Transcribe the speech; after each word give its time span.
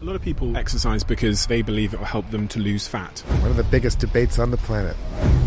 A 0.00 0.04
lot 0.06 0.16
of 0.16 0.22
people 0.22 0.56
exercise 0.56 1.04
because 1.04 1.44
they 1.46 1.60
believe 1.60 1.92
it 1.92 1.98
will 1.98 2.06
help 2.06 2.30
them 2.30 2.48
to 2.48 2.58
lose 2.58 2.88
fat. 2.88 3.18
One 3.42 3.50
of 3.50 3.58
the 3.58 3.64
biggest 3.64 3.98
debates 3.98 4.38
on 4.38 4.50
the 4.50 4.56
planet. 4.56 4.96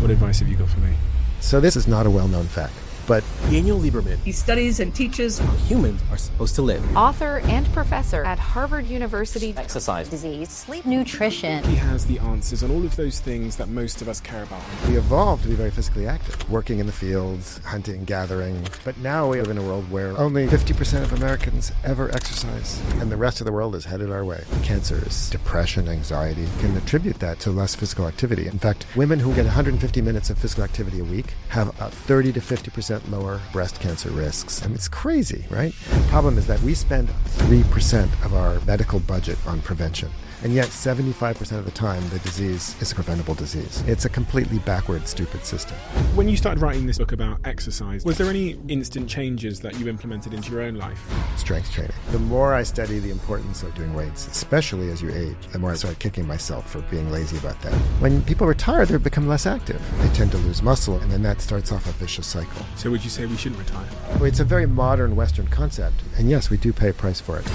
What 0.00 0.12
advice 0.12 0.38
have 0.38 0.48
you 0.48 0.54
got 0.54 0.68
for 0.68 0.78
me? 0.78 0.94
So, 1.40 1.60
this 1.60 1.74
is 1.74 1.88
not 1.88 2.06
a 2.06 2.10
well 2.10 2.28
known 2.28 2.46
fact 2.46 2.72
but 3.06 3.24
Daniel 3.50 3.78
Lieberman. 3.78 4.18
He 4.18 4.32
studies 4.32 4.80
and 4.80 4.94
teaches 4.94 5.38
how 5.38 5.52
humans 5.52 6.02
are 6.10 6.16
supposed 6.16 6.54
to 6.56 6.62
live. 6.62 6.96
Author 6.96 7.40
and 7.44 7.66
professor 7.72 8.24
at 8.24 8.38
Harvard 8.38 8.86
University. 8.86 9.54
Exercise, 9.56 10.08
disease, 10.08 10.50
sleep, 10.50 10.86
nutrition. 10.86 11.62
He 11.64 11.76
has 11.76 12.06
the 12.06 12.18
answers 12.18 12.62
on 12.62 12.70
all 12.70 12.84
of 12.84 12.96
those 12.96 13.20
things 13.20 13.56
that 13.56 13.68
most 13.68 14.02
of 14.02 14.08
us 14.08 14.20
care 14.20 14.42
about. 14.42 14.62
We 14.88 14.96
evolved 14.96 15.42
to 15.42 15.48
be 15.48 15.54
very 15.54 15.70
physically 15.70 16.06
active, 16.06 16.50
working 16.50 16.78
in 16.78 16.86
the 16.86 16.92
fields, 16.92 17.58
hunting, 17.64 18.04
gathering. 18.04 18.66
But 18.84 18.96
now 18.98 19.28
we 19.28 19.40
live 19.40 19.50
in 19.50 19.58
a 19.58 19.62
world 19.62 19.90
where 19.90 20.16
only 20.18 20.46
50% 20.46 21.02
of 21.02 21.12
Americans 21.12 21.72
ever 21.84 22.10
exercise, 22.14 22.80
and 23.00 23.10
the 23.10 23.16
rest 23.16 23.40
of 23.40 23.44
the 23.44 23.52
world 23.52 23.74
is 23.74 23.84
headed 23.84 24.10
our 24.10 24.24
way. 24.24 24.44
Cancers, 24.62 25.30
depression, 25.30 25.88
anxiety 25.88 26.46
can 26.58 26.76
attribute 26.76 27.18
that 27.20 27.38
to 27.40 27.50
less 27.50 27.74
physical 27.74 28.06
activity. 28.06 28.46
In 28.46 28.58
fact, 28.58 28.86
women 28.96 29.18
who 29.18 29.34
get 29.34 29.44
150 29.44 30.00
minutes 30.00 30.30
of 30.30 30.38
physical 30.38 30.64
activity 30.64 31.00
a 31.00 31.04
week 31.04 31.34
have 31.48 31.68
about 31.68 31.92
30 31.92 32.32
to 32.32 32.40
50% 32.40 32.93
percent 32.94 33.12
lower 33.12 33.40
breast 33.52 33.80
cancer 33.80 34.10
risks. 34.10 34.62
I 34.62 34.66
mean, 34.66 34.76
it's 34.76 34.88
crazy, 34.88 35.44
right? 35.50 35.72
The 35.90 36.06
problem 36.08 36.38
is 36.38 36.46
that 36.46 36.60
we 36.62 36.74
spend 36.74 37.08
3% 37.26 38.04
of 38.24 38.34
our 38.34 38.60
medical 38.66 39.00
budget 39.00 39.38
on 39.46 39.60
prevention. 39.62 40.10
And 40.44 40.52
yet, 40.52 40.66
75% 40.66 41.58
of 41.58 41.64
the 41.64 41.70
time, 41.70 42.06
the 42.10 42.18
disease 42.18 42.76
is 42.82 42.92
a 42.92 42.94
preventable 42.94 43.34
disease. 43.34 43.82
It's 43.86 44.04
a 44.04 44.10
completely 44.10 44.58
backward, 44.58 45.08
stupid 45.08 45.42
system. 45.46 45.78
When 46.14 46.28
you 46.28 46.36
started 46.36 46.60
writing 46.60 46.86
this 46.86 46.98
book 46.98 47.12
about 47.12 47.40
exercise, 47.46 48.04
was 48.04 48.18
there 48.18 48.28
any 48.28 48.58
instant 48.68 49.08
changes 49.08 49.60
that 49.60 49.78
you 49.80 49.88
implemented 49.88 50.34
into 50.34 50.52
your 50.52 50.60
own 50.60 50.74
life? 50.74 51.02
Strength 51.38 51.72
training. 51.72 51.96
The 52.10 52.18
more 52.18 52.52
I 52.52 52.62
study 52.62 52.98
the 52.98 53.10
importance 53.10 53.62
of 53.62 53.74
doing 53.74 53.94
weights, 53.94 54.26
especially 54.26 54.90
as 54.90 55.00
you 55.00 55.10
age, 55.14 55.36
the 55.50 55.58
more 55.58 55.70
I 55.70 55.76
start 55.76 55.98
kicking 55.98 56.26
myself 56.26 56.70
for 56.70 56.82
being 56.82 57.10
lazy 57.10 57.38
about 57.38 57.58
that. 57.62 57.72
When 58.00 58.22
people 58.22 58.46
retire, 58.46 58.84
they 58.84 58.98
become 58.98 59.26
less 59.26 59.46
active. 59.46 59.82
They 60.02 60.08
tend 60.08 60.30
to 60.32 60.38
lose 60.38 60.60
muscle, 60.60 60.98
and 60.98 61.10
then 61.10 61.22
that 61.22 61.40
starts 61.40 61.72
off 61.72 61.86
a 61.86 61.92
vicious 61.92 62.26
cycle. 62.26 62.66
So, 62.76 62.90
would 62.90 63.02
you 63.02 63.08
say 63.08 63.24
we 63.24 63.38
shouldn't 63.38 63.60
retire? 63.60 63.88
Well, 64.16 64.24
it's 64.24 64.40
a 64.40 64.44
very 64.44 64.66
modern 64.66 65.16
Western 65.16 65.46
concept, 65.46 66.02
and 66.18 66.28
yes, 66.28 66.50
we 66.50 66.58
do 66.58 66.74
pay 66.74 66.90
a 66.90 66.92
price 66.92 67.18
for 67.18 67.38
it. 67.38 67.46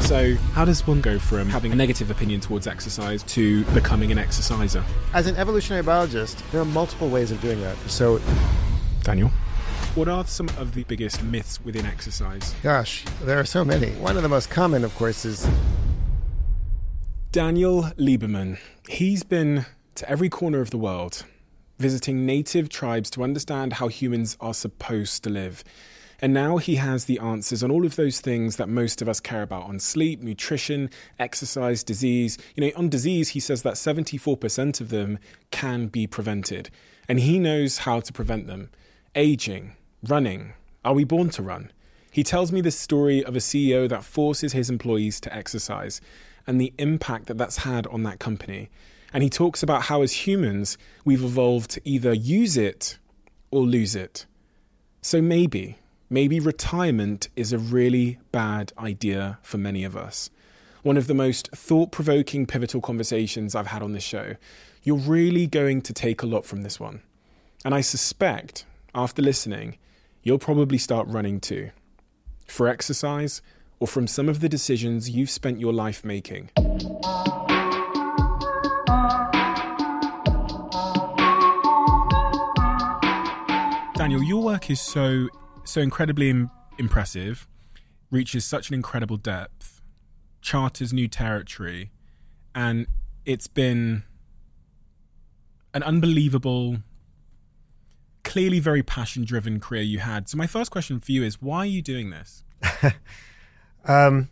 So, 0.00 0.34
how 0.52 0.64
does 0.64 0.86
one 0.86 1.00
go 1.00 1.18
from 1.18 1.48
having 1.48 1.72
a 1.72 1.74
negative 1.74 2.10
opinion 2.10 2.40
towards 2.40 2.66
exercise 2.66 3.22
to 3.24 3.64
becoming 3.66 4.12
an 4.12 4.18
exerciser? 4.18 4.84
As 5.14 5.26
an 5.26 5.36
evolutionary 5.36 5.82
biologist, 5.82 6.42
there 6.52 6.60
are 6.60 6.66
multiple 6.66 7.08
ways 7.08 7.30
of 7.30 7.40
doing 7.40 7.60
that. 7.62 7.76
So, 7.86 8.20
Daniel? 9.02 9.30
What 9.94 10.08
are 10.08 10.24
some 10.24 10.48
of 10.58 10.74
the 10.74 10.82
biggest 10.84 11.22
myths 11.22 11.64
within 11.64 11.86
exercise? 11.86 12.54
Gosh, 12.62 13.04
there 13.22 13.38
are 13.38 13.44
so 13.44 13.64
many. 13.64 13.92
One 13.92 14.16
of 14.16 14.22
the 14.22 14.28
most 14.28 14.50
common, 14.50 14.84
of 14.84 14.94
course, 14.96 15.24
is 15.24 15.48
Daniel 17.30 17.84
Lieberman. 17.98 18.58
He's 18.88 19.22
been 19.22 19.66
to 19.94 20.10
every 20.10 20.28
corner 20.28 20.60
of 20.60 20.70
the 20.70 20.78
world, 20.78 21.24
visiting 21.78 22.26
native 22.26 22.68
tribes 22.68 23.08
to 23.10 23.22
understand 23.22 23.74
how 23.74 23.88
humans 23.88 24.36
are 24.40 24.54
supposed 24.54 25.22
to 25.24 25.30
live. 25.30 25.64
And 26.24 26.32
now 26.32 26.56
he 26.56 26.76
has 26.76 27.04
the 27.04 27.18
answers 27.18 27.62
on 27.62 27.70
all 27.70 27.84
of 27.84 27.96
those 27.96 28.18
things 28.18 28.56
that 28.56 28.66
most 28.66 29.02
of 29.02 29.10
us 29.10 29.20
care 29.20 29.42
about 29.42 29.64
on 29.64 29.78
sleep, 29.78 30.22
nutrition, 30.22 30.88
exercise, 31.18 31.84
disease. 31.84 32.38
You 32.56 32.64
know, 32.64 32.72
on 32.76 32.88
disease, 32.88 33.28
he 33.28 33.40
says 33.40 33.60
that 33.60 33.74
74% 33.74 34.80
of 34.80 34.88
them 34.88 35.18
can 35.50 35.88
be 35.88 36.06
prevented. 36.06 36.70
And 37.10 37.20
he 37.20 37.38
knows 37.38 37.76
how 37.76 38.00
to 38.00 38.10
prevent 38.10 38.46
them. 38.46 38.70
Aging, 39.14 39.76
running. 40.02 40.54
Are 40.82 40.94
we 40.94 41.04
born 41.04 41.28
to 41.28 41.42
run? 41.42 41.70
He 42.10 42.22
tells 42.24 42.50
me 42.50 42.62
the 42.62 42.70
story 42.70 43.22
of 43.22 43.36
a 43.36 43.40
CEO 43.40 43.86
that 43.86 44.02
forces 44.02 44.54
his 44.54 44.70
employees 44.70 45.20
to 45.20 45.36
exercise 45.36 46.00
and 46.46 46.58
the 46.58 46.72
impact 46.78 47.26
that 47.26 47.36
that's 47.36 47.58
had 47.58 47.86
on 47.88 48.02
that 48.04 48.18
company. 48.18 48.70
And 49.12 49.22
he 49.22 49.28
talks 49.28 49.62
about 49.62 49.82
how, 49.82 50.00
as 50.00 50.26
humans, 50.26 50.78
we've 51.04 51.22
evolved 51.22 51.72
to 51.72 51.82
either 51.84 52.14
use 52.14 52.56
it 52.56 52.98
or 53.50 53.60
lose 53.66 53.94
it. 53.94 54.24
So 55.02 55.20
maybe, 55.20 55.76
maybe 56.14 56.38
retirement 56.38 57.28
is 57.34 57.52
a 57.52 57.58
really 57.58 58.16
bad 58.30 58.72
idea 58.78 59.36
for 59.42 59.58
many 59.58 59.82
of 59.82 59.96
us. 59.96 60.30
One 60.84 60.96
of 60.96 61.08
the 61.08 61.14
most 61.14 61.50
thought 61.50 61.90
provoking, 61.90 62.46
pivotal 62.46 62.80
conversations 62.80 63.56
I've 63.56 63.66
had 63.66 63.82
on 63.82 63.94
this 63.94 64.04
show. 64.04 64.36
You're 64.84 64.96
really 64.96 65.48
going 65.48 65.82
to 65.82 65.92
take 65.92 66.22
a 66.22 66.26
lot 66.26 66.46
from 66.46 66.62
this 66.62 66.78
one. 66.78 67.02
And 67.64 67.74
I 67.74 67.80
suspect, 67.80 68.64
after 68.94 69.22
listening, 69.22 69.76
you'll 70.22 70.38
probably 70.38 70.78
start 70.78 71.08
running 71.08 71.40
too. 71.40 71.70
For 72.46 72.68
exercise, 72.68 73.42
or 73.80 73.88
from 73.88 74.06
some 74.06 74.28
of 74.28 74.38
the 74.38 74.48
decisions 74.48 75.10
you've 75.10 75.30
spent 75.30 75.58
your 75.58 75.72
life 75.72 76.04
making. 76.04 76.50
Daniel, 83.96 84.22
your 84.22 84.42
work 84.44 84.70
is 84.70 84.80
so 84.80 85.28
so 85.64 85.80
incredibly 85.80 86.30
Im- 86.30 86.50
impressive, 86.78 87.48
reaches 88.10 88.44
such 88.44 88.68
an 88.68 88.74
incredible 88.74 89.16
depth, 89.16 89.82
charters 90.40 90.92
new 90.92 91.08
territory, 91.08 91.90
and 92.54 92.86
it's 93.24 93.46
been 93.46 94.04
an 95.72 95.82
unbelievable, 95.82 96.78
clearly 98.22 98.60
very 98.60 98.82
passion 98.82 99.24
driven 99.24 99.58
career 99.58 99.82
you 99.82 99.98
had. 99.98 100.28
So, 100.28 100.36
my 100.36 100.46
first 100.46 100.70
question 100.70 101.00
for 101.00 101.12
you 101.12 101.24
is 101.24 101.42
why 101.42 101.58
are 101.58 101.66
you 101.66 101.82
doing 101.82 102.10
this? 102.10 102.44
um, 103.84 104.28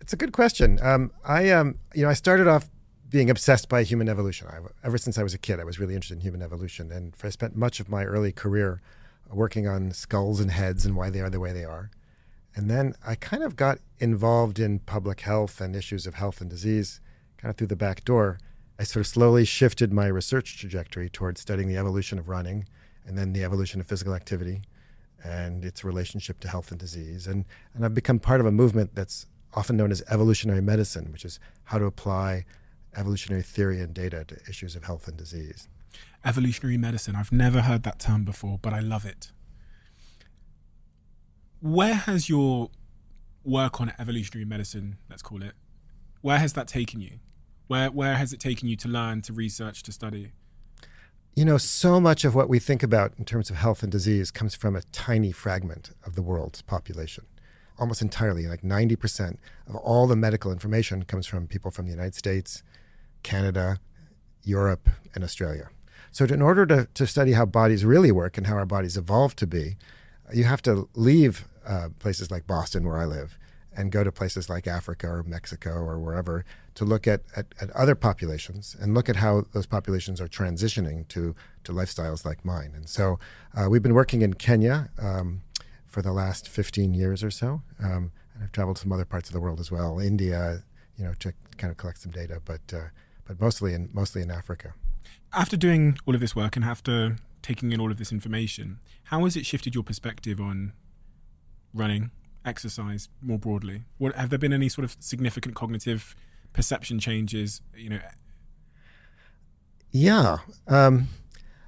it's 0.00 0.12
a 0.12 0.16
good 0.16 0.32
question. 0.32 0.78
Um, 0.82 1.12
I, 1.24 1.50
um, 1.50 1.78
you 1.94 2.02
know, 2.02 2.08
I 2.08 2.14
started 2.14 2.48
off 2.48 2.70
being 3.10 3.28
obsessed 3.28 3.68
by 3.68 3.82
human 3.82 4.08
evolution. 4.08 4.48
I, 4.48 4.58
ever 4.84 4.96
since 4.96 5.18
I 5.18 5.22
was 5.22 5.34
a 5.34 5.38
kid, 5.38 5.60
I 5.60 5.64
was 5.64 5.78
really 5.78 5.94
interested 5.94 6.14
in 6.14 6.20
human 6.22 6.42
evolution, 6.42 6.90
and 6.90 7.14
I 7.22 7.28
spent 7.28 7.54
much 7.54 7.78
of 7.78 7.88
my 7.88 8.04
early 8.04 8.32
career 8.32 8.80
working 9.32 9.66
on 9.66 9.92
skulls 9.92 10.40
and 10.40 10.50
heads 10.50 10.84
and 10.84 10.96
why 10.96 11.10
they 11.10 11.20
are 11.20 11.30
the 11.30 11.40
way 11.40 11.52
they 11.52 11.64
are. 11.64 11.90
And 12.54 12.70
then 12.70 12.94
I 13.06 13.14
kind 13.14 13.42
of 13.42 13.56
got 13.56 13.78
involved 13.98 14.58
in 14.58 14.80
public 14.80 15.20
health 15.20 15.60
and 15.60 15.74
issues 15.74 16.06
of 16.06 16.14
health 16.14 16.40
and 16.40 16.50
disease 16.50 17.00
kind 17.38 17.50
of 17.50 17.56
through 17.56 17.68
the 17.68 17.76
back 17.76 18.04
door. 18.04 18.38
I 18.78 18.84
sort 18.84 19.02
of 19.02 19.06
slowly 19.06 19.44
shifted 19.44 19.92
my 19.92 20.06
research 20.06 20.58
trajectory 20.58 21.08
towards 21.08 21.40
studying 21.40 21.68
the 21.68 21.76
evolution 21.76 22.18
of 22.18 22.28
running 22.28 22.66
and 23.06 23.16
then 23.16 23.32
the 23.32 23.44
evolution 23.44 23.80
of 23.80 23.86
physical 23.86 24.14
activity 24.14 24.62
and 25.24 25.64
its 25.64 25.84
relationship 25.84 26.40
to 26.40 26.48
health 26.48 26.70
and 26.70 26.80
disease. 26.80 27.26
And, 27.26 27.44
and 27.74 27.84
I've 27.84 27.94
become 27.94 28.18
part 28.18 28.40
of 28.40 28.46
a 28.46 28.52
movement 28.52 28.94
that's 28.94 29.26
often 29.54 29.76
known 29.76 29.90
as 29.90 30.02
evolutionary 30.10 30.62
medicine, 30.62 31.10
which 31.12 31.24
is 31.24 31.38
how 31.64 31.78
to 31.78 31.84
apply 31.84 32.44
evolutionary 32.96 33.42
theory 33.42 33.80
and 33.80 33.94
data 33.94 34.24
to 34.24 34.36
issues 34.48 34.76
of 34.76 34.84
health 34.84 35.08
and 35.08 35.16
disease 35.16 35.68
evolutionary 36.24 36.78
medicine. 36.78 37.16
I've 37.16 37.32
never 37.32 37.62
heard 37.62 37.82
that 37.84 37.98
term 37.98 38.24
before, 38.24 38.58
but 38.60 38.72
I 38.72 38.80
love 38.80 39.04
it. 39.04 39.32
Where 41.60 41.94
has 41.94 42.28
your 42.28 42.70
work 43.44 43.80
on 43.80 43.92
evolutionary 43.98 44.44
medicine, 44.44 44.98
let's 45.08 45.22
call 45.22 45.42
it, 45.42 45.54
where 46.20 46.38
has 46.38 46.52
that 46.54 46.68
taken 46.68 47.00
you? 47.00 47.18
Where, 47.66 47.90
where 47.90 48.16
has 48.16 48.32
it 48.32 48.40
taken 48.40 48.68
you 48.68 48.76
to 48.76 48.88
learn, 48.88 49.22
to 49.22 49.32
research, 49.32 49.82
to 49.84 49.92
study? 49.92 50.32
You 51.34 51.44
know, 51.44 51.56
so 51.58 52.00
much 52.00 52.24
of 52.24 52.34
what 52.34 52.48
we 52.48 52.58
think 52.58 52.82
about 52.82 53.14
in 53.18 53.24
terms 53.24 53.48
of 53.48 53.56
health 53.56 53.82
and 53.82 53.90
disease 53.90 54.30
comes 54.30 54.54
from 54.54 54.76
a 54.76 54.82
tiny 54.92 55.32
fragment 55.32 55.90
of 56.04 56.14
the 56.14 56.22
world's 56.22 56.62
population. 56.62 57.24
Almost 57.78 58.02
entirely, 58.02 58.46
like 58.46 58.62
90% 58.62 59.38
of 59.66 59.76
all 59.76 60.06
the 60.06 60.14
medical 60.14 60.52
information 60.52 61.04
comes 61.04 61.26
from 61.26 61.46
people 61.46 61.70
from 61.70 61.86
the 61.86 61.90
United 61.90 62.14
States, 62.14 62.62
Canada, 63.22 63.78
Europe, 64.42 64.90
and 65.14 65.24
Australia. 65.24 65.70
So, 66.12 66.26
in 66.26 66.42
order 66.42 66.66
to, 66.66 66.86
to 66.92 67.06
study 67.06 67.32
how 67.32 67.46
bodies 67.46 67.86
really 67.86 68.12
work 68.12 68.36
and 68.36 68.46
how 68.46 68.56
our 68.56 68.66
bodies 68.66 68.98
evolved 68.98 69.38
to 69.38 69.46
be, 69.46 69.76
you 70.32 70.44
have 70.44 70.60
to 70.62 70.88
leave 70.94 71.48
uh, 71.66 71.88
places 71.98 72.30
like 72.30 72.46
Boston, 72.46 72.86
where 72.86 72.98
I 72.98 73.06
live, 73.06 73.38
and 73.74 73.90
go 73.90 74.04
to 74.04 74.12
places 74.12 74.50
like 74.50 74.66
Africa 74.66 75.06
or 75.08 75.22
Mexico 75.22 75.70
or 75.70 75.98
wherever 75.98 76.44
to 76.74 76.84
look 76.84 77.06
at, 77.06 77.22
at, 77.34 77.46
at, 77.60 77.70
other 77.70 77.94
populations 77.94 78.76
and 78.78 78.92
look 78.92 79.08
at 79.08 79.16
how 79.16 79.46
those 79.52 79.64
populations 79.64 80.20
are 80.20 80.28
transitioning 80.28 81.08
to, 81.08 81.34
to 81.64 81.72
lifestyles 81.72 82.26
like 82.26 82.44
mine. 82.44 82.72
And 82.74 82.88
so 82.88 83.18
uh, 83.54 83.68
we've 83.70 83.82
been 83.82 83.94
working 83.94 84.20
in 84.20 84.34
Kenya 84.34 84.90
um, 84.98 85.40
for 85.86 86.02
the 86.02 86.12
last 86.12 86.46
15 86.46 86.92
years 86.92 87.24
or 87.24 87.30
so. 87.30 87.62
Um, 87.82 88.12
and 88.34 88.42
I've 88.44 88.52
traveled 88.52 88.76
to 88.76 88.82
some 88.82 88.92
other 88.92 89.06
parts 89.06 89.30
of 89.30 89.32
the 89.32 89.40
world 89.40 89.60
as 89.60 89.70
well, 89.70 89.98
India, 89.98 90.62
you 90.98 91.04
know, 91.04 91.14
to 91.20 91.32
kind 91.56 91.70
of 91.70 91.78
collect 91.78 91.98
some 91.98 92.12
data, 92.12 92.42
but, 92.44 92.60
uh, 92.74 92.88
but 93.26 93.40
mostly, 93.40 93.72
in, 93.72 93.88
mostly 93.94 94.20
in 94.20 94.30
Africa 94.30 94.74
after 95.32 95.56
doing 95.56 95.98
all 96.06 96.14
of 96.14 96.20
this 96.20 96.36
work 96.36 96.56
and 96.56 96.64
after 96.64 97.16
taking 97.42 97.72
in 97.72 97.80
all 97.80 97.90
of 97.90 97.98
this 97.98 98.12
information, 98.12 98.78
how 99.04 99.24
has 99.24 99.36
it 99.36 99.46
shifted 99.46 99.74
your 99.74 99.84
perspective 99.84 100.40
on 100.40 100.72
running, 101.74 102.10
exercise 102.44 103.08
more 103.20 103.38
broadly? 103.38 103.82
What 103.98 104.14
have 104.14 104.30
there 104.30 104.38
been 104.38 104.52
any 104.52 104.68
sort 104.68 104.84
of 104.84 104.96
significant 105.00 105.54
cognitive 105.54 106.14
perception 106.52 106.98
changes? 106.98 107.62
You 107.76 107.90
know. 107.90 108.00
Yeah, 109.90 110.38
um, 110.68 111.08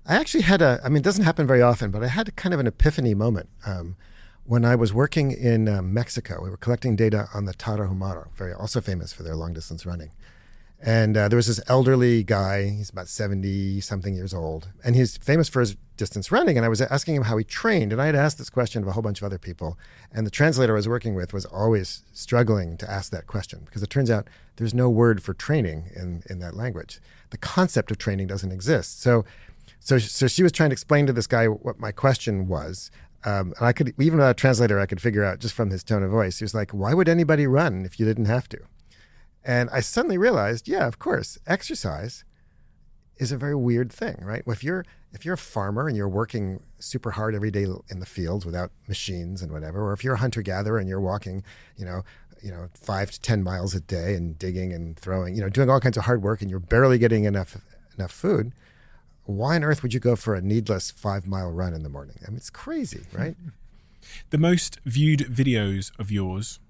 I 0.06 0.16
actually 0.16 0.42
had 0.42 0.62
a. 0.62 0.80
I 0.84 0.88
mean, 0.88 0.98
it 0.98 1.04
doesn't 1.04 1.24
happen 1.24 1.46
very 1.46 1.62
often, 1.62 1.90
but 1.90 2.02
I 2.02 2.08
had 2.08 2.34
kind 2.36 2.54
of 2.54 2.60
an 2.60 2.66
epiphany 2.66 3.14
moment 3.14 3.48
um, 3.66 3.96
when 4.44 4.64
I 4.64 4.74
was 4.74 4.92
working 4.92 5.30
in 5.32 5.68
uh, 5.68 5.82
Mexico. 5.82 6.42
We 6.42 6.50
were 6.50 6.56
collecting 6.56 6.96
data 6.96 7.28
on 7.34 7.44
the 7.44 7.54
Tarahumara, 7.54 8.28
very 8.34 8.52
also 8.52 8.80
famous 8.80 9.12
for 9.12 9.22
their 9.22 9.36
long 9.36 9.52
distance 9.52 9.84
running. 9.84 10.10
And 10.82 11.16
uh, 11.16 11.28
there 11.28 11.36
was 11.36 11.46
this 11.46 11.60
elderly 11.66 12.22
guy, 12.22 12.68
he's 12.68 12.90
about 12.90 13.08
70 13.08 13.80
something 13.80 14.14
years 14.14 14.34
old, 14.34 14.68
and 14.84 14.94
he's 14.94 15.16
famous 15.16 15.48
for 15.48 15.60
his 15.60 15.76
distance 15.96 16.30
running. 16.30 16.56
And 16.56 16.64
I 16.64 16.68
was 16.68 16.80
asking 16.80 17.14
him 17.14 17.22
how 17.22 17.36
he 17.36 17.44
trained. 17.44 17.92
And 17.92 18.02
I 18.02 18.06
had 18.06 18.14
asked 18.14 18.38
this 18.38 18.50
question 18.50 18.82
of 18.82 18.88
a 18.88 18.92
whole 18.92 19.02
bunch 19.02 19.20
of 19.20 19.24
other 19.24 19.38
people. 19.38 19.78
And 20.12 20.26
the 20.26 20.30
translator 20.30 20.74
I 20.74 20.76
was 20.76 20.88
working 20.88 21.14
with 21.14 21.32
was 21.32 21.44
always 21.46 22.02
struggling 22.12 22.76
to 22.78 22.90
ask 22.90 23.10
that 23.12 23.26
question 23.26 23.62
because 23.64 23.82
it 23.82 23.90
turns 23.90 24.10
out 24.10 24.28
there's 24.56 24.74
no 24.74 24.90
word 24.90 25.22
for 25.22 25.34
training 25.34 25.90
in, 25.94 26.22
in 26.28 26.38
that 26.40 26.54
language. 26.54 27.00
The 27.30 27.38
concept 27.38 27.90
of 27.90 27.98
training 27.98 28.26
doesn't 28.26 28.52
exist. 28.52 29.00
So, 29.00 29.24
so, 29.80 29.98
so 29.98 30.26
she 30.26 30.42
was 30.42 30.52
trying 30.52 30.70
to 30.70 30.74
explain 30.74 31.06
to 31.06 31.12
this 31.12 31.26
guy 31.26 31.46
what 31.46 31.78
my 31.78 31.92
question 31.92 32.48
was. 32.48 32.90
Um, 33.24 33.54
and 33.56 33.66
I 33.66 33.72
could, 33.72 33.94
even 33.98 34.18
without 34.18 34.32
a 34.32 34.34
translator, 34.34 34.78
I 34.78 34.86
could 34.86 35.00
figure 35.00 35.24
out 35.24 35.38
just 35.38 35.54
from 35.54 35.70
his 35.70 35.82
tone 35.82 36.02
of 36.02 36.10
voice. 36.10 36.38
He 36.38 36.44
was 36.44 36.54
like, 36.54 36.72
Why 36.72 36.92
would 36.92 37.08
anybody 37.08 37.46
run 37.46 37.86
if 37.86 37.98
you 37.98 38.04
didn't 38.04 38.26
have 38.26 38.48
to? 38.50 38.58
And 39.44 39.68
I 39.70 39.80
suddenly 39.80 40.18
realized, 40.18 40.68
yeah, 40.68 40.86
of 40.86 40.98
course, 40.98 41.38
exercise 41.46 42.24
is 43.18 43.30
a 43.30 43.36
very 43.36 43.54
weird 43.54 43.92
thing, 43.92 44.16
right? 44.22 44.42
If 44.46 44.64
you're 44.64 44.84
if 45.12 45.24
you're 45.24 45.34
a 45.34 45.38
farmer 45.38 45.86
and 45.86 45.96
you're 45.96 46.08
working 46.08 46.60
super 46.80 47.12
hard 47.12 47.34
every 47.34 47.50
day 47.50 47.66
in 47.88 48.00
the 48.00 48.06
fields 48.06 48.44
without 48.44 48.72
machines 48.88 49.42
and 49.42 49.52
whatever, 49.52 49.80
or 49.80 49.92
if 49.92 50.02
you're 50.02 50.14
a 50.14 50.18
hunter 50.18 50.42
gatherer 50.42 50.78
and 50.78 50.88
you're 50.88 51.00
walking, 51.00 51.44
you 51.76 51.84
know, 51.84 52.02
you 52.42 52.50
know, 52.50 52.68
five 52.74 53.10
to 53.12 53.20
ten 53.20 53.42
miles 53.42 53.74
a 53.74 53.80
day 53.80 54.14
and 54.14 54.38
digging 54.38 54.72
and 54.72 54.98
throwing, 54.98 55.34
you 55.36 55.40
know, 55.40 55.48
doing 55.48 55.70
all 55.70 55.78
kinds 55.78 55.96
of 55.96 56.04
hard 56.04 56.22
work, 56.22 56.42
and 56.42 56.50
you're 56.50 56.58
barely 56.58 56.98
getting 56.98 57.24
enough 57.24 57.56
enough 57.96 58.10
food, 58.10 58.52
why 59.24 59.54
on 59.54 59.62
earth 59.62 59.82
would 59.82 59.94
you 59.94 60.00
go 60.00 60.16
for 60.16 60.34
a 60.34 60.40
needless 60.40 60.90
five 60.90 61.26
mile 61.26 61.50
run 61.50 61.74
in 61.74 61.82
the 61.82 61.88
morning? 61.88 62.18
I 62.26 62.30
mean, 62.30 62.36
it's 62.36 62.50
crazy, 62.50 63.04
right? 63.12 63.36
the 64.30 64.38
most 64.38 64.78
viewed 64.84 65.20
videos 65.20 65.90
of 65.98 66.10
yours 66.10 66.60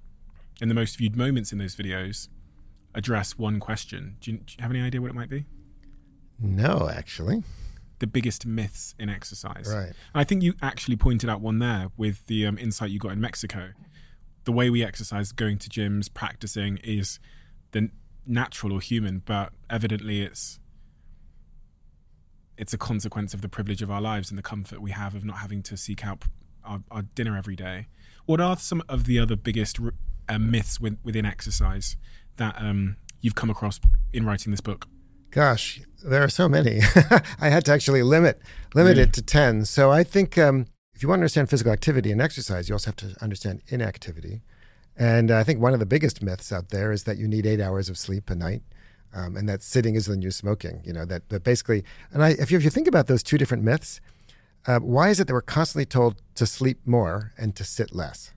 and 0.61 0.71
the 0.71 0.75
most 0.75 0.99
viewed 0.99 1.17
moments 1.17 1.53
in 1.53 1.59
those 1.59 1.75
videos 1.75 2.29
address 2.95 3.39
one 3.39 3.61
question. 3.61 4.17
Do 4.21 4.33
you, 4.33 4.39
do 4.39 4.55
you 4.57 4.63
have 4.63 4.71
any 4.71 4.81
idea 4.81 5.01
what 5.01 5.11
it 5.11 5.15
might 5.15 5.31
be? 5.31 5.45
No, 6.39 6.89
actually. 6.93 7.43
The 7.99 8.07
biggest 8.07 8.47
myths 8.47 8.95
in 8.99 9.09
exercise. 9.09 9.73
Right. 9.73 9.93
I 10.15 10.25
think 10.25 10.43
you 10.43 10.55
actually 10.63 10.97
pointed 10.97 11.29
out 11.29 11.41
one 11.41 11.59
there 11.59 11.89
with 11.97 12.27
the 12.27 12.47
um, 12.47 12.59
insight 12.59 12.91
you 12.91 12.99
got 12.99 13.13
in 13.13 13.21
Mexico. 13.21 13.71
The 14.45 14.53
way 14.53 14.69
we 14.69 14.85
exercise, 14.85 15.33
going 15.33 15.59
to 15.59 15.71
gyms, 15.71 16.13
practicing, 16.13 16.79
is 16.79 17.19
the 17.73 17.91
natural 18.27 18.73
or 18.73 18.81
human, 18.81 19.23
but 19.25 19.53
evidently 19.71 20.23
it's 20.23 20.59
it's 22.57 22.73
a 22.73 22.79
consequence 22.79 23.35
of 23.35 23.41
the 23.41 23.49
privilege 23.49 23.83
of 23.83 23.91
our 23.91 24.01
lives 24.01 24.31
and 24.31 24.39
the 24.39 24.43
comfort 24.43 24.81
we 24.81 24.93
have 24.93 25.17
of 25.17 25.25
not 25.25 25.39
having 25.39 25.61
to 25.61 25.77
seek 25.77 26.07
out 26.07 26.23
our, 26.65 26.85
our 26.89 27.03
dinner 27.03 27.37
every 27.37 27.57
day. 27.57 27.89
What 28.27 28.41
are 28.41 28.57
some 28.57 28.81
of 28.89 29.05
the 29.05 29.19
other 29.19 29.35
biggest 29.35 29.81
uh, 30.29 30.39
myths 30.39 30.79
within 30.81 31.27
exercise 31.27 31.97
that 32.37 32.57
um, 32.59 32.97
you've 33.21 33.35
come 33.35 33.51
across 33.51 33.81
in 34.13 34.27
writing 34.27 34.51
this 34.51 34.61
book? 34.61 34.87
Gosh, 35.31 35.81
there 36.05 36.23
are 36.23 36.29
so 36.29 36.49
many. 36.49 36.81
I 37.41 37.49
had 37.49 37.65
to 37.67 37.73
actually 37.73 38.03
limit 38.03 38.41
limit 38.75 38.97
really? 38.97 39.03
it 39.03 39.13
to 39.15 39.23
ten. 39.23 39.65
So 39.65 39.91
I 39.91 40.05
think 40.05 40.39
um, 40.39 40.67
if 40.95 41.03
you 41.03 41.09
want 41.09 41.19
to 41.19 41.23
understand 41.23 41.51
physical 41.51 41.73
activity 41.73 42.13
and 42.13 42.21
exercise, 42.21 42.69
you 42.69 42.75
also 42.75 42.89
have 42.89 42.97
to 42.97 43.17
understand 43.21 43.63
inactivity. 43.69 44.43
And 44.97 45.31
I 45.31 45.43
think 45.43 45.61
one 45.61 45.73
of 45.73 45.81
the 45.81 45.87
biggest 45.87 46.23
myths 46.23 46.53
out 46.53 46.69
there 46.69 46.93
is 46.93 47.03
that 47.05 47.19
you 47.19 47.27
need 47.27 47.47
eight 47.47 47.61
hours 47.61 47.89
of 47.89 47.99
sleep 47.99 48.31
a 48.31 48.35
night. 48.35 48.63
Um, 49.13 49.37
and 49.37 49.49
that 49.49 49.63
sitting 49.63 49.95
is 49.95 50.07
the 50.07 50.17
new 50.17 50.31
smoking. 50.31 50.83
You 50.85 50.93
know 50.93 51.05
that, 51.05 51.29
that 51.29 51.45
basically, 51.45 51.85
and 52.13 52.23
I, 52.23 52.31
if 52.31 52.51
you, 52.51 52.59
if 52.59 52.65
you 52.65 52.71
think 52.71 52.89
about 52.89 53.07
those 53.07 53.23
two 53.23 53.39
different 53.39 53.63
myths, 53.63 54.01
uh, 54.67 54.81
why 54.81 55.09
is 55.11 55.21
it 55.21 55.27
that 55.29 55.33
we're 55.33 55.43
constantly 55.43 55.87
told 55.87 56.21
to 56.35 56.47
sleep 56.47 56.81
more 56.85 57.33
and 57.39 57.55
to 57.55 57.65
sit 57.65 57.95
less? 57.95 58.34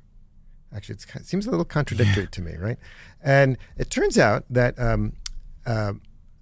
Actually, 0.76 0.96
it 1.16 1.26
seems 1.26 1.48
a 1.48 1.50
little 1.50 1.66
contradictory 1.66 2.24
yeah. 2.24 2.30
to 2.30 2.42
me, 2.42 2.56
right? 2.58 2.78
And 3.24 3.58
it 3.78 3.90
turns 3.90 4.18
out 4.18 4.44
that 4.50 4.78
um, 4.80 5.14
uh, 5.66 5.94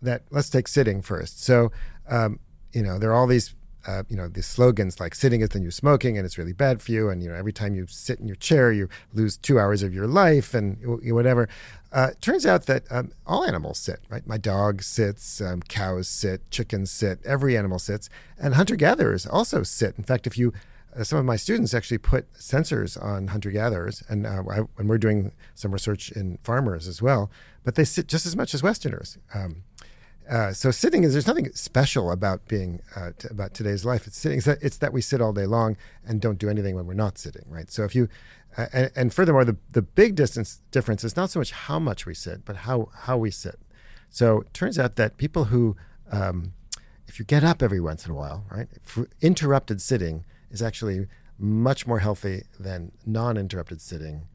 that 0.01 0.23
let's 0.31 0.49
take 0.49 0.67
sitting 0.67 1.01
first. 1.01 1.43
So 1.43 1.71
um, 2.09 2.39
you 2.73 2.83
know 2.83 2.99
there 2.99 3.11
are 3.11 3.15
all 3.15 3.27
these 3.27 3.55
uh, 3.87 4.03
you 4.09 4.15
know 4.15 4.27
these 4.27 4.45
slogans 4.45 4.99
like 4.99 5.15
sitting 5.15 5.41
is 5.41 5.49
the 5.49 5.59
new 5.59 5.71
smoking 5.71 6.17
and 6.17 6.25
it's 6.25 6.37
really 6.37 6.53
bad 6.53 6.81
for 6.81 6.91
you 6.91 7.09
and 7.09 7.23
you 7.23 7.29
know 7.29 7.35
every 7.35 7.53
time 7.53 7.75
you 7.75 7.85
sit 7.87 8.19
in 8.19 8.27
your 8.27 8.35
chair 8.35 8.71
you 8.71 8.89
lose 9.13 9.37
two 9.37 9.59
hours 9.59 9.83
of 9.83 9.93
your 9.93 10.07
life 10.07 10.53
and 10.53 10.77
whatever 11.13 11.47
uh, 11.93 12.09
turns 12.19 12.45
out 12.45 12.65
that 12.65 12.83
um, 12.91 13.11
all 13.27 13.45
animals 13.45 13.77
sit 13.77 13.99
right 14.09 14.25
my 14.25 14.37
dog 14.37 14.81
sits 14.81 15.39
um, 15.39 15.61
cows 15.61 16.07
sit 16.07 16.49
chickens 16.49 16.91
sit 16.91 17.19
every 17.25 17.55
animal 17.55 17.77
sits 17.77 18.09
and 18.39 18.55
hunter-gatherers 18.55 19.25
also 19.27 19.61
sit 19.61 19.95
in 19.97 20.03
fact 20.03 20.25
if 20.25 20.37
you 20.37 20.51
some 21.03 21.19
of 21.19 21.25
my 21.25 21.35
students 21.35 21.73
actually 21.73 21.97
put 21.97 22.31
sensors 22.33 23.01
on 23.01 23.27
hunter 23.27 23.51
gatherers, 23.51 24.03
and 24.07 24.25
uh, 24.25 24.43
I, 24.49 24.59
when 24.75 24.87
we're 24.87 24.97
doing 24.97 25.33
some 25.53 25.71
research 25.71 26.11
in 26.11 26.37
farmers 26.43 26.87
as 26.87 27.01
well, 27.01 27.29
but 27.63 27.75
they 27.75 27.83
sit 27.83 28.07
just 28.07 28.25
as 28.25 28.35
much 28.35 28.53
as 28.53 28.63
Westerners. 28.63 29.17
Um, 29.33 29.63
uh, 30.29 30.53
so 30.53 30.71
sitting 30.71 31.03
is 31.03 31.13
there's 31.13 31.27
nothing 31.27 31.51
special 31.53 32.11
about 32.11 32.47
being 32.47 32.81
uh, 32.95 33.11
t- 33.17 33.27
about 33.29 33.53
today's 33.53 33.85
life. 33.85 34.07
It's 34.07 34.17
sitting. 34.17 34.37
It's 34.37 34.47
that, 34.47 34.57
it's 34.61 34.77
that, 34.77 34.91
we 34.91 35.01
sit 35.01 35.21
all 35.21 35.33
day 35.33 35.45
long 35.45 35.77
and 36.07 36.19
don't 36.19 36.39
do 36.39 36.49
anything 36.49 36.75
when 36.75 36.87
we're 36.87 36.93
not 36.93 37.17
sitting, 37.17 37.45
right? 37.47 37.69
So 37.69 37.83
if 37.83 37.93
you 37.93 38.09
uh, 38.57 38.67
and, 38.73 38.91
and, 38.95 39.13
furthermore, 39.13 39.45
the 39.45 39.57
the 39.71 39.81
big 39.81 40.15
distance 40.15 40.61
difference 40.71 41.03
is 41.03 41.15
not 41.15 41.29
so 41.29 41.39
much 41.39 41.51
how 41.51 41.77
much 41.77 42.05
we 42.05 42.13
sit, 42.13 42.45
but 42.45 42.55
how 42.55 42.89
how 42.93 43.17
we 43.17 43.29
sit. 43.29 43.59
So 44.09 44.41
it 44.41 44.53
turns 44.53 44.79
out 44.79 44.95
that 44.95 45.17
people 45.17 45.45
who 45.45 45.75
um, 46.11 46.53
if 47.07 47.19
you 47.19 47.25
get 47.25 47.43
up 47.43 47.61
every 47.61 47.79
once 47.79 48.05
in 48.05 48.11
a 48.11 48.15
while, 48.15 48.45
right, 48.49 48.67
interrupted 49.21 49.81
sitting 49.81 50.25
is 50.51 50.61
actually 50.61 51.07
much 51.37 51.85
more 51.85 51.99
healthy 51.99 52.43
than 52.59 52.91
non-interrupted 53.05 53.81
sitting 53.81 54.27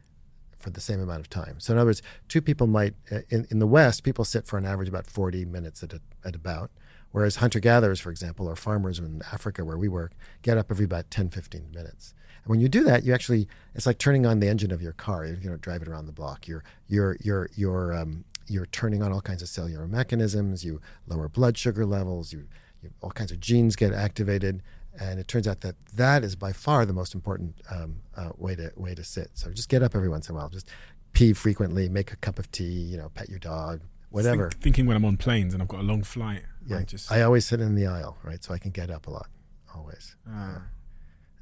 for 0.57 0.71
the 0.71 0.81
same 0.81 1.01
amount 1.01 1.21
of 1.21 1.31
time. 1.31 1.59
So 1.59 1.73
in 1.73 1.79
other 1.79 1.89
words, 1.89 2.03
two 2.29 2.43
people 2.43 2.67
might 2.67 2.95
uh, 3.11 3.21
in, 3.31 3.47
in 3.51 3.59
the 3.59 3.67
West, 3.67 4.05
people 4.05 4.25
sit 4.25 4.47
for 4.47 4.59
an 4.59 4.67
average 4.67 4.89
about 4.89 5.07
40 5.07 5.47
minutes 5.47 5.83
at, 5.83 5.95
a, 5.95 6.01
at 6.25 6.35
about, 6.35 6.71
whereas 7.13 7.37
hunter-gatherers, 7.37 7.99
for 7.99 8.11
example, 8.11 8.47
or 8.47 8.57
farmers 8.57 8.99
in 8.99 9.23
Africa 9.33 9.65
where 9.65 9.79
we 9.79 9.89
work, 9.89 10.13
get 10.43 10.59
up 10.59 10.71
every 10.71 10.85
about 10.85 11.11
10, 11.11 11.31
15 11.31 11.71
minutes. 11.73 12.15
And 12.45 12.51
when 12.51 12.61
you 12.61 12.69
do 12.69 12.85
that, 12.85 13.05
you 13.05 13.15
actually 13.15 13.49
it's 13.75 13.87
like 13.87 13.99
turning 13.99 14.27
on 14.27 14.41
the 14.41 14.49
engine 14.49 14.71
of 14.71 14.83
your 14.83 14.93
car. 14.93 15.27
You 15.27 15.51
know, 15.51 15.57
drive 15.57 15.83
it 15.83 15.89
around 15.89 16.07
the 16.07 16.13
block. 16.13 16.49
You're 16.49 16.65
you're 16.89 17.17
you're 17.21 17.51
you're 17.55 17.95
um, 17.95 18.25
you're 18.47 18.67
turning 18.67 19.03
on 19.03 19.13
all 19.13 19.21
kinds 19.21 19.43
of 19.43 19.49
cellular 19.49 19.87
mechanisms. 19.87 20.65
You 20.65 20.81
lower 21.07 21.29
blood 21.29 21.59
sugar 21.59 21.85
levels. 21.85 22.33
You, 22.33 22.47
you 22.83 22.91
all 23.03 23.11
kinds 23.11 23.31
of 23.31 23.41
genes 23.41 23.77
get 23.77 23.93
activated 23.93 24.63
and 24.99 25.21
it 25.21 25.29
turns 25.29 25.47
out 25.47 25.61
that 25.61 25.77
that 25.95 26.25
is 26.25 26.37
by 26.37 26.53
far 26.53 26.85
the 26.87 26.93
most 26.93 27.15
important 27.15 27.55
um, 27.71 27.97
uh, 28.17 28.31
way 28.37 28.55
to 28.57 28.73
way 28.77 28.95
to 28.95 29.05
sit. 29.05 29.31
So 29.35 29.51
just 29.51 29.69
get 29.69 29.83
up 29.83 29.95
every 29.95 30.09
once 30.09 30.29
in 30.29 30.35
a 30.35 30.39
while, 30.39 30.49
just 30.49 30.69
pee 31.13 31.33
frequently, 31.33 31.89
make 31.89 32.13
a 32.13 32.17
cup 32.17 32.39
of 32.39 32.51
tea, 32.51 32.65
you 32.65 32.97
know, 32.97 33.11
pet 33.15 33.29
your 33.29 33.39
dog, 33.39 33.83
whatever. 34.11 34.51
Think, 34.51 34.63
thinking 34.63 34.87
when 34.87 34.97
I'm 34.97 35.05
on 35.05 35.17
planes 35.17 35.55
and 35.55 35.63
I've 35.63 35.69
got 35.69 35.81
a 35.81 35.85
long 35.85 36.03
flight, 36.03 36.43
yeah, 36.67 36.79
I 36.79 36.83
just 36.83 37.11
I 37.11 37.23
always 37.23 37.47
sit 37.47 37.61
in 37.61 37.75
the 37.75 37.87
aisle, 37.87 38.19
right, 38.23 38.43
so 38.43 38.55
I 38.55 38.59
can 38.59 38.71
get 38.71 38.91
up 38.91 39.07
a 39.07 39.11
lot, 39.11 39.29
always. 39.75 40.17
Ah. 40.29 40.53
Yeah. 40.53 40.59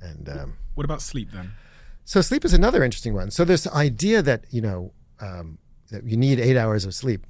And 0.00 0.28
um, 0.28 0.58
what 0.74 0.84
about 0.84 1.02
sleep 1.02 1.32
then? 1.32 1.52
So 2.04 2.20
sleep 2.20 2.44
is 2.44 2.54
another 2.54 2.84
interesting 2.84 3.14
one. 3.14 3.30
So 3.30 3.44
this 3.44 3.66
idea 3.66 4.22
that 4.22 4.44
you 4.50 4.60
know 4.60 4.92
um, 5.20 5.58
that 5.90 6.04
you 6.04 6.16
need 6.16 6.38
eight 6.38 6.56
hours 6.56 6.84
of 6.84 6.94
sleep 6.94 7.26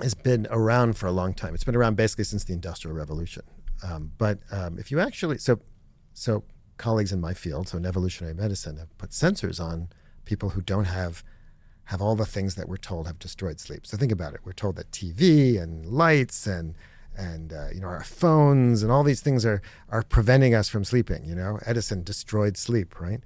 has 0.00 0.14
been 0.14 0.46
around 0.50 0.96
for 0.96 1.06
a 1.06 1.12
long 1.12 1.34
time. 1.34 1.54
It's 1.54 1.64
been 1.64 1.76
around 1.76 1.96
basically 1.96 2.24
since 2.24 2.44
the 2.44 2.52
Industrial 2.52 2.94
Revolution. 2.96 3.44
Um, 3.84 4.12
but 4.16 4.38
um, 4.50 4.78
if 4.78 4.90
you 4.90 4.98
actually, 4.98 5.38
so, 5.38 5.60
so 6.14 6.44
colleagues 6.78 7.12
in 7.12 7.20
my 7.20 7.34
field, 7.34 7.68
so 7.68 7.76
in 7.76 7.86
evolutionary 7.86 8.34
medicine, 8.34 8.78
have 8.78 8.96
put 8.98 9.10
sensors 9.10 9.60
on 9.62 9.88
people 10.24 10.50
who 10.50 10.60
don't 10.60 10.86
have 10.86 11.22
have 11.88 12.00
all 12.00 12.16
the 12.16 12.24
things 12.24 12.54
that 12.54 12.66
we're 12.66 12.78
told 12.78 13.06
have 13.06 13.18
destroyed 13.18 13.60
sleep. 13.60 13.86
So 13.86 13.98
think 13.98 14.10
about 14.10 14.32
it. 14.32 14.40
We're 14.42 14.52
told 14.52 14.76
that 14.76 14.90
TV 14.90 15.60
and 15.60 15.84
lights 15.84 16.46
and 16.46 16.74
and 17.16 17.52
uh, 17.52 17.68
you 17.72 17.80
know 17.80 17.88
our 17.88 18.02
phones 18.02 18.82
and 18.82 18.90
all 18.90 19.04
these 19.04 19.20
things 19.20 19.44
are 19.44 19.60
are 19.90 20.02
preventing 20.02 20.54
us 20.54 20.68
from 20.68 20.84
sleeping. 20.84 21.24
You 21.24 21.34
know, 21.34 21.58
Edison 21.66 22.02
destroyed 22.02 22.56
sleep, 22.56 22.98
right? 23.00 23.20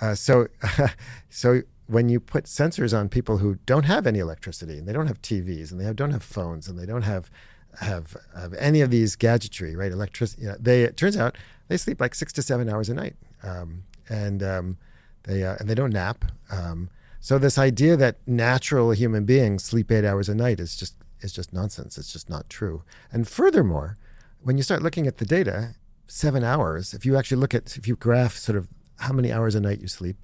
Uh, 0.00 0.14
so 0.14 0.48
so 1.28 1.62
when 1.86 2.08
you 2.08 2.20
put 2.20 2.44
sensors 2.44 2.96
on 2.96 3.08
people 3.08 3.38
who 3.38 3.56
don't 3.66 3.84
have 3.84 4.06
any 4.06 4.20
electricity 4.20 4.78
and 4.78 4.86
they 4.86 4.92
don't 4.92 5.08
have 5.08 5.20
TVs 5.20 5.72
and 5.72 5.80
they 5.80 5.84
have, 5.84 5.96
don't 5.96 6.12
have 6.12 6.22
phones 6.22 6.68
and 6.68 6.78
they 6.78 6.86
don't 6.86 7.02
have 7.02 7.30
have 7.78 8.16
have 8.36 8.54
any 8.54 8.80
of 8.80 8.90
these 8.90 9.16
gadgetry, 9.16 9.76
right? 9.76 9.92
Electricity. 9.92 10.42
You 10.42 10.48
know, 10.48 10.56
they 10.58 10.82
it 10.82 10.96
turns 10.96 11.16
out 11.16 11.36
they 11.68 11.76
sleep 11.76 12.00
like 12.00 12.14
six 12.14 12.32
to 12.34 12.42
seven 12.42 12.68
hours 12.68 12.88
a 12.88 12.94
night, 12.94 13.16
um, 13.42 13.84
and 14.08 14.42
um, 14.42 14.78
they 15.24 15.44
uh, 15.44 15.56
and 15.58 15.68
they 15.68 15.74
don't 15.74 15.92
nap. 15.92 16.24
Um, 16.50 16.90
so 17.20 17.38
this 17.38 17.58
idea 17.58 17.96
that 17.96 18.16
natural 18.26 18.90
human 18.92 19.24
beings 19.24 19.64
sleep 19.64 19.90
eight 19.92 20.04
hours 20.04 20.28
a 20.28 20.34
night 20.34 20.60
is 20.60 20.76
just 20.76 20.94
is 21.20 21.32
just 21.32 21.52
nonsense. 21.52 21.98
It's 21.98 22.12
just 22.12 22.28
not 22.28 22.48
true. 22.48 22.82
And 23.12 23.28
furthermore, 23.28 23.96
when 24.42 24.56
you 24.56 24.62
start 24.62 24.82
looking 24.82 25.06
at 25.06 25.18
the 25.18 25.26
data, 25.26 25.74
seven 26.10 26.42
hours. 26.42 26.92
If 26.92 27.06
you 27.06 27.16
actually 27.16 27.36
look 27.38 27.54
at 27.54 27.76
if 27.76 27.86
you 27.86 27.96
graph 27.96 28.36
sort 28.36 28.58
of 28.58 28.68
how 28.98 29.12
many 29.12 29.32
hours 29.32 29.54
a 29.54 29.60
night 29.60 29.80
you 29.80 29.86
sleep 29.86 30.16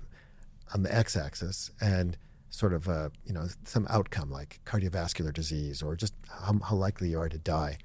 on 0.74 0.82
the 0.82 0.94
x-axis 0.94 1.70
and 1.80 2.16
sort 2.56 2.72
of 2.72 2.88
a, 2.88 3.10
you 3.26 3.34
know 3.34 3.46
some 3.64 3.86
outcome 3.90 4.30
like 4.30 4.60
cardiovascular 4.64 5.32
disease 5.32 5.82
or 5.82 5.94
just 5.94 6.14
how, 6.28 6.58
how 6.68 6.75
likely 6.76 7.10
you 7.10 7.18
are 7.20 7.28
to 7.28 7.38
die. 7.38 7.76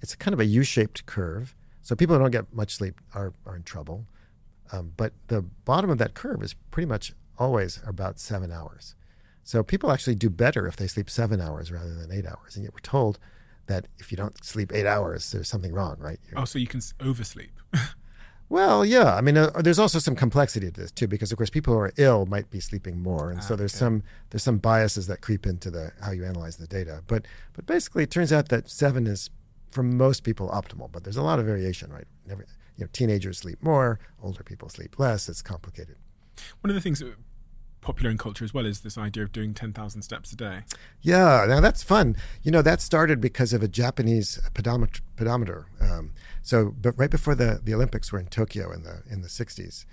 It's 0.00 0.14
kind 0.16 0.34
of 0.34 0.40
a 0.40 0.44
U-shaped 0.44 1.06
curve. 1.06 1.54
So 1.82 1.94
people 1.94 2.16
who 2.16 2.22
don't 2.22 2.30
get 2.32 2.52
much 2.52 2.74
sleep 2.74 3.00
are, 3.14 3.32
are 3.46 3.54
in 3.56 3.62
trouble. 3.62 4.06
Um, 4.72 4.92
but 4.96 5.12
the 5.28 5.42
bottom 5.64 5.88
of 5.90 5.98
that 5.98 6.14
curve 6.14 6.42
is 6.42 6.54
pretty 6.72 6.86
much 6.86 7.12
always 7.38 7.80
about 7.86 8.18
seven 8.18 8.50
hours. 8.52 8.94
So 9.44 9.62
people 9.62 9.90
actually 9.90 10.16
do 10.16 10.28
better 10.28 10.66
if 10.66 10.76
they 10.76 10.86
sleep 10.88 11.08
seven 11.08 11.40
hours 11.40 11.70
rather 11.72 11.94
than 11.94 12.12
eight 12.12 12.26
hours. 12.26 12.56
And 12.56 12.64
yet 12.64 12.74
we're 12.74 12.80
told 12.80 13.18
that 13.66 13.86
if 13.98 14.10
you 14.10 14.16
don't 14.16 14.44
sleep 14.44 14.72
eight 14.74 14.86
hours, 14.86 15.30
there's 15.32 15.48
something 15.48 15.72
wrong, 15.72 15.96
right? 15.98 16.18
You're- 16.28 16.42
Oh, 16.42 16.44
so 16.44 16.58
you 16.58 16.66
can 16.66 16.80
oversleep. 17.00 17.52
well, 18.48 18.84
yeah. 18.84 19.14
I 19.14 19.20
mean, 19.20 19.36
uh, 19.36 19.50
there's 19.60 19.78
also 19.78 19.98
some 19.98 20.16
complexity 20.16 20.70
to 20.70 20.80
this 20.80 20.90
too, 20.90 21.06
because 21.06 21.32
of 21.32 21.38
course 21.38 21.50
people 21.50 21.74
who 21.74 21.80
are 21.80 21.92
ill 21.96 22.26
might 22.26 22.50
be 22.50 22.60
sleeping 22.60 23.02
more, 23.02 23.30
and 23.30 23.42
so 23.42 23.56
there's 23.56 23.74
okay. 23.74 23.80
some 23.80 24.02
there's 24.30 24.42
some 24.42 24.58
biases 24.58 25.06
that 25.06 25.20
creep 25.20 25.46
into 25.46 25.70
the 25.70 25.92
how 26.02 26.12
you 26.12 26.24
analyze 26.24 26.56
the 26.56 26.66
data. 26.66 27.02
But 27.06 27.26
but 27.52 27.66
basically, 27.66 28.04
it 28.04 28.10
turns 28.10 28.32
out 28.32 28.48
that 28.48 28.68
seven 28.68 29.06
is 29.06 29.30
for 29.70 29.82
most 29.82 30.24
people 30.24 30.48
optimal. 30.48 30.90
But 30.90 31.04
there's 31.04 31.16
a 31.16 31.22
lot 31.22 31.38
of 31.38 31.44
variation, 31.46 31.92
right? 31.92 32.06
Never, 32.26 32.46
you 32.76 32.84
know, 32.84 32.88
teenagers 32.92 33.38
sleep 33.38 33.62
more, 33.62 33.98
older 34.22 34.42
people 34.42 34.68
sleep 34.68 34.98
less. 34.98 35.28
It's 35.28 35.42
complicated. 35.42 35.96
One 36.60 36.70
of 36.70 36.74
the 36.74 36.80
things 36.80 37.00
that 37.00 37.14
popular 37.80 38.10
in 38.10 38.18
culture 38.18 38.44
as 38.44 38.52
well 38.52 38.66
is 38.66 38.80
this 38.80 38.98
idea 38.98 39.22
of 39.22 39.32
doing 39.32 39.54
10,000 39.54 40.02
steps 40.02 40.32
a 40.32 40.36
day. 40.36 40.60
Yeah, 41.00 41.44
now 41.48 41.60
that's 41.60 41.82
fun. 41.82 42.16
You 42.42 42.50
know, 42.50 42.62
that 42.62 42.80
started 42.80 43.20
because 43.20 43.52
of 43.52 43.62
a 43.62 43.68
Japanese 43.68 44.40
pedometer. 44.54 45.00
pedometer. 45.16 45.66
Um, 45.80 46.12
so, 46.42 46.74
but 46.80 46.92
right 46.98 47.10
before 47.10 47.34
the, 47.34 47.60
the 47.62 47.74
Olympics 47.74 48.12
were 48.12 48.18
in 48.18 48.26
Tokyo 48.26 48.72
in 48.72 48.82
the 48.82 49.02
in 49.10 49.22
the 49.22 49.28
'60s, 49.28 49.84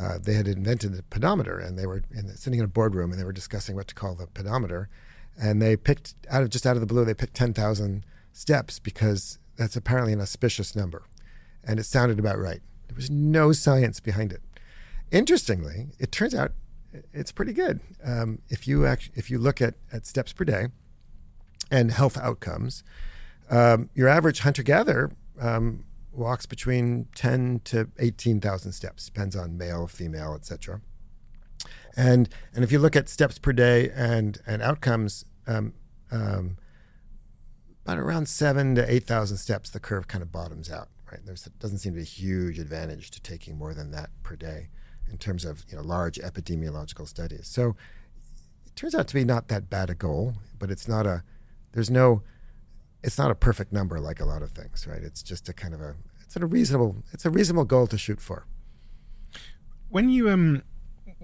uh, 0.00 0.18
they 0.22 0.34
had 0.34 0.48
invented 0.48 0.92
the 0.94 1.02
pedometer, 1.04 1.58
and 1.58 1.78
they 1.78 1.86
were 1.86 2.02
in 2.14 2.26
the, 2.26 2.36
sitting 2.36 2.58
in 2.58 2.64
a 2.64 2.68
boardroom, 2.68 3.10
and 3.10 3.20
they 3.20 3.24
were 3.24 3.32
discussing 3.32 3.76
what 3.76 3.88
to 3.88 3.94
call 3.94 4.14
the 4.14 4.26
pedometer, 4.26 4.88
and 5.40 5.60
they 5.60 5.76
picked 5.76 6.14
out 6.30 6.42
of 6.42 6.50
just 6.50 6.66
out 6.66 6.76
of 6.76 6.80
the 6.80 6.86
blue, 6.86 7.04
they 7.04 7.14
picked 7.14 7.34
ten 7.34 7.52
thousand 7.52 8.04
steps 8.32 8.78
because 8.78 9.38
that's 9.56 9.76
apparently 9.76 10.12
an 10.12 10.20
auspicious 10.20 10.74
number, 10.74 11.04
and 11.64 11.78
it 11.78 11.84
sounded 11.84 12.18
about 12.18 12.38
right. 12.38 12.60
There 12.88 12.96
was 12.96 13.10
no 13.10 13.52
science 13.52 14.00
behind 14.00 14.32
it. 14.32 14.42
Interestingly, 15.10 15.88
it 15.98 16.12
turns 16.12 16.34
out 16.34 16.52
it's 17.12 17.32
pretty 17.32 17.52
good. 17.52 17.80
Um, 18.04 18.40
if 18.48 18.66
you 18.66 18.86
act, 18.86 19.10
if 19.14 19.30
you 19.30 19.38
look 19.38 19.60
at, 19.60 19.74
at 19.92 20.06
steps 20.06 20.32
per 20.32 20.44
day 20.44 20.68
and 21.70 21.90
health 21.90 22.18
outcomes, 22.18 22.84
um, 23.50 23.90
your 23.94 24.08
average 24.08 24.40
hunter 24.40 24.62
gatherer 24.62 25.12
um, 25.40 25.84
walks 26.12 26.46
between 26.46 27.06
ten 27.14 27.60
to 27.64 27.88
eighteen 27.98 28.40
thousand 28.40 28.72
steps, 28.72 29.06
depends 29.06 29.36
on 29.36 29.56
male, 29.56 29.86
female, 29.86 30.34
etc. 30.34 30.80
And 31.96 32.28
and 32.54 32.64
if 32.64 32.72
you 32.72 32.78
look 32.78 32.96
at 32.96 33.08
steps 33.08 33.38
per 33.38 33.52
day 33.52 33.90
and 33.94 34.38
and 34.46 34.62
outcomes, 34.62 35.24
um, 35.46 35.74
um, 36.10 36.56
about 37.84 37.98
around 37.98 38.28
seven 38.28 38.74
to 38.74 38.92
eight 38.92 39.04
thousand 39.04 39.38
steps, 39.38 39.70
the 39.70 39.80
curve 39.80 40.08
kind 40.08 40.22
of 40.22 40.30
bottoms 40.32 40.70
out. 40.70 40.88
Right, 41.10 41.20
there 41.26 41.36
doesn't 41.58 41.78
seem 41.78 41.92
to 41.92 41.96
be 41.96 42.02
a 42.02 42.06
huge 42.06 42.58
advantage 42.58 43.10
to 43.10 43.20
taking 43.20 43.58
more 43.58 43.74
than 43.74 43.90
that 43.90 44.08
per 44.22 44.34
day 44.34 44.68
in 45.12 45.18
terms 45.18 45.44
of 45.44 45.64
you 45.68 45.76
know 45.76 45.82
large 45.82 46.18
epidemiological 46.18 47.06
studies. 47.06 47.46
So 47.46 47.76
it 48.66 48.74
turns 48.74 48.94
out 48.94 49.06
to 49.08 49.14
be 49.14 49.24
not 49.24 49.48
that 49.48 49.70
bad 49.70 49.90
a 49.90 49.94
goal, 49.94 50.34
but 50.58 50.70
it's 50.70 50.88
not 50.88 51.06
a 51.06 51.22
there's 51.72 51.90
no 51.90 52.22
it's 53.04 53.18
not 53.18 53.30
a 53.30 53.34
perfect 53.34 53.72
number 53.72 54.00
like 54.00 54.20
a 54.20 54.24
lot 54.24 54.42
of 54.42 54.52
things, 54.52 54.86
right? 54.86 55.02
It's 55.02 55.22
just 55.22 55.48
a 55.48 55.52
kind 55.52 55.74
of 55.74 55.80
a 55.80 55.94
it's 56.22 56.34
a 56.36 56.46
reasonable 56.46 56.96
it's 57.12 57.24
a 57.24 57.30
reasonable 57.30 57.64
goal 57.64 57.86
to 57.88 57.98
shoot 57.98 58.20
for. 58.20 58.46
When 59.90 60.08
you 60.08 60.30
um 60.30 60.62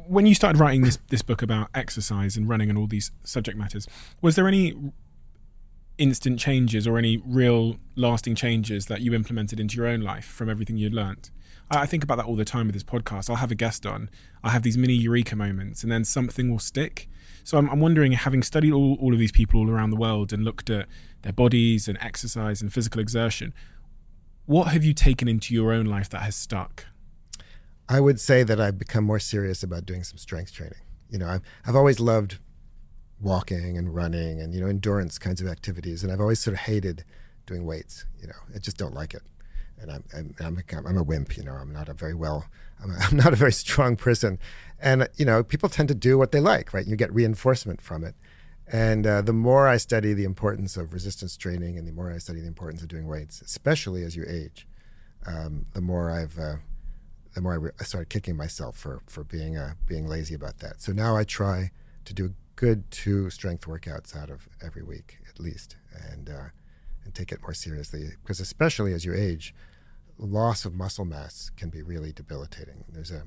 when 0.07 0.26
you 0.26 0.35
started 0.35 0.59
writing 0.59 0.83
this 0.83 0.99
this 1.09 1.23
book 1.23 1.42
about 1.42 1.68
exercise 1.75 2.37
and 2.37 2.49
running 2.49 2.68
and 2.68 2.78
all 2.78 2.87
these 2.87 3.11
subject 3.25 3.57
matters, 3.57 3.88
was 4.21 4.37
there 4.37 4.47
any 4.47 4.75
instant 5.97 6.38
changes 6.38 6.87
or 6.87 6.97
any 6.97 7.16
real 7.26 7.76
lasting 7.97 8.35
changes 8.35 8.87
that 8.87 9.00
you 9.00 9.14
implemented 9.14 9.59
into 9.59 9.76
your 9.76 9.87
own 9.87 10.00
life 10.00 10.26
from 10.26 10.49
everything 10.49 10.76
you'd 10.76 10.95
learnt? 10.95 11.30
I 11.71 11.87
think 11.87 12.03
about 12.03 12.17
that 12.17 12.27
all 12.27 12.37
the 12.37 12.45
time 12.45 12.67
with 12.67 12.75
this 12.75 12.85
podcast. 12.85 13.29
I'll 13.29 13.37
have 13.37 13.51
a 13.51 13.55
guest 13.55 13.85
on. 13.85 14.09
I'll 14.43 14.53
have 14.53 14.63
these 14.63 14.79
mini 14.79 14.95
eureka 14.95 15.37
moments, 15.37 15.83
and 15.83 15.93
then 15.93 16.05
something 16.05 16.51
will 16.51 16.59
stick. 16.59 17.09
So 17.45 17.59
I'm, 17.59 17.69
I'm 17.71 17.81
wondering, 17.81 18.13
having 18.13 18.43
studied 18.43 18.73
all, 18.73 18.97
all 19.01 19.13
of 19.13 19.19
these 19.19 19.33
people 19.33 19.61
all 19.61 19.71
around 19.71 19.91
the 19.91 19.97
world 19.97 20.33
and 20.33 20.45
looked 20.45 20.71
at 20.71 20.87
their 21.23 21.33
bodies 21.33 21.89
and 21.89 21.99
exercise 22.01 22.63
and 22.63 22.73
physical 22.73 23.01
exertion, 23.01 23.53
what 24.47 24.69
have 24.69 24.83
you 24.83 24.95
taken 24.95 25.29
into 25.29 25.53
your 25.53 25.73
own 25.73 25.85
life 25.85 26.09
that 26.11 26.23
has 26.23 26.35
stuck? 26.35 26.87
I 27.89 28.01
would 28.01 28.21
say 28.21 28.43
that 28.43 28.61
I've 28.61 28.79
become 28.79 29.05
more 29.05 29.19
serious 29.19 29.63
about 29.63 29.85
doing 29.85 30.05
some 30.05 30.19
strength 30.19 30.53
training. 30.53 30.79
You 31.11 31.19
know, 31.19 31.29
I've, 31.29 31.43
I've 31.67 31.77
always 31.77 32.01
loved 32.01 32.39
walking 33.21 33.77
and 33.77 33.95
running 33.95 34.41
and, 34.41 34.55
you 34.55 34.61
know, 34.61 34.69
endurance 34.69 35.19
kinds 35.19 35.41
of 35.41 35.49
activities. 35.49 36.03
And 36.03 36.13
I've 36.13 36.21
always 36.21 36.39
sort 36.39 36.55
of 36.55 36.61
hated 36.61 37.05
doing 37.47 37.67
weights. 37.67 38.05
You 38.21 38.29
know, 38.29 38.37
I 38.55 38.59
just 38.59 38.77
don't 38.77 38.95
like 38.95 39.15
it. 39.15 39.23
And 39.81 39.91
I'm, 39.91 40.35
I'm, 40.41 40.87
I'm, 40.87 40.97
a 40.97 41.03
wimp, 41.03 41.37
you 41.37 41.45
know, 41.45 41.53
I'm 41.53 41.73
not 41.73 41.89
a 41.89 41.95
very 41.95 42.15
well, 42.15 42.47
I'm, 42.83 42.91
a, 42.91 42.95
I'm 43.01 43.17
not 43.17 43.33
a 43.33 43.37
very 43.37 43.53
strong 43.53 43.97
person. 43.97 44.39
And, 44.81 45.09
you 45.17 45.25
know, 45.25 45.43
people 45.43 45.69
tend 45.69 45.89
to 45.89 45.95
do 45.95 46.19
what 46.19 46.33
they 46.33 46.41
like, 46.41 46.73
right? 46.73 46.87
You 46.87 46.97
get 46.97 47.13
reinforcement 47.13 47.81
from 47.81 48.05
it. 48.05 48.15
And 48.71 49.07
uh, 49.07 49.23
the 49.23 49.33
more 49.33 49.67
I 49.67 49.79
study 49.79 50.13
the 50.13 50.25
importance 50.25 50.77
of 50.77 50.93
resistance 50.93 51.37
training 51.37 51.79
and 51.79 51.89
the 51.89 51.93
more 51.93 52.13
I 52.13 52.19
study 52.19 52.41
the 52.41 52.47
importance 52.47 52.83
of 52.83 52.89
doing 52.89 53.07
weights, 53.07 53.41
especially 53.41 54.03
as 54.03 54.15
you 54.15 54.25
age, 54.29 54.67
um, 55.27 55.67
the 55.73 55.81
more 55.81 56.11
I've, 56.11 56.39
uh, 56.39 56.57
the 57.35 57.41
more 57.41 57.53
I, 57.53 57.57
re- 57.57 57.71
I 57.81 57.85
started 57.85 58.09
kicking 58.09 58.37
myself 58.37 58.77
for 58.77 59.01
for 59.07 59.25
being 59.25 59.57
uh, 59.57 59.75
being 59.87 60.07
lazy 60.07 60.35
about 60.35 60.59
that. 60.59 60.81
So 60.83 60.93
now 60.93 61.17
I 61.17 61.25
try 61.25 61.71
to 62.05 62.15
do 62.15 62.27
a 62.27 62.31
good 62.57 62.91
two 62.91 63.31
strength 63.31 63.67
workouts 63.67 64.17
out 64.17 64.31
of 64.31 64.49
every 64.61 64.83
week 64.83 65.19
at 65.29 65.39
least, 65.39 65.77
and 66.11 66.29
uh, 66.29 66.49
and 67.05 67.15
take 67.15 67.33
it 67.33 67.41
more 67.43 67.55
seriously 67.55 68.11
because 68.23 68.41
especially 68.41 68.93
as 68.93 69.05
you 69.05 69.15
age, 69.15 69.55
loss 70.19 70.65
of 70.65 70.75
muscle 70.75 71.05
mass 71.05 71.51
can 71.57 71.71
be 71.71 71.83
really 71.83 72.13
debilitating. 72.13 72.85
There's 72.89 73.11
a 73.11 73.23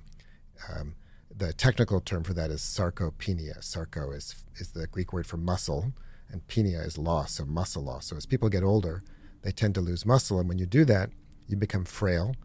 um, 0.70 0.96
the 1.36 1.54
technical 1.54 2.02
term 2.02 2.24
for 2.24 2.34
that 2.34 2.52
is 2.52 2.62
sarcopenia. 2.62 3.64
Sarco 3.64 4.12
is 4.12 4.44
is 4.58 4.72
the 4.72 4.88
Greek 4.88 5.14
word 5.14 5.26
for 5.26 5.38
muscle, 5.38 5.94
and 6.30 6.46
penia 6.48 6.86
is 6.86 6.98
loss, 6.98 7.34
so 7.34 7.46
muscle 7.46 7.84
loss. 7.84 8.08
So 8.08 8.18
as 8.18 8.26
people 8.26 8.50
get 8.50 8.64
older, 8.64 9.02
they 9.42 9.52
tend 9.52 9.76
to 9.76 9.82
lose 9.82 10.06
muscle, 10.06 10.40
and 10.40 10.50
when 10.50 10.60
you 10.60 10.66
do 10.66 10.86
that, 10.86 11.10
you 11.48 11.58
become 11.58 11.86
frail, 11.86 12.36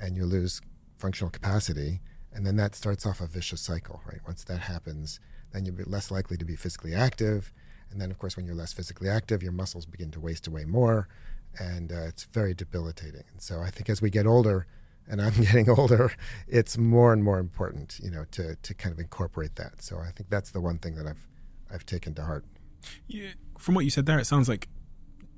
and 0.00 0.16
you 0.16 0.24
lose 0.24 0.60
functional 0.98 1.30
capacity, 1.30 2.00
and 2.32 2.46
then 2.46 2.56
that 2.56 2.74
starts 2.74 3.04
off 3.04 3.20
a 3.20 3.26
vicious 3.26 3.60
cycle. 3.60 4.00
Right. 4.06 4.20
Once 4.26 4.44
that 4.44 4.60
happens, 4.60 5.20
then 5.52 5.64
you're 5.64 5.74
less 5.86 6.10
likely 6.10 6.36
to 6.36 6.44
be 6.44 6.56
physically 6.56 6.94
active, 6.94 7.52
and 7.90 8.00
then 8.00 8.10
of 8.10 8.18
course 8.18 8.36
when 8.36 8.46
you're 8.46 8.54
less 8.54 8.72
physically 8.72 9.08
active, 9.08 9.42
your 9.42 9.52
muscles 9.52 9.86
begin 9.86 10.10
to 10.12 10.20
waste 10.20 10.46
away 10.46 10.64
more, 10.64 11.08
and 11.58 11.92
uh, 11.92 12.06
it's 12.06 12.24
very 12.24 12.54
debilitating. 12.54 13.24
And 13.32 13.40
so 13.40 13.60
I 13.60 13.70
think 13.70 13.88
as 13.88 14.02
we 14.02 14.10
get 14.10 14.26
older, 14.26 14.66
and 15.08 15.20
I'm 15.20 15.32
getting 15.40 15.70
older, 15.70 16.12
it's 16.48 16.76
more 16.76 17.12
and 17.12 17.22
more 17.22 17.38
important, 17.38 17.98
you 18.02 18.10
know, 18.10 18.24
to 18.32 18.56
to 18.56 18.74
kind 18.74 18.92
of 18.92 18.98
incorporate 18.98 19.56
that. 19.56 19.82
So 19.82 19.98
I 19.98 20.10
think 20.10 20.30
that's 20.30 20.50
the 20.50 20.60
one 20.60 20.78
thing 20.78 20.96
that 20.96 21.06
I've 21.06 21.26
I've 21.72 21.86
taken 21.86 22.14
to 22.14 22.22
heart. 22.22 22.44
Yeah, 23.06 23.30
from 23.58 23.74
what 23.74 23.84
you 23.84 23.90
said 23.90 24.06
there, 24.06 24.18
it 24.18 24.26
sounds 24.26 24.48
like 24.48 24.68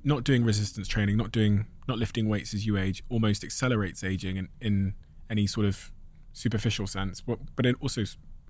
not 0.03 0.23
doing 0.23 0.43
resistance 0.43 0.87
training, 0.87 1.17
not 1.17 1.31
doing, 1.31 1.65
not 1.87 1.97
lifting 1.97 2.29
weights 2.29 2.53
as 2.53 2.65
you 2.65 2.77
age, 2.77 3.03
almost 3.09 3.43
accelerates 3.43 4.03
aging 4.03 4.37
in, 4.37 4.47
in 4.61 4.93
any 5.29 5.45
sort 5.45 5.65
of 5.65 5.91
superficial 6.33 6.87
sense. 6.87 7.21
But 7.21 7.39
but 7.55 7.65
also 7.81 8.03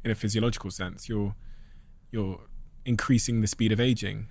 in 0.04 0.12
a 0.12 0.16
physiological 0.16 0.72
sense, 0.72 1.10
you're 1.10 1.36
you're 2.12 2.40
increasing 2.86 3.42
the 3.42 3.48
speed 3.48 3.72
of 3.72 3.80
aging. 3.80 4.28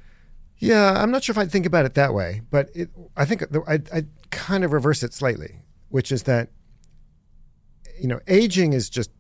Yeah, 0.58 1.00
I'm 1.00 1.10
not 1.10 1.22
sure 1.22 1.32
if 1.32 1.38
I'd 1.38 1.52
think 1.52 1.66
about 1.66 1.84
it 1.84 1.94
that 1.94 2.14
way, 2.14 2.42
but 2.50 2.70
it, 2.74 2.90
I 3.16 3.24
think 3.24 3.42
I 3.68 3.80
I 3.92 4.04
kind 4.30 4.64
of 4.64 4.72
reverse 4.72 5.02
it 5.02 5.14
slightly, 5.14 5.62
which 5.88 6.10
is 6.10 6.24
that 6.24 6.50
you 8.00 8.08
know, 8.08 8.20
aging 8.28 8.72
is 8.72 8.88
just 8.88 9.10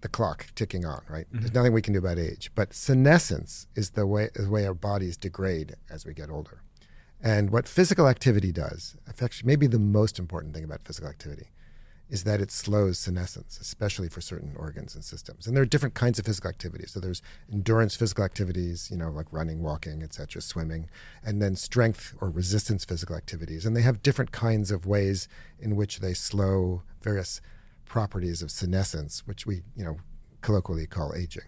the 0.00 0.08
clock 0.08 0.46
ticking 0.54 0.84
on, 0.84 1.02
right? 1.08 1.26
There's 1.32 1.46
mm-hmm. 1.46 1.54
nothing 1.54 1.72
we 1.72 1.82
can 1.82 1.92
do 1.92 1.98
about 1.98 2.18
age, 2.18 2.50
but 2.54 2.72
senescence 2.72 3.66
is 3.74 3.90
the 3.90 4.06
way 4.06 4.30
the 4.34 4.48
way 4.48 4.66
our 4.66 4.74
bodies 4.74 5.16
degrade 5.16 5.74
as 5.90 6.06
we 6.06 6.14
get 6.14 6.30
older. 6.30 6.62
And 7.20 7.50
what 7.50 7.66
physical 7.66 8.06
activity 8.06 8.52
does, 8.52 8.96
actually 9.20 9.48
maybe 9.48 9.66
the 9.66 9.78
most 9.78 10.20
important 10.20 10.54
thing 10.54 10.62
about 10.62 10.84
physical 10.84 11.08
activity, 11.10 11.50
is 12.10 12.24
that 12.24 12.40
it 12.40 12.50
slows 12.50 12.98
senescence, 12.98 13.58
especially 13.60 14.08
for 14.08 14.20
certain 14.20 14.54
organs 14.56 14.94
and 14.94 15.04
systems. 15.04 15.46
And 15.46 15.54
there 15.54 15.62
are 15.62 15.66
different 15.66 15.94
kinds 15.94 16.18
of 16.18 16.24
physical 16.24 16.48
activities. 16.48 16.92
So 16.92 17.00
there's 17.00 17.22
endurance 17.52 17.94
physical 17.96 18.24
activities, 18.24 18.88
you 18.90 18.96
know, 18.96 19.10
like 19.10 19.26
running, 19.30 19.62
walking, 19.62 20.02
etc., 20.02 20.40
swimming, 20.40 20.88
and 21.22 21.42
then 21.42 21.54
strength 21.54 22.14
or 22.20 22.30
resistance 22.30 22.84
physical 22.84 23.14
activities. 23.14 23.66
And 23.66 23.76
they 23.76 23.82
have 23.82 24.02
different 24.02 24.32
kinds 24.32 24.70
of 24.70 24.86
ways 24.86 25.28
in 25.58 25.76
which 25.76 26.00
they 26.00 26.14
slow 26.14 26.82
various 27.02 27.40
properties 27.84 28.42
of 28.42 28.50
senescence, 28.50 29.26
which 29.26 29.46
we, 29.46 29.62
you 29.76 29.84
know, 29.84 29.98
colloquially 30.40 30.86
call 30.86 31.14
aging. 31.14 31.42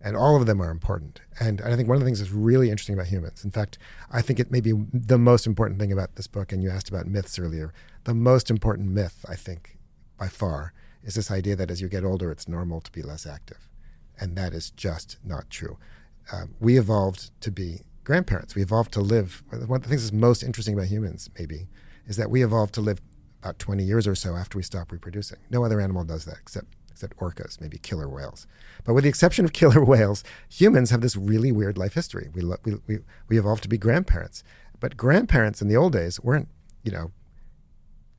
And 0.00 0.16
all 0.16 0.36
of 0.36 0.46
them 0.46 0.62
are 0.62 0.70
important. 0.70 1.20
And 1.40 1.60
I 1.60 1.74
think 1.74 1.88
one 1.88 1.96
of 1.96 2.00
the 2.00 2.06
things 2.06 2.20
that's 2.20 2.30
really 2.30 2.70
interesting 2.70 2.94
about 2.94 3.08
humans, 3.08 3.44
in 3.44 3.50
fact, 3.50 3.78
I 4.12 4.22
think 4.22 4.38
it 4.38 4.50
may 4.50 4.60
be 4.60 4.72
the 4.92 5.18
most 5.18 5.44
important 5.46 5.80
thing 5.80 5.90
about 5.90 6.14
this 6.14 6.28
book, 6.28 6.52
and 6.52 6.62
you 6.62 6.70
asked 6.70 6.88
about 6.88 7.06
myths 7.06 7.38
earlier. 7.38 7.72
The 8.04 8.14
most 8.14 8.48
important 8.48 8.90
myth, 8.90 9.24
I 9.28 9.34
think, 9.34 9.77
by 10.18 10.28
far, 10.28 10.72
is 11.02 11.14
this 11.14 11.30
idea 11.30 11.56
that 11.56 11.70
as 11.70 11.80
you 11.80 11.88
get 11.88 12.04
older, 12.04 12.30
it's 12.30 12.48
normal 12.48 12.80
to 12.80 12.92
be 12.92 13.02
less 13.02 13.26
active. 13.26 13.68
And 14.20 14.36
that 14.36 14.52
is 14.52 14.70
just 14.70 15.16
not 15.24 15.48
true. 15.48 15.78
Um, 16.32 16.54
we 16.60 16.78
evolved 16.78 17.30
to 17.40 17.50
be 17.50 17.82
grandparents. 18.04 18.54
We 18.54 18.62
evolved 18.62 18.92
to 18.92 19.00
live. 19.00 19.42
One 19.50 19.76
of 19.76 19.82
the 19.82 19.88
things 19.88 20.02
that's 20.02 20.12
most 20.12 20.42
interesting 20.42 20.74
about 20.74 20.88
humans, 20.88 21.30
maybe, 21.38 21.68
is 22.06 22.16
that 22.16 22.30
we 22.30 22.42
evolved 22.42 22.74
to 22.74 22.80
live 22.80 23.00
about 23.42 23.58
20 23.58 23.84
years 23.84 24.06
or 24.06 24.14
so 24.14 24.34
after 24.34 24.58
we 24.58 24.62
stop 24.64 24.90
reproducing. 24.90 25.38
No 25.50 25.64
other 25.64 25.80
animal 25.80 26.04
does 26.04 26.24
that 26.24 26.38
except 26.40 26.74
except 26.90 27.16
orcas, 27.18 27.60
maybe 27.60 27.78
killer 27.78 28.08
whales. 28.08 28.48
But 28.84 28.94
with 28.94 29.04
the 29.04 29.08
exception 29.08 29.44
of 29.44 29.52
killer 29.60 29.84
whales, 29.84 30.24
humans 30.48 30.90
have 30.90 31.00
this 31.00 31.14
really 31.14 31.52
weird 31.52 31.78
life 31.78 31.94
history. 31.94 32.28
We, 32.34 32.44
we, 32.64 32.74
we, 32.88 32.98
we 33.28 33.38
evolved 33.38 33.62
to 33.62 33.68
be 33.68 33.78
grandparents. 33.78 34.42
But 34.80 34.96
grandparents 34.96 35.62
in 35.62 35.68
the 35.68 35.76
old 35.76 35.92
days 35.92 36.20
weren't, 36.20 36.48
you 36.82 36.90
know, 36.90 37.12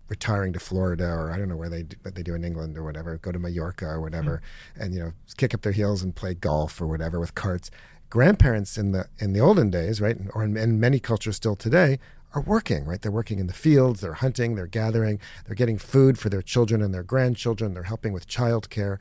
retiring 0.10 0.54
to 0.54 0.60
Florida 0.60 1.08
or 1.08 1.32
I 1.32 1.38
don't 1.38 1.48
know 1.48 1.56
where 1.56 1.70
they 1.70 1.84
do, 1.84 1.96
what 2.02 2.16
they 2.16 2.24
do 2.24 2.36
in 2.36 2.44
England 2.44 2.78
or 2.78 2.84
whatever, 2.84 3.18
go 3.18 3.32
to 3.32 3.40
Mallorca 3.40 3.86
or 3.86 4.02
whatever, 4.02 4.42
mm. 4.78 4.84
and 4.84 4.94
you 4.94 5.00
know 5.00 5.14
kick 5.38 5.54
up 5.54 5.62
their 5.62 5.72
heels 5.72 6.04
and 6.04 6.16
play 6.16 6.34
golf 6.34 6.82
or 6.82 6.88
whatever 6.88 7.20
with 7.20 7.36
carts. 7.36 7.72
Grandparents 8.10 8.78
in 8.78 8.92
the 8.92 9.08
in 9.20 9.34
the 9.34 9.40
olden 9.40 9.70
days, 9.70 10.02
right, 10.02 10.18
or 10.34 10.44
in, 10.44 10.58
in 10.58 10.80
many 10.80 11.00
cultures 11.00 11.36
still 11.36 11.56
today, 11.56 12.00
are 12.34 12.42
working, 12.42 12.86
right? 12.86 13.02
They're 13.02 13.12
working 13.12 13.40
in 13.40 13.48
the 13.48 13.54
fields, 13.54 14.02
they're 14.02 14.14
hunting, 14.14 14.56
they're 14.56 14.68
gathering, 14.68 15.20
they're 15.46 15.56
getting 15.56 15.78
food 15.78 16.18
for 16.18 16.30
their 16.30 16.42
children 16.42 16.82
and 16.82 16.94
their 16.94 17.04
grandchildren, 17.04 17.74
they're 17.74 17.84
helping 17.84 18.14
with 18.14 18.28
childcare, 18.28 18.98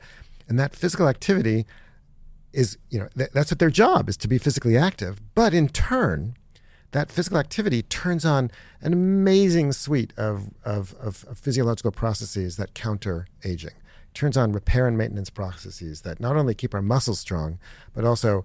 and 0.47 0.59
that 0.59 0.75
physical 0.75 1.07
activity 1.07 1.65
is, 2.53 2.77
you 2.89 2.99
know, 2.99 3.07
th- 3.15 3.29
that's 3.33 3.51
what 3.51 3.59
their 3.59 3.69
job 3.69 4.09
is 4.09 4.17
to 4.17 4.27
be 4.27 4.37
physically 4.37 4.77
active. 4.77 5.21
But 5.35 5.53
in 5.53 5.69
turn, 5.69 6.35
that 6.91 7.11
physical 7.11 7.37
activity 7.37 7.83
turns 7.83 8.25
on 8.25 8.51
an 8.81 8.93
amazing 8.93 9.71
suite 9.73 10.13
of, 10.17 10.49
of, 10.65 10.93
of, 10.95 11.25
of 11.27 11.37
physiological 11.37 11.91
processes 11.91 12.57
that 12.57 12.73
counter 12.73 13.27
aging. 13.43 13.71
It 13.71 14.13
turns 14.15 14.37
on 14.37 14.51
repair 14.51 14.87
and 14.87 14.97
maintenance 14.97 15.29
processes 15.29 16.01
that 16.01 16.19
not 16.19 16.35
only 16.35 16.55
keep 16.55 16.73
our 16.73 16.81
muscles 16.81 17.19
strong, 17.19 17.59
but 17.93 18.05
also 18.05 18.43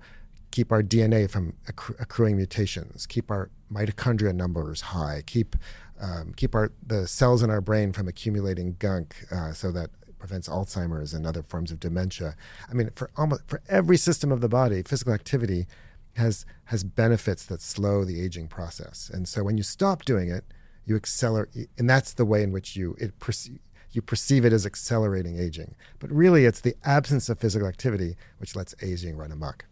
keep 0.50 0.70
our 0.70 0.82
DNA 0.82 1.28
from 1.28 1.54
accru- 1.66 1.98
accruing 2.00 2.36
mutations, 2.36 3.06
keep 3.06 3.30
our 3.30 3.50
mitochondria 3.72 4.34
numbers 4.34 4.80
high, 4.80 5.22
keep 5.26 5.56
um, 6.00 6.32
keep 6.36 6.54
our 6.54 6.72
the 6.84 7.06
cells 7.06 7.42
in 7.42 7.50
our 7.50 7.60
brain 7.60 7.92
from 7.92 8.08
accumulating 8.08 8.76
gunk, 8.78 9.14
uh, 9.30 9.52
so 9.52 9.70
that 9.72 9.90
prevents 10.18 10.48
Alzheimer's 10.48 11.12
and 11.12 11.26
other 11.26 11.42
forms 11.42 11.70
of 11.70 11.80
dementia. 11.80 12.34
I 12.70 12.72
mean, 12.72 12.90
for 12.94 13.10
almost 13.16 13.46
for 13.46 13.62
every 13.68 13.96
system 13.96 14.32
of 14.32 14.40
the 14.40 14.48
body, 14.48 14.82
physical 14.82 15.12
activity 15.12 15.66
has 16.16 16.46
has 16.66 16.84
benefits 16.84 17.44
that 17.46 17.60
slow 17.60 18.04
the 18.04 18.20
aging 18.20 18.48
process. 18.48 19.10
And 19.12 19.28
so 19.28 19.42
when 19.42 19.56
you 19.56 19.62
stop 19.62 20.04
doing 20.04 20.30
it, 20.30 20.44
you 20.86 20.96
accelerate, 20.96 21.68
and 21.78 21.88
that's 21.88 22.14
the 22.14 22.24
way 22.24 22.42
in 22.42 22.52
which 22.52 22.76
you 22.76 22.96
it 22.98 23.18
perce- 23.18 23.50
you 23.92 24.02
perceive 24.02 24.44
it 24.44 24.52
as 24.52 24.66
accelerating 24.66 25.38
aging. 25.38 25.74
But 25.98 26.10
really, 26.10 26.44
it's 26.46 26.60
the 26.60 26.74
absence 26.84 27.28
of 27.28 27.38
physical 27.38 27.68
activity 27.68 28.16
which 28.38 28.56
lets 28.56 28.74
aging 28.82 29.16
run 29.16 29.32
amok. 29.32 29.66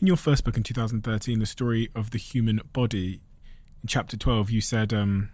In 0.00 0.06
your 0.06 0.16
first 0.16 0.44
book 0.44 0.56
in 0.56 0.62
2013, 0.62 1.38
the 1.38 1.46
story 1.46 1.88
of 1.94 2.10
the 2.10 2.18
human 2.18 2.60
body, 2.72 3.20
in 3.82 3.86
chapter 3.86 4.16
12, 4.16 4.50
you 4.50 4.60
said 4.60 4.92
um, 4.92 5.30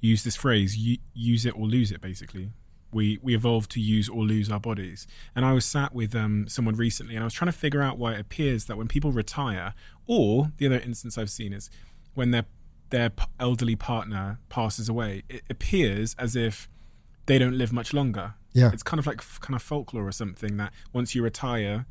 use 0.00 0.24
this 0.24 0.36
phrase: 0.36 0.76
"Use 1.14 1.46
it 1.46 1.56
or 1.56 1.66
lose 1.66 1.90
it." 1.90 2.00
Basically, 2.00 2.50
we 2.92 3.18
we 3.22 3.34
evolved 3.34 3.70
to 3.72 3.80
use 3.80 4.08
or 4.08 4.22
lose 4.22 4.50
our 4.50 4.60
bodies. 4.60 5.06
And 5.34 5.44
I 5.44 5.52
was 5.52 5.64
sat 5.64 5.94
with 5.94 6.14
um, 6.14 6.48
someone 6.48 6.74
recently, 6.74 7.14
and 7.14 7.22
I 7.22 7.26
was 7.26 7.34
trying 7.34 7.50
to 7.50 7.56
figure 7.56 7.82
out 7.82 7.98
why 7.98 8.14
it 8.14 8.20
appears 8.20 8.64
that 8.66 8.76
when 8.76 8.88
people 8.88 9.12
retire, 9.12 9.74
or 10.06 10.52
the 10.56 10.66
other 10.66 10.78
instance 10.78 11.18
I've 11.18 11.30
seen 11.30 11.52
is 11.52 11.70
when 12.14 12.30
their 12.30 12.46
their 12.90 13.10
elderly 13.38 13.76
partner 13.76 14.40
passes 14.48 14.88
away, 14.88 15.22
it 15.28 15.42
appears 15.50 16.14
as 16.18 16.34
if 16.34 16.68
they 17.26 17.38
don't 17.38 17.58
live 17.58 17.72
much 17.72 17.92
longer. 17.92 18.34
Yeah, 18.52 18.70
it's 18.72 18.82
kind 18.82 18.98
of 18.98 19.06
like 19.06 19.22
kind 19.40 19.54
of 19.54 19.62
folklore 19.62 20.06
or 20.06 20.12
something 20.12 20.56
that 20.56 20.72
once 20.92 21.14
you 21.14 21.22
retire, 21.22 21.86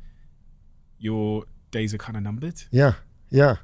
your 0.98 1.44
days 1.70 1.94
are 1.94 1.98
kind 1.98 2.16
of 2.16 2.22
numbered. 2.22 2.62
Yeah, 2.70 2.94
yeah. 3.30 3.56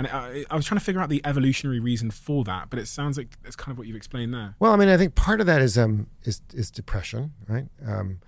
And 0.00 0.08
I, 0.08 0.46
I, 0.50 0.56
was 0.56 0.64
trying 0.64 0.78
to 0.78 0.84
figure 0.84 1.02
out 1.02 1.10
the 1.10 1.20
evolutionary 1.26 1.78
reason 1.78 2.10
for 2.10 2.42
that, 2.44 2.70
but 2.70 2.78
it 2.78 2.88
sounds 2.88 3.18
like 3.18 3.36
it's 3.44 3.54
kind 3.54 3.70
of 3.70 3.76
what 3.76 3.86
you've 3.86 3.98
explained 3.98 4.32
there. 4.32 4.54
Well, 4.58 4.72
I 4.72 4.76
mean, 4.76 4.88
I 4.88 4.96
think 4.96 5.14
part 5.14 5.42
of 5.42 5.46
that 5.46 5.60
is 5.60 5.76
um 5.76 6.06
is 6.24 6.40
is 6.54 6.70
depression, 6.70 7.34
right? 7.46 7.66
Um, 7.86 8.20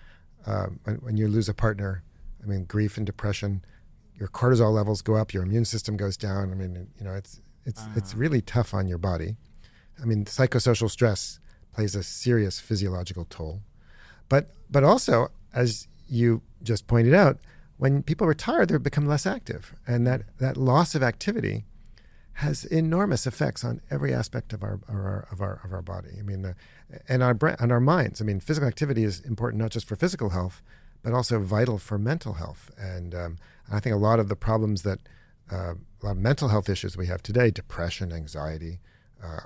uh, 0.45 0.67
when, 0.85 0.97
when 0.97 1.17
you 1.17 1.29
lose 1.29 1.49
a 1.49 1.55
partner, 1.55 2.03
I 2.43 2.47
mean, 2.47 2.65
grief 2.67 2.99
and 2.99 3.07
depression, 3.07 3.65
your 4.17 4.29
cortisol 4.29 4.71
levels 4.71 5.01
go 5.01 5.15
up, 5.15 5.33
your 5.33 5.45
immune 5.45 5.65
system 5.65 5.97
goes 5.97 6.19
down. 6.19 6.51
I 6.51 6.55
mean, 6.55 6.89
you 6.99 7.05
know, 7.05 7.15
it's 7.15 7.41
it's 7.65 7.81
uh. 7.81 7.89
it's 7.97 8.15
really 8.15 8.43
tough 8.43 8.75
on 8.75 8.87
your 8.87 8.99
body. 8.99 9.37
I 9.99 10.05
mean, 10.05 10.27
psychosocial 10.27 10.91
stress 10.91 11.41
plays 11.73 11.95
a 11.95 12.03
serious 12.03 12.61
physiological 12.61 13.25
toll, 13.31 13.63
but 14.29 14.51
but 14.71 14.85
also 14.85 15.31
as 15.55 15.89
you 16.07 16.43
just 16.63 16.87
pointed 16.87 17.15
out, 17.15 17.39
when 17.79 18.03
people 18.03 18.29
retire, 18.29 18.65
they 18.65 18.77
become 18.77 19.07
less 19.07 19.27
active, 19.27 19.75
and 19.87 20.07
that 20.07 20.23
that 20.37 20.59
loss 20.59 20.95
of 20.95 21.03
activity 21.03 21.65
has 22.35 22.65
enormous 22.65 23.27
effects 23.27 23.65
on 23.65 23.81
every 23.91 24.13
aspect 24.15 24.53
of 24.53 24.63
our, 24.63 24.81
our 24.89 25.29
of 25.31 25.41
our 25.41 25.61
of 25.65 25.73
our 25.73 25.83
body. 25.83 26.11
I 26.19 26.23
mean, 26.23 26.43
the, 26.43 26.55
and 27.09 27.23
our 27.23 27.37
and 27.59 27.71
our 27.71 27.81
minds. 27.81 28.21
I 28.21 28.25
mean, 28.25 28.41
physical 28.41 28.69
activity 28.69 29.05
is 29.05 29.21
important 29.21 29.63
not 29.63 29.71
just 29.71 29.87
for 29.87 29.97
physical 29.97 30.31
health, 30.31 30.63
but 31.03 31.13
also 31.13 31.41
vital 31.41 31.79
for 31.79 31.99
mental 31.99 32.35
health. 32.35 32.71
And, 32.79 33.15
um, 33.15 33.39
I 33.71 33.81
think 33.81 33.95
a 33.95 33.99
lot 33.99 34.19
of 34.19 34.29
the 34.29 34.37
problems 34.37 34.83
that 34.83 34.99
uh, 35.51 35.75
a 35.75 36.03
lot 36.03 36.13
of 36.13 36.19
mental 36.19 36.49
health 36.49 36.69
issues 36.69 36.97
we 36.97 37.07
have 37.07 37.23
today, 37.23 37.51
depression, 37.51 38.13
anxiety, 38.13 38.81
uh, 39.23 39.41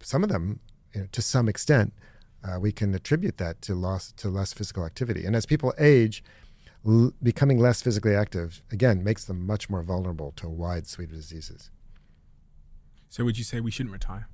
some 0.00 0.22
of 0.22 0.28
them, 0.28 0.60
you 0.94 1.02
know, 1.02 1.06
to 1.12 1.22
some 1.22 1.48
extent, 1.48 1.92
uh, 2.44 2.58
we 2.60 2.72
can 2.72 2.94
attribute 2.94 3.38
that 3.38 3.62
to 3.62 3.74
loss 3.74 4.12
to 4.12 4.28
less 4.28 4.52
physical 4.52 4.84
activity. 4.84 5.24
And 5.24 5.34
as 5.34 5.46
people 5.46 5.72
age, 5.78 6.22
becoming 7.22 7.58
less 7.58 7.80
physically 7.80 8.14
active 8.14 8.62
again 8.70 9.02
makes 9.02 9.24
them 9.24 9.46
much 9.46 9.70
more 9.70 9.82
vulnerable 9.82 10.32
to 10.36 10.46
a 10.46 10.50
wide 10.50 10.86
suite 10.86 11.10
of 11.10 11.16
diseases. 11.16 11.70
So, 13.14 13.22
would 13.22 13.38
you 13.38 13.44
say 13.44 13.60
we 13.60 13.70
shouldn't 13.70 13.92
retire? 13.92 14.26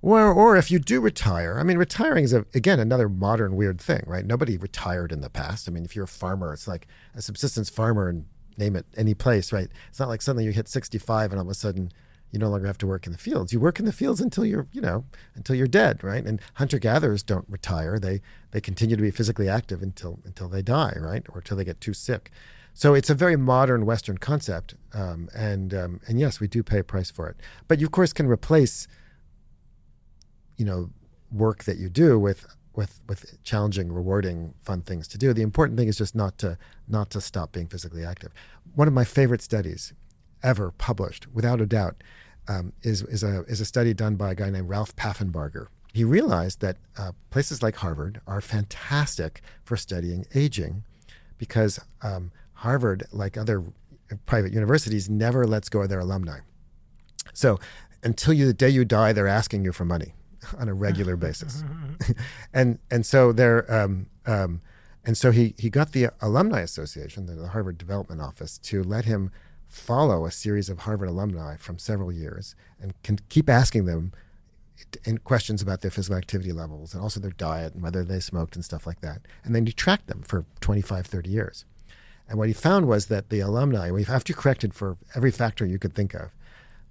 Or, 0.00 0.32
or 0.32 0.56
if 0.56 0.70
you 0.70 0.78
do 0.78 1.00
retire, 1.00 1.58
I 1.58 1.64
mean, 1.64 1.76
retiring 1.76 2.22
is 2.22 2.32
a, 2.32 2.46
again 2.54 2.78
another 2.78 3.08
modern 3.08 3.56
weird 3.56 3.80
thing, 3.80 4.04
right? 4.06 4.24
Nobody 4.24 4.56
retired 4.56 5.10
in 5.10 5.22
the 5.22 5.28
past. 5.28 5.68
I 5.68 5.72
mean, 5.72 5.84
if 5.84 5.96
you're 5.96 6.04
a 6.04 6.08
farmer, 6.08 6.52
it's 6.52 6.68
like 6.68 6.86
a 7.16 7.20
subsistence 7.20 7.68
farmer 7.68 8.08
and 8.08 8.26
name 8.58 8.76
it 8.76 8.86
any 8.96 9.14
place, 9.14 9.52
right? 9.52 9.68
It's 9.88 9.98
not 9.98 10.08
like 10.08 10.22
suddenly 10.22 10.44
you 10.44 10.52
hit 10.52 10.68
65 10.68 11.32
and 11.32 11.40
all 11.40 11.44
of 11.44 11.50
a 11.50 11.54
sudden 11.54 11.90
you 12.30 12.38
no 12.38 12.48
longer 12.48 12.68
have 12.68 12.78
to 12.78 12.86
work 12.86 13.06
in 13.06 13.12
the 13.12 13.18
fields. 13.18 13.52
You 13.52 13.58
work 13.58 13.80
in 13.80 13.86
the 13.86 13.92
fields 13.92 14.20
until 14.20 14.44
you're, 14.44 14.68
you 14.70 14.80
know, 14.80 15.04
until 15.34 15.56
you're 15.56 15.66
dead, 15.66 16.04
right? 16.04 16.24
And 16.24 16.40
hunter 16.54 16.78
gatherers 16.78 17.24
don't 17.24 17.48
retire. 17.48 17.98
They 17.98 18.22
they 18.52 18.60
continue 18.60 18.94
to 18.94 19.02
be 19.02 19.10
physically 19.10 19.48
active 19.48 19.82
until 19.82 20.20
until 20.24 20.46
they 20.46 20.62
die, 20.62 20.96
right, 20.96 21.26
or 21.28 21.38
until 21.38 21.56
they 21.56 21.64
get 21.64 21.80
too 21.80 21.92
sick. 21.92 22.30
So 22.74 22.94
it's 22.94 23.10
a 23.10 23.14
very 23.14 23.36
modern 23.36 23.84
Western 23.84 24.18
concept, 24.18 24.74
um, 24.94 25.28
and 25.34 25.74
um, 25.74 26.00
and 26.06 26.18
yes, 26.18 26.40
we 26.40 26.48
do 26.48 26.62
pay 26.62 26.78
a 26.78 26.84
price 26.84 27.10
for 27.10 27.28
it. 27.28 27.36
But 27.68 27.80
you 27.80 27.86
of 27.86 27.92
course 27.92 28.12
can 28.12 28.26
replace, 28.26 28.88
you 30.56 30.64
know, 30.64 30.90
work 31.30 31.64
that 31.64 31.76
you 31.76 31.88
do 31.88 32.18
with 32.18 32.46
with 32.74 33.00
with 33.08 33.42
challenging, 33.44 33.92
rewarding, 33.92 34.54
fun 34.62 34.80
things 34.80 35.06
to 35.08 35.18
do. 35.18 35.32
The 35.32 35.42
important 35.42 35.78
thing 35.78 35.88
is 35.88 35.98
just 35.98 36.14
not 36.14 36.38
to 36.38 36.56
not 36.88 37.10
to 37.10 37.20
stop 37.20 37.52
being 37.52 37.66
physically 37.66 38.04
active. 38.04 38.32
One 38.74 38.88
of 38.88 38.94
my 38.94 39.04
favorite 39.04 39.42
studies 39.42 39.92
ever 40.42 40.70
published, 40.72 41.26
without 41.32 41.60
a 41.60 41.66
doubt, 41.66 42.02
um, 42.48 42.72
is, 42.82 43.02
is, 43.02 43.22
a, 43.22 43.44
is 43.44 43.60
a 43.60 43.64
study 43.64 43.94
done 43.94 44.16
by 44.16 44.32
a 44.32 44.34
guy 44.34 44.50
named 44.50 44.68
Ralph 44.68 44.94
Paffenbarger. 44.96 45.66
He 45.92 46.04
realized 46.04 46.60
that 46.60 46.78
uh, 46.98 47.12
places 47.30 47.62
like 47.62 47.76
Harvard 47.76 48.20
are 48.26 48.40
fantastic 48.40 49.42
for 49.64 49.76
studying 49.76 50.26
aging 50.34 50.84
because 51.38 51.78
um, 52.02 52.32
Harvard, 52.62 53.02
like 53.10 53.36
other 53.36 53.64
private 54.24 54.52
universities, 54.52 55.10
never 55.10 55.46
lets 55.46 55.68
go 55.68 55.82
of 55.82 55.88
their 55.88 55.98
alumni. 55.98 56.38
So 57.32 57.58
until 58.04 58.34
you, 58.34 58.46
the 58.46 58.54
day 58.54 58.68
you 58.68 58.84
die, 58.84 59.12
they're 59.12 59.26
asking 59.26 59.64
you 59.64 59.72
for 59.72 59.84
money 59.84 60.14
on 60.58 60.68
a 60.68 60.74
regular 60.74 61.16
basis. 61.26 61.64
and, 62.54 62.78
and 62.88 63.04
so 63.04 63.32
they're, 63.32 63.70
um, 63.72 64.06
um, 64.26 64.60
and 65.04 65.16
so 65.18 65.32
he, 65.32 65.56
he 65.58 65.70
got 65.70 65.90
the 65.90 66.10
Alumni 66.20 66.60
Association, 66.60 67.26
the 67.26 67.48
Harvard 67.48 67.78
Development 67.78 68.20
Office, 68.20 68.58
to 68.58 68.84
let 68.84 69.06
him 69.06 69.32
follow 69.66 70.24
a 70.24 70.30
series 70.30 70.68
of 70.68 70.80
Harvard 70.80 71.08
alumni 71.08 71.56
from 71.56 71.78
several 71.78 72.12
years 72.12 72.54
and 72.80 72.94
can 73.02 73.18
keep 73.28 73.48
asking 73.48 73.86
them 73.86 74.12
questions 75.24 75.60
about 75.62 75.80
their 75.80 75.90
physical 75.90 76.16
activity 76.16 76.52
levels 76.52 76.94
and 76.94 77.02
also 77.02 77.18
their 77.18 77.32
diet 77.32 77.74
and 77.74 77.82
whether 77.82 78.04
they 78.04 78.20
smoked 78.20 78.54
and 78.54 78.64
stuff 78.64 78.86
like 78.86 79.00
that. 79.00 79.22
And 79.42 79.52
then 79.52 79.66
you 79.66 79.72
track 79.72 80.06
them 80.06 80.22
for 80.22 80.44
25, 80.60 81.06
30 81.06 81.30
years. 81.30 81.64
And 82.28 82.38
what 82.38 82.48
he 82.48 82.54
found 82.54 82.86
was 82.86 83.06
that 83.06 83.28
the 83.28 83.40
alumni, 83.40 83.90
after 84.08 84.30
you 84.30 84.36
corrected 84.36 84.74
for 84.74 84.96
every 85.14 85.30
factor 85.30 85.66
you 85.66 85.78
could 85.78 85.94
think 85.94 86.14
of, 86.14 86.30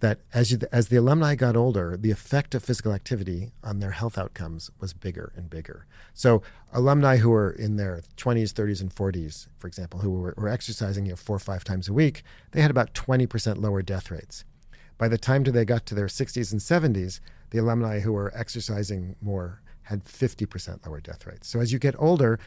that 0.01 0.19
as, 0.33 0.51
you, 0.51 0.59
as 0.71 0.87
the 0.87 0.97
alumni 0.97 1.35
got 1.35 1.55
older, 1.55 1.95
the 1.95 2.11
effect 2.11 2.53
of 2.53 2.63
physical 2.63 2.91
activity 2.91 3.51
on 3.63 3.79
their 3.79 3.91
health 3.91 4.17
outcomes 4.17 4.69
was 4.79 4.93
bigger 4.93 5.31
and 5.35 5.49
bigger. 5.49 5.85
So 6.13 6.41
alumni 6.73 7.17
who 7.17 7.29
were 7.29 7.51
in 7.51 7.77
their 7.77 8.01
20s, 8.17 8.51
30s, 8.51 8.81
and 8.81 8.93
40s, 8.93 9.47
for 9.57 9.67
example, 9.67 9.99
who 9.99 10.11
were, 10.11 10.33
were 10.37 10.49
exercising 10.49 11.05
you 11.05 11.11
know, 11.11 11.15
four 11.15 11.35
or 11.35 11.39
five 11.39 11.63
times 11.63 11.87
a 11.87 11.93
week, 11.93 12.23
they 12.51 12.61
had 12.61 12.71
about 12.71 12.93
20% 12.93 13.61
lower 13.61 13.81
death 13.81 14.11
rates. 14.11 14.43
By 14.97 15.07
the 15.07 15.17
time 15.17 15.43
they 15.43 15.65
got 15.65 15.85
to 15.87 15.95
their 15.95 16.07
60s 16.07 16.51
and 16.51 16.61
70s, 16.61 17.19
the 17.51 17.59
alumni 17.59 17.99
who 17.99 18.13
were 18.13 18.31
exercising 18.35 19.15
more 19.21 19.61
had 19.83 20.05
50% 20.05 20.85
lower 20.85 20.99
death 20.99 21.25
rates. 21.25 21.47
So 21.47 21.59
as 21.59 21.71
you 21.71 21.79
get 21.79 21.95
older, 21.97 22.39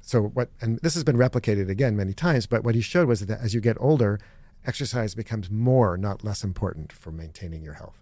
so 0.00 0.22
what, 0.22 0.50
and 0.60 0.78
this 0.80 0.94
has 0.94 1.04
been 1.04 1.16
replicated 1.16 1.68
again 1.68 1.96
many 1.96 2.12
times, 2.12 2.46
but 2.46 2.64
what 2.64 2.74
he 2.74 2.80
showed 2.80 3.08
was 3.08 3.24
that 3.26 3.40
as 3.40 3.54
you 3.54 3.60
get 3.60 3.76
older, 3.80 4.18
exercise 4.66 5.14
becomes 5.14 5.50
more, 5.50 5.96
not 5.96 6.24
less 6.24 6.44
important 6.44 6.92
for 6.92 7.10
maintaining 7.10 7.62
your 7.62 7.74
health. 7.74 7.98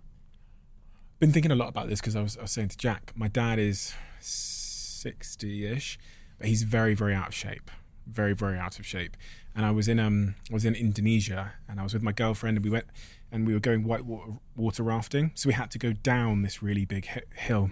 Been 1.18 1.32
thinking 1.32 1.50
a 1.50 1.56
lot 1.56 1.68
about 1.68 1.88
this 1.88 2.00
because 2.00 2.16
I 2.16 2.22
was, 2.22 2.36
I 2.38 2.42
was 2.42 2.52
saying 2.52 2.68
to 2.68 2.78
Jack, 2.78 3.12
my 3.16 3.28
dad 3.28 3.58
is 3.58 3.94
60 4.20 5.66
ish, 5.66 5.98
but 6.38 6.46
he's 6.46 6.62
very, 6.62 6.94
very 6.94 7.14
out 7.14 7.28
of 7.28 7.34
shape, 7.34 7.70
very, 8.06 8.34
very 8.34 8.58
out 8.58 8.78
of 8.78 8.86
shape. 8.86 9.16
And 9.54 9.66
I 9.66 9.72
was 9.72 9.88
in 9.88 9.98
um, 9.98 10.36
I 10.48 10.54
was 10.54 10.64
in 10.64 10.76
Indonesia, 10.76 11.54
and 11.68 11.80
I 11.80 11.82
was 11.82 11.92
with 11.92 12.02
my 12.02 12.12
girlfriend, 12.12 12.56
and 12.58 12.64
we 12.64 12.70
went, 12.70 12.84
and 13.32 13.44
we 13.44 13.52
were 13.52 13.58
going 13.58 13.82
white 13.82 14.04
water, 14.04 14.34
water 14.54 14.84
rafting. 14.84 15.32
So 15.34 15.48
we 15.48 15.54
had 15.54 15.72
to 15.72 15.78
go 15.78 15.92
down 15.92 16.42
this 16.42 16.62
really 16.62 16.84
big 16.84 17.08
hill 17.34 17.70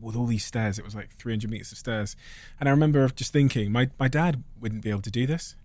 with 0.00 0.16
all 0.16 0.26
these 0.26 0.44
stairs. 0.44 0.78
It 0.78 0.84
was 0.84 0.94
like 0.94 1.10
300 1.14 1.50
meters 1.50 1.72
of 1.72 1.78
stairs. 1.78 2.16
And 2.60 2.68
I 2.68 2.72
remember 2.72 3.08
just 3.08 3.32
thinking, 3.32 3.72
my, 3.72 3.90
my 3.98 4.08
dad 4.08 4.42
wouldn't 4.60 4.82
be 4.82 4.90
able 4.90 5.02
to 5.02 5.10
do 5.10 5.26
this 5.26 5.56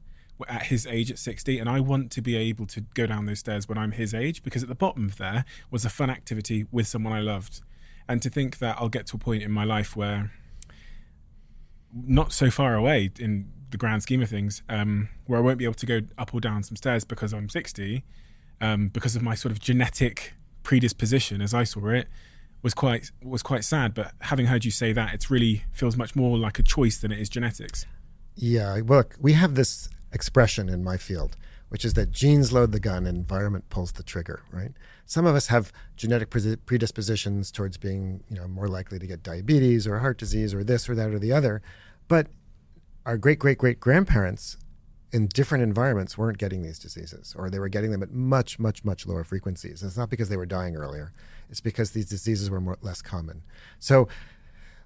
at 0.47 0.63
his 0.63 0.87
age 0.87 1.11
at 1.11 1.19
60. 1.19 1.59
And 1.59 1.69
I 1.69 1.79
want 1.79 2.11
to 2.11 2.21
be 2.21 2.35
able 2.35 2.65
to 2.67 2.81
go 2.93 3.05
down 3.05 3.25
those 3.25 3.39
stairs 3.39 3.67
when 3.67 3.77
I'm 3.77 3.91
his 3.91 4.13
age 4.13 4.43
because 4.43 4.63
at 4.63 4.69
the 4.69 4.75
bottom 4.75 5.05
of 5.05 5.17
there 5.17 5.45
was 5.69 5.85
a 5.85 5.89
fun 5.89 6.09
activity 6.09 6.65
with 6.71 6.87
someone 6.87 7.13
I 7.13 7.21
loved. 7.21 7.61
And 8.07 8.21
to 8.21 8.29
think 8.29 8.59
that 8.59 8.77
I'll 8.79 8.89
get 8.89 9.07
to 9.07 9.17
a 9.17 9.19
point 9.19 9.43
in 9.43 9.51
my 9.51 9.63
life 9.63 9.95
where, 9.95 10.31
not 11.93 12.31
so 12.31 12.49
far 12.49 12.75
away 12.75 13.11
in 13.19 13.51
the 13.71 13.77
grand 13.77 14.03
scheme 14.03 14.21
of 14.21 14.29
things, 14.29 14.63
um, 14.69 15.09
where 15.25 15.39
I 15.39 15.41
won't 15.41 15.59
be 15.59 15.65
able 15.65 15.75
to 15.75 15.85
go 15.85 16.01
up 16.17 16.33
or 16.33 16.39
down 16.39 16.63
some 16.63 16.75
stairs 16.75 17.03
because 17.03 17.33
I'm 17.33 17.49
60, 17.49 18.03
um, 18.61 18.87
because 18.87 19.15
of 19.15 19.21
my 19.21 19.35
sort 19.35 19.51
of 19.51 19.59
genetic 19.59 20.33
predisposition, 20.63 21.41
as 21.41 21.53
I 21.53 21.63
saw 21.63 21.87
it, 21.89 22.07
was 22.61 22.73
quite 22.73 23.11
was 23.23 23.41
quite 23.41 23.63
sad. 23.63 23.93
But 23.93 24.13
having 24.21 24.47
heard 24.47 24.65
you 24.65 24.71
say 24.71 24.93
that, 24.93 25.13
it 25.13 25.29
really 25.29 25.63
feels 25.71 25.95
much 25.95 26.15
more 26.15 26.37
like 26.37 26.59
a 26.59 26.63
choice 26.63 26.97
than 26.97 27.11
it 27.11 27.19
is 27.19 27.29
genetics. 27.29 27.85
Yeah, 28.35 28.79
look, 28.85 29.15
we 29.19 29.33
have 29.33 29.55
this 29.55 29.89
expression 30.11 30.69
in 30.69 30.83
my 30.83 30.97
field, 30.97 31.35
which 31.69 31.83
is 31.83 31.93
that 31.93 32.11
genes 32.11 32.51
load 32.51 32.71
the 32.71 32.79
gun 32.79 33.05
and 33.05 33.17
environment 33.17 33.69
pulls 33.69 33.93
the 33.93 34.03
trigger. 34.03 34.41
Right? 34.51 34.71
Some 35.05 35.25
of 35.25 35.35
us 35.35 35.47
have 35.47 35.71
genetic 35.95 36.29
predispositions 36.29 37.51
towards 37.51 37.77
being, 37.77 38.23
you 38.29 38.35
know, 38.35 38.47
more 38.47 38.67
likely 38.67 38.99
to 38.99 39.07
get 39.07 39.23
diabetes 39.23 39.87
or 39.87 39.99
heart 39.99 40.17
disease 40.17 40.53
or 40.53 40.63
this 40.63 40.87
or 40.87 40.95
that 40.95 41.09
or 41.09 41.19
the 41.19 41.31
other, 41.31 41.61
but 42.07 42.27
our 43.05 43.17
great 43.17 43.39
great 43.39 43.57
great 43.57 43.79
grandparents 43.79 44.57
in 45.11 45.27
different 45.27 45.63
environments 45.63 46.17
weren't 46.17 46.37
getting 46.37 46.61
these 46.61 46.77
diseases 46.77 47.33
or 47.37 47.49
they 47.49 47.59
were 47.59 47.69
getting 47.69 47.91
them 47.91 48.03
at 48.03 48.11
much 48.11 48.59
much 48.59 48.85
much 48.85 49.07
lower 49.07 49.23
frequencies 49.23 49.81
it's 49.81 49.97
not 49.97 50.09
because 50.09 50.29
they 50.29 50.37
were 50.37 50.45
dying 50.45 50.75
earlier 50.75 51.11
it's 51.49 51.62
because 51.62 51.91
these 51.91 52.07
diseases 52.07 52.49
were 52.49 52.62
more, 52.62 52.77
less 52.81 53.01
common. 53.01 53.43
So 53.79 54.07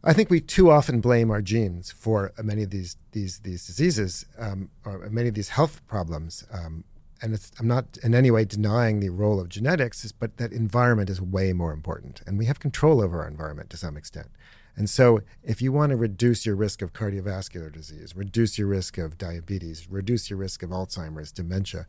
I 0.04 0.14
think 0.14 0.30
we 0.30 0.42
too 0.42 0.70
often 0.70 1.00
blame 1.00 1.32
our 1.32 1.42
genes 1.42 1.92
for 1.92 2.34
many 2.42 2.64
of 2.64 2.70
these 2.72 2.98
these 3.12 3.40
these 3.40 3.66
diseases 3.66 4.26
um, 4.38 4.70
or 4.86 5.10
many 5.10 5.30
of 5.30 5.36
these 5.36 5.50
health 5.50 5.86
problems. 5.88 6.46
Um, 6.52 6.84
and 7.22 7.40
I'm 7.58 7.68
not 7.68 7.98
in 8.04 8.14
any 8.14 8.32
way 8.32 8.44
denying 8.44 9.00
the 9.00 9.10
role 9.10 9.40
of 9.40 9.48
genetics, 9.48 10.12
but 10.12 10.36
that 10.38 10.52
environment 10.52 11.10
is 11.10 11.22
way 11.22 11.54
more 11.54 11.72
important, 11.72 12.22
and 12.28 12.38
we 12.38 12.46
have 12.46 12.60
control 12.60 13.02
over 13.02 13.22
our 13.22 13.28
environment 13.30 13.70
to 13.70 13.78
some 13.78 13.96
extent. 13.96 14.28
And 14.76 14.90
so, 14.90 15.22
if 15.42 15.62
you 15.62 15.72
want 15.72 15.92
to 15.92 15.96
reduce 15.96 16.46
your 16.46 16.56
risk 16.56 16.82
of 16.82 16.92
cardiovascular 16.92 17.72
disease, 17.72 18.14
reduce 18.14 18.58
your 18.58 18.68
risk 18.68 18.98
of 18.98 19.18
diabetes, 19.18 19.88
reduce 19.90 20.30
your 20.30 20.38
risk 20.38 20.64
of 20.64 20.72
Alzheimer's, 20.72 21.32
dementia, 21.32 21.86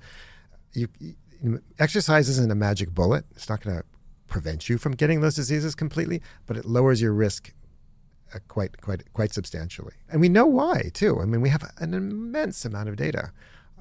you, 0.72 0.88
you, 1.00 1.14
exercise 1.78 2.28
isn't 2.28 2.50
a 2.50 2.54
magic 2.54 2.94
bullet. 2.94 3.24
It's 3.32 3.48
not 3.48 3.60
going 3.60 3.78
to 3.78 3.84
prevent 4.34 4.68
you 4.68 4.78
from 4.78 4.96
getting 4.96 5.20
those 5.20 5.36
diseases 5.36 5.76
completely, 5.76 6.20
but 6.44 6.56
it 6.56 6.64
lowers 6.64 7.00
your 7.00 7.12
risk 7.12 7.52
uh, 8.34 8.40
quite 8.48 8.80
quite 8.80 9.12
quite 9.12 9.32
substantially. 9.32 9.94
And 10.10 10.20
we 10.20 10.28
know 10.28 10.44
why 10.44 10.90
too. 10.92 11.20
I 11.20 11.24
mean, 11.24 11.40
we 11.40 11.50
have 11.50 11.70
an 11.78 11.94
immense 11.94 12.64
amount 12.64 12.88
of 12.88 12.96
data 12.96 13.30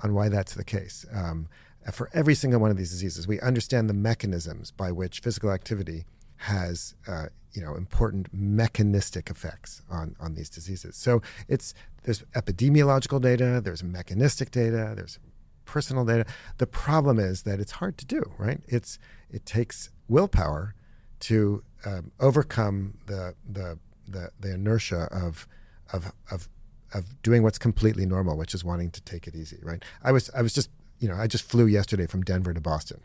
on 0.04 0.14
why 0.14 0.30
that's 0.30 0.54
the 0.54 0.64
case. 0.64 1.08
Um, 1.12 1.48
for 1.92 2.08
every 2.14 2.36
single 2.36 2.60
one 2.60 2.70
of 2.70 2.78
these 2.78 2.92
diseases, 2.92 3.28
we 3.28 3.40
understand 3.40 3.90
the 3.90 3.96
mechanisms 3.96 4.70
by 4.70 4.92
which 4.92 5.22
physical 5.22 5.50
activity 5.50 6.06
has 6.36 6.94
uh, 7.08 7.30
you 7.54 7.62
know 7.64 7.74
important 7.74 8.28
mechanistic 8.32 9.32
effects 9.32 9.82
on 9.90 10.16
on 10.20 10.36
these 10.36 10.52
diseases. 10.52 10.96
So 10.96 11.24
it's 11.48 11.74
there's 12.04 12.22
epidemiological 12.36 13.20
data, 13.20 13.60
there's 13.60 13.84
mechanistic 13.84 14.52
data, 14.52 14.94
there's 14.96 15.18
personal 15.66 16.06
data. 16.06 16.26
The 16.60 16.68
problem 16.68 17.18
is 17.18 17.42
that 17.42 17.60
it's 17.60 17.72
hard 17.72 17.98
to 17.98 18.06
do, 18.06 18.22
right? 18.38 18.62
It's 18.68 19.00
it 19.32 19.48
takes 19.48 19.90
willpower 20.14 20.76
to 21.20 21.64
um, 21.86 22.12
overcome 22.20 22.98
the, 23.08 23.36
the 23.50 23.78
the 24.08 24.30
the 24.40 24.54
inertia 24.54 25.08
of 25.12 25.48
of 25.92 26.12
of 26.32 26.48
of 26.94 27.22
doing 27.24 27.44
what's 27.44 27.58
completely 27.58 28.06
normal, 28.06 28.38
which 28.38 28.54
is 28.54 28.64
wanting 28.64 28.92
to 28.92 29.02
take 29.02 29.28
it 29.28 29.36
easy, 29.36 29.60
right? 29.64 29.84
I 30.04 30.12
was 30.12 30.30
I 30.36 30.42
was 30.42 30.54
just 30.54 30.70
you 31.00 31.08
know 31.08 31.16
I 31.16 31.28
just 31.28 31.44
flew 31.44 31.66
yesterday 31.66 32.08
from 32.08 32.22
Denver 32.22 32.54
to 32.54 32.62
Boston, 32.62 33.02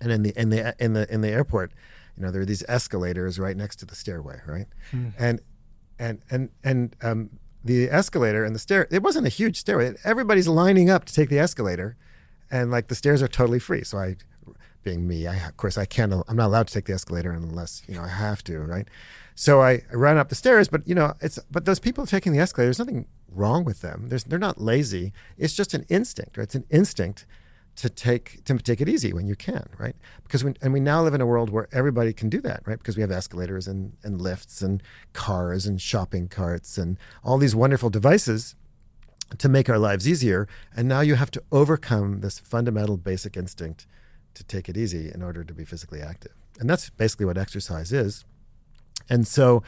and 0.00 0.10
in 0.10 0.22
the 0.22 0.32
in 0.40 0.50
the 0.50 0.74
in 0.78 0.92
the 0.94 1.12
in 1.12 1.20
the 1.20 1.28
airport, 1.28 1.72
you 2.16 2.22
know 2.22 2.30
there 2.30 2.42
are 2.42 2.46
these 2.46 2.64
escalators 2.68 3.38
right 3.38 3.56
next 3.56 3.76
to 3.76 3.86
the 3.86 3.94
stairway, 3.94 4.40
right? 4.46 4.66
Hmm. 4.90 5.08
And 5.18 5.40
and 5.98 6.22
and 6.30 6.50
and 6.64 6.96
um, 7.02 7.30
the 7.64 7.90
escalator 7.90 8.44
and 8.44 8.54
the 8.54 8.60
stair 8.60 8.88
it 8.90 9.02
wasn't 9.02 9.26
a 9.26 9.30
huge 9.30 9.56
stairway. 9.58 9.94
Everybody's 10.04 10.48
lining 10.48 10.88
up 10.90 11.04
to 11.04 11.12
take 11.12 11.28
the 11.28 11.38
escalator, 11.38 11.96
and 12.50 12.70
like 12.70 12.88
the 12.88 12.94
stairs 12.94 13.22
are 13.22 13.28
totally 13.28 13.58
free. 13.58 13.84
So 13.84 13.98
I 13.98 14.16
being 14.88 15.06
me, 15.06 15.26
I 15.26 15.36
of 15.48 15.56
course 15.56 15.76
I 15.76 15.84
can't. 15.84 16.12
I'm 16.28 16.36
not 16.36 16.46
allowed 16.46 16.68
to 16.68 16.74
take 16.74 16.86
the 16.86 16.94
escalator 16.94 17.30
unless 17.30 17.82
you 17.86 17.94
know 17.94 18.02
I 18.02 18.08
have 18.08 18.42
to, 18.44 18.58
right? 18.60 18.88
So 19.34 19.60
I, 19.60 19.82
I 19.92 19.94
ran 19.94 20.18
up 20.18 20.28
the 20.30 20.34
stairs, 20.34 20.68
but 20.68 20.86
you 20.88 20.94
know 20.94 21.14
it's 21.20 21.38
but 21.50 21.64
those 21.64 21.78
people 21.78 22.06
taking 22.06 22.32
the 22.32 22.38
escalator, 22.38 22.68
there's 22.68 22.78
nothing 22.78 23.06
wrong 23.30 23.64
with 23.64 23.80
them. 23.82 24.08
There's, 24.08 24.24
they're 24.24 24.38
not 24.38 24.60
lazy. 24.60 25.12
It's 25.36 25.54
just 25.54 25.74
an 25.74 25.84
instinct, 25.88 26.36
right? 26.36 26.44
It's 26.44 26.54
an 26.54 26.64
instinct 26.70 27.26
to 27.76 27.88
take 27.88 28.42
to 28.44 28.58
take 28.58 28.80
it 28.80 28.88
easy 28.88 29.12
when 29.12 29.26
you 29.26 29.36
can, 29.36 29.68
right? 29.78 29.94
Because 30.22 30.42
when, 30.42 30.56
and 30.62 30.72
we 30.72 30.80
now 30.80 31.02
live 31.02 31.14
in 31.14 31.20
a 31.20 31.26
world 31.26 31.50
where 31.50 31.68
everybody 31.70 32.12
can 32.12 32.28
do 32.28 32.40
that, 32.40 32.62
right? 32.64 32.78
Because 32.78 32.96
we 32.96 33.02
have 33.02 33.12
escalators 33.12 33.68
and, 33.68 33.92
and 34.02 34.20
lifts 34.20 34.62
and 34.62 34.82
cars 35.12 35.66
and 35.66 35.80
shopping 35.80 36.28
carts 36.28 36.78
and 36.78 36.96
all 37.22 37.38
these 37.38 37.54
wonderful 37.54 37.90
devices 37.90 38.56
to 39.36 39.48
make 39.48 39.68
our 39.68 39.78
lives 39.78 40.08
easier. 40.08 40.48
And 40.74 40.88
now 40.88 41.00
you 41.00 41.14
have 41.14 41.30
to 41.32 41.42
overcome 41.52 42.20
this 42.20 42.38
fundamental 42.38 42.96
basic 42.96 43.36
instinct 43.36 43.86
to 44.38 44.44
take 44.44 44.68
it 44.68 44.76
easy 44.76 45.10
in 45.12 45.22
order 45.22 45.44
to 45.44 45.54
be 45.54 45.64
physically 45.64 46.00
active. 46.00 46.32
And 46.58 46.68
that's 46.68 46.90
basically 46.90 47.26
what 47.26 47.36
exercise 47.36 47.92
is. 47.92 48.24
And 49.08 49.26
so, 49.26 49.62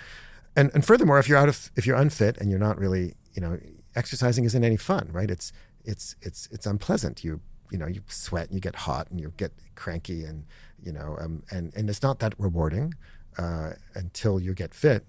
and, 0.56 0.70
and 0.74 0.84
furthermore, 0.84 1.18
if 1.18 1.28
you're 1.28 1.38
out 1.38 1.48
of, 1.48 1.70
if 1.76 1.86
you're 1.86 1.96
unfit 1.96 2.38
and 2.38 2.50
you're 2.50 2.58
not 2.58 2.78
really, 2.78 3.14
you 3.34 3.42
know, 3.42 3.58
exercising 3.94 4.44
isn't 4.44 4.64
any 4.64 4.76
fun, 4.76 5.08
right? 5.12 5.30
It's, 5.30 5.52
it's, 5.84 6.16
it's, 6.22 6.48
it's 6.50 6.66
unpleasant. 6.66 7.22
You, 7.24 7.40
you 7.70 7.78
know, 7.78 7.86
you 7.86 8.02
sweat 8.08 8.46
and 8.46 8.54
you 8.54 8.60
get 8.60 8.74
hot 8.74 9.10
and 9.10 9.20
you 9.20 9.32
get 9.36 9.52
cranky 9.74 10.24
and, 10.24 10.44
you 10.82 10.92
know, 10.92 11.16
um, 11.20 11.42
and, 11.50 11.72
and 11.74 11.88
it's 11.88 12.02
not 12.02 12.18
that 12.20 12.34
rewarding 12.38 12.94
uh, 13.38 13.70
until 13.94 14.40
you 14.40 14.54
get 14.54 14.74
fit. 14.74 15.04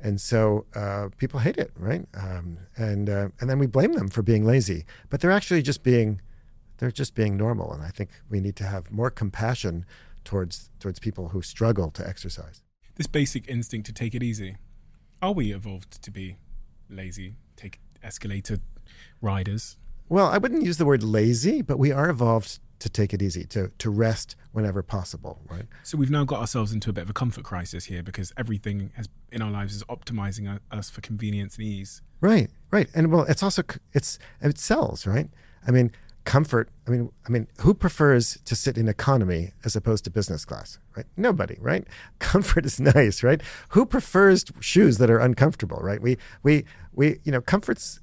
And 0.00 0.20
so 0.20 0.66
uh, 0.74 1.08
people 1.16 1.40
hate 1.40 1.56
it, 1.56 1.72
right? 1.76 2.04
Um, 2.14 2.58
and, 2.76 3.08
uh, 3.08 3.28
and 3.40 3.48
then 3.48 3.58
we 3.58 3.66
blame 3.66 3.94
them 3.94 4.08
for 4.08 4.22
being 4.22 4.44
lazy, 4.44 4.84
but 5.08 5.20
they're 5.20 5.30
actually 5.30 5.62
just 5.62 5.82
being 5.82 6.20
they're 6.78 6.90
just 6.90 7.14
being 7.14 7.36
normal. 7.36 7.72
And 7.72 7.82
I 7.82 7.88
think 7.88 8.10
we 8.28 8.40
need 8.40 8.56
to 8.56 8.64
have 8.64 8.90
more 8.90 9.10
compassion 9.10 9.84
towards 10.24 10.70
towards 10.80 10.98
people 10.98 11.28
who 11.28 11.42
struggle 11.42 11.90
to 11.92 12.06
exercise. 12.06 12.62
This 12.96 13.06
basic 13.06 13.48
instinct 13.48 13.86
to 13.86 13.92
take 13.92 14.14
it 14.14 14.22
easy. 14.22 14.56
Are 15.20 15.32
we 15.32 15.52
evolved 15.52 16.02
to 16.02 16.10
be 16.10 16.36
lazy, 16.88 17.34
take 17.56 17.80
escalator 18.02 18.58
riders? 19.20 19.76
Well, 20.08 20.26
I 20.26 20.38
wouldn't 20.38 20.64
use 20.64 20.76
the 20.76 20.84
word 20.84 21.02
lazy, 21.02 21.62
but 21.62 21.78
we 21.78 21.90
are 21.90 22.10
evolved 22.10 22.58
to 22.80 22.88
take 22.90 23.14
it 23.14 23.22
easy, 23.22 23.44
to 23.46 23.70
to 23.78 23.90
rest 23.90 24.36
whenever 24.52 24.82
possible, 24.82 25.40
right? 25.48 25.66
So 25.82 25.96
we've 25.96 26.10
now 26.10 26.24
got 26.24 26.40
ourselves 26.40 26.72
into 26.72 26.90
a 26.90 26.92
bit 26.92 27.02
of 27.02 27.10
a 27.10 27.14
comfort 27.14 27.44
crisis 27.44 27.86
here 27.86 28.02
because 28.02 28.32
everything 28.36 28.90
has 28.96 29.08
in 29.32 29.40
our 29.42 29.50
lives 29.50 29.74
is 29.74 29.82
optimizing 29.84 30.60
us 30.70 30.90
for 30.90 31.00
convenience 31.00 31.56
and 31.56 31.64
ease. 31.66 32.02
Right, 32.20 32.50
right, 32.70 32.88
and 32.94 33.10
well, 33.10 33.24
it's 33.24 33.42
also 33.42 33.62
it's 33.92 34.18
it 34.42 34.58
sells, 34.58 35.06
right? 35.06 35.30
I 35.66 35.70
mean, 35.70 35.92
comfort 36.24 36.70
i 36.86 36.90
mean 36.90 37.10
i 37.26 37.30
mean 37.30 37.46
who 37.60 37.74
prefers 37.74 38.38
to 38.44 38.56
sit 38.56 38.78
in 38.78 38.88
economy 38.88 39.52
as 39.64 39.76
opposed 39.76 40.04
to 40.04 40.10
business 40.10 40.44
class 40.44 40.78
right? 40.96 41.06
Nobody 41.16 41.56
right? 41.60 41.86
Comfort 42.18 42.66
is 42.66 42.80
nice 42.80 43.22
right? 43.22 43.40
Who 43.70 43.86
prefers 43.86 44.44
shoes 44.60 44.98
that 44.98 45.10
are 45.10 45.18
uncomfortable 45.18 45.78
right? 45.78 46.00
We 46.00 46.18
we 46.42 46.64
we 46.92 47.18
you 47.24 47.32
know 47.32 47.40
comfort's 47.40 48.00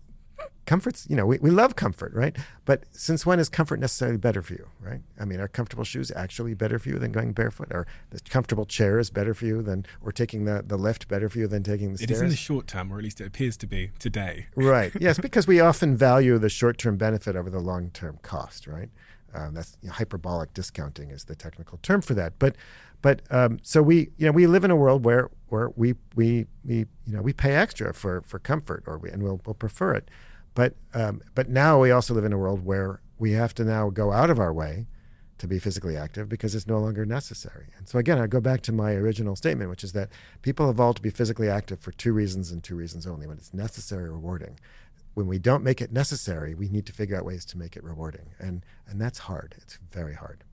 comfort's 0.65 1.05
you 1.09 1.15
know 1.15 1.25
we, 1.25 1.37
we 1.39 1.49
love 1.49 1.75
comfort 1.75 2.13
right? 2.13 2.37
But 2.65 2.83
since 2.91 3.25
when 3.25 3.39
is 3.39 3.49
comfort 3.49 3.79
necessarily 3.79 4.17
better 4.17 4.41
for 4.41 4.53
you 4.53 4.67
right? 4.79 5.01
I 5.19 5.25
mean 5.25 5.39
are 5.39 5.47
comfortable 5.47 5.83
shoes 5.83 6.11
actually 6.15 6.53
better 6.53 6.79
for 6.79 6.89
you 6.89 6.99
than 6.99 7.11
going 7.11 7.33
barefoot? 7.33 7.69
Or 7.71 7.87
the 8.11 8.19
comfortable 8.21 8.65
chair 8.65 8.99
is 8.99 9.09
better 9.09 9.33
for 9.33 9.45
you 9.45 9.61
than 9.61 9.85
or 10.01 10.11
taking 10.11 10.45
the, 10.45 10.63
the 10.65 10.77
lift 10.77 11.07
better 11.07 11.29
for 11.29 11.39
you 11.39 11.47
than 11.47 11.63
taking 11.63 11.89
the 11.89 11.95
it 11.95 12.07
stairs 12.07 12.11
it 12.11 12.13
is 12.13 12.21
in 12.21 12.29
the 12.29 12.35
short 12.35 12.67
term 12.67 12.91
or 12.93 12.97
at 12.97 13.03
least 13.03 13.19
it 13.19 13.27
appears 13.27 13.57
to 13.57 13.67
be 13.67 13.91
today. 13.99 14.47
Right. 14.55 14.93
Yes 14.99 15.19
because 15.27 15.47
we 15.47 15.59
often 15.59 15.97
value 15.97 16.37
the 16.37 16.49
short-term 16.49 16.97
benefit 16.97 17.35
over 17.35 17.49
the 17.49 17.59
long-term 17.59 18.19
cost 18.21 18.67
right? 18.67 18.89
Um, 19.33 19.53
that's 19.53 19.77
you 19.81 19.87
know, 19.87 19.93
hyperbolic 19.93 20.53
discounting 20.53 21.09
is 21.09 21.25
the 21.25 21.35
technical 21.35 21.79
term 21.81 22.01
for 22.01 22.13
that. 22.15 22.33
But 22.39 22.55
but 23.01 23.21
um, 23.29 23.59
so 23.61 23.81
we 23.81 24.11
you 24.17 24.25
know 24.25 24.31
we 24.31 24.47
live 24.47 24.63
in 24.63 24.71
a 24.71 24.75
world 24.75 25.05
where 25.05 25.29
where 25.47 25.69
we 25.75 25.95
we 26.15 26.45
we 26.63 26.75
you 26.75 26.87
know 27.07 27.21
we 27.21 27.33
pay 27.33 27.55
extra 27.55 27.93
for 27.93 28.21
for 28.21 28.39
comfort 28.39 28.83
or 28.87 28.97
we 28.97 29.09
and 29.09 29.23
we'll, 29.23 29.41
we'll 29.45 29.53
prefer 29.53 29.93
it 29.93 30.09
but 30.53 30.75
um, 30.93 31.21
but 31.35 31.49
now 31.49 31.79
we 31.79 31.91
also 31.91 32.13
live 32.13 32.25
in 32.25 32.33
a 32.33 32.37
world 32.37 32.65
where 32.65 33.01
we 33.19 33.31
have 33.33 33.53
to 33.55 33.63
now 33.63 33.89
go 33.89 34.11
out 34.11 34.29
of 34.29 34.39
our 34.39 34.53
way 34.53 34.87
to 35.37 35.47
be 35.47 35.59
physically 35.59 35.97
active 35.97 36.29
because 36.29 36.53
it's 36.53 36.67
no 36.67 36.77
longer 36.77 37.05
necessary. 37.05 37.67
And 37.77 37.87
so 37.87 37.97
again, 37.97 38.19
I 38.19 38.27
go 38.27 38.39
back 38.39 38.61
to 38.61 38.71
my 38.71 38.93
original 38.93 39.35
statement, 39.35 39.69
which 39.69 39.83
is 39.83 39.93
that 39.93 40.09
people 40.41 40.69
evolved 40.69 40.97
to 40.97 41.01
be 41.01 41.09
physically 41.09 41.49
active 41.49 41.79
for 41.79 41.91
two 41.91 42.13
reasons 42.13 42.51
and 42.51 42.63
two 42.63 42.75
reasons 42.75 43.07
only: 43.07 43.27
when 43.27 43.37
it's 43.37 43.53
necessary 43.53 44.09
rewarding. 44.09 44.59
When 45.13 45.27
we 45.27 45.39
don't 45.39 45.63
make 45.63 45.81
it 45.81 45.91
necessary, 45.91 46.53
we 46.53 46.69
need 46.69 46.85
to 46.85 46.93
figure 46.93 47.17
out 47.17 47.25
ways 47.25 47.43
to 47.45 47.57
make 47.57 47.75
it 47.75 47.83
rewarding, 47.83 48.29
and 48.39 48.65
and 48.87 49.01
that's 49.01 49.19
hard. 49.19 49.55
It's 49.57 49.77
very 49.91 50.13
hard. 50.13 50.43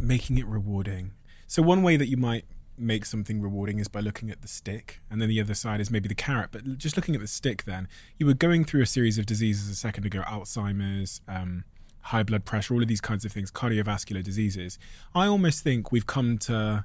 Making 0.00 0.38
it 0.38 0.46
rewarding. 0.46 1.12
So 1.46 1.62
one 1.62 1.82
way 1.82 1.96
that 1.96 2.08
you 2.08 2.16
might 2.16 2.44
make 2.78 3.04
something 3.04 3.40
rewarding 3.40 3.78
is 3.78 3.88
by 3.88 4.00
looking 4.00 4.30
at 4.30 4.42
the 4.42 4.48
stick, 4.48 5.00
and 5.10 5.20
then 5.20 5.28
the 5.28 5.40
other 5.40 5.54
side 5.54 5.80
is 5.80 5.90
maybe 5.90 6.08
the 6.08 6.14
carrot. 6.14 6.50
But 6.52 6.78
just 6.78 6.96
looking 6.96 7.14
at 7.14 7.20
the 7.20 7.26
stick, 7.26 7.64
then 7.64 7.88
you 8.18 8.26
were 8.26 8.34
going 8.34 8.64
through 8.64 8.82
a 8.82 8.86
series 8.86 9.18
of 9.18 9.26
diseases 9.26 9.68
a 9.70 9.74
second 9.74 10.04
ago: 10.06 10.22
Alzheimer's, 10.26 11.20
um, 11.28 11.64
high 12.00 12.22
blood 12.22 12.44
pressure, 12.44 12.74
all 12.74 12.82
of 12.82 12.88
these 12.88 13.00
kinds 13.00 13.24
of 13.24 13.32
things, 13.32 13.50
cardiovascular 13.50 14.22
diseases. 14.22 14.78
I 15.14 15.26
almost 15.26 15.62
think 15.64 15.90
we've 15.92 16.06
come 16.06 16.38
to 16.38 16.84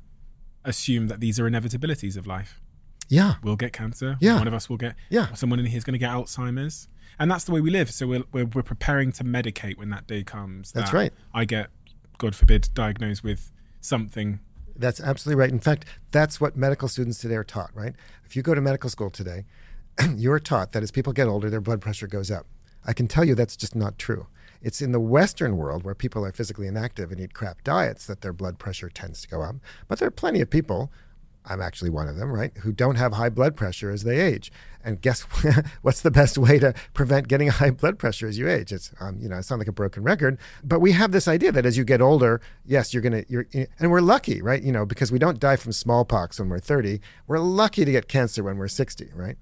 assume 0.63 1.07
that 1.07 1.19
these 1.19 1.39
are 1.39 1.49
inevitabilities 1.49 2.17
of 2.17 2.27
life. 2.27 2.61
Yeah, 3.09 3.35
We'll 3.43 3.57
get 3.57 3.73
cancer. 3.73 4.15
Yeah. 4.21 4.37
One 4.37 4.47
of 4.47 4.53
us 4.53 4.69
will 4.69 4.77
get. 4.77 4.95
Yeah. 5.09 5.33
Someone 5.33 5.59
in 5.59 5.65
here 5.65 5.77
is 5.77 5.83
going 5.83 5.93
to 5.93 5.99
get 5.99 6.11
Alzheimer's, 6.11 6.87
and 7.19 7.29
that's 7.29 7.43
the 7.43 7.51
way 7.51 7.59
we 7.59 7.69
live. 7.69 7.91
So 7.91 8.07
we're 8.07 8.23
we're, 8.31 8.45
we're 8.45 8.63
preparing 8.63 9.11
to 9.13 9.23
medicate 9.25 9.77
when 9.77 9.89
that 9.89 10.07
day 10.07 10.23
comes. 10.23 10.71
That's 10.71 10.91
that 10.91 10.97
right. 10.97 11.13
I 11.33 11.43
get, 11.43 11.69
God 12.17 12.35
forbid, 12.35 12.69
diagnosed 12.73 13.21
with 13.21 13.51
something 13.81 14.39
That's 14.81 14.99
absolutely 14.99 15.39
right. 15.39 15.51
In 15.51 15.59
fact, 15.59 15.85
that's 16.11 16.41
what 16.41 16.57
medical 16.57 16.87
students 16.87 17.19
today 17.19 17.35
are 17.35 17.43
taught, 17.43 17.69
right? 17.75 17.93
If 18.25 18.35
you 18.35 18.41
go 18.41 18.55
to 18.55 18.61
medical 18.61 18.89
school 18.89 19.09
today, 19.09 19.45
you're 20.15 20.39
taught 20.39 20.71
that 20.71 20.81
as 20.81 20.91
people 20.91 21.13
get 21.13 21.27
older, 21.27 21.49
their 21.49 21.61
blood 21.61 21.81
pressure 21.81 22.07
goes 22.07 22.31
up. 22.31 22.47
I 22.85 22.93
can 22.93 23.07
tell 23.07 23.23
you 23.23 23.35
that's 23.35 23.55
just 23.55 23.75
not 23.75 23.99
true. 23.99 24.25
It's 24.61 24.81
in 24.81 24.91
the 24.91 24.99
Western 24.99 25.57
world 25.57 25.83
where 25.83 25.93
people 25.93 26.25
are 26.25 26.31
physically 26.31 26.67
inactive 26.67 27.11
and 27.11 27.21
eat 27.21 27.33
crap 27.33 27.63
diets 27.63 28.07
that 28.07 28.21
their 28.21 28.33
blood 28.33 28.57
pressure 28.57 28.89
tends 28.89 29.21
to 29.21 29.27
go 29.27 29.41
up. 29.41 29.57
But 29.87 29.99
there 29.99 30.07
are 30.07 30.11
plenty 30.11 30.41
of 30.41 30.49
people, 30.49 30.91
I'm 31.45 31.61
actually 31.61 31.89
one 31.89 32.07
of 32.07 32.17
them, 32.17 32.31
right, 32.31 32.51
who 32.57 32.71
don't 32.71 32.95
have 32.95 33.13
high 33.13 33.29
blood 33.29 33.55
pressure 33.55 33.89
as 33.89 34.03
they 34.03 34.19
age. 34.19 34.51
And 34.83 35.01
guess 35.01 35.21
what's 35.81 36.01
the 36.01 36.11
best 36.11 36.37
way 36.37 36.59
to 36.59 36.73
prevent 36.93 37.27
getting 37.27 37.47
high 37.47 37.71
blood 37.71 37.97
pressure 37.97 38.27
as 38.27 38.37
you 38.37 38.47
age? 38.47 38.71
It's, 38.71 38.93
um, 38.99 39.17
you 39.19 39.29
know, 39.29 39.37
I 39.37 39.41
sound 39.41 39.59
like 39.59 39.67
a 39.67 39.73
broken 39.73 40.03
record, 40.03 40.37
but 40.63 40.79
we 40.79 40.91
have 40.91 41.11
this 41.11 41.27
idea 41.27 41.51
that 41.51 41.65
as 41.65 41.77
you 41.77 41.83
get 41.83 42.01
older, 42.01 42.41
yes, 42.65 42.93
you're 42.93 43.01
going 43.01 43.23
to, 43.23 43.31
you're, 43.31 43.47
and 43.79 43.91
we're 43.91 44.01
lucky, 44.01 44.41
right? 44.41 44.61
You 44.61 44.71
know, 44.71 44.85
because 44.85 45.11
we 45.11 45.19
don't 45.19 45.39
die 45.39 45.55
from 45.55 45.71
smallpox 45.71 46.39
when 46.39 46.49
we're 46.49 46.59
30. 46.59 47.01
We're 47.27 47.39
lucky 47.39 47.85
to 47.85 47.91
get 47.91 48.07
cancer 48.07 48.43
when 48.43 48.57
we're 48.57 48.67
60, 48.67 49.09
right? 49.15 49.37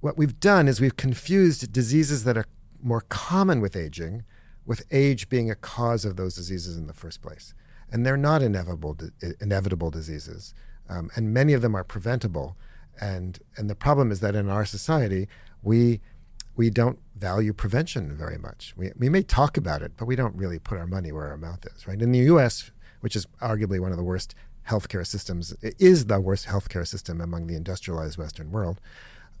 What 0.00 0.16
we've 0.18 0.38
done 0.40 0.68
is 0.68 0.80
we've 0.80 0.96
confused 0.96 1.72
diseases 1.72 2.24
that 2.24 2.36
are 2.36 2.46
more 2.82 3.02
common 3.02 3.60
with 3.60 3.76
aging 3.76 4.24
with 4.66 4.84
age 4.90 5.28
being 5.28 5.50
a 5.50 5.54
cause 5.54 6.04
of 6.04 6.16
those 6.16 6.34
diseases 6.34 6.76
in 6.76 6.86
the 6.86 6.94
first 6.94 7.22
place. 7.22 7.54
And 7.90 8.04
they're 8.04 8.16
not 8.16 8.42
inevitable, 8.42 8.96
inevitable 9.40 9.90
diseases. 9.90 10.54
Um, 10.88 11.10
and 11.16 11.32
many 11.32 11.52
of 11.52 11.62
them 11.62 11.74
are 11.74 11.84
preventable. 11.84 12.56
And, 13.00 13.38
and 13.56 13.68
the 13.68 13.74
problem 13.74 14.10
is 14.12 14.20
that 14.20 14.34
in 14.34 14.48
our 14.48 14.64
society, 14.64 15.28
we, 15.62 16.00
we 16.56 16.70
don't 16.70 16.98
value 17.16 17.52
prevention 17.52 18.14
very 18.14 18.38
much. 18.38 18.74
We, 18.76 18.92
we 18.96 19.08
may 19.08 19.22
talk 19.22 19.56
about 19.56 19.82
it, 19.82 19.92
but 19.96 20.06
we 20.06 20.16
don't 20.16 20.36
really 20.36 20.58
put 20.58 20.78
our 20.78 20.86
money 20.86 21.10
where 21.12 21.28
our 21.28 21.36
mouth 21.36 21.66
is, 21.74 21.86
right? 21.86 22.00
In 22.00 22.12
the 22.12 22.20
US, 22.20 22.70
which 23.00 23.16
is 23.16 23.26
arguably 23.40 23.80
one 23.80 23.90
of 23.90 23.96
the 23.96 24.04
worst 24.04 24.34
healthcare 24.68 25.06
systems, 25.06 25.54
it 25.62 25.74
is 25.78 26.06
the 26.06 26.20
worst 26.20 26.46
healthcare 26.46 26.86
system 26.86 27.20
among 27.20 27.46
the 27.46 27.56
industrialized 27.56 28.18
Western 28.18 28.50
world, 28.50 28.80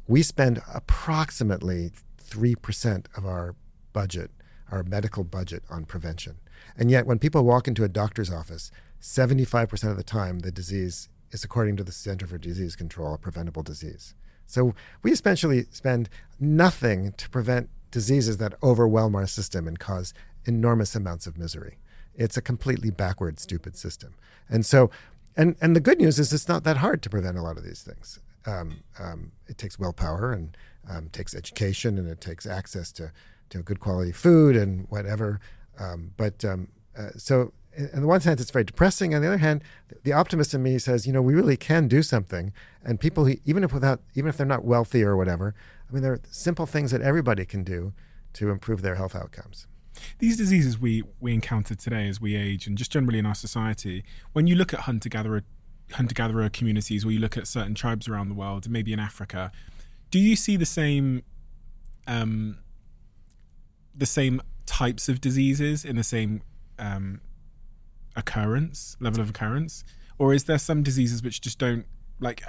we 0.06 0.22
spend 0.22 0.62
approximately 0.72 1.92
3% 2.22 3.06
of 3.16 3.26
our 3.26 3.54
budget, 3.92 4.30
our 4.70 4.82
medical 4.82 5.24
budget, 5.24 5.62
on 5.70 5.84
prevention. 5.84 6.36
And 6.76 6.90
yet, 6.90 7.06
when 7.06 7.18
people 7.18 7.44
walk 7.44 7.68
into 7.68 7.84
a 7.84 7.88
doctor's 7.88 8.30
office, 8.30 8.70
75% 9.00 9.90
of 9.90 9.96
the 9.96 10.02
time 10.02 10.40
the 10.40 10.50
disease 10.50 11.08
is, 11.34 11.44
according 11.44 11.76
to 11.76 11.84
the 11.84 11.92
Center 11.92 12.26
for 12.26 12.38
Disease 12.38 12.76
Control, 12.76 13.12
a 13.12 13.18
preventable 13.18 13.64
disease. 13.64 14.14
So 14.46 14.74
we 15.02 15.10
essentially 15.10 15.66
spend 15.70 16.08
nothing 16.38 17.12
to 17.12 17.28
prevent 17.28 17.68
diseases 17.90 18.38
that 18.38 18.54
overwhelm 18.62 19.14
our 19.16 19.26
system 19.26 19.66
and 19.66 19.78
cause 19.78 20.14
enormous 20.44 20.94
amounts 20.94 21.26
of 21.26 21.36
misery. 21.36 21.78
It's 22.14 22.36
a 22.36 22.42
completely 22.42 22.90
backward, 22.90 23.40
stupid 23.40 23.76
system. 23.76 24.14
And 24.48 24.64
so, 24.64 24.90
and, 25.36 25.56
and 25.60 25.74
the 25.74 25.80
good 25.80 25.98
news 25.98 26.20
is 26.20 26.32
it's 26.32 26.48
not 26.48 26.62
that 26.64 26.76
hard 26.76 27.02
to 27.02 27.10
prevent 27.10 27.36
a 27.36 27.42
lot 27.42 27.56
of 27.56 27.64
these 27.64 27.82
things. 27.82 28.20
Um, 28.46 28.84
um, 29.00 29.32
it 29.48 29.58
takes 29.58 29.78
willpower 29.78 30.32
and 30.32 30.56
um, 30.88 31.08
takes 31.10 31.34
education 31.34 31.98
and 31.98 32.08
it 32.08 32.20
takes 32.20 32.46
access 32.46 32.92
to, 32.92 33.10
to 33.50 33.62
good 33.62 33.80
quality 33.80 34.12
food 34.12 34.54
and 34.54 34.86
whatever. 34.88 35.40
Um, 35.80 36.12
but 36.16 36.44
um, 36.44 36.68
uh, 36.96 37.10
so, 37.16 37.52
in 37.76 38.00
the 38.00 38.06
one 38.06 38.20
sense, 38.20 38.40
it's 38.40 38.50
very 38.50 38.64
depressing. 38.64 39.14
On 39.14 39.22
the 39.22 39.28
other 39.28 39.38
hand, 39.38 39.62
the 40.02 40.12
optimist 40.12 40.54
in 40.54 40.62
me 40.62 40.78
says, 40.78 41.06
you 41.06 41.12
know, 41.12 41.22
we 41.22 41.34
really 41.34 41.56
can 41.56 41.88
do 41.88 42.02
something. 42.02 42.52
And 42.84 43.00
people, 43.00 43.28
even 43.44 43.64
if 43.64 43.72
without, 43.72 44.00
even 44.14 44.28
if 44.28 44.36
they're 44.36 44.46
not 44.46 44.64
wealthy 44.64 45.02
or 45.02 45.16
whatever, 45.16 45.54
I 45.88 45.92
mean, 45.92 46.02
there 46.02 46.12
are 46.12 46.20
simple 46.30 46.66
things 46.66 46.90
that 46.90 47.00
everybody 47.00 47.44
can 47.44 47.64
do 47.64 47.92
to 48.34 48.50
improve 48.50 48.82
their 48.82 48.94
health 48.94 49.14
outcomes. 49.14 49.66
These 50.18 50.36
diseases 50.36 50.78
we, 50.78 51.04
we 51.20 51.32
encounter 51.32 51.74
today 51.74 52.08
as 52.08 52.20
we 52.20 52.34
age, 52.34 52.66
and 52.66 52.76
just 52.76 52.90
generally 52.90 53.18
in 53.18 53.26
our 53.26 53.34
society, 53.34 54.04
when 54.32 54.46
you 54.46 54.56
look 54.56 54.74
at 54.74 54.80
hunter 54.80 55.08
gatherer 55.08 55.44
hunter 55.92 56.14
gatherer 56.14 56.48
communities, 56.48 57.04
or 57.04 57.10
you 57.10 57.20
look 57.20 57.36
at 57.36 57.46
certain 57.46 57.74
tribes 57.74 58.08
around 58.08 58.28
the 58.28 58.34
world, 58.34 58.68
maybe 58.68 58.92
in 58.92 58.98
Africa, 58.98 59.52
do 60.10 60.18
you 60.18 60.34
see 60.34 60.56
the 60.56 60.66
same 60.66 61.22
um, 62.06 62.58
the 63.94 64.06
same 64.06 64.40
types 64.66 65.08
of 65.08 65.20
diseases 65.20 65.84
in 65.84 65.96
the 65.96 66.02
same 66.02 66.42
um, 66.78 67.20
occurrence 68.16 68.96
level 69.00 69.20
of 69.20 69.30
occurrence, 69.30 69.84
or 70.18 70.34
is 70.34 70.44
there 70.44 70.58
some 70.58 70.82
diseases 70.82 71.22
which 71.22 71.40
just 71.40 71.58
don't 71.58 71.86
like? 72.20 72.42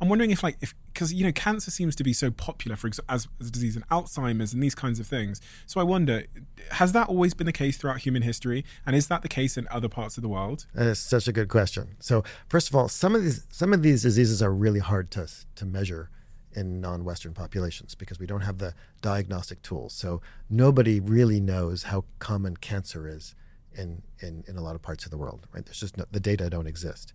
I'm 0.00 0.08
wondering 0.08 0.30
if 0.30 0.42
like 0.42 0.56
if 0.60 0.74
because 0.92 1.12
you 1.12 1.24
know 1.24 1.32
cancer 1.32 1.70
seems 1.70 1.96
to 1.96 2.04
be 2.04 2.12
so 2.12 2.30
popular 2.30 2.76
for 2.76 2.88
as, 2.88 3.00
as 3.08 3.28
a 3.40 3.50
disease 3.50 3.76
and 3.76 3.88
Alzheimer's 3.88 4.52
and 4.52 4.62
these 4.62 4.74
kinds 4.74 5.00
of 5.00 5.06
things. 5.06 5.40
So 5.66 5.80
I 5.80 5.84
wonder, 5.84 6.24
has 6.72 6.92
that 6.92 7.08
always 7.08 7.34
been 7.34 7.46
the 7.46 7.52
case 7.52 7.76
throughout 7.76 7.98
human 7.98 8.22
history, 8.22 8.64
and 8.84 8.94
is 8.96 9.08
that 9.08 9.22
the 9.22 9.28
case 9.28 9.56
in 9.56 9.66
other 9.70 9.88
parts 9.88 10.16
of 10.16 10.22
the 10.22 10.28
world? 10.28 10.66
Such 10.94 11.28
a 11.28 11.32
good 11.32 11.48
question. 11.48 11.96
So 12.00 12.24
first 12.48 12.68
of 12.68 12.74
all, 12.74 12.88
some 12.88 13.14
of 13.14 13.22
these 13.22 13.46
some 13.50 13.72
of 13.72 13.82
these 13.82 14.02
diseases 14.02 14.42
are 14.42 14.52
really 14.52 14.80
hard 14.80 15.10
to 15.12 15.28
to 15.54 15.64
measure 15.64 16.10
in 16.54 16.80
non-Western 16.80 17.32
populations 17.32 17.94
because 17.94 18.18
we 18.18 18.26
don't 18.26 18.42
have 18.42 18.58
the 18.58 18.74
diagnostic 19.00 19.62
tools. 19.62 19.94
So 19.94 20.20
nobody 20.50 21.00
really 21.00 21.40
knows 21.40 21.84
how 21.84 22.04
common 22.18 22.58
cancer 22.58 23.08
is 23.08 23.34
in, 23.76 24.02
in, 24.20 24.44
in 24.46 24.56
a 24.56 24.60
lot 24.60 24.74
of 24.74 24.82
parts 24.82 25.04
of 25.04 25.10
the 25.10 25.18
world, 25.18 25.46
right? 25.52 25.64
There's 25.64 25.80
just 25.80 25.96
no, 25.96 26.04
the 26.10 26.20
data 26.20 26.50
don't 26.50 26.66
exist. 26.66 27.12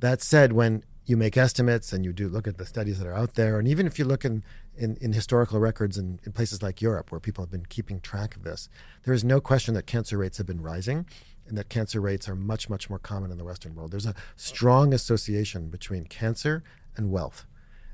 That 0.00 0.20
said, 0.22 0.52
when 0.52 0.84
you 1.06 1.16
make 1.16 1.36
estimates 1.36 1.92
and 1.92 2.04
you 2.04 2.12
do 2.12 2.28
look 2.28 2.48
at 2.48 2.58
the 2.58 2.66
studies 2.66 2.98
that 2.98 3.06
are 3.06 3.14
out 3.14 3.34
there, 3.34 3.58
and 3.58 3.68
even 3.68 3.86
if 3.86 3.98
you 3.98 4.04
look 4.04 4.24
in, 4.24 4.42
in, 4.76 4.96
in 5.00 5.12
historical 5.12 5.60
records 5.60 5.98
in, 5.98 6.18
in 6.24 6.32
places 6.32 6.62
like 6.62 6.80
Europe 6.82 7.12
where 7.12 7.20
people 7.20 7.44
have 7.44 7.50
been 7.50 7.66
keeping 7.66 8.00
track 8.00 8.36
of 8.36 8.42
this, 8.42 8.68
there 9.04 9.14
is 9.14 9.24
no 9.24 9.40
question 9.40 9.74
that 9.74 9.86
cancer 9.86 10.18
rates 10.18 10.38
have 10.38 10.46
been 10.46 10.62
rising 10.62 11.06
and 11.46 11.58
that 11.58 11.68
cancer 11.68 12.00
rates 12.00 12.28
are 12.28 12.34
much, 12.34 12.70
much 12.70 12.88
more 12.88 12.98
common 12.98 13.30
in 13.30 13.38
the 13.38 13.44
Western 13.44 13.74
world. 13.74 13.90
There's 13.90 14.06
a 14.06 14.14
strong 14.36 14.94
association 14.94 15.68
between 15.68 16.04
cancer 16.04 16.64
and 16.96 17.10
wealth. 17.10 17.46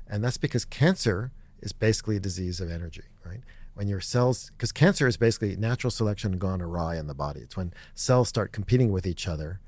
And 0.07 0.23
that's 0.23 0.37
because 0.37 0.65
cancer 0.65 1.31
is 1.61 1.73
basically 1.73 2.17
a 2.17 2.19
disease 2.19 2.59
of 2.59 2.71
energy, 2.71 3.03
right? 3.25 3.41
When 3.73 3.87
your 3.87 4.01
cells, 4.01 4.51
because 4.51 4.71
cancer 4.71 5.07
is 5.07 5.17
basically 5.17 5.55
natural 5.55 5.91
selection 5.91 6.37
gone 6.37 6.61
awry 6.61 6.97
in 6.97 7.07
the 7.07 7.13
body. 7.13 7.39
It's 7.39 7.55
when 7.55 7.73
cells 7.95 8.27
start 8.27 8.51
competing 8.51 8.91
with 8.91 9.07
each 9.07 9.27
other 9.27 9.61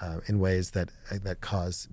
uh, 0.00 0.20
in 0.26 0.38
ways 0.38 0.70
that 0.70 0.90
that 1.10 1.40
cause 1.40 1.88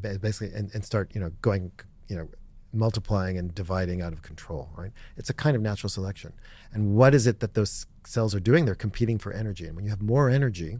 basically 0.00 0.52
and, 0.56 0.72
and 0.74 0.84
start 0.84 1.10
you 1.14 1.20
know 1.20 1.30
going 1.40 1.72
you 2.08 2.16
know 2.16 2.28
multiplying 2.72 3.38
and 3.38 3.54
dividing 3.54 4.02
out 4.02 4.12
of 4.12 4.22
control, 4.22 4.68
right? 4.76 4.92
It's 5.16 5.30
a 5.30 5.34
kind 5.34 5.56
of 5.56 5.62
natural 5.62 5.88
selection. 5.88 6.32
And 6.72 6.94
what 6.94 7.14
is 7.14 7.26
it 7.26 7.40
that 7.40 7.54
those 7.54 7.86
cells 8.04 8.34
are 8.34 8.40
doing? 8.40 8.64
They're 8.64 8.74
competing 8.74 9.18
for 9.18 9.32
energy. 9.32 9.66
And 9.66 9.74
when 9.74 9.84
you 9.84 9.90
have 9.90 10.02
more 10.02 10.28
energy, 10.28 10.78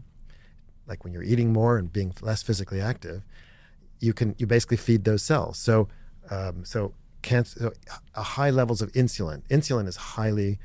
like 0.85 1.03
when 1.03 1.11
you're 1.11 1.23
eating 1.23 1.51
more 1.51 1.77
and 1.77 1.91
being 1.91 2.13
less 2.21 2.43
physically 2.43 2.79
active, 2.79 3.25
you 3.99 4.13
can 4.13 4.35
you 4.37 4.45
basically 4.45 4.77
feed 4.77 5.03
those 5.03 5.23
cells. 5.23 5.57
So 5.57 5.87
um, 6.29 6.63
so 6.63 6.93
cancer, 7.27 7.73
uh, 8.15 8.23
high 8.23 8.49
levels 8.49 8.81
of 8.81 8.89
insulin. 8.93 9.41
Insulin 9.49 9.85
is 9.85 9.97
highly 9.97 10.59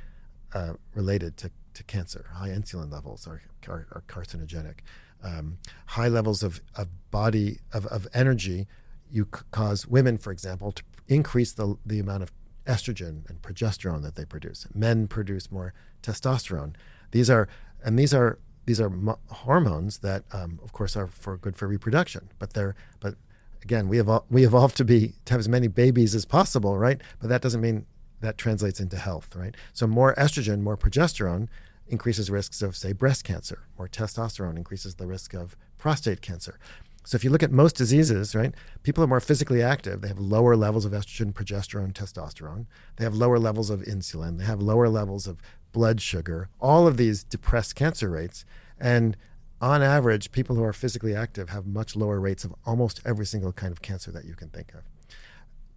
uh, 0.55 0.75
related 0.94 1.37
to, 1.38 1.51
to 1.75 1.83
cancer. 1.85 2.27
High 2.35 2.51
insulin 2.51 2.90
levels 2.92 3.27
are, 3.27 3.42
are, 3.68 3.87
are 3.92 4.05
carcinogenic. 4.07 4.79
Um, 5.25 5.59
high 5.87 6.09
levels 6.09 6.42
of, 6.44 6.61
of 6.77 6.87
body 7.11 7.59
of, 7.72 7.87
of 7.87 8.07
energy 8.14 8.68
you 9.11 9.27
c- 9.35 9.42
cause 9.51 9.87
women, 9.87 10.18
for 10.18 10.33
example, 10.33 10.70
to 10.72 10.83
increase 11.09 11.53
the, 11.53 11.77
the 11.85 11.98
amount 11.98 12.22
of 12.22 12.33
estrogen 12.66 13.29
and 13.29 13.42
progesterone 13.42 14.03
that 14.03 14.14
they 14.14 14.25
produce. 14.25 14.66
Men 14.72 15.09
produce 15.09 15.51
more 15.51 15.75
testosterone. 16.03 16.75
These 17.11 17.29
are 17.29 17.48
and 17.85 17.98
these 17.98 18.14
are 18.14 18.38
these 18.66 18.81
are 18.81 18.88
mo- 18.88 19.18
hormones 19.31 19.98
that, 19.98 20.22
um, 20.33 20.61
of 20.62 20.72
course, 20.72 20.96
are 20.96 21.09
for 21.09 21.37
good 21.37 21.57
for 21.57 21.66
reproduction. 21.66 22.31
But 22.38 22.53
they're 22.53 22.77
but 23.01 23.16
again, 23.62 23.88
we 23.88 24.01
evolve, 24.01 24.25
we 24.31 24.44
evolved 24.44 24.77
to 24.79 24.85
be 24.85 25.14
to 25.25 25.33
have 25.33 25.40
as 25.40 25.48
many 25.48 25.68
babies 25.68 26.14
as 26.14 26.25
possible, 26.25 26.79
right? 26.79 27.01
But 27.20 27.29
that 27.29 27.42
doesn't 27.42 27.61
mean 27.61 27.87
that 28.20 28.38
translates 28.38 28.81
into 28.81 28.96
health, 28.96 29.35
right? 29.35 29.57
So 29.72 29.87
more 29.87 30.14
estrogen, 30.14 30.61
more 30.61 30.77
progesterone 30.77 31.48
increases 31.88 32.31
risks 32.31 32.62
of, 32.62 32.77
say, 32.77 32.92
breast 32.92 33.25
cancer. 33.25 33.64
More 33.77 33.88
testosterone 33.88 34.57
increases 34.57 34.94
the 34.94 35.07
risk 35.07 35.35
of 35.35 35.57
prostate 35.79 36.22
cancer. 36.22 36.59
So 37.05 37.16
if 37.16 37.25
you 37.25 37.31
look 37.31 37.42
at 37.42 37.51
most 37.51 37.75
diseases, 37.75 38.35
right, 38.35 38.55
people 38.85 39.03
are 39.03 39.09
more 39.09 39.20
physically 39.20 39.61
active. 39.61 40.01
They 40.01 40.09
have 40.09 40.20
lower 40.20 40.55
levels 40.55 40.85
of 40.85 40.92
estrogen, 40.92 41.33
progesterone, 41.33 41.92
testosterone. 41.92 42.66
They 42.96 43.05
have 43.05 43.14
lower 43.14 43.40
levels 43.40 43.70
of 43.70 43.81
insulin. 43.81 44.38
They 44.38 44.44
have 44.44 44.62
lower 44.62 44.88
levels 44.88 45.27
of 45.27 45.40
blood 45.72 46.01
sugar. 46.01 46.48
All 46.61 46.87
of 46.87 46.96
these 46.96 47.25
depress 47.25 47.72
cancer 47.72 48.09
rates. 48.09 48.44
And 48.79 49.16
on 49.62 49.81
average, 49.81 50.33
people 50.33 50.57
who 50.57 50.64
are 50.64 50.72
physically 50.72 51.14
active 51.14 51.48
have 51.51 51.66
much 51.66 51.94
lower 51.94 52.18
rates 52.18 52.44
of 52.44 52.53
almost 52.66 53.01
every 53.05 53.25
single 53.25 53.53
kind 53.53 53.70
of 53.70 53.81
cancer 53.81 54.11
that 54.11 54.25
you 54.25 54.35
can 54.35 54.48
think 54.48 54.75
of. 54.75 54.83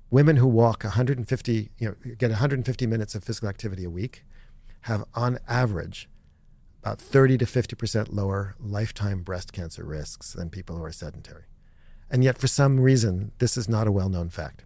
Women 0.09 0.37
who 0.37 0.47
walk 0.47 0.83
150, 0.83 1.69
you 1.77 1.87
know, 1.87 2.15
get 2.17 2.31
150 2.31 2.87
minutes 2.87 3.13
of 3.13 3.23
physical 3.23 3.47
activity 3.47 3.83
a 3.83 3.89
week 3.89 4.25
have 4.81 5.03
on 5.13 5.37
average 5.47 6.09
about 6.81 6.99
30 6.99 7.37
to 7.39 7.45
50% 7.45 8.11
lower 8.11 8.55
lifetime 8.59 9.21
breast 9.21 9.53
cancer 9.53 9.83
risks 9.83 10.33
than 10.33 10.49
people 10.49 10.77
who 10.77 10.83
are 10.83 10.91
sedentary. 10.91 11.45
And 12.09 12.23
yet, 12.23 12.37
for 12.37 12.47
some 12.47 12.79
reason, 12.79 13.31
this 13.39 13.57
is 13.57 13.67
not 13.69 13.87
a 13.87 13.91
well 13.91 14.09
known 14.09 14.29
fact. 14.29 14.65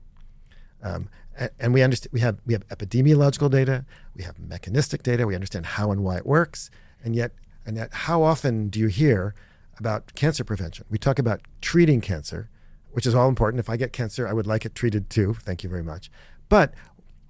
Um, 0.82 1.10
and, 1.38 1.50
and 1.60 1.74
we, 1.74 1.82
understand, 1.82 2.14
we, 2.14 2.20
have, 2.22 2.40
we 2.46 2.54
have 2.54 2.68
epidemiological 2.68 3.50
data, 3.50 3.86
we 4.16 4.24
have 4.24 4.40
mechanistic 4.40 5.04
data, 5.04 5.26
we 5.26 5.36
understand 5.36 5.66
how 5.66 5.92
and 5.92 6.04
why 6.04 6.18
it 6.18 6.26
works. 6.26 6.70
And 7.04 7.16
yet, 7.16 7.32
and 7.70 7.78
yet, 7.78 7.94
how 7.94 8.24
often 8.24 8.70
do 8.70 8.80
you 8.80 8.88
hear 8.88 9.36
about 9.78 10.16
cancer 10.16 10.44
prevention? 10.44 10.88
We 10.90 10.98
talk 10.98 11.20
about 11.20 11.42
treating 11.62 12.02
cancer, 12.02 12.50
which 12.94 13.06
is 13.06 13.14
all 13.14 13.30
important. 13.30 13.60
If 13.60 13.70
I 13.70 13.78
get 13.78 13.94
cancer, 13.94 14.28
I 14.28 14.34
would 14.34 14.48
like 14.48 14.66
it 14.66 14.74
treated 14.74 15.12
too. 15.12 15.36
Thank 15.36 15.64
you 15.64 15.70
very 15.70 15.84
much. 15.84 16.10
But 16.50 16.74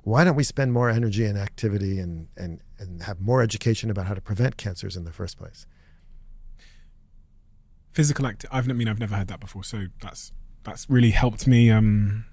why 0.03 0.23
don't 0.23 0.37
we 0.37 0.45
spend 0.45 0.71
more 0.71 0.89
energy 0.89 1.25
and 1.25 1.37
activity 1.37 1.99
and, 1.99 2.29
and, 2.37 2.61
and 2.77 3.03
have 3.03 3.19
more 3.19 3.41
education 3.41 3.89
about 3.89 4.05
how 4.05 4.13
to 4.13 4.21
prevent 4.21 4.55
cancers 4.55 4.95
in 4.95 5.03
the 5.03 5.11
first 5.11 5.37
place? 5.37 5.65
Physical 7.91 8.25
act. 8.25 8.45
I've 8.49 8.69
I 8.69 8.71
mean 8.71 8.87
I've 8.87 8.97
never 8.97 9.15
heard 9.17 9.27
that 9.27 9.41
before, 9.41 9.65
so 9.65 9.87
that's 10.01 10.31
that's 10.63 10.89
really 10.89 11.11
helped 11.11 11.47
me 11.47 11.69
um, 11.69 12.23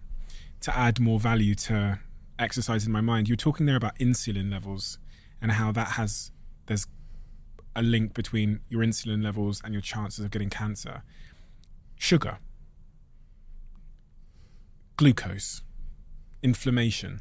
to 0.61 0.79
add 0.79 1.01
more 1.01 1.19
value 1.19 1.57
to 1.57 1.99
exercise 2.39 2.87
in 2.87 2.93
my 2.93 3.01
mind. 3.01 3.29
You're 3.29 3.37
talking 3.37 3.67
there 3.67 3.75
about 3.75 3.99
insulin 3.99 4.53
levels 4.53 4.99
and 5.43 5.51
how 5.51 5.73
that 5.73 5.89
has 5.99 6.31
there's 6.67 6.87
a 7.77 7.83
link 7.83 8.15
between 8.15 8.61
your 8.69 8.83
insulin 8.83 9.23
levels 9.23 9.61
and 9.63 9.73
your 9.73 9.83
chances 9.83 10.25
of 10.25 10.31
getting 10.31 10.51
cancer. 10.51 11.03
Sugar, 11.95 12.39
glucose, 14.97 15.63
inflammation 16.43 17.21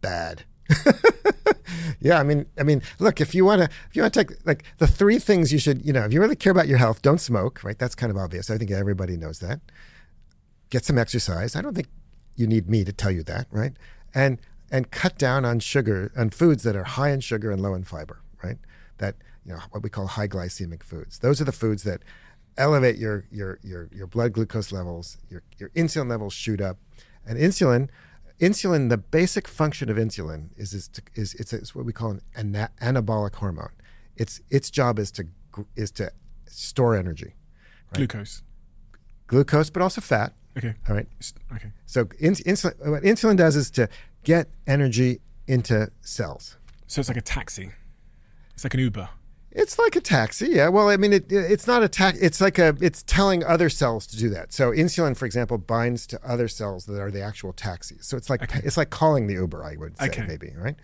bad. 0.00 0.44
yeah, 2.00 2.18
I 2.18 2.22
mean, 2.22 2.46
I 2.58 2.62
mean, 2.62 2.82
look, 2.98 3.20
if 3.20 3.34
you 3.34 3.44
want 3.44 3.60
to, 3.60 3.64
if 3.88 3.94
you 3.94 4.02
want 4.02 4.14
to 4.14 4.24
take 4.24 4.46
like 4.46 4.64
the 4.78 4.86
three 4.86 5.18
things 5.18 5.52
you 5.52 5.58
should, 5.58 5.84
you 5.84 5.92
know, 5.92 6.04
if 6.04 6.12
you 6.12 6.20
really 6.20 6.36
care 6.36 6.50
about 6.50 6.68
your 6.68 6.78
health, 6.78 7.02
don't 7.02 7.20
smoke, 7.20 7.62
right? 7.62 7.78
That's 7.78 7.94
kind 7.94 8.10
of 8.10 8.16
obvious. 8.16 8.50
I 8.50 8.58
think 8.58 8.70
everybody 8.70 9.16
knows 9.16 9.40
that. 9.40 9.60
Get 10.70 10.84
some 10.84 10.98
exercise. 10.98 11.54
I 11.54 11.62
don't 11.62 11.74
think 11.74 11.88
you 12.36 12.46
need 12.46 12.68
me 12.68 12.84
to 12.84 12.92
tell 12.92 13.10
you 13.10 13.22
that, 13.24 13.46
right? 13.50 13.72
And 14.14 14.38
and 14.70 14.90
cut 14.90 15.18
down 15.18 15.44
on 15.44 15.60
sugar 15.60 16.10
on 16.16 16.30
foods 16.30 16.62
that 16.62 16.74
are 16.74 16.84
high 16.84 17.10
in 17.10 17.20
sugar 17.20 17.50
and 17.50 17.60
low 17.60 17.74
in 17.74 17.84
fiber, 17.84 18.20
right? 18.42 18.58
That 18.98 19.16
you 19.44 19.52
know 19.52 19.60
what 19.70 19.82
we 19.82 19.90
call 19.90 20.06
high 20.06 20.28
glycemic 20.28 20.82
foods. 20.82 21.18
Those 21.18 21.40
are 21.40 21.44
the 21.44 21.52
foods 21.52 21.82
that 21.84 22.02
elevate 22.56 22.96
your 22.96 23.24
your 23.30 23.58
your 23.62 23.88
your 23.92 24.06
blood 24.06 24.32
glucose 24.32 24.72
levels, 24.72 25.18
your 25.28 25.42
your 25.58 25.70
insulin 25.70 26.08
levels 26.08 26.32
shoot 26.32 26.60
up, 26.60 26.78
and 27.26 27.38
insulin 27.38 27.88
insulin, 28.40 28.88
the 28.88 28.96
basic 28.96 29.46
function 29.48 29.90
of 29.90 29.96
insulin 29.96 30.48
is 30.56 30.72
is, 30.74 30.88
to, 30.88 31.02
is 31.14 31.34
it's, 31.34 31.52
it's, 31.52 31.74
what 31.74 31.84
we 31.84 31.92
call 31.92 32.10
an 32.10 32.20
ana- 32.36 32.70
anabolic 32.80 33.34
hormone. 33.36 33.72
Its 34.16 34.40
its 34.50 34.70
job 34.70 34.98
is 34.98 35.10
to 35.12 35.26
is 35.76 35.90
to 35.92 36.10
store 36.46 36.96
energy, 36.96 37.34
right? 37.86 37.94
glucose, 37.94 38.42
glucose, 39.26 39.70
but 39.70 39.82
also 39.82 40.00
fat. 40.00 40.32
Okay. 40.56 40.74
All 40.88 40.94
right. 40.94 41.08
Okay. 41.52 41.72
So 41.86 42.08
in, 42.20 42.34
insulin, 42.34 42.90
what 42.90 43.02
insulin 43.02 43.36
does 43.36 43.56
is 43.56 43.70
to 43.72 43.88
get 44.22 44.48
energy 44.66 45.20
into 45.46 45.90
cells. 46.00 46.56
So 46.86 47.00
it's 47.00 47.08
like 47.08 47.16
a 47.16 47.22
taxi. 47.22 47.72
It's 48.54 48.62
like 48.62 48.74
an 48.74 48.80
Uber. 48.80 49.08
It's 49.54 49.78
like 49.78 49.94
a 49.94 50.00
taxi, 50.00 50.48
yeah. 50.48 50.68
Well, 50.68 50.88
I 50.88 50.96
mean, 50.96 51.12
it, 51.12 51.30
it's 51.30 51.68
not 51.68 51.84
a 51.84 51.88
tax. 51.88 52.18
It's 52.18 52.40
like 52.40 52.58
a. 52.58 52.76
It's 52.80 53.04
telling 53.04 53.44
other 53.44 53.70
cells 53.70 54.04
to 54.08 54.16
do 54.16 54.28
that. 54.30 54.52
So 54.52 54.72
insulin, 54.72 55.16
for 55.16 55.26
example, 55.26 55.58
binds 55.58 56.08
to 56.08 56.20
other 56.28 56.48
cells 56.48 56.86
that 56.86 57.00
are 57.00 57.10
the 57.10 57.22
actual 57.22 57.52
taxis. 57.52 58.04
So 58.06 58.16
it's 58.16 58.28
like 58.28 58.42
okay. 58.42 58.60
it's 58.64 58.76
like 58.76 58.90
calling 58.90 59.28
the 59.28 59.34
Uber. 59.34 59.64
I 59.64 59.76
would 59.76 59.96
say 59.96 60.06
okay. 60.06 60.26
maybe 60.26 60.52
right. 60.56 60.74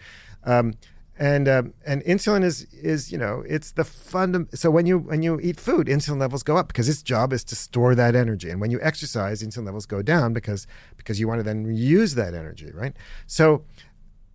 Um, 0.44 0.74
and 1.20 1.48
um, 1.48 1.74
and 1.84 2.02
insulin 2.04 2.44
is 2.44 2.62
is 2.72 3.10
you 3.10 3.18
know 3.18 3.42
it's 3.46 3.72
the 3.72 3.84
fund. 3.84 4.48
So 4.54 4.70
when 4.70 4.86
you 4.86 4.98
when 4.98 5.22
you 5.22 5.40
eat 5.40 5.58
food, 5.58 5.88
insulin 5.88 6.20
levels 6.20 6.42
go 6.44 6.56
up 6.56 6.68
because 6.68 6.88
its 6.88 7.02
job 7.02 7.32
is 7.32 7.42
to 7.44 7.56
store 7.56 7.96
that 7.96 8.14
energy. 8.14 8.50
And 8.50 8.60
when 8.60 8.70
you 8.70 8.78
exercise, 8.80 9.42
insulin 9.42 9.66
levels 9.66 9.84
go 9.84 10.00
down 10.00 10.32
because 10.32 10.68
because 10.96 11.18
you 11.18 11.26
want 11.26 11.40
to 11.40 11.42
then 11.42 11.74
use 11.74 12.14
that 12.14 12.34
energy, 12.34 12.70
right? 12.72 12.96
So 13.26 13.64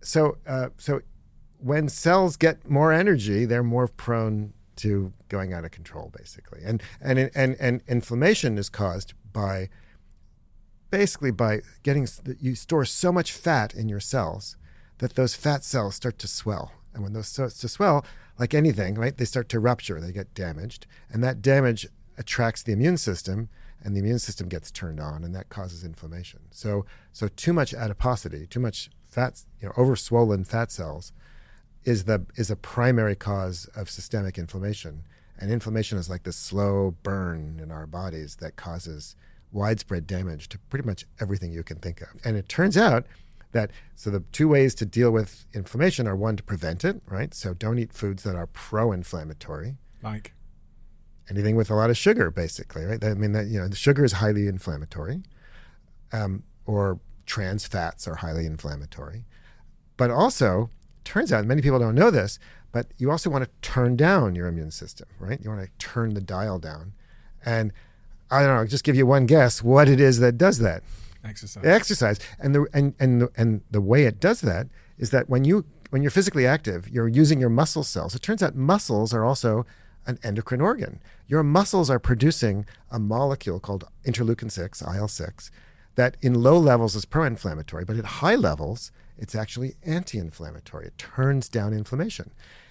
so 0.00 0.36
uh, 0.46 0.68
so 0.76 1.00
when 1.58 1.88
cells 1.88 2.36
get 2.36 2.68
more 2.68 2.92
energy, 2.92 3.44
they're 3.44 3.62
more 3.62 3.88
prone 3.88 4.52
to 4.76 5.12
going 5.28 5.52
out 5.52 5.64
of 5.64 5.70
control, 5.70 6.12
basically. 6.16 6.60
And 6.64 6.82
and 7.00 7.30
and 7.34 7.56
and 7.58 7.82
inflammation 7.88 8.58
is 8.58 8.68
caused 8.68 9.14
by 9.32 9.68
basically 10.90 11.30
by 11.30 11.60
getting 11.82 12.06
you 12.40 12.54
store 12.54 12.84
so 12.84 13.12
much 13.12 13.32
fat 13.32 13.74
in 13.74 13.88
your 13.88 14.00
cells 14.00 14.56
that 14.98 15.14
those 15.14 15.34
fat 15.34 15.64
cells 15.64 15.94
start 15.94 16.18
to 16.20 16.28
swell. 16.28 16.72
And 16.94 17.02
when 17.02 17.12
those 17.12 17.28
start 17.28 17.52
to 17.52 17.68
swell, 17.68 18.04
like 18.38 18.54
anything, 18.54 18.94
right, 18.94 19.16
they 19.16 19.24
start 19.24 19.48
to 19.50 19.60
rupture, 19.60 20.00
they 20.00 20.12
get 20.12 20.34
damaged, 20.34 20.86
and 21.10 21.22
that 21.22 21.42
damage 21.42 21.86
attracts 22.16 22.62
the 22.62 22.72
immune 22.72 22.96
system, 22.96 23.50
and 23.82 23.94
the 23.94 24.00
immune 24.00 24.18
system 24.18 24.48
gets 24.48 24.70
turned 24.70 24.98
on, 25.00 25.22
and 25.22 25.34
that 25.34 25.50
causes 25.50 25.84
inflammation. 25.84 26.40
So, 26.50 26.86
so 27.12 27.28
too 27.28 27.52
much 27.52 27.74
adiposity, 27.74 28.46
too 28.46 28.60
much 28.60 28.88
fat, 29.04 29.42
you 29.60 29.68
know, 29.68 29.74
over 29.76 29.96
swollen 29.96 30.44
fat 30.44 30.70
cells 30.70 31.12
is 31.86 32.04
the 32.04 32.26
is 32.34 32.50
a 32.50 32.56
primary 32.56 33.14
cause 33.14 33.66
of 33.74 33.88
systemic 33.88 34.36
inflammation. 34.36 35.04
And 35.38 35.50
inflammation 35.50 35.96
is 35.96 36.10
like 36.10 36.24
the 36.24 36.32
slow 36.32 36.94
burn 37.02 37.60
in 37.62 37.70
our 37.70 37.86
bodies 37.86 38.36
that 38.36 38.56
causes 38.56 39.16
widespread 39.52 40.06
damage 40.06 40.48
to 40.48 40.58
pretty 40.70 40.84
much 40.86 41.06
everything 41.20 41.52
you 41.52 41.62
can 41.62 41.78
think 41.78 42.00
of. 42.00 42.08
And 42.24 42.36
it 42.36 42.48
turns 42.48 42.76
out 42.76 43.06
that 43.52 43.70
so 43.94 44.10
the 44.10 44.20
two 44.32 44.48
ways 44.48 44.74
to 44.76 44.84
deal 44.86 45.10
with 45.10 45.46
inflammation 45.54 46.08
are 46.08 46.16
one 46.16 46.36
to 46.36 46.42
prevent 46.42 46.84
it, 46.84 47.00
right? 47.06 47.32
So 47.32 47.54
don't 47.54 47.78
eat 47.78 47.92
foods 47.92 48.24
that 48.24 48.34
are 48.34 48.48
pro-inflammatory. 48.48 49.76
Like 50.02 50.32
anything 51.30 51.56
with 51.56 51.70
a 51.70 51.74
lot 51.74 51.90
of 51.90 51.96
sugar, 51.96 52.30
basically, 52.30 52.84
right? 52.84 53.02
I 53.02 53.14
mean, 53.14 53.32
that 53.32 53.46
you 53.46 53.60
know, 53.60 53.68
the 53.68 53.76
sugar 53.76 54.04
is 54.04 54.12
highly 54.12 54.48
inflammatory, 54.48 55.22
um, 56.12 56.42
or 56.66 56.98
trans 57.26 57.66
fats 57.66 58.08
are 58.08 58.16
highly 58.16 58.46
inflammatory. 58.46 59.24
But 59.96 60.10
also, 60.10 60.70
turns 61.06 61.32
out 61.32 61.46
many 61.46 61.62
people 61.62 61.78
don't 61.78 61.94
know 61.94 62.10
this, 62.10 62.38
but 62.72 62.88
you 62.98 63.10
also 63.10 63.30
want 63.30 63.44
to 63.44 63.50
turn 63.62 63.96
down 63.96 64.34
your 64.34 64.46
immune 64.48 64.70
system, 64.70 65.08
right? 65.18 65.40
You 65.42 65.48
want 65.48 65.62
to 65.62 65.70
turn 65.78 66.12
the 66.12 66.20
dial 66.20 66.58
down. 66.58 66.92
And 67.44 67.72
I 68.30 68.42
don't 68.42 68.56
know, 68.56 68.66
just 68.66 68.84
give 68.84 68.96
you 68.96 69.06
one 69.06 69.24
guess 69.24 69.62
what 69.62 69.88
it 69.88 70.00
is 70.00 70.18
that 70.18 70.36
does 70.36 70.58
that. 70.58 70.82
Exercise. 71.24 71.64
Exercise. 71.64 72.18
And 72.38 72.54
the 72.54 72.66
and 72.74 72.94
and 73.00 73.22
the, 73.22 73.30
and 73.36 73.62
the 73.70 73.80
way 73.80 74.04
it 74.04 74.20
does 74.20 74.40
that 74.42 74.68
is 74.98 75.10
that 75.10 75.28
when 75.28 75.44
you 75.44 75.64
when 75.90 76.02
you're 76.02 76.10
physically 76.10 76.46
active, 76.46 76.88
you're 76.88 77.08
using 77.08 77.40
your 77.40 77.48
muscle 77.48 77.84
cells. 77.84 78.14
It 78.14 78.22
turns 78.22 78.42
out 78.42 78.54
muscles 78.54 79.14
are 79.14 79.24
also 79.24 79.64
an 80.06 80.18
endocrine 80.22 80.60
organ. 80.60 81.00
Your 81.26 81.42
muscles 81.42 81.90
are 81.90 81.98
producing 81.98 82.66
a 82.90 82.98
molecule 82.98 83.58
called 83.58 83.84
interleukin 84.04 84.50
6, 84.50 84.82
IL 84.82 85.08
6, 85.08 85.50
that 85.96 86.16
in 86.22 86.34
low 86.34 86.58
levels 86.58 86.94
is 86.94 87.04
pro 87.04 87.24
inflammatory, 87.24 87.84
but 87.84 87.96
at 87.96 88.04
high 88.04 88.36
levels 88.36 88.92
it's 89.18 89.34
actually 89.34 89.74
anti 89.84 90.18
inflammatory. 90.18 90.86
It 90.86 90.98
turns 90.98 91.48
down 91.48 91.72
inflammation. 91.72 92.30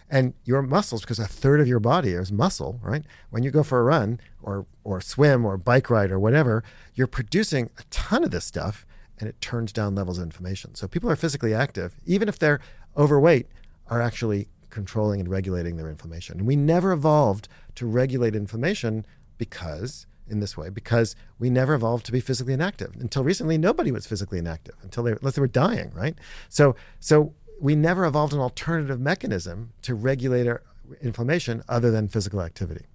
And 0.09 0.35
your 0.43 0.61
muscles, 0.61 1.01
because 1.01 1.17
a 1.17 1.25
third 1.25 1.59
of 1.59 1.67
your 1.67 1.79
body 1.79 2.11
is 2.11 2.31
muscle, 2.31 2.79
right? 2.83 3.03
When 3.31 3.41
you 3.41 3.49
go 3.49 3.63
for 3.63 3.79
a 3.79 3.83
run 3.83 4.19
or, 4.41 4.67
or 4.83 5.01
swim 5.01 5.45
or 5.45 5.57
bike 5.57 5.89
ride 5.89 6.11
or 6.11 6.19
whatever, 6.19 6.63
you're 6.93 7.07
producing 7.07 7.71
a 7.79 7.83
ton 7.89 8.23
of 8.23 8.29
this 8.29 8.45
stuff 8.45 8.85
and 9.19 9.27
it 9.27 9.41
turns 9.41 9.71
down 9.71 9.95
levels 9.95 10.19
of 10.19 10.25
inflammation. 10.25 10.75
So 10.75 10.87
people 10.87 11.09
are 11.09 11.15
physically 11.15 11.53
active, 11.53 11.95
even 12.05 12.29
if 12.29 12.37
they're 12.37 12.59
overweight, 12.97 13.47
are 13.87 14.01
actually 14.01 14.47
controlling 14.69 15.19
and 15.21 15.29
regulating 15.29 15.77
their 15.77 15.89
inflammation. 15.89 16.39
And 16.39 16.47
we 16.47 16.55
never 16.55 16.91
evolved 16.91 17.47
to 17.75 17.85
regulate 17.85 18.35
inflammation 18.35 19.05
because 19.37 20.05
in 20.27 20.39
this 20.39 20.57
way 20.57 20.69
because 20.69 21.15
we 21.39 21.49
never 21.49 21.73
evolved 21.73 22.05
to 22.05 22.11
be 22.11 22.19
physically 22.19 22.53
inactive. 22.53 22.95
Until 22.99 23.23
recently, 23.23 23.57
nobody 23.57 23.91
was 23.91 24.05
physically 24.05 24.39
inactive 24.39 24.75
until 24.81 25.03
they, 25.03 25.11
unless 25.11 25.35
they 25.35 25.41
were 25.41 25.47
dying, 25.47 25.91
right? 25.93 26.15
So, 26.49 26.75
so 26.99 27.33
we 27.59 27.75
never 27.75 28.05
evolved 28.05 28.33
an 28.33 28.39
alternative 28.39 28.99
mechanism 28.99 29.73
to 29.83 29.95
regulate 29.95 30.47
our 30.47 30.63
inflammation 31.01 31.63
other 31.67 31.91
than 31.91 32.07
physical 32.07 32.41
activity. 32.41 32.85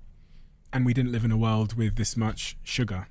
And 0.73 0.87
we 0.87 0.95
didn't 0.95 1.13
live 1.13 1.25
in 1.25 1.33
a 1.33 1.37
world 1.37 1.75
with 1.75 1.97
this 1.97 2.17
much 2.17 2.57
sugar. 2.63 3.09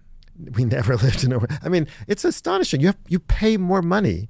We 0.55 0.63
never 0.63 0.95
lived 0.97 1.23
in 1.23 1.33
a. 1.33 1.39
I 1.63 1.69
mean, 1.69 1.87
it's 2.07 2.23
astonishing. 2.23 2.81
You 2.81 2.87
have, 2.87 2.97
you 3.07 3.19
pay 3.19 3.57
more 3.57 3.81
money 3.81 4.29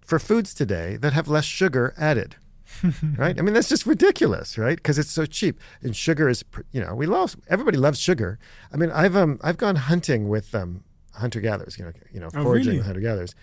for 0.00 0.18
foods 0.18 0.54
today 0.54 0.96
that 0.96 1.12
have 1.12 1.28
less 1.28 1.44
sugar 1.44 1.94
added. 1.96 2.36
right? 3.16 3.38
I 3.38 3.42
mean, 3.42 3.54
that's 3.54 3.68
just 3.68 3.86
ridiculous, 3.86 4.58
right? 4.58 4.76
Because 4.76 4.98
it's 4.98 5.10
so 5.10 5.26
cheap. 5.26 5.58
And 5.82 5.96
sugar 5.96 6.28
is, 6.28 6.44
you 6.72 6.80
know, 6.80 6.94
we 6.94 7.06
love 7.06 7.36
everybody 7.48 7.76
loves 7.78 7.98
sugar. 7.98 8.38
I 8.72 8.76
mean, 8.76 8.90
I've 8.90 9.16
um 9.16 9.38
I've 9.42 9.56
gone 9.56 9.76
hunting 9.76 10.28
with 10.28 10.54
um 10.54 10.84
hunter 11.14 11.40
gatherers, 11.40 11.78
you 11.78 11.84
know, 11.84 11.92
you 12.12 12.20
know, 12.20 12.28
Oh, 12.34 12.42
foraging 12.42 12.72
really? 12.74 12.84
hunter 12.84 13.00
gatherers, 13.00 13.34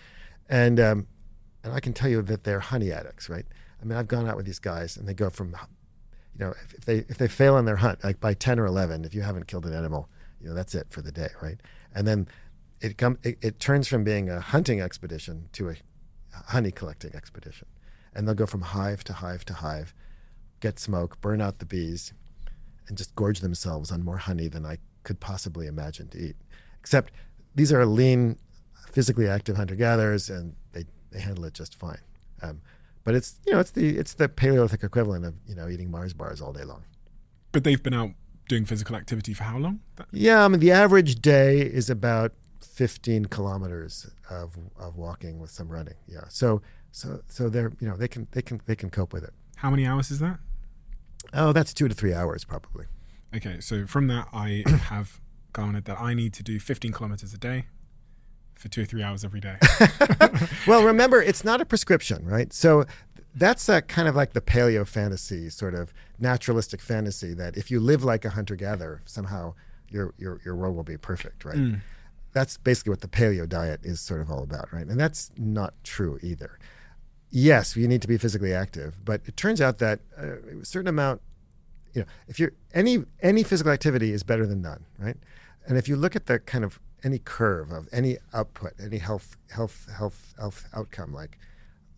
and 0.48 0.78
um 0.80 1.06
and 1.64 1.72
I 1.74 1.80
can 1.80 1.92
tell 1.92 2.08
you 2.08 2.22
that 2.22 2.44
they're 2.44 2.60
honey 2.60 2.92
addicts, 2.92 3.28
right? 3.28 3.44
I 3.82 3.84
mean, 3.84 3.98
I've 3.98 4.08
gone 4.08 4.26
out 4.28 4.36
with 4.36 4.46
these 4.46 4.58
guys, 4.60 4.96
and 4.96 5.06
they 5.08 5.14
go 5.14 5.28
from, 5.30 5.48
you 6.38 6.44
know, 6.44 6.54
if, 6.64 6.74
if 6.74 6.84
they 6.84 6.96
if 7.08 7.18
they 7.18 7.28
fail 7.28 7.54
on 7.56 7.64
their 7.64 7.76
hunt, 7.76 8.02
like 8.04 8.20
by 8.20 8.34
ten 8.34 8.58
or 8.58 8.66
eleven, 8.66 9.04
if 9.04 9.14
you 9.14 9.22
haven't 9.22 9.46
killed 9.48 9.66
an 9.66 9.74
animal, 9.74 10.08
you 10.40 10.48
know, 10.48 10.54
that's 10.54 10.74
it 10.74 10.86
for 10.90 11.02
the 11.02 11.12
day, 11.12 11.28
right? 11.42 11.60
And 11.94 12.06
then 12.06 12.28
it 12.80 12.96
come 12.96 13.18
it, 13.22 13.36
it 13.42 13.58
turns 13.58 13.88
from 13.88 14.04
being 14.04 14.30
a 14.30 14.40
hunting 14.40 14.80
expedition 14.80 15.48
to 15.52 15.70
a 15.70 15.74
honey 16.46 16.70
collecting 16.70 17.14
expedition, 17.14 17.66
and 18.16 18.26
they'll 18.26 18.34
go 18.34 18.46
from 18.46 18.62
hive 18.62 19.04
to 19.04 19.12
hive 19.12 19.44
to 19.44 19.54
hive, 19.54 19.94
get 20.60 20.78
smoke, 20.80 21.20
burn 21.20 21.42
out 21.42 21.58
the 21.58 21.66
bees, 21.66 22.14
and 22.88 22.96
just 22.96 23.14
gorge 23.14 23.40
themselves 23.40 23.92
on 23.92 24.02
more 24.02 24.16
honey 24.16 24.48
than 24.48 24.64
I 24.64 24.78
could 25.02 25.20
possibly 25.20 25.66
imagine 25.66 26.08
to 26.08 26.18
eat. 26.18 26.36
Except 26.80 27.12
these 27.54 27.72
are 27.72 27.84
lean, 27.84 28.38
physically 28.90 29.28
active 29.28 29.56
hunter 29.56 29.76
gatherers, 29.76 30.30
and 30.30 30.56
they, 30.72 30.86
they 31.10 31.20
handle 31.20 31.44
it 31.44 31.52
just 31.52 31.74
fine. 31.74 32.00
Um, 32.42 32.62
but 33.04 33.14
it's 33.14 33.38
you 33.46 33.52
know 33.52 33.60
it's 33.60 33.70
the 33.70 33.96
it's 33.96 34.14
the 34.14 34.28
Paleolithic 34.28 34.82
equivalent 34.82 35.24
of 35.24 35.34
you 35.46 35.54
know 35.54 35.68
eating 35.68 35.90
Mars 35.90 36.12
bars 36.12 36.40
all 36.40 36.52
day 36.52 36.64
long. 36.64 36.84
But 37.52 37.64
they've 37.64 37.82
been 37.82 37.94
out 37.94 38.10
doing 38.48 38.64
physical 38.64 38.96
activity 38.96 39.34
for 39.34 39.44
how 39.44 39.58
long? 39.58 39.80
Yeah, 40.10 40.44
I 40.44 40.48
mean 40.48 40.60
the 40.60 40.72
average 40.72 41.20
day 41.20 41.60
is 41.60 41.88
about 41.90 42.32
15 42.60 43.26
kilometers 43.26 44.10
of 44.28 44.56
of 44.78 44.96
walking 44.96 45.38
with 45.38 45.50
some 45.50 45.68
running. 45.68 45.94
Yeah, 46.08 46.24
so 46.28 46.62
so 46.96 47.20
so 47.28 47.50
they're 47.50 47.72
you 47.78 47.86
know 47.86 47.94
they 47.94 48.08
can 48.08 48.26
they 48.32 48.40
can 48.40 48.58
they 48.64 48.74
can 48.74 48.88
cope 48.88 49.12
with 49.12 49.22
it. 49.22 49.34
How 49.56 49.68
many 49.68 49.86
hours 49.86 50.10
is 50.10 50.18
that? 50.20 50.38
Oh, 51.34 51.52
that's 51.52 51.74
two 51.74 51.88
to 51.88 51.94
three 51.94 52.14
hours 52.14 52.44
probably. 52.44 52.86
Okay, 53.34 53.60
so 53.60 53.86
from 53.86 54.06
that, 54.06 54.28
I 54.32 54.64
have 54.88 55.20
garnered 55.52 55.84
that 55.84 56.00
I 56.00 56.14
need 56.14 56.32
to 56.34 56.42
do 56.42 56.58
15 56.58 56.92
kilometers 56.92 57.34
a 57.34 57.38
day 57.38 57.66
for 58.54 58.68
two 58.68 58.82
or 58.82 58.84
three 58.86 59.02
hours 59.02 59.24
every 59.24 59.40
day. 59.40 59.56
well, 60.66 60.84
remember, 60.92 61.20
it's 61.20 61.44
not 61.44 61.60
a 61.60 61.66
prescription, 61.66 62.24
right? 62.24 62.50
So 62.54 62.86
that's 63.34 63.68
a 63.68 63.82
kind 63.82 64.08
of 64.08 64.16
like 64.16 64.32
the 64.32 64.40
paleo 64.40 64.86
fantasy, 64.86 65.50
sort 65.50 65.74
of 65.74 65.92
naturalistic 66.18 66.80
fantasy 66.80 67.34
that 67.34 67.58
if 67.58 67.70
you 67.70 67.78
live 67.78 68.04
like 68.04 68.24
a 68.24 68.30
hunter 68.30 68.56
gatherer, 68.56 69.02
somehow 69.04 69.52
your, 69.90 70.14
your, 70.16 70.40
your 70.46 70.56
world 70.56 70.74
will 70.74 70.82
be 70.82 70.96
perfect, 70.96 71.44
right? 71.44 71.58
Mm. 71.58 71.82
That's 72.32 72.56
basically 72.56 72.90
what 72.90 73.02
the 73.02 73.08
paleo 73.08 73.46
diet 73.46 73.80
is 73.82 74.00
sort 74.00 74.22
of 74.22 74.30
all 74.30 74.42
about, 74.42 74.72
right? 74.72 74.86
And 74.86 74.98
that's 74.98 75.30
not 75.36 75.74
true 75.84 76.18
either. 76.22 76.58
Yes, 77.30 77.76
you 77.76 77.88
need 77.88 78.02
to 78.02 78.08
be 78.08 78.18
physically 78.18 78.54
active, 78.54 79.04
but 79.04 79.20
it 79.26 79.36
turns 79.36 79.60
out 79.60 79.78
that 79.78 80.00
uh, 80.18 80.60
a 80.60 80.64
certain 80.64 80.88
amount, 80.88 81.20
you 81.92 82.02
know, 82.02 82.06
if 82.28 82.38
you're 82.38 82.52
any 82.72 83.04
any 83.20 83.42
physical 83.42 83.72
activity 83.72 84.12
is 84.12 84.22
better 84.22 84.46
than 84.46 84.62
none, 84.62 84.84
right? 84.98 85.16
And 85.66 85.76
if 85.76 85.88
you 85.88 85.96
look 85.96 86.14
at 86.14 86.26
the 86.26 86.38
kind 86.38 86.64
of 86.64 86.78
any 87.02 87.18
curve 87.18 87.72
of 87.72 87.88
any 87.92 88.18
output, 88.32 88.74
any 88.82 88.98
health 88.98 89.36
health 89.50 89.88
health 89.96 90.34
health 90.38 90.68
outcome, 90.74 91.12
like 91.12 91.38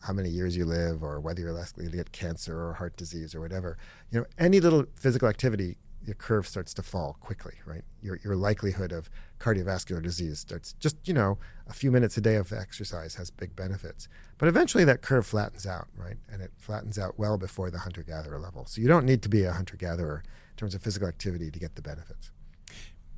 how 0.01 0.13
many 0.13 0.31
years 0.31 0.57
you 0.57 0.65
live 0.65 1.03
or 1.03 1.21
whether 1.21 1.41
you're 1.41 1.53
less 1.53 1.73
likely 1.77 1.91
to 1.91 1.97
get 1.97 2.13
cancer 2.13 2.69
or 2.69 2.73
heart 2.75 2.97
disease 2.97 3.35
or 3.35 3.41
whatever, 3.41 3.77
you 4.11 4.21
know, 4.21 4.27
any 4.39 4.61
little 4.61 4.85
physical 4.95 5.29
activity, 5.29 5.77
your 6.09 6.17
curve 6.17 6.49
starts 6.49 6.75
to 6.75 6.83
fall 6.83 7.17
quickly, 7.21 7.55
right? 7.65 7.85
Your 8.03 8.19
your 8.25 8.35
likelihood 8.35 8.91
of 8.91 9.09
cardiovascular 9.39 10.03
disease 10.03 10.41
starts 10.41 10.73
just, 10.73 10.97
you 11.07 11.15
know, 11.15 11.39
a 11.69 11.73
few 11.73 11.93
minutes 11.93 12.17
a 12.17 12.21
day 12.21 12.35
of 12.35 12.53
exercise 12.53 13.15
has 13.15 13.31
big 13.31 13.55
benefits. 13.55 14.09
But 14.39 14.49
eventually 14.49 14.85
that 14.85 15.03
curve 15.03 15.27
flattens 15.27 15.67
out, 15.67 15.87
right? 15.97 16.17
And 16.33 16.43
it 16.43 16.51
flattens 16.57 16.99
out 16.99 17.19
well 17.19 17.39
before 17.39 17.71
the 17.71 17.79
hunter 17.79 18.03
gatherer 18.03 18.39
level. 18.41 18.67
So 18.67 18.81
you 18.81 18.89
don't 18.89 19.05
need 19.05 19.23
to 19.23 19.29
be 19.29 19.45
a 19.45 19.53
hunter 19.53 19.77
gatherer 19.77 20.25
in 20.25 20.57
terms 20.57 20.75
of 20.75 20.83
physical 20.83 21.07
activity 21.07 21.51
to 21.51 21.59
get 21.59 21.77
the 21.77 21.83
benefits. 21.83 22.33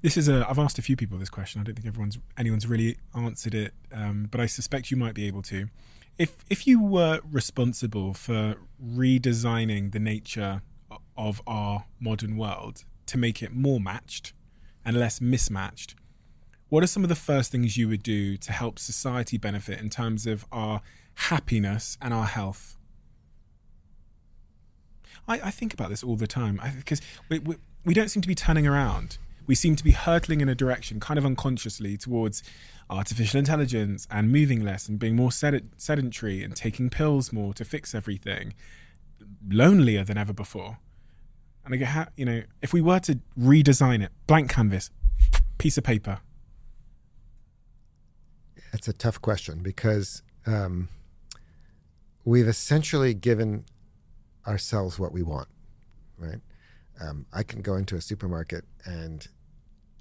This 0.03 0.17
is 0.17 0.29
a. 0.29 0.47
I've 0.49 0.59
asked 0.59 0.79
a 0.79 0.83
few 0.83 0.97
people 0.97 1.19
this 1.19 1.31
question. 1.31 1.61
I 1.61 1.65
don't 1.65 1.75
think 1.75 1.87
everyone's 1.87 2.19
anyone's 2.37 2.67
really 2.67 2.97
answered 3.15 3.55
it, 3.55 3.73
um, 3.93 4.29
but 4.31 4.41
I 4.41 4.47
suspect 4.47 4.91
you 4.91 4.97
might 4.97 5.15
be 5.15 5.27
able 5.27 5.43
to. 5.43 5.69
If 6.19 6.45
if 6.49 6.67
you 6.67 6.83
were 6.83 7.21
responsible 7.31 8.15
for 8.15 8.57
redesigning 8.83 9.93
the 9.93 10.01
nature 10.01 10.63
of 11.29 11.43
our 11.47 11.85
modern 12.01 12.37
world 12.37 12.85
to 13.07 13.19
make 13.19 13.43
it 13.43 13.53
more 13.53 13.79
matched 13.79 14.33
and 14.85 14.99
less 14.99 15.21
mismatched, 15.21 15.95
what 16.71 16.83
are 16.83 16.87
some 16.87 17.03
of 17.03 17.09
the 17.09 17.15
first 17.15 17.53
things 17.53 17.77
you 17.77 17.89
would 17.89 18.03
do 18.03 18.37
to 18.39 18.53
help 18.53 18.79
society 18.79 19.37
benefit 19.37 19.81
in 19.81 19.91
terms 19.91 20.27
of 20.27 20.47
our 20.51 20.81
happiness 21.15 21.99
and 22.01 22.15
our 22.15 22.27
health? 22.27 22.77
I, 25.29 25.41
I 25.45 25.51
think 25.51 25.75
about 25.75 25.91
this 25.91 26.03
all 26.03 26.17
the 26.17 26.27
time 26.27 26.61
because 26.77 27.03
we, 27.29 27.39
we, 27.41 27.57
we 27.85 27.93
don't 27.93 28.09
seem 28.09 28.23
to 28.23 28.29
be 28.29 28.35
turning 28.35 28.67
around. 28.67 29.19
We 29.47 29.55
seem 29.55 29.75
to 29.77 29.85
be 29.85 29.91
hurtling 29.91 30.41
in 30.41 30.49
a 30.49 30.55
direction, 30.55 31.01
kind 31.01 31.19
of 31.19 31.27
unconsciously, 31.27 31.97
towards 31.97 32.43
artificial 32.89 33.39
intelligence 33.39 34.07
and 34.11 34.31
moving 34.31 34.65
less 34.65 34.89
and 34.89 34.99
being 34.99 35.17
more 35.17 35.33
sed- 35.33 35.71
sedentary 35.77 36.43
and 36.45 36.55
taking 36.55 36.89
pills 36.89 37.33
more 37.33 37.53
to 37.55 37.65
fix 37.65 37.95
everything, 37.95 38.55
lonelier 39.49 40.05
than 40.05 40.17
ever 40.17 40.33
before. 40.33 40.79
And 41.65 41.75
I 41.75 41.77
go, 41.77 41.85
how, 41.85 42.07
you 42.17 42.25
know, 42.25 42.43
if 42.63 42.73
we 42.73 42.81
were 42.81 43.01
to 43.01 43.19
redesign 43.39 44.03
it, 44.03 44.11
blank 44.27 44.51
canvas, 44.51 44.91
piece 45.59 45.77
of 45.79 45.85
paper, 45.85 46.21
That's 48.73 48.89
a 48.89 48.93
tough 48.93 49.21
question 49.21 49.63
because 49.63 50.23
um, 50.47 50.89
we've 52.25 52.47
essentially 52.47 53.15
given 53.15 53.65
ourselves 54.47 54.99
what 54.99 55.13
we 55.13 55.23
want, 55.23 55.49
right? 56.19 56.41
Um, 57.01 57.27
I 57.33 57.43
can 57.43 57.63
go 57.63 57.75
into 57.75 57.97
a 57.97 58.01
supermarket 58.01 58.65
and, 58.85 59.27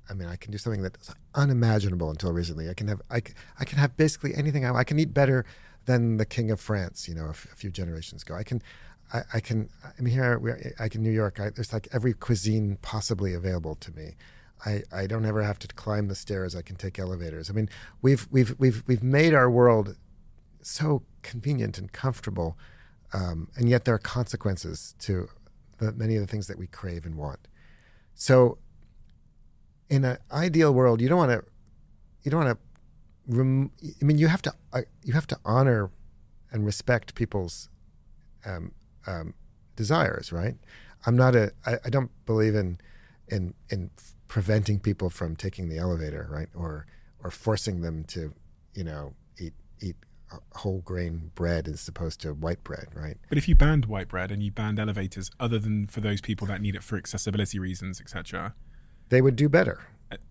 I 0.09 0.13
mean, 0.13 0.27
I 0.27 0.35
can 0.35 0.51
do 0.51 0.57
something 0.57 0.81
that's 0.81 1.13
unimaginable 1.33 2.09
until 2.09 2.31
recently. 2.31 2.69
I 2.69 2.73
can 2.73 2.87
have, 2.87 3.01
I, 3.09 3.21
I 3.59 3.65
can 3.65 3.79
have 3.79 3.95
basically 3.97 4.35
anything 4.35 4.65
I, 4.65 4.75
I 4.75 4.83
can 4.83 4.99
eat 4.99 5.13
better 5.13 5.45
than 5.85 6.17
the 6.17 6.25
king 6.25 6.51
of 6.51 6.59
France, 6.59 7.07
you 7.07 7.15
know, 7.15 7.25
a, 7.27 7.29
f- 7.29 7.47
a 7.51 7.55
few 7.55 7.71
generations 7.71 8.21
ago. 8.21 8.35
I 8.35 8.43
can, 8.43 8.61
I, 9.13 9.21
I 9.35 9.39
can, 9.39 9.69
I 9.83 10.01
mean, 10.01 10.13
here 10.13 10.37
we 10.37 10.51
are, 10.51 10.73
I 10.79 10.87
can 10.87 11.01
New 11.01 11.11
York. 11.11 11.39
I, 11.39 11.49
there's 11.49 11.73
like 11.73 11.87
every 11.91 12.13
cuisine 12.13 12.77
possibly 12.81 13.33
available 13.33 13.75
to 13.75 13.91
me. 13.91 14.15
I, 14.65 14.83
I 14.91 15.07
don't 15.07 15.25
ever 15.25 15.41
have 15.41 15.57
to 15.59 15.67
climb 15.67 16.07
the 16.07 16.15
stairs. 16.15 16.55
I 16.55 16.61
can 16.61 16.75
take 16.75 16.99
elevators. 16.99 17.49
I 17.49 17.53
mean, 17.53 17.69
we've 18.01 18.27
we've 18.29 18.55
we've 18.59 18.83
we've 18.87 19.03
made 19.03 19.33
our 19.33 19.49
world 19.49 19.95
so 20.61 21.03
convenient 21.21 21.77
and 21.77 21.91
comfortable, 21.91 22.57
um, 23.13 23.47
and 23.55 23.69
yet 23.69 23.85
there 23.85 23.95
are 23.95 23.99
consequences 23.99 24.95
to 24.99 25.29
the, 25.77 25.93
many 25.93 26.15
of 26.15 26.21
the 26.21 26.27
things 26.27 26.47
that 26.47 26.57
we 26.57 26.67
crave 26.67 27.05
and 27.05 27.15
want. 27.15 27.47
So, 28.15 28.57
in 29.89 30.03
an 30.03 30.17
ideal 30.29 30.73
world, 30.73 30.99
you 30.99 31.07
don't 31.07 31.17
want 31.17 31.31
to 31.31 31.43
you 32.23 32.31
don't 32.31 32.45
want 32.45 32.59
to. 32.59 32.65
I 33.31 34.05
mean, 34.05 34.17
you 34.17 34.27
have 34.27 34.41
to 34.41 34.53
uh, 34.73 34.81
you 35.03 35.13
have 35.13 35.27
to 35.27 35.37
honor 35.45 35.89
and 36.51 36.65
respect 36.65 37.15
people's 37.15 37.69
um, 38.45 38.73
um, 39.07 39.33
desires, 39.75 40.31
right? 40.31 40.55
I'm 41.05 41.15
not 41.15 41.35
a. 41.35 41.51
I, 41.65 41.77
I 41.85 41.89
don't 41.89 42.11
believe 42.25 42.55
in 42.55 42.79
in 43.27 43.53
in 43.69 43.89
preventing 44.27 44.79
people 44.79 45.09
from 45.09 45.35
taking 45.35 45.69
the 45.69 45.77
elevator, 45.77 46.27
right? 46.29 46.49
Or 46.55 46.85
or 47.23 47.31
forcing 47.31 47.81
them 47.81 48.03
to, 48.05 48.33
you 48.73 48.83
know, 48.83 49.13
eat 49.39 49.53
eat 49.81 49.95
whole 50.53 50.79
grain 50.81 51.31
bread 51.35 51.67
as 51.67 51.87
opposed 51.87 52.21
to 52.21 52.33
white 52.33 52.63
bread, 52.63 52.87
right? 52.93 53.17
But 53.29 53.37
if 53.37 53.47
you 53.47 53.55
banned 53.55 53.85
white 53.85 54.07
bread 54.09 54.31
and 54.31 54.43
you 54.43 54.51
banned 54.51 54.79
elevators, 54.79 55.31
other 55.39 55.57
than 55.59 55.87
for 55.87 56.01
those 56.01 56.21
people 56.21 56.45
that 56.47 56.61
need 56.61 56.75
it 56.75 56.83
for 56.83 56.97
accessibility 56.97 57.57
reasons, 57.59 57.99
etc., 57.99 58.53
They 59.09 59.21
would 59.21 59.35
do 59.35 59.49
better. 59.49 59.81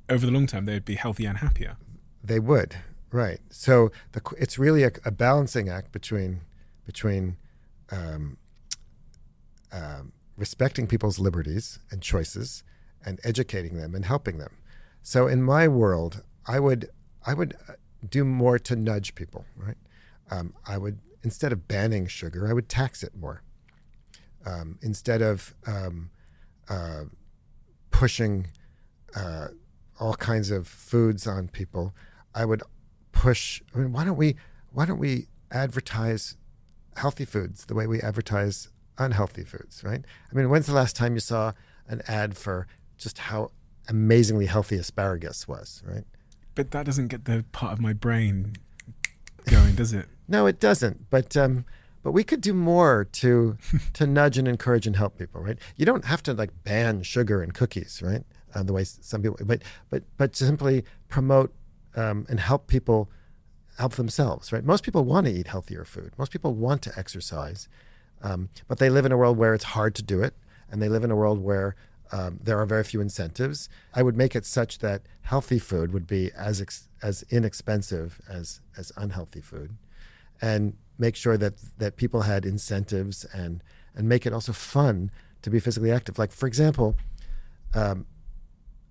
over 0.09 0.25
the 0.27 0.33
long 0.33 0.47
term, 0.47 0.66
they 0.66 0.75
would 0.75 0.85
be 0.85 0.95
healthier 0.95 1.29
and 1.31 1.39
happier. 1.39 1.77
They 2.23 2.39
would, 2.41 2.77
right? 3.11 3.41
So 3.51 3.91
the, 4.12 4.21
it's 4.39 4.59
really 4.59 4.83
a, 4.85 4.93
a 5.05 5.11
balancing 5.11 5.69
act 5.69 5.93
between 5.93 6.41
between 6.87 7.37
um, 7.91 8.37
um, 9.73 10.12
respecting 10.37 10.87
people's 10.87 11.19
liberties 11.19 11.79
and 11.91 12.03
choices 12.03 12.62
and 13.05 13.21
educating 13.25 13.77
them 13.77 13.95
and 13.95 14.05
helping 14.05 14.39
them. 14.39 14.57
So 15.03 15.27
in 15.27 15.43
my 15.43 15.69
world, 15.69 16.23
I 16.47 16.61
would 16.61 16.91
I 17.27 17.35
would 17.35 17.55
uh, 17.69 17.73
do 18.09 18.25
more 18.25 18.59
to 18.61 18.77
nudge 18.77 19.14
people, 19.14 19.45
right? 19.57 19.77
Um, 20.31 20.55
I 20.66 20.79
would 20.79 20.99
instead 21.23 21.53
of 21.53 21.69
banning 21.69 22.07
sugar, 22.07 22.49
I 22.49 22.53
would 22.53 22.69
tax 22.69 23.03
it 23.03 23.16
more. 23.16 23.43
Um, 24.47 24.79
instead 24.83 25.21
of 25.21 25.55
um, 25.66 26.11
uh, 26.69 27.05
pushing 27.91 28.49
uh, 29.14 29.49
all 29.99 30.14
kinds 30.14 30.51
of 30.51 30.66
foods 30.66 31.27
on 31.27 31.49
people, 31.49 31.95
I 32.35 32.45
would 32.45 32.62
push. 33.12 33.61
I 33.75 33.79
mean, 33.79 33.93
why 33.93 34.05
don't 34.05 34.16
we 34.16 34.37
why 34.73 34.85
don't 34.85 34.99
we 34.99 35.27
advertise 35.51 36.37
healthy 36.97 37.25
foods 37.25 37.64
the 37.66 37.75
way 37.75 37.87
we 37.87 38.01
advertise 38.01 38.69
unhealthy 38.99 39.44
foods, 39.44 39.82
right? 39.84 40.05
I 40.30 40.34
mean, 40.34 40.51
when's 40.51 40.66
the 40.66 40.74
last 40.74 40.96
time 40.96 41.14
you 41.14 41.20
saw 41.20 41.53
an 41.88 42.03
ad 42.07 42.36
for 42.36 42.66
just 42.96 43.18
how 43.18 43.51
amazingly 43.88 44.46
healthy 44.46 44.76
asparagus 44.76 45.49
was, 45.49 45.82
right? 45.86 46.05
But 46.55 46.72
that 46.72 46.84
doesn't 46.86 47.09
get 47.09 47.24
the 47.24 47.44
part 47.53 47.72
of 47.72 47.80
my 47.80 47.92
brain 47.92 48.57
going, 49.46 49.74
does 49.74 49.92
it? 49.92 50.07
No, 50.30 50.44
it 50.44 50.61
doesn't. 50.61 51.09
But 51.09 51.38
um, 51.38 51.64
but 52.03 52.12
we 52.12 52.22
could 52.22 52.42
do 52.42 52.53
more 52.53 53.09
to 53.12 53.57
to 53.94 54.07
nudge 54.07 54.36
and 54.36 54.46
encourage 54.46 54.86
and 54.86 54.94
help 54.94 55.16
people, 55.16 55.40
right? 55.40 55.59
You 55.76 55.86
don't 55.86 56.05
have 56.05 56.22
to 56.24 56.34
like 56.34 56.51
ban 56.64 57.03
sugar 57.03 57.42
and 57.42 57.55
cookies, 57.55 58.03
right? 58.05 58.24
Uh, 58.55 58.62
the 58.62 58.74
way 58.74 58.84
some 58.84 59.22
people, 59.22 59.38
but 59.46 59.62
but 59.88 60.03
but 60.18 60.36
simply 60.36 60.84
promote 61.09 61.55
um, 61.96 62.26
and 62.28 62.40
help 62.40 62.66
people 62.66 63.11
help 63.78 63.92
themselves, 63.92 64.53
right? 64.53 64.64
Most 64.64 64.84
people 64.84 65.05
want 65.05 65.26
to 65.26 65.32
eat 65.32 65.46
healthier 65.46 65.84
food. 65.84 66.12
Most 66.18 66.30
people 66.30 66.53
want 66.53 66.82
to 66.82 66.92
exercise, 66.99 67.68
um, 68.23 68.49
but 68.66 68.79
they 68.79 68.91
live 68.91 69.07
in 69.07 69.12
a 69.12 69.16
world 69.16 69.37
where 69.37 69.55
it's 69.55 69.64
hard 69.64 69.95
to 69.97 70.03
do 70.03 70.23
it, 70.23 70.35
and 70.71 70.83
they 70.83 70.89
live 70.89 71.05
in 71.05 71.11
a 71.11 71.16
world 71.16 71.39
where 71.39 71.77
um, 72.11 72.41
there 72.43 72.59
are 72.59 72.66
very 72.66 72.85
few 72.85 73.01
incentives. 73.01 73.69
I 73.95 74.03
would 74.03 74.16
make 74.16 74.35
it 74.35 74.47
such 74.47 74.79
that 74.79 75.03
healthy 75.23 75.59
food 75.59 75.93
would 75.93 76.07
be 76.07 76.31
as 76.33 76.61
ex- 76.61 76.89
as 77.03 77.25
inexpensive 77.31 78.21
as 78.29 78.61
as 78.77 78.93
unhealthy 78.97 79.41
food, 79.41 79.77
and 80.41 80.77
make 80.99 81.16
sure 81.16 81.37
that 81.37 81.55
that 81.79 81.97
people 81.97 82.23
had 82.23 82.45
incentives 82.45 83.25
and 83.27 83.62
and 83.95 84.09
make 84.09 84.27
it 84.27 84.33
also 84.33 84.53
fun 84.53 85.11
to 85.43 85.51
be 85.51 85.61
physically 85.61 85.93
active. 85.93 86.19
Like 86.19 86.33
for 86.33 86.47
example, 86.47 86.97
um, 87.75 88.07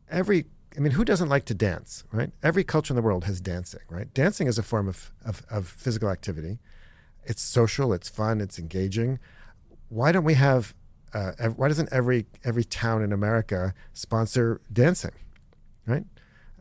every 0.09 0.45
I 0.77 0.79
mean, 0.79 0.91
who 0.91 1.03
doesn't 1.03 1.29
like 1.29 1.45
to 1.45 1.55
dance, 1.55 2.03
right? 2.11 2.31
Every 2.43 2.63
culture 2.63 2.91
in 2.91 2.95
the 2.95 3.01
world 3.01 3.23
has 3.23 3.41
dancing, 3.41 3.81
right? 3.89 4.13
Dancing 4.13 4.45
is 4.45 4.59
a 4.59 4.63
form 4.63 4.87
of, 4.87 5.11
of, 5.25 5.43
of 5.49 5.67
physical 5.67 6.09
activity. 6.09 6.59
It's 7.27 7.41
social, 7.41 7.93
it's 7.93 8.09
fun, 8.09 8.41
it's 8.41 8.57
engaging. 8.57 9.19
Why 9.89 10.11
don't 10.11 10.23
we 10.23 10.33
have 10.35 10.73
uh, 11.13 11.31
why 11.55 11.67
doesn't 11.67 11.89
every 11.91 12.25
every 12.43 12.63
town 12.63 13.01
in 13.01 13.11
America 13.13 13.73
sponsor 13.93 14.61
dancing, 14.71 15.11
right? 15.85 16.05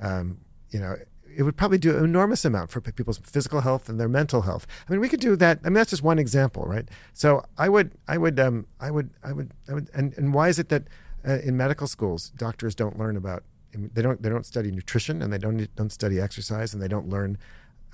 Um, 0.00 0.38
you 0.70 0.78
know, 0.78 0.96
it 1.36 1.42
would 1.42 1.56
probably 1.56 1.78
do 1.78 1.96
an 1.96 2.04
enormous 2.04 2.44
amount 2.44 2.70
for 2.70 2.80
people's 2.80 3.18
physical 3.18 3.60
health 3.60 3.88
and 3.88 3.98
their 3.98 4.08
mental 4.08 4.42
health. 4.42 4.66
I 4.88 4.92
mean, 4.92 5.00
we 5.00 5.08
could 5.08 5.20
do 5.20 5.36
that. 5.36 5.60
I 5.64 5.68
mean, 5.68 5.74
that's 5.74 5.90
just 5.90 6.02
one 6.02 6.18
example, 6.18 6.64
right? 6.64 6.88
So 7.12 7.44
I 7.58 7.68
would, 7.68 7.92
I 8.08 8.18
would, 8.18 8.38
um, 8.38 8.66
I 8.80 8.90
would, 8.90 9.10
I 9.22 9.32
would, 9.32 9.52
I 9.68 9.74
would, 9.74 9.90
and, 9.94 10.14
and 10.16 10.32
why 10.32 10.48
is 10.48 10.58
it 10.58 10.68
that 10.70 10.84
uh, 11.26 11.38
in 11.42 11.56
medical 11.56 11.86
schools 11.86 12.30
doctors 12.36 12.74
don't 12.74 12.98
learn 12.98 13.16
about 13.16 13.42
they 13.74 14.00
don't 14.00 14.22
they 14.22 14.28
don't 14.28 14.46
study 14.46 14.70
nutrition 14.70 15.22
and 15.22 15.32
they 15.32 15.38
don't 15.38 15.74
don't 15.76 15.92
study 15.92 16.20
exercise 16.20 16.72
and 16.72 16.82
they 16.82 16.88
don't 16.88 17.08
learn 17.08 17.36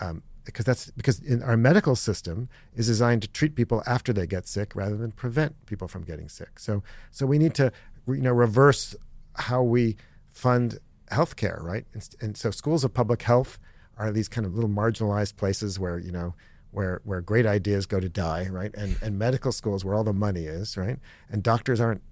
um, 0.00 0.22
because 0.44 0.64
that's 0.64 0.90
because 0.92 1.20
in 1.20 1.42
our 1.42 1.56
medical 1.56 1.96
system 1.96 2.48
is 2.74 2.86
designed 2.86 3.22
to 3.22 3.28
treat 3.28 3.54
people 3.54 3.82
after 3.86 4.12
they 4.12 4.26
get 4.26 4.46
sick 4.46 4.74
rather 4.74 4.96
than 4.96 5.12
prevent 5.12 5.66
people 5.66 5.88
from 5.88 6.02
getting 6.02 6.28
sick. 6.28 6.58
So 6.58 6.82
so 7.10 7.26
we 7.26 7.38
need 7.38 7.54
to 7.54 7.72
you 8.06 8.16
know 8.16 8.32
reverse 8.32 8.94
how 9.36 9.62
we 9.62 9.96
fund 10.32 10.78
healthcare, 11.10 11.62
right? 11.62 11.84
And, 11.92 12.08
and 12.20 12.36
so 12.36 12.50
schools 12.50 12.84
of 12.84 12.92
public 12.94 13.22
health 13.22 13.58
are 13.98 14.10
these 14.10 14.28
kind 14.28 14.46
of 14.46 14.54
little 14.54 14.70
marginalized 14.70 15.36
places 15.36 15.78
where 15.78 15.98
you 15.98 16.12
know 16.12 16.34
where 16.70 17.00
where 17.04 17.20
great 17.20 17.46
ideas 17.46 17.86
go 17.86 18.00
to 18.00 18.08
die, 18.08 18.48
right? 18.50 18.74
And 18.74 18.96
and 19.02 19.18
medical 19.18 19.52
schools 19.52 19.84
where 19.84 19.94
all 19.94 20.04
the 20.04 20.12
money 20.12 20.44
is, 20.44 20.76
right? 20.76 20.98
And 21.30 21.42
doctors 21.42 21.80
aren't 21.80 22.02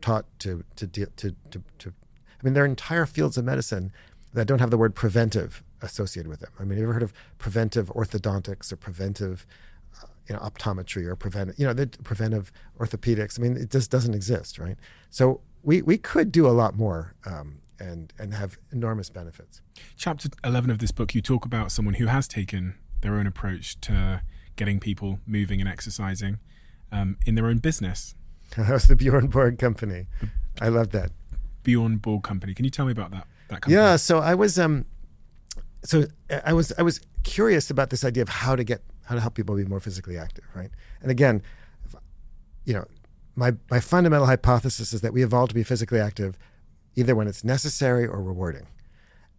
taught 0.00 0.26
to 0.40 0.64
to 0.76 0.86
to 0.86 1.06
to, 1.06 1.62
to 1.78 1.88
I 1.88 2.44
mean, 2.44 2.54
there 2.54 2.64
are 2.64 2.66
entire 2.66 3.06
fields 3.06 3.38
of 3.38 3.44
medicine 3.44 3.92
that 4.34 4.46
don't 4.46 4.58
have 4.58 4.70
the 4.70 4.76
word 4.76 4.94
preventive 4.94 5.62
associated 5.82 6.28
with 6.28 6.40
them. 6.40 6.50
I 6.58 6.62
mean, 6.62 6.70
have 6.70 6.78
you 6.78 6.84
ever 6.84 6.92
heard 6.94 7.02
of 7.02 7.12
preventive 7.38 7.88
orthodontics 7.88 8.72
or 8.72 8.76
preventive, 8.76 9.46
uh, 10.02 10.06
you 10.28 10.34
know, 10.34 10.40
optometry 10.40 11.06
or 11.06 11.16
preventive, 11.16 11.58
you 11.58 11.66
know, 11.66 11.72
the 11.72 11.86
preventive 11.86 12.52
orthopedics? 12.78 13.38
I 13.38 13.42
mean, 13.42 13.56
it 13.56 13.70
just 13.70 13.90
doesn't 13.90 14.14
exist, 14.14 14.58
right? 14.58 14.76
So 15.10 15.40
we 15.62 15.82
we 15.82 15.98
could 15.98 16.30
do 16.32 16.46
a 16.46 16.52
lot 16.52 16.76
more 16.76 17.14
um, 17.26 17.60
and 17.78 18.12
and 18.18 18.34
have 18.34 18.58
enormous 18.72 19.10
benefits. 19.10 19.60
Chapter 19.96 20.28
eleven 20.44 20.70
of 20.70 20.78
this 20.78 20.92
book, 20.92 21.14
you 21.14 21.20
talk 21.20 21.44
about 21.44 21.72
someone 21.72 21.94
who 21.94 22.06
has 22.06 22.28
taken 22.28 22.74
their 23.00 23.16
own 23.16 23.26
approach 23.26 23.80
to 23.82 24.22
getting 24.56 24.80
people 24.80 25.20
moving 25.26 25.60
and 25.60 25.68
exercising 25.68 26.38
um, 26.92 27.16
in 27.26 27.34
their 27.34 27.46
own 27.46 27.58
business. 27.58 28.14
that 28.56 28.70
was 28.70 28.86
the 28.86 28.96
Bjorn 28.96 29.28
Borg 29.28 29.58
Company. 29.58 30.06
I 30.60 30.68
love 30.68 30.90
that. 30.90 31.10
Bjorn 31.62 31.96
Borg 31.96 32.22
Company. 32.22 32.54
Can 32.54 32.64
you 32.64 32.70
tell 32.70 32.86
me 32.86 32.92
about 32.92 33.10
that? 33.10 33.26
That 33.48 33.62
company? 33.62 33.74
Yeah. 33.74 33.96
So 33.96 34.18
I 34.18 34.34
was 34.34 34.58
um, 34.58 34.84
so 35.84 36.04
uh, 36.30 36.40
I 36.44 36.52
was 36.52 36.72
I 36.78 36.82
was 36.82 37.00
curious 37.22 37.70
about 37.70 37.90
this 37.90 38.04
idea 38.04 38.22
of 38.22 38.28
how 38.28 38.56
to 38.56 38.64
get 38.64 38.82
how 39.04 39.14
to 39.14 39.20
help 39.20 39.34
people 39.34 39.54
be 39.54 39.64
more 39.64 39.80
physically 39.80 40.18
active, 40.18 40.44
right? 40.54 40.70
And 41.02 41.10
again, 41.10 41.42
you 42.64 42.74
know, 42.74 42.84
my 43.36 43.52
my 43.70 43.80
fundamental 43.80 44.26
hypothesis 44.26 44.92
is 44.92 45.00
that 45.02 45.12
we 45.12 45.22
evolved 45.22 45.50
to 45.50 45.54
be 45.54 45.62
physically 45.62 46.00
active 46.00 46.38
either 46.96 47.14
when 47.14 47.26
it's 47.26 47.44
necessary 47.44 48.06
or 48.06 48.22
rewarding. 48.22 48.66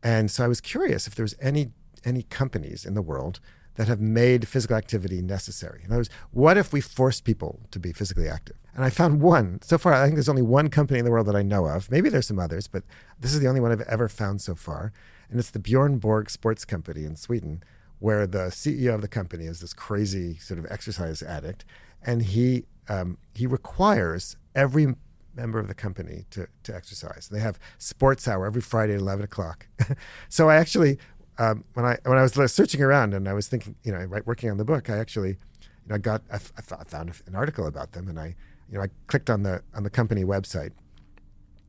And 0.04 0.30
so 0.30 0.44
I 0.44 0.48
was 0.48 0.62
curious 0.62 1.08
if 1.08 1.16
there 1.16 1.24
was 1.24 1.36
any 1.42 1.72
any 2.04 2.24
companies 2.24 2.86
in 2.86 2.94
the 2.94 3.02
world 3.02 3.40
that 3.76 3.88
have 3.88 4.00
made 4.00 4.48
physical 4.48 4.78
activity 4.78 5.22
necessary. 5.22 5.82
In 5.84 5.88
other 5.88 5.98
words, 5.98 6.10
what 6.32 6.58
if 6.58 6.72
we 6.72 6.80
forced 6.80 7.26
people 7.26 7.60
to 7.72 7.80
be 7.80 7.92
physically 7.92 8.30
active? 8.30 8.56
And 8.74 8.86
I 8.86 8.90
found 8.90 9.22
one. 9.22 9.60
So 9.62 9.78
far, 9.78 9.94
I 9.94 10.04
think 10.04 10.16
there's 10.16 10.30
only 10.30 10.42
one 10.42 10.70
company 10.70 11.00
in 11.00 11.06
the 11.06 11.12
world 11.12 11.28
that 11.28 11.36
I 11.36 11.42
know 11.42 11.66
of. 11.66 11.92
Maybe 11.92 12.10
there's 12.10 12.28
some 12.28 12.40
others, 12.40 12.68
but 12.68 12.84
this 13.20 13.34
is 13.34 13.40
the 13.42 13.48
only 13.48 13.60
one 13.60 13.72
I've 13.72 13.82
ever 13.82 14.08
found 14.08 14.42
so 14.42 14.56
far. 14.56 14.94
And 15.30 15.40
it's 15.40 15.52
the 15.52 15.60
Bjorn 15.60 15.98
Borg 15.98 16.30
Sports 16.30 16.66
Company 16.66 17.06
in 17.06 17.16
Sweden, 17.16 17.64
where 18.00 18.28
the 18.28 18.48
CEO 18.50 18.94
of 18.96 19.02
the 19.02 19.08
company 19.08 19.46
is 19.46 19.62
this 19.62 19.74
crazy 19.74 20.38
sort 20.38 20.60
of 20.60 20.68
exercise 20.70 21.22
addict. 21.22 21.66
And 22.06 22.22
he, 22.22 22.66
um, 22.88 23.18
he 23.34 23.48
requires 23.48 24.36
every 24.54 24.96
member 25.36 25.60
of 25.60 25.68
the 25.68 25.74
company 25.74 26.26
to, 26.32 26.48
to 26.64 26.76
exercise. 26.76 27.30
They 27.32 27.40
have 27.40 27.60
sports 27.78 28.28
hour 28.28 28.46
every 28.46 28.62
Friday 28.62 28.94
at 28.94 29.00
11 29.00 29.26
o'clock. 29.26 29.68
so 30.30 30.50
I 30.50 30.56
actually, 30.56 30.98
um, 31.38 31.66
when 31.74 31.86
I 31.86 31.98
when 32.04 32.18
I 32.18 32.22
was 32.22 32.54
searching 32.54 32.82
around 32.82 33.14
and 33.14 33.28
I 33.28 33.34
was 33.34 33.48
thinking, 33.48 33.76
you 33.84 33.92
know, 33.92 34.00
right, 34.06 34.26
working 34.26 34.50
on 34.50 34.58
the 34.58 34.64
book, 34.64 34.90
I 34.90 34.98
actually, 34.98 35.30
you 35.32 35.90
know, 35.90 35.96
I 35.96 35.98
got 35.98 36.22
I 36.32 36.38
found 36.38 37.12
an 37.28 37.36
article 37.36 37.68
about 37.68 37.92
them, 37.92 38.08
and 38.08 38.20
I 38.20 38.36
you 38.70 38.78
know, 38.78 38.84
I 38.84 38.88
clicked 39.08 39.30
on 39.30 39.44
the 39.44 39.62
on 39.74 39.84
the 39.84 39.90
company 39.90 40.24
website, 40.24 40.72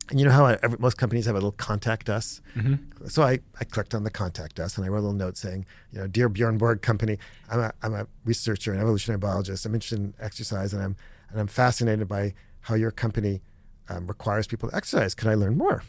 and 0.09 0.19
you 0.19 0.25
know 0.25 0.31
how 0.31 0.45
I, 0.45 0.57
every, 0.63 0.77
most 0.79 0.97
companies 0.97 1.25
have 1.25 1.35
a 1.35 1.37
little 1.37 1.51
contact 1.51 2.09
us. 2.09 2.41
Mm-hmm. 2.55 3.07
So 3.07 3.23
I, 3.23 3.39
I 3.59 3.63
clicked 3.63 3.93
on 3.93 4.03
the 4.03 4.09
contact 4.09 4.59
us, 4.59 4.77
and 4.77 4.85
I 4.85 4.89
wrote 4.89 4.99
a 4.99 5.07
little 5.07 5.13
note 5.13 5.37
saying, 5.37 5.65
you 5.91 5.99
know, 5.99 6.07
dear 6.07 6.29
Bjorn 6.29 6.57
Borg 6.57 6.81
Company, 6.81 7.17
I'm 7.49 7.59
a 7.59 7.73
I'm 7.81 7.93
a 7.93 8.07
researcher 8.25 8.71
and 8.71 8.81
evolutionary 8.81 9.19
biologist. 9.19 9.65
I'm 9.65 9.73
interested 9.73 9.99
in 9.99 10.13
exercise, 10.19 10.73
and 10.73 10.81
I'm 10.81 10.95
and 11.29 11.39
I'm 11.39 11.47
fascinated 11.47 12.07
by 12.07 12.33
how 12.61 12.75
your 12.75 12.91
company 12.91 13.41
um, 13.89 14.07
requires 14.07 14.47
people 14.47 14.69
to 14.69 14.75
exercise. 14.75 15.13
Can 15.13 15.29
I 15.29 15.35
learn 15.35 15.57
more? 15.57 15.83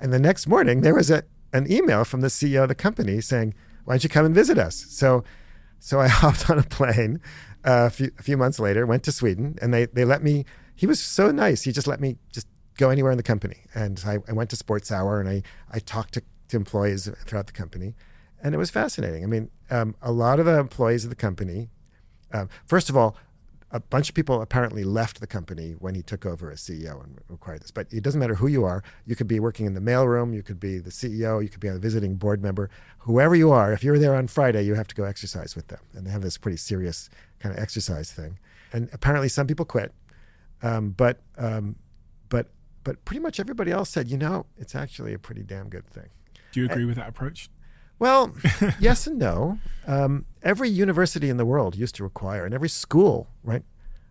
And 0.00 0.12
the 0.12 0.18
next 0.18 0.46
morning, 0.46 0.82
there 0.82 0.94
was 0.94 1.10
a 1.10 1.24
an 1.52 1.70
email 1.70 2.04
from 2.04 2.20
the 2.20 2.28
CEO 2.28 2.62
of 2.62 2.68
the 2.68 2.74
company 2.74 3.20
saying, 3.20 3.54
"Why 3.84 3.94
don't 3.94 4.04
you 4.04 4.10
come 4.10 4.26
and 4.26 4.34
visit 4.34 4.58
us?" 4.58 4.86
So 4.88 5.24
so 5.78 6.00
I 6.00 6.08
hopped 6.08 6.50
on 6.50 6.58
a 6.58 6.62
plane 6.62 7.20
uh, 7.64 7.86
a, 7.86 7.90
few, 7.90 8.10
a 8.18 8.22
few 8.22 8.36
months 8.36 8.58
later, 8.58 8.86
went 8.86 9.02
to 9.04 9.12
Sweden, 9.12 9.58
and 9.60 9.72
they, 9.72 9.86
they 9.86 10.04
let 10.04 10.22
me. 10.22 10.44
He 10.74 10.86
was 10.86 11.00
so 11.00 11.30
nice. 11.30 11.62
He 11.62 11.72
just 11.72 11.86
let 11.86 12.00
me 12.00 12.16
just 12.32 12.46
go 12.78 12.88
anywhere 12.88 13.12
in 13.12 13.18
the 13.18 13.22
company. 13.22 13.58
And 13.74 14.02
I, 14.06 14.18
I 14.26 14.32
went 14.32 14.48
to 14.50 14.56
Sports 14.56 14.90
Hour 14.90 15.20
and 15.20 15.28
I, 15.28 15.42
I 15.70 15.80
talked 15.80 16.14
to, 16.14 16.22
to 16.48 16.56
employees 16.56 17.10
throughout 17.26 17.46
the 17.46 17.52
company. 17.52 17.94
And 18.42 18.54
it 18.54 18.58
was 18.58 18.70
fascinating. 18.70 19.24
I 19.24 19.26
mean, 19.26 19.50
um, 19.68 19.96
a 20.00 20.12
lot 20.12 20.40
of 20.40 20.46
the 20.46 20.58
employees 20.58 21.04
of 21.04 21.10
the 21.10 21.16
company, 21.16 21.68
um, 22.32 22.48
first 22.66 22.88
of 22.88 22.96
all, 22.96 23.16
a 23.70 23.80
bunch 23.80 24.08
of 24.08 24.14
people 24.14 24.40
apparently 24.40 24.82
left 24.82 25.20
the 25.20 25.26
company 25.26 25.72
when 25.72 25.94
he 25.94 26.00
took 26.00 26.24
over 26.24 26.50
as 26.50 26.60
CEO 26.60 27.04
and 27.04 27.18
required 27.28 27.60
this. 27.60 27.70
But 27.70 27.86
it 27.92 28.02
doesn't 28.02 28.18
matter 28.18 28.36
who 28.36 28.46
you 28.46 28.64
are. 28.64 28.82
You 29.04 29.14
could 29.14 29.28
be 29.28 29.40
working 29.40 29.66
in 29.66 29.74
the 29.74 29.80
mailroom, 29.80 30.34
you 30.34 30.42
could 30.42 30.58
be 30.58 30.78
the 30.78 30.90
CEO, 30.90 31.42
you 31.42 31.50
could 31.50 31.60
be 31.60 31.68
a 31.68 31.76
visiting 31.78 32.14
board 32.14 32.42
member. 32.42 32.70
Whoever 33.00 33.34
you 33.34 33.50
are, 33.50 33.72
if 33.72 33.84
you're 33.84 33.98
there 33.98 34.14
on 34.14 34.26
Friday, 34.28 34.62
you 34.62 34.74
have 34.74 34.88
to 34.88 34.94
go 34.94 35.04
exercise 35.04 35.54
with 35.54 35.68
them. 35.68 35.80
And 35.92 36.06
they 36.06 36.10
have 36.10 36.22
this 36.22 36.38
pretty 36.38 36.56
serious 36.56 37.10
kind 37.40 37.54
of 37.54 37.60
exercise 37.60 38.10
thing. 38.10 38.38
And 38.72 38.88
apparently, 38.92 39.28
some 39.28 39.46
people 39.46 39.66
quit, 39.66 39.92
um, 40.62 40.90
but 40.90 41.20
um, 41.36 41.76
but 42.28 42.48
but 42.88 43.04
pretty 43.04 43.20
much 43.20 43.38
everybody 43.38 43.70
else 43.70 43.90
said, 43.90 44.08
you 44.08 44.16
know, 44.16 44.46
it's 44.56 44.74
actually 44.74 45.12
a 45.12 45.18
pretty 45.18 45.42
damn 45.42 45.68
good 45.68 45.86
thing. 45.86 46.08
Do 46.52 46.60
you 46.60 46.64
agree 46.64 46.84
and, 46.84 46.86
with 46.86 46.96
that 46.96 47.10
approach? 47.10 47.50
Well, 47.98 48.34
yes 48.80 49.06
and 49.06 49.18
no. 49.18 49.58
Um, 49.86 50.24
every 50.42 50.70
university 50.70 51.28
in 51.28 51.36
the 51.36 51.44
world 51.44 51.76
used 51.76 51.96
to 51.96 52.02
require, 52.02 52.46
and 52.46 52.54
every 52.54 52.70
school, 52.70 53.28
right, 53.42 53.62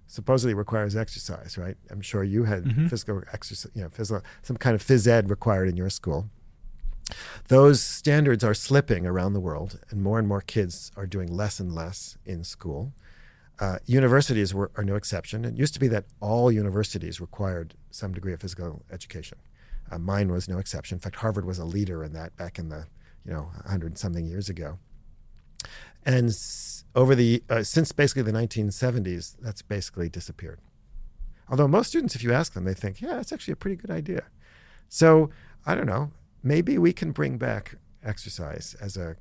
supposedly 0.05 0.53
requires 0.53 0.95
exercise, 0.95 1.57
right? 1.57 1.75
I'm 1.89 2.01
sure 2.01 2.23
you 2.23 2.43
had 2.43 2.65
mm-hmm. 2.65 2.85
physical 2.85 3.23
exercise, 3.33 3.71
you 3.73 3.81
know, 3.81 3.89
physical, 3.89 4.23
some 4.43 4.57
kind 4.57 4.75
of 4.75 4.83
phys 4.83 5.07
ed 5.07 5.31
required 5.31 5.69
in 5.69 5.75
your 5.75 5.89
school. 5.89 6.29
Those 7.47 7.81
standards 7.81 8.43
are 8.43 8.53
slipping 8.53 9.07
around 9.07 9.33
the 9.33 9.39
world, 9.39 9.79
and 9.89 10.03
more 10.03 10.19
and 10.19 10.27
more 10.27 10.41
kids 10.41 10.91
are 10.95 11.07
doing 11.07 11.35
less 11.35 11.59
and 11.59 11.73
less 11.73 12.15
in 12.27 12.43
school. 12.43 12.93
Uh, 13.59 13.79
universities 13.85 14.53
were, 14.53 14.71
are 14.75 14.83
no 14.83 14.95
exception. 14.95 15.43
It 15.43 15.55
used 15.55 15.73
to 15.73 15.79
be 15.79 15.87
that 15.87 16.05
all 16.19 16.51
universities 16.51 17.19
required 17.19 17.73
some 17.89 18.13
degree 18.13 18.33
of 18.33 18.41
physical 18.41 18.83
education. 18.91 19.39
Uh, 19.91 19.97
mine 19.97 20.31
was 20.31 20.47
no 20.47 20.59
exception. 20.59 20.97
In 20.97 20.99
fact, 20.99 21.15
Harvard 21.15 21.45
was 21.45 21.57
a 21.57 21.65
leader 21.65 22.03
in 22.03 22.13
that 22.13 22.35
back 22.35 22.59
in 22.59 22.69
the 22.69 22.85
you 23.27 23.33
know, 23.33 23.49
100 23.63 23.97
something 23.97 24.25
years 24.25 24.49
ago. 24.49 24.79
And 26.05 26.31
over 26.95 27.13
the, 27.13 27.43
uh, 27.49 27.63
since 27.63 27.91
basically 27.91 28.23
the 28.23 28.31
1970s, 28.31 29.35
that's 29.41 29.61
basically 29.61 30.07
disappeared. 30.07 30.61
Although 31.49 31.67
most 31.67 31.87
students, 31.87 32.15
if 32.15 32.23
you 32.23 32.33
ask 32.33 32.53
them, 32.53 32.63
they 32.63 32.73
think, 32.73 33.01
yeah, 33.01 33.15
that's 33.15 33.33
actually 33.33 33.53
a 33.53 33.57
pretty 33.57 33.75
good 33.75 33.91
idea. 33.91 34.23
So 34.87 35.29
I 35.65 35.75
don't 35.75 35.85
know, 35.85 36.11
maybe 36.41 36.77
we 36.77 36.93
can 36.93 37.11
bring 37.11 37.37
back 37.37 37.75
exercise 38.03 38.75
as 38.79 38.95
a, 38.95 39.17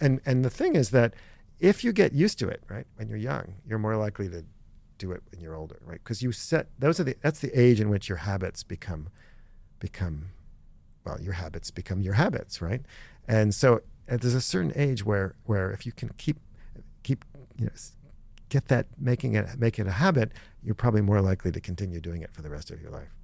and, 0.00 0.20
and 0.24 0.44
the 0.44 0.50
thing 0.50 0.74
is 0.74 0.90
that 0.90 1.14
if 1.62 1.84
you 1.84 1.92
get 1.92 2.12
used 2.12 2.40
to 2.40 2.48
it, 2.48 2.60
right, 2.68 2.86
when 2.96 3.08
you're 3.08 3.16
young, 3.16 3.54
you're 3.64 3.78
more 3.78 3.96
likely 3.96 4.28
to 4.28 4.44
do 4.98 5.12
it 5.12 5.22
when 5.30 5.40
you're 5.40 5.54
older, 5.54 5.78
right? 5.84 6.00
Because 6.02 6.20
you 6.20 6.32
set 6.32 6.66
those 6.78 7.00
are 7.00 7.04
the 7.04 7.16
that's 7.22 7.38
the 7.38 7.58
age 7.58 7.80
in 7.80 7.88
which 7.88 8.08
your 8.08 8.18
habits 8.18 8.62
become 8.64 9.08
become 9.78 10.30
well, 11.04 11.20
your 11.20 11.34
habits 11.34 11.70
become 11.70 12.02
your 12.02 12.14
habits, 12.14 12.60
right? 12.60 12.82
And 13.26 13.54
so 13.54 13.80
uh, 14.10 14.16
there's 14.16 14.34
a 14.34 14.40
certain 14.40 14.72
age 14.74 15.06
where 15.06 15.36
where 15.44 15.70
if 15.70 15.86
you 15.86 15.92
can 15.92 16.10
keep 16.18 16.38
keep 17.04 17.24
you 17.56 17.66
know 17.66 17.72
get 18.48 18.66
that 18.68 18.86
making 18.98 19.34
it 19.34 19.46
make 19.56 19.78
it 19.78 19.86
a 19.86 19.92
habit, 19.92 20.32
you're 20.64 20.74
probably 20.74 21.00
more 21.00 21.20
likely 21.20 21.52
to 21.52 21.60
continue 21.60 22.00
doing 22.00 22.22
it 22.22 22.32
for 22.34 22.42
the 22.42 22.50
rest 22.50 22.72
of 22.72 22.82
your 22.82 22.90
life. 22.90 23.14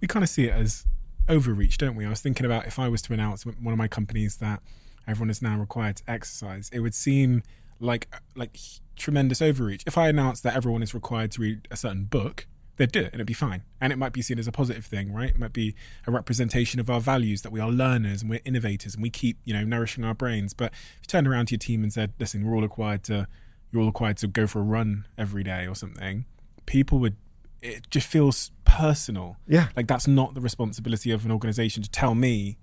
we 0.00 0.06
kind 0.06 0.22
of 0.22 0.28
see 0.28 0.44
it 0.44 0.52
as 0.52 0.86
overreach, 1.28 1.78
don't 1.78 1.96
we? 1.96 2.06
I 2.06 2.10
was 2.10 2.20
thinking 2.20 2.46
about 2.46 2.66
if 2.66 2.78
I 2.78 2.88
was 2.88 3.02
to 3.02 3.12
announce 3.12 3.44
one 3.44 3.72
of 3.72 3.78
my 3.78 3.88
companies 3.88 4.36
that 4.36 4.62
everyone 5.08 5.30
is 5.30 5.42
now 5.42 5.58
required 5.58 5.96
to 5.96 6.04
exercise, 6.08 6.70
it 6.72 6.78
would 6.78 6.94
seem 6.94 7.42
like 7.80 8.08
like 8.34 8.58
tremendous 8.96 9.40
overreach. 9.40 9.82
If 9.86 9.96
I 9.96 10.08
announced 10.08 10.42
that 10.42 10.56
everyone 10.56 10.82
is 10.82 10.94
required 10.94 11.32
to 11.32 11.42
read 11.42 11.68
a 11.70 11.76
certain 11.76 12.04
book, 12.04 12.46
they'd 12.76 12.90
do 12.90 13.00
it 13.00 13.06
and 13.06 13.14
it'd 13.14 13.26
be 13.26 13.34
fine. 13.34 13.62
And 13.80 13.92
it 13.92 13.96
might 13.96 14.12
be 14.12 14.22
seen 14.22 14.38
as 14.38 14.48
a 14.48 14.52
positive 14.52 14.84
thing, 14.84 15.12
right? 15.12 15.30
It 15.30 15.38
might 15.38 15.52
be 15.52 15.74
a 16.06 16.10
representation 16.10 16.80
of 16.80 16.88
our 16.90 17.00
values 17.00 17.42
that 17.42 17.52
we 17.52 17.60
are 17.60 17.70
learners 17.70 18.22
and 18.22 18.30
we're 18.30 18.40
innovators 18.44 18.94
and 18.94 19.02
we 19.02 19.10
keep, 19.10 19.38
you 19.44 19.54
know, 19.54 19.64
nourishing 19.64 20.04
our 20.04 20.14
brains. 20.14 20.54
But 20.54 20.72
if 20.72 21.00
you 21.02 21.08
turned 21.08 21.28
around 21.28 21.46
to 21.46 21.52
your 21.52 21.58
team 21.58 21.82
and 21.82 21.92
said, 21.92 22.12
listen, 22.18 22.44
we're 22.44 22.54
all 22.54 22.62
required 22.62 23.04
to 23.04 23.28
you're 23.70 23.82
all 23.82 23.88
required 23.88 24.16
to 24.16 24.26
go 24.26 24.46
for 24.46 24.60
a 24.60 24.62
run 24.62 25.06
every 25.18 25.44
day 25.44 25.66
or 25.66 25.74
something, 25.74 26.24
people 26.66 26.98
would 26.98 27.16
it 27.60 27.90
just 27.90 28.06
feels 28.06 28.50
personal. 28.64 29.36
Yeah. 29.46 29.68
Like 29.76 29.88
that's 29.88 30.06
not 30.06 30.34
the 30.34 30.40
responsibility 30.40 31.10
of 31.10 31.24
an 31.24 31.32
organization 31.32 31.82
to 31.82 31.90
tell 31.90 32.14
me 32.14 32.56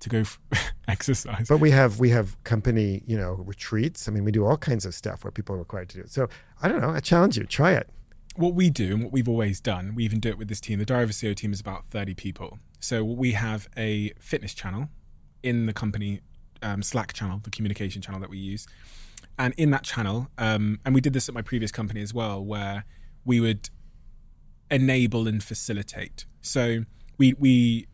to 0.00 0.08
go 0.08 0.22
exercise. 0.88 1.48
But 1.48 1.58
we 1.58 1.70
have 1.70 1.98
we 1.98 2.10
have 2.10 2.42
company, 2.44 3.02
you 3.06 3.16
know, 3.16 3.32
retreats. 3.46 4.08
I 4.08 4.12
mean, 4.12 4.24
we 4.24 4.32
do 4.32 4.44
all 4.46 4.56
kinds 4.56 4.84
of 4.86 4.94
stuff 4.94 5.24
where 5.24 5.30
people 5.30 5.54
are 5.54 5.58
required 5.58 5.88
to 5.90 5.96
do 5.96 6.02
it. 6.02 6.10
So 6.10 6.28
I 6.62 6.68
don't 6.68 6.80
know. 6.80 6.90
I 6.90 7.00
challenge 7.00 7.36
you. 7.36 7.44
Try 7.44 7.72
it. 7.72 7.88
what 8.36 8.54
we 8.54 8.70
do 8.70 8.94
and 8.94 9.02
what 9.04 9.12
we've 9.12 9.28
always 9.28 9.60
done, 9.60 9.94
we 9.96 10.04
even 10.04 10.20
do 10.20 10.28
it 10.28 10.38
with 10.38 10.48
this 10.48 10.60
team. 10.60 10.78
The 10.78 10.84
Diary 10.84 11.02
Of 11.04 11.10
A 11.10 11.12
CEO 11.12 11.34
team 11.34 11.52
is 11.52 11.60
about 11.60 11.84
30 11.86 12.14
people. 12.14 12.60
So 12.78 13.02
we 13.02 13.32
have 13.32 13.68
a 13.76 14.12
fitness 14.20 14.54
channel 14.54 14.88
in 15.42 15.66
the 15.66 15.72
company 15.72 16.20
um, 16.62 16.82
Slack 16.82 17.12
channel, 17.12 17.40
the 17.42 17.50
communication 17.50 18.00
channel 18.00 18.20
that 18.20 18.30
we 18.30 18.38
use. 18.38 18.66
And 19.38 19.54
in 19.56 19.70
that 19.70 19.82
channel, 19.82 20.28
um, 20.38 20.78
and 20.84 20.94
we 20.94 21.00
did 21.00 21.12
this 21.12 21.28
at 21.28 21.34
my 21.34 21.42
previous 21.42 21.72
company 21.72 22.00
as 22.00 22.14
well, 22.14 22.44
where 22.44 22.84
we 23.24 23.40
would 23.40 23.70
enable 24.70 25.26
and 25.26 25.42
facilitate. 25.42 26.24
So 26.40 26.84
we 27.18 27.34
we 27.38 27.86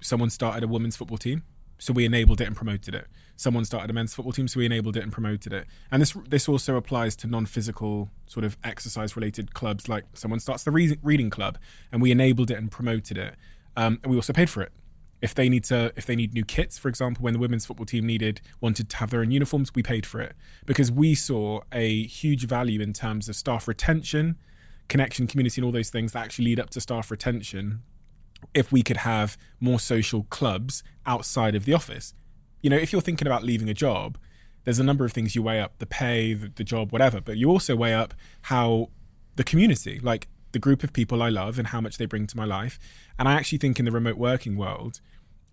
someone 0.00 0.30
started 0.30 0.64
a 0.64 0.68
women's 0.68 0.96
football 0.96 1.18
team, 1.18 1.42
so 1.80 1.92
we 1.92 2.04
enabled 2.04 2.40
it 2.40 2.46
and 2.46 2.54
promoted 2.54 2.94
it. 2.94 3.06
Someone 3.36 3.64
started 3.64 3.88
a 3.88 3.92
men's 3.94 4.14
football 4.14 4.32
team, 4.32 4.46
so 4.48 4.60
we 4.60 4.66
enabled 4.66 4.96
it 4.98 5.02
and 5.02 5.10
promoted 5.10 5.52
it. 5.52 5.66
And 5.90 6.02
this 6.02 6.14
this 6.28 6.48
also 6.48 6.76
applies 6.76 7.16
to 7.16 7.26
non-physical 7.26 8.10
sort 8.26 8.44
of 8.44 8.58
exercise-related 8.62 9.54
clubs. 9.54 9.88
Like 9.88 10.04
someone 10.12 10.40
starts 10.40 10.62
the 10.64 10.70
re- 10.70 10.98
reading 11.02 11.30
club, 11.30 11.58
and 11.90 12.02
we 12.02 12.10
enabled 12.10 12.50
it 12.50 12.58
and 12.58 12.70
promoted 12.70 13.16
it. 13.16 13.36
Um, 13.76 13.98
and 14.02 14.10
we 14.10 14.16
also 14.16 14.34
paid 14.34 14.50
for 14.50 14.62
it. 14.62 14.72
If 15.22 15.34
they 15.34 15.48
need 15.48 15.64
to, 15.64 15.92
if 15.96 16.04
they 16.06 16.16
need 16.16 16.34
new 16.34 16.44
kits, 16.44 16.76
for 16.76 16.88
example, 16.88 17.22
when 17.22 17.32
the 17.32 17.38
women's 17.38 17.64
football 17.64 17.86
team 17.86 18.06
needed 18.06 18.42
wanted 18.60 18.90
to 18.90 18.96
have 18.98 19.10
their 19.10 19.20
own 19.20 19.30
uniforms, 19.30 19.74
we 19.74 19.82
paid 19.82 20.04
for 20.04 20.20
it 20.20 20.34
because 20.66 20.92
we 20.92 21.14
saw 21.14 21.60
a 21.72 22.04
huge 22.04 22.46
value 22.46 22.80
in 22.80 22.92
terms 22.92 23.28
of 23.28 23.36
staff 23.36 23.66
retention, 23.66 24.36
connection, 24.88 25.26
community, 25.26 25.60
and 25.60 25.66
all 25.66 25.72
those 25.72 25.90
things 25.90 26.12
that 26.12 26.24
actually 26.24 26.46
lead 26.46 26.60
up 26.60 26.70
to 26.70 26.80
staff 26.80 27.10
retention 27.10 27.82
if 28.54 28.72
we 28.72 28.82
could 28.82 28.98
have 28.98 29.36
more 29.60 29.78
social 29.78 30.24
clubs 30.24 30.82
outside 31.06 31.54
of 31.54 31.64
the 31.64 31.74
office. 31.74 32.14
You 32.62 32.70
know, 32.70 32.76
if 32.76 32.92
you're 32.92 33.00
thinking 33.00 33.26
about 33.26 33.42
leaving 33.44 33.68
a 33.68 33.74
job, 33.74 34.18
there's 34.64 34.78
a 34.78 34.84
number 34.84 35.04
of 35.04 35.12
things 35.12 35.34
you 35.34 35.42
weigh 35.42 35.60
up 35.60 35.78
the 35.78 35.86
pay, 35.86 36.34
the, 36.34 36.48
the 36.48 36.64
job, 36.64 36.92
whatever, 36.92 37.20
but 37.20 37.36
you 37.36 37.48
also 37.48 37.74
weigh 37.74 37.94
up 37.94 38.14
how 38.42 38.90
the 39.36 39.44
community, 39.44 39.98
like 40.00 40.28
the 40.52 40.58
group 40.58 40.82
of 40.82 40.92
people 40.92 41.22
I 41.22 41.28
love 41.28 41.58
and 41.58 41.68
how 41.68 41.80
much 41.80 41.96
they 41.96 42.06
bring 42.06 42.26
to 42.26 42.36
my 42.36 42.44
life. 42.44 42.78
And 43.18 43.28
I 43.28 43.32
actually 43.32 43.58
think 43.58 43.78
in 43.78 43.84
the 43.84 43.92
remote 43.92 44.16
working 44.16 44.56
world, 44.56 45.00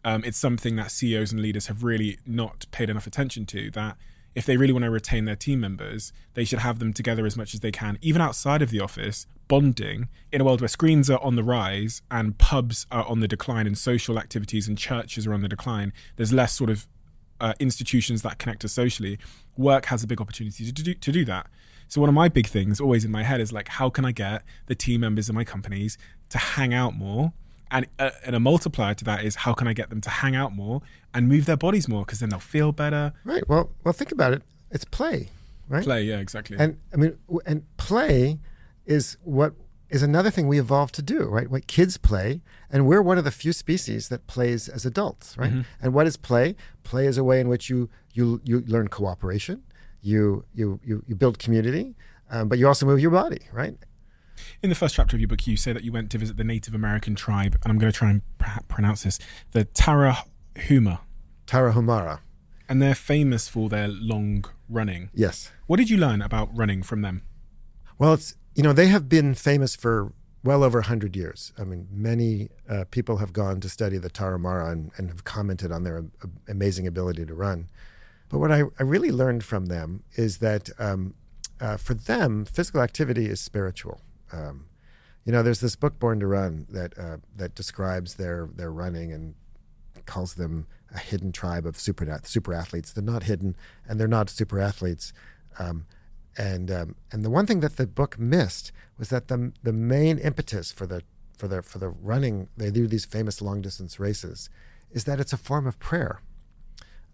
um, 0.03 0.23
it's 0.23 0.37
something 0.37 0.75
that 0.77 0.91
CEOs 0.91 1.31
and 1.31 1.41
leaders 1.41 1.67
have 1.67 1.83
really 1.83 2.17
not 2.25 2.65
paid 2.71 2.89
enough 2.89 3.07
attention 3.07 3.45
to. 3.47 3.71
That 3.71 3.97
if 4.37 4.45
they 4.45 4.55
really 4.55 4.71
want 4.71 4.85
to 4.85 4.91
retain 4.91 5.25
their 5.25 5.35
team 5.35 5.59
members, 5.59 6.13
they 6.35 6.45
should 6.45 6.59
have 6.59 6.77
them 6.77 6.93
together 6.93 7.25
as 7.25 7.35
much 7.35 7.55
as 7.55 7.61
they 7.61 7.71
can, 7.71 7.97
even 8.03 8.21
outside 8.21 8.61
of 8.61 8.69
the 8.69 8.79
office, 8.79 9.25
bonding 9.47 10.09
in 10.31 10.41
a 10.41 10.43
world 10.43 10.61
where 10.61 10.67
screens 10.67 11.09
are 11.09 11.19
on 11.23 11.35
the 11.35 11.43
rise 11.43 12.03
and 12.11 12.37
pubs 12.37 12.85
are 12.91 13.03
on 13.07 13.19
the 13.19 13.27
decline 13.27 13.65
and 13.65 13.75
social 13.75 14.19
activities 14.19 14.67
and 14.67 14.77
churches 14.77 15.25
are 15.25 15.33
on 15.33 15.41
the 15.41 15.47
decline. 15.47 15.91
There's 16.17 16.31
less 16.31 16.53
sort 16.53 16.69
of 16.69 16.87
uh, 17.41 17.53
institutions 17.59 18.21
that 18.21 18.37
connect 18.37 18.63
us 18.63 18.73
socially. 18.73 19.17
Work 19.57 19.85
has 19.85 20.03
a 20.03 20.07
big 20.07 20.21
opportunity 20.21 20.71
to 20.71 20.71
do, 20.71 20.93
to 20.93 21.11
do 21.11 21.25
that. 21.25 21.47
So 21.87 21.99
one 21.99 22.09
of 22.09 22.13
my 22.13 22.29
big 22.29 22.45
things 22.45 22.79
always 22.79 23.03
in 23.03 23.09
my 23.09 23.23
head 23.23 23.41
is 23.41 23.51
like, 23.51 23.69
how 23.69 23.89
can 23.89 24.05
I 24.05 24.11
get 24.11 24.43
the 24.67 24.75
team 24.75 25.01
members 25.01 25.29
of 25.29 25.33
my 25.33 25.45
companies 25.45 25.97
to 26.29 26.37
hang 26.37 26.75
out 26.75 26.95
more? 26.95 27.33
And, 27.69 27.87
uh, 27.99 28.11
and 28.25 28.35
a 28.35 28.39
multiplier 28.39 28.93
to 28.95 29.05
that 29.05 29.23
is 29.25 29.35
how 29.37 29.53
can 29.53 29.67
I 29.67 29.73
get 29.73 29.89
them 29.89 30.01
to 30.01 30.09
hang 30.09 30.35
out 30.35 30.53
more 30.55 30.81
and 31.13 31.27
move 31.27 31.45
their 31.45 31.57
bodies 31.57 31.87
more 31.87 32.05
because 32.05 32.19
then 32.19 32.29
they'll 32.29 32.39
feel 32.39 32.71
better. 32.71 33.13
Right. 33.23 33.47
Well, 33.49 33.71
well, 33.83 33.93
think 33.93 34.11
about 34.11 34.33
it. 34.33 34.41
It's 34.71 34.85
play, 34.85 35.29
right? 35.67 35.83
Play, 35.83 36.03
yeah, 36.03 36.19
exactly. 36.19 36.57
And 36.59 36.77
I 36.93 36.97
mean, 36.97 37.17
w- 37.27 37.41
and 37.45 37.63
play 37.77 38.39
is 38.85 39.17
what 39.23 39.53
is 39.89 40.03
another 40.03 40.29
thing 40.29 40.47
we 40.47 40.59
evolved 40.59 40.93
to 40.95 41.01
do, 41.01 41.23
right? 41.23 41.49
What 41.49 41.67
kids 41.67 41.97
play, 41.97 42.41
and 42.69 42.85
we're 42.85 43.01
one 43.01 43.17
of 43.17 43.23
the 43.23 43.31
few 43.31 43.53
species 43.53 44.09
that 44.09 44.27
plays 44.27 44.67
as 44.67 44.85
adults, 44.85 45.37
right? 45.37 45.53
And 45.81 45.93
what 45.93 46.07
is 46.07 46.17
play? 46.17 46.55
Play 46.83 47.05
is 47.05 47.17
a 47.17 47.23
way 47.23 47.39
in 47.39 47.47
which 47.47 47.69
you 47.69 47.89
you 48.13 48.41
you 48.43 48.59
learn 48.67 48.89
cooperation, 48.89 49.63
you 50.01 50.43
you 50.53 50.79
you, 50.83 51.03
you 51.07 51.15
build 51.15 51.39
community, 51.39 51.95
um, 52.29 52.49
but 52.49 52.59
you 52.59 52.67
also 52.67 52.85
move 52.85 52.99
your 52.99 53.11
body, 53.11 53.39
right? 53.53 53.77
In 54.61 54.69
the 54.69 54.75
first 54.75 54.95
chapter 54.95 55.15
of 55.15 55.21
your 55.21 55.27
book, 55.27 55.45
you 55.47 55.57
say 55.57 55.73
that 55.73 55.83
you 55.83 55.91
went 55.91 56.11
to 56.11 56.17
visit 56.17 56.37
the 56.37 56.43
Native 56.43 56.73
American 56.73 57.15
tribe, 57.15 57.57
and 57.63 57.71
I'm 57.71 57.77
going 57.77 57.91
to 57.91 57.97
try 57.97 58.09
and 58.09 58.21
pr- 58.37 58.61
pronounce 58.67 59.03
this, 59.03 59.19
the 59.51 59.65
Tarahuma, 59.65 60.99
Tarahumara, 61.45 62.19
and 62.69 62.81
they're 62.81 62.95
famous 62.95 63.47
for 63.47 63.69
their 63.69 63.87
long 63.87 64.45
running. 64.69 65.09
yes. 65.13 65.51
What 65.67 65.77
did 65.77 65.89
you 65.89 65.97
learn 65.97 66.21
about 66.21 66.49
running 66.55 66.81
from 66.81 67.01
them? 67.01 67.23
Well, 67.99 68.13
it's 68.13 68.35
you 68.55 68.63
know 68.63 68.73
they 68.73 68.87
have 68.87 69.09
been 69.09 69.33
famous 69.35 69.75
for 69.75 70.13
well 70.43 70.63
over 70.63 70.81
hundred 70.81 71.15
years. 71.15 71.51
I 71.57 71.63
mean, 71.63 71.87
many 71.91 72.49
uh, 72.69 72.85
people 72.89 73.17
have 73.17 73.33
gone 73.33 73.59
to 73.61 73.69
study 73.69 73.97
the 73.97 74.09
Tarahumara 74.09 74.71
and, 74.71 74.91
and 74.97 75.09
have 75.09 75.23
commented 75.23 75.71
on 75.71 75.83
their 75.83 76.05
uh, 76.23 76.27
amazing 76.47 76.87
ability 76.87 77.25
to 77.25 77.33
run. 77.33 77.69
But 78.29 78.39
what 78.39 78.51
I, 78.51 78.63
I 78.79 78.83
really 78.83 79.11
learned 79.11 79.43
from 79.43 79.67
them 79.67 80.03
is 80.15 80.37
that 80.39 80.69
um, 80.79 81.15
uh, 81.59 81.77
for 81.77 81.93
them, 81.93 82.45
physical 82.45 82.81
activity 82.81 83.27
is 83.27 83.39
spiritual. 83.41 84.01
Um, 84.31 84.65
you 85.25 85.31
know, 85.31 85.43
there's 85.43 85.59
this 85.59 85.75
book, 85.75 85.99
Born 85.99 86.19
to 86.21 86.27
Run, 86.27 86.67
that 86.69 86.97
uh, 86.97 87.17
that 87.35 87.55
describes 87.55 88.15
their 88.15 88.49
their 88.55 88.71
running 88.71 89.11
and 89.11 89.35
calls 90.05 90.35
them 90.35 90.67
a 90.93 90.99
hidden 90.99 91.31
tribe 91.31 91.65
of 91.65 91.77
super 91.79 92.19
super 92.23 92.53
athletes. 92.53 92.93
They're 92.93 93.03
not 93.03 93.23
hidden, 93.23 93.55
and 93.87 93.99
they're 93.99 94.07
not 94.07 94.29
super 94.29 94.59
athletes. 94.59 95.13
Um, 95.59 95.85
and 96.37 96.71
um, 96.71 96.95
and 97.11 97.25
the 97.25 97.29
one 97.29 97.45
thing 97.45 97.59
that 97.61 97.77
the 97.77 97.87
book 97.87 98.17
missed 98.19 98.71
was 98.97 99.09
that 99.09 99.27
the 99.27 99.51
the 99.63 99.73
main 99.73 100.17
impetus 100.17 100.71
for 100.71 100.85
the 100.85 101.01
for 101.37 101.47
the 101.47 101.61
for 101.61 101.77
the 101.79 101.89
running 101.89 102.47
they 102.57 102.71
do 102.71 102.87
these 102.87 103.05
famous 103.05 103.41
long 103.41 103.61
distance 103.61 103.99
races 103.99 104.49
is 104.91 105.03
that 105.03 105.19
it's 105.19 105.33
a 105.33 105.37
form 105.37 105.67
of 105.67 105.79
prayer. 105.79 106.21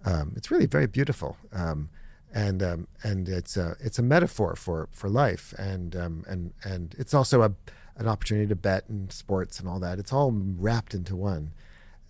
Um, 0.06 0.34
it's 0.36 0.52
really 0.52 0.66
very 0.66 0.86
beautiful, 0.86 1.38
um, 1.54 1.90
and 2.34 2.64
um, 2.64 2.88
and 3.04 3.30
it's 3.30 3.56
a 3.58 3.76
it's 3.80 4.00
a 4.00 4.04
metaphor 4.04 4.56
for 4.56 4.90
for 4.92 5.10
life, 5.10 5.54
and 5.58 5.96
um, 5.96 6.26
and 6.28 6.54
and 6.64 6.96
it's 6.98 7.14
also 7.14 7.44
a 7.44 7.54
an 7.96 8.08
opportunity 8.08 8.48
to 8.48 8.56
bet 8.56 8.90
and 8.90 9.12
sports 9.12 9.60
and 9.60 9.70
all 9.70 9.80
that. 9.80 10.00
It's 10.00 10.12
all 10.12 10.32
wrapped 10.32 10.96
into 10.96 11.16
one, 11.16 11.54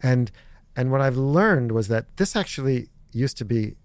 and 0.01 0.31
and 0.75 0.91
what 0.91 1.01
I've 1.01 1.17
learned 1.17 1.71
was 1.71 1.89
that 1.89 2.15
this 2.17 2.35
actually 2.35 2.87
used 3.11 3.37
to 3.37 3.45
be 3.45 3.75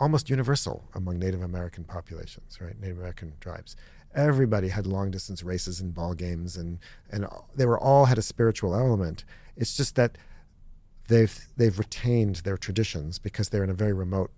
almost 0.00 0.28
universal 0.28 0.88
among 0.94 1.20
Native 1.20 1.42
American 1.42 1.84
populations, 1.84 2.60
right? 2.60 2.78
Native 2.80 2.98
American 2.98 3.34
tribes. 3.40 3.76
Everybody 4.14 4.68
had 4.68 4.86
long 4.86 5.10
distance 5.12 5.42
races 5.44 5.80
and 5.80 5.94
ball 5.94 6.14
games, 6.14 6.56
and 6.56 6.80
and 7.10 7.26
they 7.54 7.64
were 7.64 7.78
all 7.78 8.06
had 8.06 8.18
a 8.18 8.22
spiritual 8.22 8.74
element. 8.74 9.24
It's 9.56 9.76
just 9.76 9.94
that 9.94 10.18
they've 11.06 11.46
they've 11.56 11.78
retained 11.78 12.36
their 12.36 12.56
traditions 12.56 13.20
because 13.20 13.50
they're 13.50 13.64
in 13.64 13.70
a 13.70 13.74
very 13.74 13.92
remote 13.92 14.32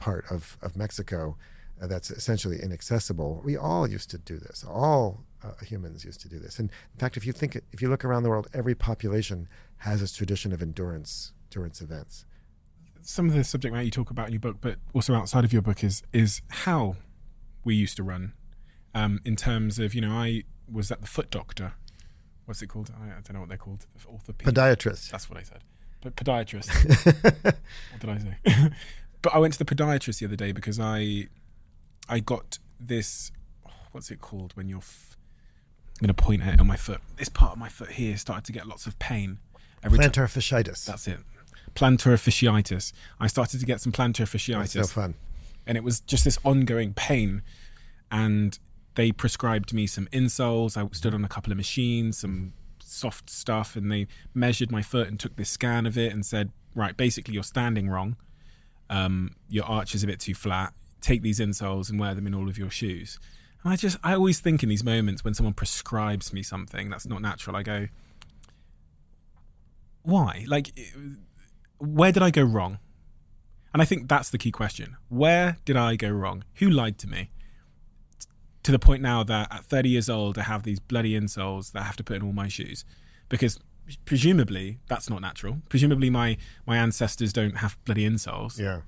part 0.00 0.24
of 0.30 0.58
of 0.62 0.76
Mexico 0.76 1.36
uh, 1.80 1.86
that's 1.86 2.10
essentially 2.10 2.60
inaccessible. 2.60 3.40
We 3.44 3.56
all 3.56 3.88
used 3.88 4.10
to 4.10 4.18
do 4.18 4.38
this. 4.38 4.64
All 4.64 5.24
uh, 5.42 5.52
humans 5.64 6.04
used 6.04 6.20
to 6.22 6.28
do 6.28 6.38
this. 6.38 6.58
And 6.58 6.70
in 6.92 6.98
fact, 6.98 7.16
if 7.16 7.24
you 7.24 7.32
think 7.32 7.56
if 7.72 7.80
you 7.80 7.88
look 7.88 8.04
around 8.04 8.24
the 8.24 8.28
world, 8.28 8.48
every 8.52 8.74
population 8.74 9.48
has 9.78 10.02
a 10.02 10.12
tradition 10.12 10.52
of 10.52 10.60
endurance 10.60 11.32
endurance 11.46 11.80
events. 11.80 12.24
Some 13.02 13.28
of 13.28 13.34
the 13.34 13.44
subject 13.44 13.72
matter 13.72 13.84
you 13.84 13.90
talk 13.90 14.10
about 14.10 14.26
in 14.26 14.32
your 14.34 14.40
book, 14.40 14.58
but 14.60 14.76
also 14.92 15.14
outside 15.14 15.44
of 15.44 15.52
your 15.52 15.62
book, 15.62 15.82
is 15.82 16.02
is 16.12 16.42
how 16.48 16.96
we 17.64 17.74
used 17.74 17.96
to 17.96 18.02
run. 18.02 18.32
Um, 18.92 19.20
in 19.24 19.36
terms 19.36 19.78
of, 19.78 19.94
you 19.94 20.00
know, 20.00 20.10
I 20.10 20.42
was 20.70 20.90
at 20.90 21.00
the 21.00 21.06
foot 21.06 21.30
doctor. 21.30 21.74
What's 22.44 22.60
it 22.60 22.66
called? 22.66 22.90
I, 23.00 23.06
I 23.06 23.20
don't 23.22 23.34
know 23.34 23.40
what 23.40 23.48
they're 23.48 23.58
called. 23.58 23.86
Orthopedic. 24.06 24.52
Podiatrist. 24.52 25.10
That's 25.10 25.30
what 25.30 25.38
I 25.38 25.44
said. 25.44 25.62
But 26.02 26.16
podiatrist. 26.16 26.68
what 27.44 28.00
did 28.00 28.10
I 28.10 28.18
say? 28.18 28.70
But 29.22 29.34
I 29.34 29.38
went 29.38 29.52
to 29.54 29.58
the 29.58 29.64
podiatrist 29.64 30.18
the 30.20 30.26
other 30.26 30.36
day 30.36 30.52
because 30.52 30.78
I 30.80 31.28
I 32.08 32.20
got 32.20 32.58
this 32.78 33.30
what's 33.92 34.10
it 34.10 34.20
called 34.20 34.52
when 34.56 34.68
you're 34.68 34.78
f- 34.78 35.16
I'm 36.00 36.06
going 36.06 36.14
to 36.14 36.22
point 36.22 36.42
at 36.42 36.54
it 36.54 36.60
on 36.60 36.66
my 36.66 36.76
foot. 36.76 37.00
This 37.16 37.28
part 37.28 37.52
of 37.52 37.58
my 37.58 37.68
foot 37.68 37.90
here 37.92 38.16
started 38.16 38.44
to 38.46 38.52
get 38.52 38.66
lots 38.66 38.86
of 38.86 38.98
pain. 38.98 39.38
Every 39.82 39.98
Plantar 39.98 40.24
fasciitis. 40.26 40.84
that's 40.86 41.06
it. 41.08 41.18
Plantar 41.74 42.14
fasciitis. 42.14 42.92
I 43.18 43.26
started 43.26 43.60
to 43.60 43.66
get 43.66 43.80
some 43.80 43.92
plantar 43.92 44.24
fasciitis. 44.26 44.72
That's 44.72 44.96
no 44.96 45.02
fun. 45.02 45.14
and 45.66 45.76
it 45.76 45.84
was 45.84 46.00
just 46.00 46.24
this 46.24 46.38
ongoing 46.44 46.94
pain. 46.94 47.42
And 48.10 48.58
they 48.94 49.12
prescribed 49.12 49.72
me 49.74 49.86
some 49.86 50.06
insoles. 50.06 50.76
I 50.76 50.88
stood 50.92 51.14
on 51.14 51.24
a 51.24 51.28
couple 51.28 51.52
of 51.52 51.56
machines, 51.56 52.18
some 52.18 52.54
soft 52.82 53.28
stuff, 53.30 53.76
and 53.76 53.90
they 53.92 54.06
measured 54.34 54.72
my 54.72 54.82
foot 54.82 55.06
and 55.08 55.18
took 55.20 55.36
this 55.36 55.50
scan 55.50 55.86
of 55.86 55.96
it 55.98 56.12
and 56.12 56.24
said, 56.26 56.50
right, 56.74 56.96
basically 56.96 57.34
you're 57.34 57.42
standing 57.44 57.88
wrong. 57.88 58.16
Um, 58.90 59.36
your 59.48 59.64
arch 59.64 59.94
is 59.94 60.04
a 60.04 60.06
bit 60.06 60.20
too 60.20 60.34
flat. 60.34 60.74
Take 61.00 61.22
these 61.22 61.40
insoles 61.40 61.88
and 61.88 61.98
wear 61.98 62.14
them 62.14 62.26
in 62.26 62.34
all 62.34 62.48
of 62.48 62.58
your 62.58 62.70
shoes. 62.70 63.18
And 63.64 63.72
I 63.72 63.76
just, 63.76 63.96
I 64.04 64.14
always 64.14 64.40
think 64.40 64.62
in 64.62 64.68
these 64.68 64.84
moments 64.84 65.24
when 65.24 65.32
someone 65.32 65.54
prescribes 65.54 66.32
me 66.32 66.42
something 66.42 66.90
that's 66.90 67.06
not 67.06 67.22
natural, 67.22 67.56
I 67.56 67.62
go, 67.62 67.88
why? 70.02 70.44
Like, 70.46 70.78
where 71.78 72.12
did 72.12 72.22
I 72.22 72.30
go 72.30 72.42
wrong? 72.42 72.78
And 73.72 73.80
I 73.80 73.84
think 73.84 74.08
that's 74.08 74.30
the 74.30 74.38
key 74.38 74.50
question. 74.50 74.96
Where 75.08 75.58
did 75.64 75.76
I 75.76 75.96
go 75.96 76.10
wrong? 76.10 76.44
Who 76.54 76.68
lied 76.68 76.98
to 76.98 77.06
me? 77.06 77.30
To 78.64 78.72
the 78.72 78.78
point 78.78 79.02
now 79.02 79.22
that 79.24 79.48
at 79.50 79.64
30 79.64 79.88
years 79.88 80.10
old, 80.10 80.36
I 80.36 80.42
have 80.42 80.64
these 80.64 80.80
bloody 80.80 81.18
insoles 81.18 81.72
that 81.72 81.80
I 81.80 81.84
have 81.84 81.96
to 81.96 82.04
put 82.04 82.16
in 82.16 82.22
all 82.22 82.32
my 82.32 82.48
shoes 82.48 82.84
because 83.28 83.58
presumably 84.04 84.78
that's 84.88 85.08
not 85.10 85.20
natural. 85.20 85.58
Presumably 85.68 86.10
my, 86.10 86.36
my 86.66 86.76
ancestors 86.76 87.32
don't 87.32 87.56
have 87.58 87.76
bloody 87.84 88.08
insoles. 88.08 88.58
Yeah. 88.58 88.80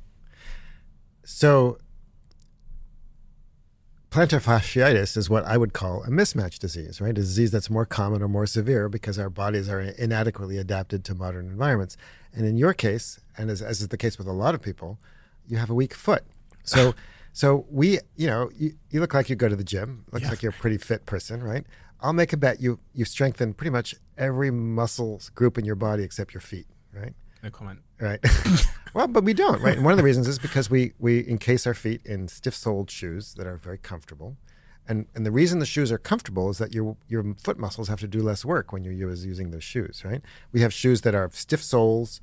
So, 1.24 1.78
plantar 4.10 4.42
fasciitis 4.42 5.16
is 5.16 5.30
what 5.30 5.44
I 5.46 5.56
would 5.56 5.72
call 5.72 6.02
a 6.04 6.08
mismatch 6.08 6.58
disease, 6.58 7.00
right? 7.00 7.10
A 7.10 7.14
disease 7.14 7.50
that's 7.50 7.70
more 7.70 7.86
common 7.86 8.22
or 8.22 8.28
more 8.28 8.46
severe 8.46 8.88
because 8.88 9.18
our 9.18 9.30
bodies 9.30 9.68
are 9.68 9.80
inadequately 9.80 10.58
adapted 10.58 11.04
to 11.06 11.14
modern 11.14 11.46
environments. 11.46 11.96
And 12.34 12.46
in 12.46 12.56
your 12.56 12.74
case, 12.74 13.20
and 13.38 13.50
as, 13.50 13.62
as 13.62 13.80
is 13.80 13.88
the 13.88 13.96
case 13.96 14.18
with 14.18 14.26
a 14.26 14.32
lot 14.32 14.54
of 14.54 14.60
people, 14.62 14.98
you 15.48 15.56
have 15.56 15.70
a 15.70 15.74
weak 15.74 15.94
foot. 15.94 16.24
So, 16.64 16.94
so 17.32 17.66
we, 17.70 18.00
you 18.16 18.26
know, 18.26 18.50
you, 18.54 18.74
you 18.90 19.00
look 19.00 19.14
like 19.14 19.30
you 19.30 19.36
go 19.36 19.48
to 19.48 19.56
the 19.56 19.64
gym. 19.64 20.04
Looks 20.12 20.24
Yeah. 20.24 20.30
like 20.30 20.42
you're 20.42 20.50
a 20.50 20.60
pretty 20.60 20.78
fit 20.78 21.06
person, 21.06 21.42
right? 21.42 21.64
I'll 22.02 22.12
make 22.12 22.32
a 22.32 22.36
bet 22.36 22.60
you 22.60 22.80
you 22.92 23.04
strengthen 23.04 23.54
pretty 23.54 23.70
much 23.70 23.94
every 24.18 24.50
muscle 24.50 25.20
group 25.34 25.56
in 25.56 25.64
your 25.64 25.76
body 25.76 26.02
except 26.02 26.34
your 26.34 26.40
feet, 26.40 26.66
right? 26.92 27.14
No 27.42 27.50
comment. 27.50 27.80
Right. 28.00 28.20
well, 28.94 29.08
but 29.08 29.24
we 29.24 29.34
don't, 29.34 29.60
right? 29.60 29.76
And 29.76 29.84
one 29.84 29.92
of 29.92 29.98
the 29.98 30.04
reasons 30.04 30.28
is 30.28 30.38
because 30.38 30.70
we 30.70 30.92
we 30.98 31.26
encase 31.28 31.66
our 31.66 31.74
feet 31.74 32.04
in 32.04 32.28
stiff-soled 32.28 32.90
shoes 32.90 33.34
that 33.34 33.46
are 33.46 33.56
very 33.56 33.78
comfortable. 33.78 34.36
And 34.88 35.06
and 35.14 35.24
the 35.24 35.30
reason 35.30 35.58
the 35.58 35.66
shoes 35.66 35.92
are 35.92 35.98
comfortable 35.98 36.50
is 36.50 36.58
that 36.58 36.74
your 36.74 36.96
your 37.08 37.34
foot 37.34 37.58
muscles 37.58 37.88
have 37.88 38.00
to 38.00 38.08
do 38.08 38.22
less 38.22 38.44
work 38.44 38.72
when 38.72 38.84
you're 38.84 38.92
using 38.92 39.50
those 39.50 39.64
shoes, 39.64 40.02
right? 40.04 40.22
We 40.52 40.60
have 40.60 40.72
shoes 40.72 41.02
that 41.02 41.14
are 41.14 41.30
stiff 41.32 41.62
soles, 41.62 42.20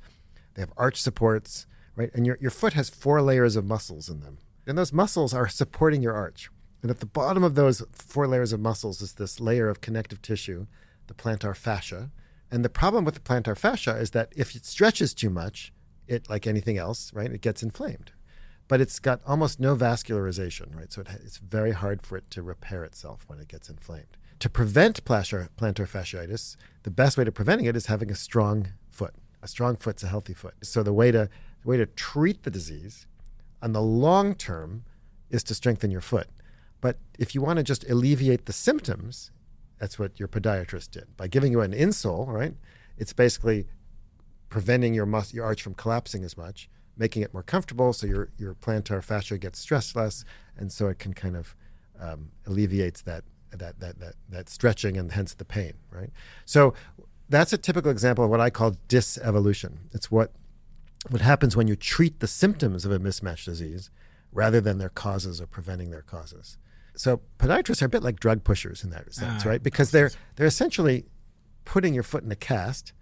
they 0.54 0.62
have 0.62 0.72
arch 0.76 1.00
supports, 1.00 1.66
right? 1.96 2.10
And 2.14 2.26
your 2.26 2.36
your 2.40 2.50
foot 2.50 2.74
has 2.74 2.90
four 2.90 3.22
layers 3.22 3.56
of 3.56 3.64
muscles 3.64 4.08
in 4.08 4.20
them. 4.20 4.38
And 4.66 4.76
those 4.76 4.92
muscles 4.92 5.34
are 5.34 5.48
supporting 5.48 6.02
your 6.02 6.14
arch. 6.14 6.50
And 6.82 6.90
at 6.90 7.00
the 7.00 7.06
bottom 7.06 7.44
of 7.44 7.54
those 7.54 7.82
four 7.92 8.26
layers 8.26 8.52
of 8.52 8.60
muscles 8.60 9.02
is 9.02 9.14
this 9.14 9.40
layer 9.40 9.68
of 9.68 9.80
connective 9.80 10.22
tissue, 10.22 10.66
the 11.06 11.14
plantar 11.14 11.54
fascia. 11.54 12.10
And 12.50 12.64
the 12.64 12.70
problem 12.70 13.04
with 13.04 13.14
the 13.14 13.20
plantar 13.20 13.56
fascia 13.56 13.96
is 13.96 14.10
that 14.12 14.32
if 14.34 14.54
it 14.56 14.64
stretches 14.64 15.14
too 15.14 15.30
much, 15.30 15.72
it 16.08 16.28
like 16.28 16.46
anything 16.46 16.78
else, 16.78 17.12
right, 17.14 17.30
it 17.30 17.40
gets 17.40 17.62
inflamed. 17.62 18.12
But 18.66 18.80
it's 18.80 18.98
got 18.98 19.20
almost 19.26 19.60
no 19.60 19.76
vascularization, 19.76 20.74
right? 20.76 20.92
So 20.92 21.02
it, 21.02 21.08
it's 21.24 21.38
very 21.38 21.72
hard 21.72 22.02
for 22.02 22.16
it 22.16 22.30
to 22.30 22.42
repair 22.42 22.84
itself 22.84 23.24
when 23.26 23.40
it 23.40 23.48
gets 23.48 23.68
inflamed. 23.68 24.16
To 24.40 24.48
prevent 24.48 25.04
plantar, 25.04 25.48
plantar 25.58 25.88
fasciitis, 25.88 26.56
the 26.82 26.90
best 26.90 27.18
way 27.18 27.24
to 27.24 27.32
preventing 27.32 27.66
it 27.66 27.76
is 27.76 27.86
having 27.86 28.10
a 28.10 28.14
strong 28.14 28.68
foot. 28.88 29.14
A 29.42 29.48
strong 29.48 29.76
foot's 29.76 30.02
a 30.02 30.08
healthy 30.08 30.34
foot. 30.34 30.54
So 30.62 30.82
the 30.82 30.92
way 30.92 31.10
to 31.10 31.28
the 31.62 31.68
way 31.68 31.76
to 31.76 31.86
treat 31.86 32.42
the 32.42 32.50
disease 32.50 33.06
on 33.60 33.72
the 33.72 33.82
long 33.82 34.34
term 34.34 34.84
is 35.28 35.42
to 35.44 35.54
strengthen 35.54 35.90
your 35.90 36.00
foot. 36.00 36.28
But 36.80 36.98
if 37.18 37.34
you 37.34 37.42
want 37.42 37.58
to 37.58 37.62
just 37.62 37.88
alleviate 37.88 38.46
the 38.46 38.52
symptoms, 38.52 39.30
that's 39.78 39.98
what 39.98 40.18
your 40.18 40.28
podiatrist 40.28 40.90
did. 40.92 41.16
By 41.16 41.28
giving 41.28 41.52
you 41.52 41.60
an 41.60 41.72
insole, 41.72 42.26
right? 42.26 42.54
It's 42.96 43.12
basically 43.12 43.66
preventing 44.48 44.94
your 44.94 45.06
mus- 45.06 45.32
your 45.32 45.44
arch 45.44 45.62
from 45.62 45.74
collapsing 45.74 46.24
as 46.24 46.36
much, 46.36 46.68
making 46.96 47.22
it 47.22 47.32
more 47.32 47.42
comfortable 47.42 47.92
so 47.92 48.06
your 48.06 48.30
your 48.36 48.54
plantar 48.54 49.02
fascia 49.02 49.38
gets 49.38 49.58
stressed 49.58 49.96
less, 49.96 50.24
and 50.56 50.70
so 50.70 50.88
it 50.88 50.98
can 50.98 51.14
kind 51.14 51.36
of 51.36 51.54
um, 51.98 52.30
alleviates 52.46 53.02
that 53.02 53.24
that 53.50 53.80
that 53.80 53.98
that 53.98 54.14
that 54.28 54.48
stretching 54.48 54.96
and 54.96 55.12
hence 55.12 55.34
the 55.34 55.44
pain, 55.44 55.74
right? 55.90 56.10
So 56.44 56.74
that's 57.28 57.52
a 57.52 57.58
typical 57.58 57.90
example 57.90 58.24
of 58.24 58.30
what 58.30 58.40
I 58.40 58.50
call 58.50 58.72
dysevolution. 58.88 59.78
It's 59.92 60.10
what 60.10 60.32
what 61.08 61.22
happens 61.22 61.56
when 61.56 61.68
you 61.68 61.76
treat 61.76 62.20
the 62.20 62.26
symptoms 62.26 62.84
of 62.84 62.92
a 62.92 62.98
mismatched 62.98 63.46
disease 63.46 63.90
rather 64.32 64.60
than 64.60 64.78
their 64.78 64.90
causes 64.90 65.40
or 65.40 65.46
preventing 65.46 65.90
their 65.90 66.02
causes. 66.02 66.58
So 67.00 67.22
podiatrists 67.38 67.80
are 67.80 67.86
a 67.86 67.88
bit 67.88 68.02
like 68.02 68.20
drug 68.20 68.44
pushers 68.44 68.84
in 68.84 68.90
that 68.90 69.14
sense, 69.14 69.46
Ah, 69.46 69.48
right? 69.48 69.62
Because 69.62 69.90
they're 69.90 70.10
they're 70.36 70.46
essentially 70.46 71.06
putting 71.64 71.94
your 71.94 72.02
foot 72.02 72.24
in 72.24 72.30
a 72.30 72.36
cast, 72.36 72.92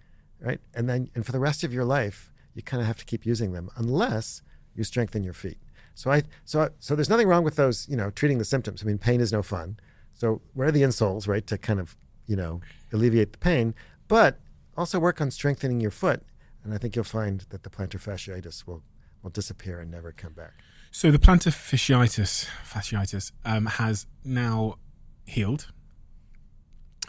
right? 0.40 0.60
And 0.72 0.88
then 0.88 1.10
and 1.16 1.26
for 1.26 1.32
the 1.32 1.40
rest 1.40 1.64
of 1.64 1.74
your 1.74 1.84
life, 1.84 2.32
you 2.54 2.62
kind 2.62 2.80
of 2.80 2.86
have 2.86 2.98
to 2.98 3.04
keep 3.04 3.26
using 3.26 3.50
them 3.54 3.68
unless 3.74 4.40
you 4.76 4.84
strengthen 4.84 5.24
your 5.24 5.32
feet. 5.34 5.58
So 5.96 6.12
I 6.12 6.22
so 6.44 6.70
so 6.78 6.94
there's 6.94 7.08
nothing 7.10 7.26
wrong 7.26 7.42
with 7.42 7.56
those, 7.56 7.88
you 7.88 7.96
know, 7.96 8.10
treating 8.10 8.38
the 8.38 8.44
symptoms. 8.44 8.84
I 8.84 8.86
mean, 8.86 8.98
pain 8.98 9.20
is 9.20 9.32
no 9.32 9.42
fun. 9.42 9.80
So 10.14 10.42
wear 10.54 10.70
the 10.70 10.82
insoles, 10.82 11.26
right, 11.26 11.44
to 11.48 11.58
kind 11.58 11.80
of, 11.80 11.96
you 12.28 12.36
know, 12.36 12.60
alleviate 12.92 13.32
the 13.32 13.38
pain, 13.38 13.74
but 14.06 14.38
also 14.76 15.00
work 15.00 15.20
on 15.20 15.32
strengthening 15.32 15.80
your 15.80 15.90
foot, 15.90 16.22
and 16.62 16.72
I 16.72 16.78
think 16.78 16.94
you'll 16.94 17.04
find 17.20 17.40
that 17.50 17.64
the 17.64 17.70
plantar 17.70 17.98
fasciitis 17.98 18.64
will 18.64 18.84
will 19.22 19.30
disappear 19.30 19.80
and 19.80 19.90
never 19.90 20.12
come 20.12 20.34
back. 20.34 20.54
So 20.90 21.10
the 21.10 21.18
plantar 21.18 21.52
fasciitis, 21.52 22.48
fasciitis 22.66 23.32
um, 23.44 23.66
has 23.66 24.06
now 24.24 24.78
healed 25.26 25.70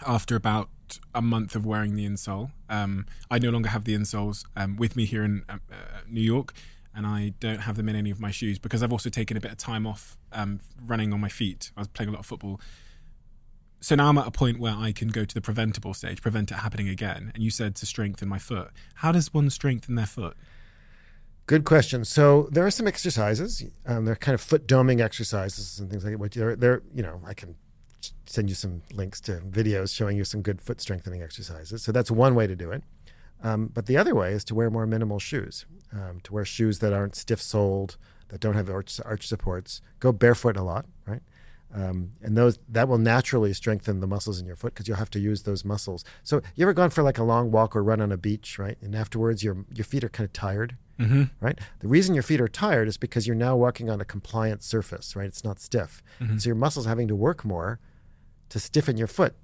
after 0.05 0.35
about 0.35 0.69
a 1.13 1.21
month 1.21 1.55
of 1.55 1.65
wearing 1.65 1.95
the 1.95 2.05
insole. 2.05 2.51
Um, 2.69 3.05
I 3.31 3.39
no 3.39 3.49
longer 3.49 3.69
have 3.69 3.85
the 3.85 3.95
insoles 3.95 4.45
um, 4.55 4.75
with 4.75 4.95
me 4.95 5.05
here 5.05 5.23
in 5.23 5.43
uh, 5.47 5.53
uh, 5.71 5.75
New 6.07 6.21
York, 6.21 6.53
and 6.93 7.05
I 7.05 7.33
don't 7.39 7.61
have 7.61 7.77
them 7.77 7.87
in 7.87 7.95
any 7.95 8.11
of 8.11 8.19
my 8.19 8.31
shoes 8.31 8.59
because 8.59 8.83
I've 8.83 8.91
also 8.91 9.09
taken 9.09 9.37
a 9.37 9.39
bit 9.39 9.51
of 9.51 9.57
time 9.57 9.87
off 9.87 10.17
um, 10.31 10.59
running 10.85 11.13
on 11.13 11.21
my 11.21 11.29
feet. 11.29 11.71
I 11.77 11.81
was 11.81 11.87
playing 11.87 12.09
a 12.09 12.11
lot 12.11 12.19
of 12.19 12.25
football. 12.25 12.59
So 13.81 13.95
now 13.95 14.09
I'm 14.09 14.17
at 14.17 14.27
a 14.27 14.31
point 14.31 14.59
where 14.59 14.75
I 14.75 14.91
can 14.91 15.07
go 15.07 15.23
to 15.23 15.33
the 15.33 15.41
preventable 15.41 15.93
stage, 15.93 16.21
prevent 16.21 16.51
it 16.51 16.55
happening 16.55 16.89
again. 16.89 17.31
And 17.33 17.41
you 17.41 17.49
said 17.49 17.75
to 17.77 17.85
strengthen 17.85 18.27
my 18.27 18.39
foot. 18.39 18.71
How 18.95 19.13
does 19.13 19.33
one 19.33 19.49
strengthen 19.49 19.95
their 19.95 20.05
foot? 20.05 20.35
Good 21.49 21.65
question. 21.65 22.05
So 22.05 22.47
there 22.51 22.63
are 22.63 22.69
some 22.69 22.87
exercises. 22.87 23.63
Um, 23.87 24.05
they're 24.05 24.15
kind 24.15 24.35
of 24.35 24.39
foot 24.39 24.67
doming 24.67 25.01
exercises 25.01 25.79
and 25.79 25.89
things 25.89 26.03
like 26.03 26.13
that. 26.13 26.19
Which 26.19 26.35
they're, 26.35 26.55
they're, 26.55 26.83
you 26.93 27.01
know, 27.01 27.19
I 27.25 27.33
can 27.33 27.55
send 28.27 28.49
you 28.49 28.55
some 28.55 28.83
links 28.93 29.19
to 29.21 29.37
videos 29.37 29.95
showing 29.95 30.15
you 30.15 30.23
some 30.23 30.43
good 30.43 30.61
foot 30.61 30.79
strengthening 30.79 31.23
exercises. 31.23 31.81
So 31.81 31.91
that's 31.91 32.11
one 32.11 32.35
way 32.35 32.45
to 32.45 32.55
do 32.55 32.69
it. 32.69 32.83
Um, 33.43 33.71
but 33.73 33.87
the 33.87 33.97
other 33.97 34.13
way 34.13 34.31
is 34.31 34.43
to 34.43 34.53
wear 34.53 34.69
more 34.69 34.85
minimal 34.85 35.17
shoes, 35.17 35.65
um, 35.91 36.19
to 36.21 36.33
wear 36.35 36.45
shoes 36.45 36.77
that 36.79 36.93
aren't 36.93 37.15
stiff 37.15 37.41
soled, 37.41 37.97
that 38.27 38.39
don't 38.39 38.53
have 38.53 38.69
arch, 38.69 39.01
arch 39.03 39.27
supports. 39.27 39.81
Go 39.99 40.11
barefoot 40.11 40.55
a 40.55 40.61
lot, 40.61 40.85
right? 41.07 41.23
Um, 41.73 42.11
and 42.21 42.37
those 42.37 42.59
that 42.69 42.87
will 42.87 42.99
naturally 42.99 43.53
strengthen 43.53 44.01
the 44.01 44.07
muscles 44.07 44.39
in 44.39 44.45
your 44.45 44.55
foot 44.55 44.75
because 44.75 44.87
you'll 44.87 44.97
have 44.97 45.09
to 45.09 45.19
use 45.19 45.41
those 45.41 45.65
muscles. 45.65 46.05
So 46.23 46.43
you 46.53 46.63
ever 46.63 46.73
gone 46.73 46.91
for 46.91 47.01
like 47.01 47.17
a 47.17 47.23
long 47.23 47.49
walk 47.49 47.75
or 47.75 47.83
run 47.83 48.01
on 48.01 48.11
a 48.11 48.17
beach, 48.17 48.59
right? 48.59 48.77
And 48.83 48.95
afterwards 48.95 49.43
your 49.43 49.65
your 49.73 49.85
feet 49.85 50.03
are 50.03 50.09
kind 50.09 50.25
of 50.25 50.33
tired, 50.33 50.77
Mm-hmm. 50.99 51.23
right? 51.39 51.57
The 51.79 51.87
reason 51.87 52.13
your 52.13 52.23
feet 52.23 52.41
are 52.41 52.47
tired 52.47 52.87
is 52.87 52.97
because 52.97 53.25
you're 53.25 53.35
now 53.35 53.55
walking 53.55 53.89
on 53.89 54.01
a 54.01 54.05
compliant 54.05 54.61
surface, 54.63 55.15
right? 55.15 55.27
It's 55.27 55.43
not 55.43 55.59
stiff, 55.59 56.03
Mm-hmm. 56.19 56.37
so 56.37 56.47
your 56.49 56.55
muscles 56.55 56.85
having 56.85 57.07
to 57.07 57.15
work 57.15 57.45
more 57.45 57.79
to 58.49 58.59
stiffen 58.59 58.97
your 58.97 59.07
foot 59.07 59.35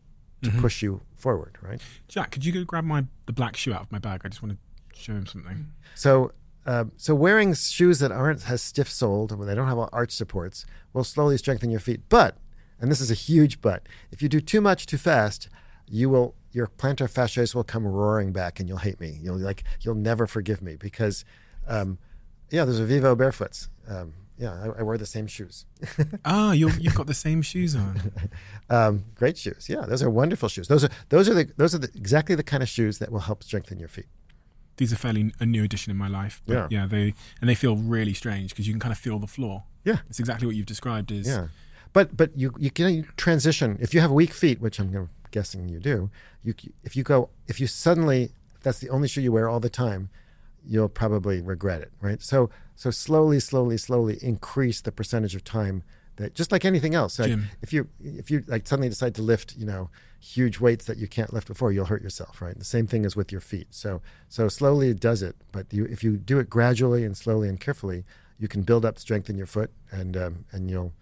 to 0.42 0.50
Mm-hmm. 0.50 0.62
push 0.62 0.84
you 0.84 1.02
forward, 1.16 1.58
right? 1.62 1.82
Jack, 2.08 2.32
could 2.32 2.44
you 2.46 2.52
go 2.52 2.64
grab 2.64 2.84
my 2.84 3.06
the 3.26 3.34
black 3.34 3.56
shoe 3.58 3.74
out 3.74 3.82
of 3.84 3.92
my 3.92 4.00
bag? 4.00 4.22
I 4.26 4.28
just 4.30 4.44
want 4.44 4.58
to 4.58 5.00
show 5.02 5.14
him 5.14 5.26
something. 5.26 5.72
So, 5.96 6.34
uh, 6.66 6.86
so 6.98 7.16
wearing 7.16 7.54
shoes 7.54 8.00
that 8.00 8.12
aren't 8.12 8.50
as 8.50 8.62
stiff 8.62 8.90
soled 8.90 9.32
and 9.32 9.40
when 9.40 9.48
they 9.48 9.56
don't 9.56 9.68
have 9.68 9.78
arch 9.94 10.12
supports 10.12 10.66
will 10.94 11.04
slowly 11.04 11.38
strengthen 11.38 11.70
your 11.72 11.80
feet. 11.80 12.02
But, 12.10 12.38
and 12.82 12.92
this 12.92 13.00
is 13.02 13.10
a 13.10 13.16
huge 13.16 13.62
but, 13.62 13.88
if 14.12 14.22
you 14.22 14.28
do 14.30 14.40
too 14.42 14.62
much 14.62 14.86
too 14.88 14.98
fast, 14.98 15.48
you 15.88 16.10
will 16.10 16.36
your 16.52 16.68
plantar 16.68 17.10
fasciitis 17.12 17.54
will 17.54 17.64
come 17.64 17.86
roaring 17.86 18.32
back, 18.32 18.60
and 18.60 18.68
you'll 18.70 18.78
hate 18.80 19.00
me. 19.00 19.20
You'll 19.22 19.38
like 19.38 19.64
you'll 19.82 19.94
never 19.96 20.26
forgive 20.26 20.62
me 20.62 20.76
because, 20.76 21.24
um, 21.68 21.98
yeah, 22.52 22.66
those 22.66 22.80
are 22.80 22.86
Vivo 22.86 23.16
barefoots. 23.16 23.70
Um, 23.88 24.14
yeah, 24.38 24.52
I, 24.76 24.80
I 24.80 24.84
wear 24.84 24.98
the 24.98 25.06
same 25.06 25.28
shoes. 25.28 25.66
Ah, 26.26 26.52
you're, 26.52 26.72
you've 26.72 26.96
got 26.96 27.08
the 27.08 27.14
same 27.14 27.42
shoes 27.42 27.76
on. 27.76 28.12
um, 28.70 29.06
great 29.16 29.38
shoes. 29.38 29.68
Yeah, 29.70 29.86
those 29.86 30.04
are 30.04 30.10
wonderful 30.10 30.50
shoes. 30.50 30.68
Those 30.68 30.84
are 30.84 30.90
those 31.10 31.30
are 31.30 31.34
the 31.34 31.50
those 31.58 31.74
are 31.76 31.78
the, 31.78 31.90
exactly 31.96 32.36
the 32.36 32.44
kind 32.44 32.62
of 32.64 32.68
shoes 32.70 32.98
that 33.00 33.12
will 33.12 33.22
help 33.22 33.44
strengthen 33.44 33.80
your 33.80 33.88
feet. 33.88 34.08
These 34.78 34.92
are 34.92 34.98
fairly 34.98 35.34
a 35.40 35.46
new 35.46 35.64
addition 35.64 35.92
in 35.92 35.98
my 35.98 36.10
life. 36.10 36.42
But 36.46 36.54
Yeah. 36.54 36.68
yeah, 36.70 36.86
they 36.88 37.14
and 37.40 37.50
they 37.50 37.56
feel 37.56 37.76
really 37.78 38.14
strange 38.14 38.50
because 38.50 38.68
you 38.68 38.74
can 38.74 38.80
kind 38.82 38.92
of 38.92 38.98
feel 38.98 39.20
the 39.20 39.28
floor. 39.28 39.64
Yeah. 39.86 40.00
It's 40.10 40.20
exactly 40.20 40.48
what 40.48 40.56
you've 40.56 40.66
described. 40.66 41.12
Is 41.12 41.28
Yeah, 41.28 41.48
but 41.94 42.18
but 42.18 42.38
you 42.38 42.54
you 42.58 42.72
can 42.72 43.08
transition 43.16 43.78
if 43.80 43.94
you 43.94 44.02
have 44.02 44.12
weak 44.12 44.34
feet, 44.34 44.60
which 44.60 44.80
I'm 44.80 45.10
guessing 45.32 45.70
you 45.70 45.80
do. 45.80 46.10
You 46.44 46.54
if 46.84 46.96
you 46.98 47.04
go 47.04 47.30
if 47.48 47.60
you 47.62 47.68
suddenly 47.68 48.32
if 48.56 48.64
that's 48.64 48.80
the 48.80 48.90
only 48.90 49.08
shoe 49.08 49.22
you 49.22 49.32
wear 49.32 49.48
all 49.48 49.62
the 49.62 49.70
time, 49.70 50.10
you'll 50.68 50.90
probably 50.90 51.42
regret 51.42 51.82
it, 51.82 51.92
right? 52.02 52.22
So 52.22 52.50
so 52.76 52.92
slowly, 52.92 53.40
slowly, 53.40 53.78
slowly 53.78 54.18
increase 54.22 54.82
the 54.82 54.92
percentage 54.92 55.36
of 55.36 55.44
time 55.44 55.84
that 56.18 56.34
just 56.34 56.52
like 56.52 56.66
anything 56.66 56.96
else. 56.96 57.20
Like 57.20 57.32
if 57.62 57.74
you 57.74 57.88
if 58.04 58.32
you 58.32 58.44
like 58.48 58.68
suddenly 58.68 58.90
decide 58.90 59.16
to 59.16 59.22
lift, 59.22 59.56
you 59.58 59.66
know, 59.66 59.90
huge 60.20 60.60
weights 60.60 60.86
that 60.86 60.98
you 60.98 61.08
can't 61.08 61.34
lift 61.34 61.48
before, 61.48 61.72
you'll 61.72 61.86
hurt 61.86 62.02
yourself, 62.02 62.42
right? 62.42 62.58
The 62.58 62.66
same 62.66 62.88
thing 62.88 63.06
is 63.06 63.16
with 63.16 63.32
your 63.32 63.42
feet. 63.42 63.68
So 63.72 64.02
so 64.30 64.48
slowly 64.48 64.90
it 64.90 65.00
does 65.00 65.22
it, 65.22 65.36
but 65.52 65.72
you 65.72 65.86
if 65.86 66.04
you 66.04 66.18
do 66.18 66.40
it 66.40 66.50
gradually 66.50 67.04
and 67.04 67.16
slowly 67.16 67.50
and 67.50 67.60
carefully, 67.60 68.04
you 68.38 68.48
can 68.48 68.64
build 68.64 68.86
up 68.86 69.00
strength 69.00 69.30
in 69.30 69.38
your 69.38 69.48
foot, 69.48 69.72
and 69.92 70.18
um, 70.18 70.46
and 70.52 70.70
you'll 70.70 70.94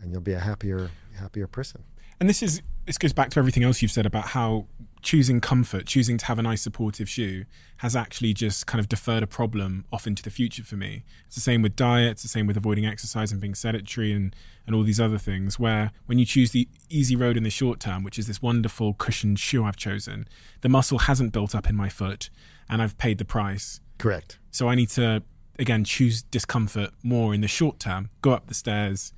and 0.00 0.12
you'll 0.12 0.20
be 0.20 0.32
a 0.32 0.40
happier 0.40 0.90
happier 1.18 1.46
person. 1.46 1.82
And 2.20 2.28
this 2.28 2.42
is 2.42 2.62
this 2.86 2.98
goes 2.98 3.12
back 3.12 3.30
to 3.30 3.38
everything 3.38 3.62
else 3.62 3.82
you've 3.82 3.90
said 3.90 4.06
about 4.06 4.26
how 4.26 4.66
choosing 5.02 5.40
comfort, 5.40 5.86
choosing 5.86 6.18
to 6.18 6.26
have 6.26 6.38
a 6.38 6.42
nice 6.42 6.62
supportive 6.62 7.08
shoe, 7.08 7.44
has 7.78 7.94
actually 7.94 8.32
just 8.32 8.66
kind 8.66 8.80
of 8.80 8.88
deferred 8.88 9.22
a 9.22 9.26
problem 9.26 9.84
off 9.92 10.06
into 10.06 10.22
the 10.22 10.30
future 10.30 10.64
for 10.64 10.76
me. 10.76 11.04
It's 11.26 11.34
the 11.34 11.40
same 11.40 11.62
with 11.62 11.76
diet, 11.76 12.12
it's 12.12 12.22
the 12.22 12.28
same 12.28 12.46
with 12.46 12.56
avoiding 12.56 12.86
exercise 12.86 13.32
and 13.32 13.40
being 13.40 13.54
sedentary 13.54 14.12
and, 14.12 14.34
and 14.66 14.74
all 14.74 14.82
these 14.82 15.00
other 15.00 15.18
things, 15.18 15.58
where 15.58 15.92
when 16.06 16.18
you 16.18 16.24
choose 16.24 16.50
the 16.50 16.68
easy 16.88 17.16
road 17.16 17.36
in 17.36 17.42
the 17.42 17.50
short 17.50 17.80
term, 17.80 18.02
which 18.02 18.18
is 18.18 18.26
this 18.26 18.42
wonderful 18.42 18.94
cushioned 18.94 19.38
shoe 19.38 19.64
I've 19.64 19.76
chosen, 19.76 20.26
the 20.62 20.68
muscle 20.68 21.00
hasn't 21.00 21.32
built 21.32 21.54
up 21.54 21.68
in 21.68 21.76
my 21.76 21.88
foot 21.88 22.30
and 22.68 22.82
I've 22.82 22.98
paid 22.98 23.18
the 23.18 23.24
price. 23.24 23.80
Correct. 23.98 24.38
So 24.50 24.68
I 24.68 24.74
need 24.74 24.90
to 24.90 25.22
again 25.58 25.84
choose 25.84 26.22
discomfort 26.22 26.90
more 27.02 27.34
in 27.34 27.40
the 27.40 27.48
short 27.48 27.78
term, 27.78 28.10
go 28.22 28.32
up 28.32 28.46
the 28.46 28.54
stairs, 28.54 29.12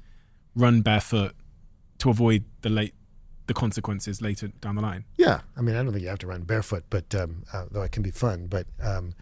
run 0.55 0.83
barefoot 0.83 1.35
to 1.99 2.11
avoid 2.11 2.45
the 2.63 2.69
late 2.69 2.95
the 3.49 3.55
consequences 3.55 4.23
later 4.23 4.49
down 4.61 4.77
the 4.77 4.83
line. 4.83 5.05
Yeah, 5.17 5.41
I 5.57 5.63
mean, 5.63 5.75
I 5.75 5.83
don't 5.83 5.93
think 5.93 6.03
you 6.03 6.09
have 6.09 6.19
to 6.21 6.27
run 6.29 6.43
barefoot, 6.43 6.85
but 6.91 7.13
um, 7.15 7.45
uh, 7.53 7.65
though 7.71 7.83
it 7.83 7.91
can 7.91 8.03
be 8.03 8.13
fun, 8.13 8.47
but 8.47 8.67
um, 8.81 9.15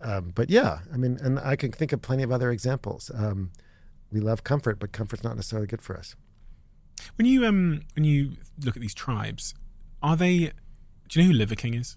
um, 0.00 0.32
but 0.34 0.48
yeah, 0.48 0.78
I 0.92 0.96
mean, 0.96 1.18
and 1.20 1.38
I 1.38 1.56
can 1.56 1.70
think 1.72 1.92
of 1.92 2.00
plenty 2.00 2.22
of 2.22 2.32
other 2.32 2.50
examples. 2.50 3.10
Um, 3.14 3.50
we 4.10 4.20
love 4.20 4.44
comfort, 4.44 4.78
but 4.78 4.92
comfort's 4.92 5.24
not 5.24 5.36
necessarily 5.36 5.66
good 5.66 5.82
for 5.82 5.96
us. 5.96 6.16
When 7.16 7.26
you 7.26 7.44
um 7.44 7.82
when 7.94 8.04
you 8.04 8.32
look 8.64 8.76
at 8.76 8.82
these 8.82 8.94
tribes, 8.94 9.54
are 10.02 10.16
they 10.16 10.52
do 11.08 11.20
you 11.20 11.22
know 11.22 11.32
who 11.32 11.38
Liver 11.38 11.56
King 11.56 11.74
is? 11.74 11.96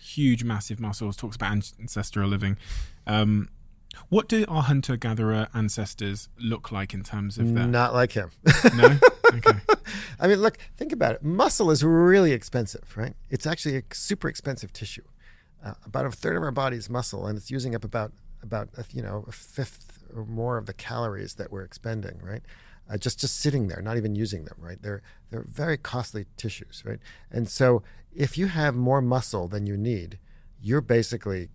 Huge 0.00 0.42
massive 0.42 0.80
muscles, 0.80 1.16
talks 1.16 1.36
about 1.36 1.52
ancestral 1.52 2.28
living. 2.28 2.56
Um 3.06 3.48
what 4.08 4.28
do 4.28 4.44
our 4.48 4.62
hunter 4.62 4.96
gatherer 4.96 5.48
ancestors 5.52 6.28
look 6.38 6.70
like 6.70 6.94
in 6.94 7.02
terms 7.02 7.38
of 7.38 7.52
that? 7.54 7.66
Not 7.66 7.92
like 7.92 8.12
him. 8.12 8.30
No? 8.74 8.98
Okay. 9.34 9.58
I 10.20 10.28
mean, 10.28 10.40
look, 10.40 10.58
think 10.76 10.92
about 10.92 11.14
it. 11.14 11.22
Muscle 11.22 11.70
is 11.70 11.82
really 11.84 12.32
expensive, 12.32 12.96
right? 12.96 13.14
It's 13.30 13.46
actually 13.46 13.76
a 13.76 13.82
super 13.92 14.28
expensive 14.28 14.72
tissue. 14.72 15.04
Uh, 15.64 15.74
about 15.84 16.06
a 16.06 16.10
third 16.10 16.36
of 16.36 16.42
our 16.42 16.50
body 16.50 16.76
is 16.76 16.88
muscle, 16.88 17.26
and 17.26 17.36
it's 17.36 17.50
using 17.50 17.74
up 17.74 17.84
about 17.84 18.12
about 18.42 18.70
you 18.92 19.02
know 19.02 19.24
a 19.28 19.32
fifth 19.32 20.02
or 20.14 20.24
more 20.24 20.56
of 20.56 20.66
the 20.66 20.72
calories 20.72 21.34
that 21.34 21.52
we're 21.52 21.62
expending, 21.62 22.18
right? 22.22 22.42
Uh, 22.90 22.96
just 22.96 23.20
just 23.20 23.38
sitting 23.38 23.68
there, 23.68 23.82
not 23.82 23.96
even 23.96 24.14
using 24.14 24.44
them, 24.44 24.56
right? 24.58 24.80
They're 24.80 25.02
they're 25.30 25.44
very 25.46 25.76
costly 25.76 26.26
tissues, 26.36 26.82
right? 26.84 26.98
And 27.30 27.48
so 27.48 27.82
if 28.14 28.36
you 28.38 28.46
have 28.46 28.74
more 28.74 29.00
muscle 29.02 29.48
than 29.48 29.66
you 29.66 29.76
need, 29.76 30.18
you're 30.60 30.80
basically 30.80 31.50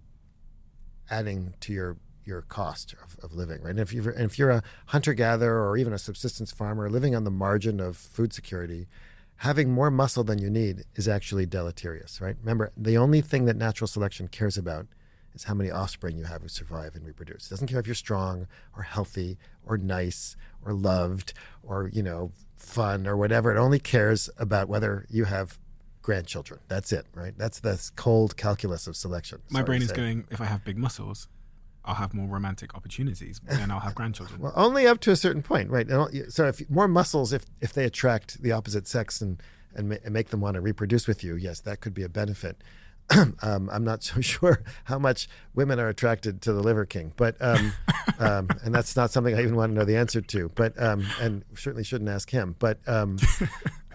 adding 1.10 1.56
to 1.62 1.74
your 1.74 1.98
your 2.26 2.42
cost 2.44 2.94
of, 3.04 3.18
of 3.24 3.34
living, 3.34 3.62
right? 3.62 3.72
And 3.72 3.80
if 3.80 3.94
you're 3.94 4.12
and 4.12 4.26
if 4.26 4.40
you're 4.40 4.52
a 4.52 4.64
hunter 4.88 5.14
gatherer 5.14 5.70
or 5.70 5.78
even 5.78 5.94
a 5.94 5.98
subsistence 5.98 6.52
farmer 6.52 6.90
living 6.90 7.16
on 7.16 7.24
the 7.24 7.32
margin 7.32 7.80
of 7.80 7.98
food 7.98 8.34
security, 8.34 8.88
having 9.38 9.72
more 9.72 9.92
muscle 9.92 10.24
than 10.24 10.40
you 10.40 10.50
need 10.50 10.84
is 10.96 11.08
actually 11.08 11.46
deleterious, 11.46 12.22
right? 12.22 12.36
Remember, 12.40 12.72
the 12.78 12.98
only 12.98 13.22
thing 13.22 13.46
that 13.46 13.56
natural 13.56 13.88
selection 13.88 14.28
cares 14.28 14.58
about 14.58 14.88
is 15.34 15.44
how 15.44 15.54
many 15.54 15.70
offspring 15.70 16.18
you 16.18 16.24
have 16.24 16.42
who 16.42 16.48
survive 16.48 16.96
and 16.96 17.06
reproduce. 17.06 17.48
It 17.48 17.50
doesn't 17.50 17.68
care 17.68 17.80
if 17.80 17.86
you're 17.86 17.96
strong 17.96 18.48
or 18.76 18.84
healthy 18.84 19.38
or 19.66 19.78
nice 19.78 20.36
or 20.64 20.74
loved 20.74 21.34
or 21.64 21.90
you 21.94 22.02
know 22.02 22.32
fun 22.56 23.06
or 23.06 23.18
whatever. 23.18 23.56
It 23.56 23.60
only 23.60 23.80
cares 23.80 24.30
about 24.38 24.70
whether 24.70 25.06
you 25.10 25.26
have 25.26 25.60
grandchildren. 26.02 26.60
That's 26.68 26.92
it, 26.92 27.06
right? 27.14 27.34
That's 27.38 27.60
the 27.60 27.92
cold 27.96 28.38
calculus 28.38 28.88
of 28.88 28.96
selection. 28.96 29.42
My 29.50 29.64
brain 29.64 29.82
is 29.82 29.92
going 29.92 30.26
if 30.30 30.40
I 30.40 30.46
have 30.46 30.64
big 30.64 30.78
muscles, 30.78 31.28
I'll 31.86 31.96
have 31.96 32.14
more 32.14 32.28
romantic 32.28 32.76
opportunities 32.76 33.40
and 33.48 33.72
I'll 33.72 33.80
have 33.80 33.96
grandchildren. 33.96 34.42
Well, 34.42 34.54
only 34.56 34.88
up 34.88 35.00
to 35.02 35.12
a 35.12 35.16
certain 35.16 35.42
point, 35.42 35.70
right? 35.70 35.88
And 35.88 36.34
So 36.34 36.48
if 36.48 36.68
more 36.70 36.88
muscles, 36.88 37.34
if 37.34 37.46
if 37.62 37.74
they 37.74 37.86
attract 37.86 38.42
the 38.42 38.52
opposite 38.52 38.88
sex 38.88 39.22
and 39.22 39.42
and, 39.76 39.90
ma- 39.90 39.96
and 40.04 40.14
make 40.14 40.30
them 40.30 40.40
want 40.42 40.56
to 40.56 40.62
reproduce 40.62 41.06
with 41.08 41.24
you, 41.24 41.36
yes, 41.36 41.60
that 41.62 41.82
could 41.82 41.94
be 41.94 42.04
a 42.04 42.10
benefit. 42.10 42.64
um, 43.42 43.70
I'm 43.72 43.84
not 43.84 44.04
so 44.10 44.22
sure 44.22 44.64
how 44.86 44.98
much 44.98 45.28
women 45.54 45.80
are 45.80 45.90
attracted 45.90 46.42
to 46.44 46.54
the 46.54 46.62
Liver 46.62 46.86
King, 46.86 47.14
but 47.16 47.36
um, 47.40 47.74
um, 48.20 48.50
and 48.64 48.74
that's 48.74 48.96
not 48.96 49.12
something 49.12 49.36
I 49.36 49.42
even 49.42 49.56
want 49.56 49.72
to 49.72 49.76
know 49.76 49.86
the 49.86 49.98
answer 49.98 50.22
to. 50.22 50.50
But 50.56 50.82
um, 50.82 51.06
and 51.22 51.44
certainly 51.56 51.84
shouldn't 51.84 52.10
ask 52.10 52.30
him. 52.30 52.56
But 52.58 52.80
um, 52.88 53.18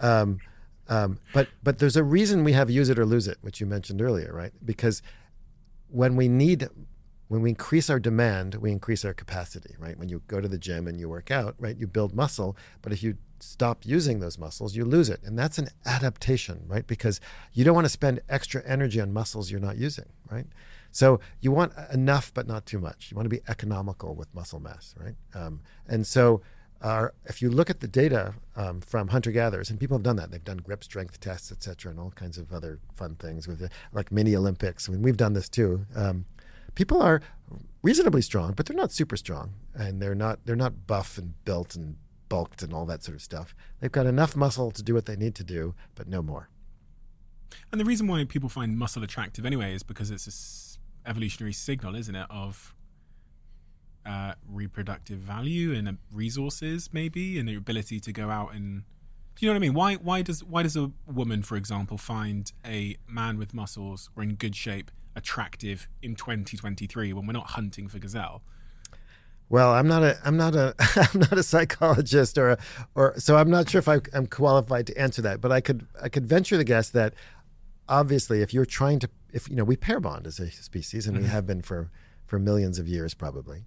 um, 0.01 0.39
um, 0.87 1.19
but 1.33 1.47
but 1.63 1.79
there's 1.79 1.95
a 1.95 2.03
reason 2.03 2.43
we 2.43 2.53
have 2.53 2.69
use 2.69 2.89
it 2.89 2.99
or 2.99 3.05
lose 3.05 3.27
it, 3.27 3.37
which 3.41 3.59
you 3.59 3.65
mentioned 3.65 4.01
earlier, 4.01 4.33
right? 4.33 4.53
Because 4.63 5.01
when 5.89 6.15
we 6.15 6.27
need 6.27 6.69
when 7.31 7.41
we 7.41 7.47
increase 7.47 7.89
our 7.89 7.97
demand, 7.97 8.55
we 8.55 8.73
increase 8.73 9.05
our 9.05 9.13
capacity, 9.13 9.73
right? 9.79 9.97
When 9.97 10.09
you 10.09 10.21
go 10.27 10.41
to 10.41 10.49
the 10.49 10.57
gym 10.57 10.85
and 10.85 10.99
you 10.99 11.07
work 11.07 11.31
out, 11.31 11.55
right, 11.59 11.77
you 11.77 11.87
build 11.87 12.13
muscle, 12.13 12.57
but 12.81 12.91
if 12.91 13.01
you 13.01 13.15
stop 13.39 13.85
using 13.85 14.19
those 14.19 14.37
muscles, 14.37 14.75
you 14.75 14.83
lose 14.83 15.09
it. 15.09 15.21
And 15.23 15.39
that's 15.39 15.57
an 15.57 15.69
adaptation, 15.85 16.65
right? 16.67 16.85
Because 16.85 17.21
you 17.53 17.63
don't 17.63 17.73
want 17.73 17.85
to 17.85 17.89
spend 17.89 18.19
extra 18.27 18.61
energy 18.65 18.99
on 18.99 19.13
muscles 19.13 19.49
you're 19.49 19.61
not 19.61 19.77
using, 19.77 20.09
right? 20.29 20.45
So 20.91 21.21
you 21.39 21.53
want 21.53 21.71
enough, 21.93 22.33
but 22.33 22.47
not 22.47 22.65
too 22.65 22.79
much. 22.79 23.11
You 23.11 23.15
want 23.15 23.27
to 23.27 23.29
be 23.29 23.41
economical 23.47 24.13
with 24.13 24.27
muscle 24.35 24.59
mass, 24.59 24.93
right? 24.99 25.15
Um, 25.33 25.61
and 25.87 26.05
so 26.05 26.41
uh, 26.81 27.07
if 27.27 27.41
you 27.41 27.49
look 27.49 27.69
at 27.69 27.79
the 27.79 27.87
data 27.87 28.33
um, 28.57 28.81
from 28.81 29.07
hunter 29.07 29.31
gatherers, 29.31 29.69
and 29.69 29.79
people 29.79 29.95
have 29.95 30.03
done 30.03 30.17
that, 30.17 30.31
they've 30.31 30.43
done 30.43 30.57
grip 30.57 30.83
strength 30.83 31.21
tests, 31.21 31.49
et 31.49 31.63
cetera, 31.63 31.91
and 31.91 31.99
all 32.01 32.11
kinds 32.11 32.37
of 32.37 32.51
other 32.51 32.79
fun 32.93 33.15
things 33.15 33.47
with 33.47 33.61
it, 33.61 33.71
like 33.93 34.11
mini 34.11 34.35
Olympics. 34.35 34.89
I 34.89 34.91
mean, 34.91 35.01
we've 35.01 35.15
done 35.15 35.31
this 35.31 35.47
too. 35.47 35.85
Um, 35.95 36.25
people 36.75 37.01
are 37.01 37.21
reasonably 37.81 38.21
strong, 38.21 38.53
but 38.53 38.65
they're 38.65 38.77
not 38.77 38.91
super 38.91 39.17
strong, 39.17 39.53
and 39.73 40.01
they're 40.01 40.15
not 40.15 40.39
they're 40.45 40.55
not 40.55 40.87
buff 40.87 41.17
and 41.17 41.33
built 41.45 41.75
and 41.75 41.95
bulked 42.29 42.63
and 42.63 42.73
all 42.73 42.85
that 42.85 43.03
sort 43.03 43.15
of 43.15 43.21
stuff. 43.21 43.53
They've 43.79 43.91
got 43.91 44.05
enough 44.05 44.35
muscle 44.35 44.71
to 44.71 44.83
do 44.83 44.93
what 44.93 45.05
they 45.05 45.15
need 45.15 45.35
to 45.35 45.43
do, 45.43 45.75
but 45.95 46.07
no 46.07 46.21
more. 46.21 46.49
And 47.71 47.81
the 47.81 47.85
reason 47.85 48.07
why 48.07 48.23
people 48.23 48.49
find 48.49 48.77
muscle 48.77 49.03
attractive 49.03 49.45
anyway 49.45 49.73
is 49.73 49.83
because 49.83 50.11
it's 50.11 50.25
this 50.25 50.79
evolutionary 51.05 51.53
signal, 51.53 51.95
isn't 51.95 52.15
it, 52.15 52.27
of 52.29 52.73
uh, 54.05 54.33
reproductive 54.47 55.19
value 55.19 55.73
and 55.73 55.89
uh, 55.89 55.93
resources, 56.11 56.89
maybe, 56.93 57.37
and 57.37 57.49
the 57.49 57.55
ability 57.55 57.99
to 57.99 58.11
go 58.13 58.29
out 58.29 58.53
and. 58.53 58.83
Do 59.35 59.45
you 59.45 59.49
know 59.49 59.53
what 59.53 59.63
I 59.63 59.67
mean? 59.67 59.73
Why 59.73 59.95
why 59.95 60.21
does 60.21 60.43
why 60.43 60.63
does 60.63 60.75
a 60.75 60.91
woman, 61.07 61.41
for 61.41 61.55
example, 61.55 61.97
find 61.97 62.51
a 62.65 62.97
man 63.07 63.37
with 63.37 63.53
muscles 63.53 64.09
or 64.15 64.23
in 64.23 64.35
good 64.35 64.55
shape 64.55 64.91
attractive 65.15 65.87
in 66.01 66.15
2023 66.15 67.13
when 67.13 67.25
we're 67.25 67.33
not 67.33 67.51
hunting 67.51 67.87
for 67.87 67.99
gazelle? 67.99 68.41
Well, 69.49 69.73
I'm 69.73 69.87
not 69.87 70.01
a 70.01 70.17
I'm 70.23 70.37
not 70.37 70.55
a 70.55 70.73
I'm 71.13 71.19
not 71.19 71.33
a 71.33 71.43
psychologist 71.43 72.37
or 72.37 72.51
a, 72.51 72.57
or 72.95 73.13
so 73.17 73.35
I'm 73.35 73.49
not 73.49 73.69
sure 73.69 73.79
if 73.79 73.89
I, 73.89 73.99
I'm 74.13 74.27
qualified 74.27 74.87
to 74.87 74.97
answer 74.97 75.21
that. 75.23 75.41
But 75.41 75.51
I 75.51 75.59
could 75.59 75.85
I 76.01 76.07
could 76.07 76.25
venture 76.25 76.55
the 76.55 76.63
guess 76.63 76.89
that 76.91 77.13
obviously 77.89 78.41
if 78.41 78.53
you're 78.53 78.65
trying 78.65 78.99
to 78.99 79.09
if 79.33 79.49
you 79.49 79.57
know 79.57 79.65
we 79.65 79.75
pair 79.75 79.99
bond 79.99 80.25
as 80.25 80.39
a 80.39 80.49
species 80.49 81.05
and 81.05 81.17
we 81.17 81.23
mm-hmm. 81.23 81.31
have 81.33 81.45
been 81.45 81.61
for 81.61 81.91
for 82.25 82.39
millions 82.39 82.79
of 82.79 82.87
years 82.87 83.13
probably. 83.13 83.65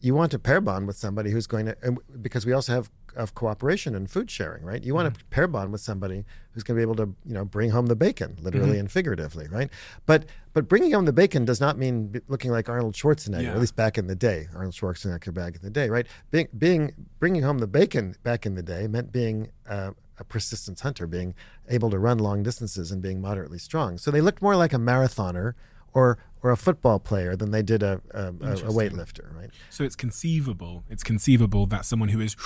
You 0.00 0.14
want 0.14 0.30
to 0.32 0.38
pair 0.38 0.60
bond 0.60 0.86
with 0.86 0.96
somebody 0.96 1.30
who's 1.30 1.46
going 1.46 1.66
to 1.66 1.76
because 2.20 2.44
we 2.46 2.52
also 2.52 2.72
have 2.72 2.90
of 3.16 3.34
cooperation 3.34 3.94
and 3.94 4.10
food 4.10 4.30
sharing, 4.30 4.62
right? 4.62 4.84
You 4.84 4.94
want 4.94 5.14
to 5.14 5.24
pair 5.26 5.48
bond 5.48 5.72
with 5.72 5.80
somebody 5.80 6.26
who's 6.52 6.62
going 6.62 6.76
to 6.76 6.78
be 6.78 6.82
able 6.82 6.96
to 6.96 7.14
you 7.24 7.32
know 7.32 7.44
bring 7.46 7.70
home 7.70 7.86
the 7.86 7.96
bacon, 7.96 8.36
literally 8.42 8.78
and 8.78 8.92
figuratively, 8.92 9.48
right? 9.48 9.70
But 10.04 10.26
but 10.52 10.68
bringing 10.68 10.92
home 10.92 11.06
the 11.06 11.14
bacon 11.14 11.44
does 11.46 11.60
not 11.60 11.78
mean 11.78 12.20
looking 12.28 12.50
like 12.50 12.68
Arnold 12.68 12.94
Schwarzenegger, 12.94 13.42
Yeah. 13.42 13.52
at 13.54 13.60
least 13.60 13.74
back 13.74 13.96
in 13.96 14.06
the 14.06 14.14
day. 14.14 14.48
Arnold 14.54 14.74
Schwarzenegger 14.74 15.32
back 15.32 15.56
in 15.56 15.62
the 15.62 15.70
day, 15.70 15.88
right? 15.88 16.06
Being, 16.30 16.48
being 16.56 16.92
bringing 17.18 17.42
home 17.42 17.58
the 17.58 17.66
bacon 17.66 18.16
back 18.22 18.44
in 18.44 18.54
the 18.54 18.62
day 18.62 18.86
meant 18.86 19.12
being 19.12 19.48
uh, 19.68 19.92
a 20.18 20.24
persistence 20.24 20.80
hunter, 20.82 21.06
being 21.06 21.34
able 21.68 21.88
to 21.90 21.98
run 21.98 22.18
long 22.18 22.42
distances 22.42 22.90
and 22.92 23.00
being 23.02 23.20
moderately 23.20 23.58
strong. 23.58 23.96
So 23.98 24.10
they 24.10 24.20
looked 24.20 24.42
more 24.42 24.56
like 24.56 24.72
a 24.74 24.78
marathoner 24.78 25.54
or 25.94 26.18
or 26.46 26.52
a 26.52 26.56
football 26.56 27.00
player 27.00 27.34
than 27.34 27.50
they 27.50 27.62
did 27.62 27.82
a 27.82 28.00
a, 28.12 28.28
a, 28.28 28.70
weightlifter, 28.70 29.34
right? 29.34 29.50
So 29.68 29.82
it's 29.82 29.96
conceivable. 29.96 30.84
It's 30.88 31.02
conceivable 31.02 31.66
that 31.66 31.84
someone 31.84 32.10
who 32.10 32.20
is 32.20 32.36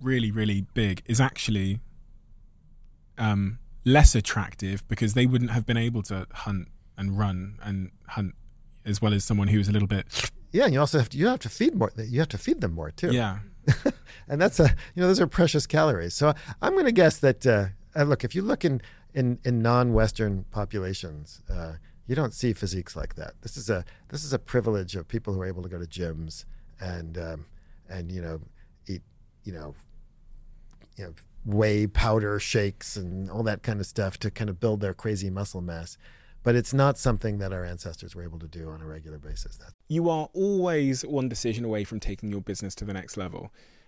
really, 0.00 0.30
really 0.30 0.66
big 0.72 1.02
is 1.06 1.20
actually 1.20 1.80
um, 3.18 3.58
less 3.84 4.14
attractive 4.14 4.86
because 4.86 5.14
they 5.14 5.26
wouldn't 5.26 5.50
have 5.50 5.66
been 5.66 5.76
able 5.76 6.02
to 6.04 6.28
hunt 6.32 6.68
and 6.96 7.18
run 7.18 7.58
and 7.60 7.90
hunt 8.10 8.36
as 8.84 9.02
well 9.02 9.12
as 9.12 9.24
someone 9.24 9.48
who's 9.48 9.68
a 9.68 9.72
little 9.72 9.88
bit. 9.88 10.30
Yeah, 10.52 10.66
and 10.66 10.72
you 10.72 10.78
also 10.78 10.98
have 10.98 11.08
to 11.08 11.18
you 11.18 11.26
have 11.26 11.40
to 11.40 11.48
feed 11.48 11.74
more. 11.74 11.90
You 11.96 12.20
have 12.20 12.28
to 12.28 12.38
feed 12.38 12.60
them 12.60 12.72
more 12.72 12.92
too. 12.92 13.10
Yeah. 13.10 13.38
and 14.28 14.40
that's 14.40 14.60
a 14.60 14.68
you 14.94 15.02
know 15.02 15.08
those 15.08 15.20
are 15.20 15.26
precious 15.26 15.66
calories. 15.66 16.14
So 16.14 16.34
I'm 16.62 16.74
going 16.74 16.84
to 16.84 16.92
guess 16.92 17.18
that 17.18 17.44
uh, 17.44 17.66
uh, 17.96 18.04
look 18.04 18.22
if 18.22 18.36
you 18.36 18.42
look 18.42 18.64
in 18.64 18.80
in, 19.12 19.38
in 19.44 19.62
non-Western 19.62 20.44
populations, 20.50 21.42
uh, 21.48 21.74
you 22.06 22.14
don't 22.14 22.34
see 22.34 22.52
physiques 22.52 22.96
like 22.96 23.14
that. 23.14 23.34
This 23.42 23.56
is 23.56 23.70
a 23.70 23.84
this 24.08 24.24
is 24.24 24.32
a 24.32 24.38
privilege 24.38 24.94
of 24.96 25.08
people 25.08 25.32
who 25.34 25.40
are 25.40 25.46
able 25.46 25.62
to 25.62 25.68
go 25.68 25.78
to 25.78 25.86
gyms 25.86 26.44
and 26.80 27.16
um, 27.18 27.46
and 27.88 28.10
you 28.10 28.20
know 28.20 28.40
eat 28.86 29.02
you 29.44 29.52
know 29.52 29.74
you 30.96 31.04
know 31.04 31.14
whey 31.44 31.86
powder 31.86 32.38
shakes 32.38 32.96
and 32.96 33.30
all 33.30 33.42
that 33.42 33.62
kind 33.62 33.80
of 33.80 33.86
stuff 33.86 34.18
to 34.18 34.30
kind 34.30 34.48
of 34.48 34.60
build 34.60 34.80
their 34.80 34.94
crazy 34.94 35.30
muscle 35.30 35.60
mass. 35.60 35.96
But 36.42 36.54
it's 36.54 36.74
not 36.74 36.98
something 36.98 37.38
that 37.38 37.54
our 37.54 37.64
ancestors 37.64 38.14
were 38.14 38.22
able 38.22 38.38
to 38.38 38.46
do 38.46 38.68
on 38.68 38.82
a 38.82 38.86
regular 38.86 39.18
basis. 39.18 39.56
That's 39.56 39.72
You 39.88 40.10
are 40.10 40.28
always 40.34 41.00
one 41.02 41.26
decision 41.26 41.64
away 41.64 41.84
from 41.84 42.00
taking 42.00 42.28
your 42.28 42.42
business 42.42 42.74
to 42.76 42.84
the 42.84 42.92
next 42.92 43.16
level. 43.16 43.50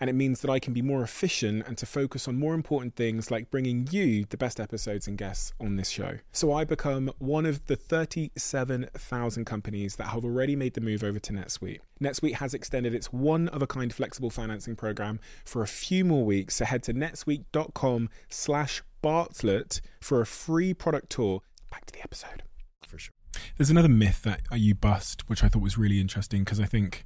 and 0.00 0.10
it 0.10 0.14
means 0.14 0.40
that 0.40 0.50
I 0.50 0.58
can 0.58 0.72
be 0.72 0.82
more 0.82 1.02
efficient 1.02 1.66
and 1.66 1.76
to 1.78 1.86
focus 1.86 2.28
on 2.28 2.38
more 2.38 2.54
important 2.54 2.96
things 2.96 3.30
like 3.30 3.50
bringing 3.50 3.88
you 3.90 4.24
the 4.28 4.36
best 4.36 4.60
episodes 4.60 5.06
and 5.06 5.16
guests 5.16 5.52
on 5.60 5.76
this 5.76 5.88
show. 5.88 6.18
So 6.32 6.52
I 6.52 6.64
become 6.64 7.10
one 7.18 7.46
of 7.46 7.66
the 7.66 7.76
37,000 7.76 9.44
companies 9.44 9.96
that 9.96 10.08
have 10.08 10.24
already 10.24 10.56
made 10.56 10.74
the 10.74 10.80
move 10.80 11.02
over 11.02 11.18
to 11.18 11.32
NetSuite. 11.32 11.80
NetSuite 12.02 12.34
has 12.34 12.54
extended 12.54 12.94
its 12.94 13.12
one 13.12 13.48
of 13.48 13.62
a 13.62 13.66
kind 13.66 13.92
flexible 13.92 14.30
financing 14.30 14.76
program 14.76 15.20
for 15.44 15.62
a 15.62 15.66
few 15.66 16.04
more 16.04 16.24
weeks, 16.24 16.56
so 16.56 16.64
head 16.64 16.82
to 16.84 16.94
netsuite.com 16.94 18.08
slash 18.28 18.82
Bartlett 19.02 19.80
for 20.00 20.20
a 20.20 20.26
free 20.26 20.74
product 20.74 21.10
tour. 21.10 21.40
Back 21.70 21.86
to 21.86 21.92
the 21.92 22.02
episode. 22.02 22.42
for 22.86 22.98
sure. 22.98 23.12
There's 23.56 23.70
another 23.70 23.88
myth 23.88 24.22
that 24.22 24.42
you 24.52 24.74
bust, 24.74 25.28
which 25.28 25.44
I 25.44 25.48
thought 25.48 25.62
was 25.62 25.78
really 25.78 26.00
interesting 26.00 26.42
because 26.42 26.60
I 26.60 26.64
think 26.64 27.04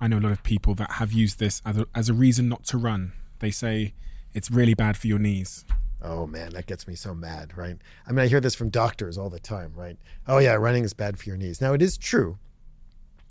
I 0.00 0.08
know 0.08 0.18
a 0.18 0.20
lot 0.20 0.32
of 0.32 0.42
people 0.42 0.74
that 0.76 0.92
have 0.92 1.12
used 1.12 1.38
this 1.38 1.60
as 1.64 1.78
a, 1.78 1.86
as 1.94 2.08
a 2.08 2.14
reason 2.14 2.48
not 2.48 2.64
to 2.66 2.78
run. 2.78 3.12
They 3.40 3.50
say 3.50 3.94
it's 4.32 4.50
really 4.50 4.74
bad 4.74 4.96
for 4.96 5.06
your 5.06 5.18
knees. 5.18 5.64
Oh 6.00 6.26
man, 6.26 6.50
that 6.50 6.66
gets 6.66 6.86
me 6.86 6.94
so 6.94 7.14
mad, 7.14 7.56
right? 7.56 7.76
I 8.06 8.12
mean, 8.12 8.20
I 8.20 8.28
hear 8.28 8.40
this 8.40 8.54
from 8.54 8.68
doctors 8.68 9.18
all 9.18 9.30
the 9.30 9.40
time, 9.40 9.72
right? 9.74 9.96
Oh 10.26 10.38
yeah, 10.38 10.54
running 10.54 10.84
is 10.84 10.94
bad 10.94 11.18
for 11.18 11.28
your 11.28 11.36
knees. 11.36 11.60
Now 11.60 11.72
it 11.72 11.82
is 11.82 11.98
true 11.98 12.38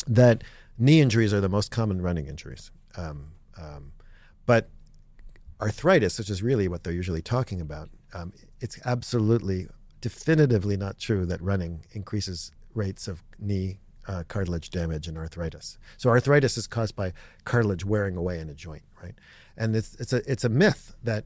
that 0.06 0.44
knee 0.78 1.00
injuries 1.00 1.34
are 1.34 1.42
the 1.42 1.50
most 1.50 1.72
common 1.72 2.02
running 2.02 2.28
injuries, 2.28 2.72
um, 2.98 3.32
um, 3.58 3.94
but 4.46 4.70
arthritis, 5.62 6.20
which 6.20 6.30
is 6.30 6.44
really 6.44 6.68
what 6.68 6.84
they're 6.84 6.94
usually 6.94 7.22
talking 7.22 7.62
about, 7.62 7.90
um, 8.14 8.34
it's 8.60 8.80
absolutely, 8.86 9.68
definitively 10.02 10.78
not 10.78 10.98
true 11.00 11.26
that 11.26 11.42
running 11.42 11.86
increases 11.94 12.52
rates 12.74 13.08
of 13.08 13.24
knee 13.40 13.80
uh, 14.08 14.24
cartilage 14.28 14.70
damage 14.70 15.08
and 15.08 15.18
arthritis. 15.18 15.78
So 15.98 16.10
arthritis 16.10 16.58
is 16.58 16.66
caused 16.66 16.96
by 16.96 17.14
cartilage 17.44 17.86
wearing 17.86 18.16
away 18.16 18.40
in 18.40 18.50
a 18.50 18.54
joint, 18.54 18.84
right? 19.02 19.16
And 19.58 19.76
it's 19.76 19.96
it's 19.96 20.14
a 20.14 20.32
it's 20.32 20.44
a 20.44 20.50
myth 20.50 20.96
that, 21.04 21.26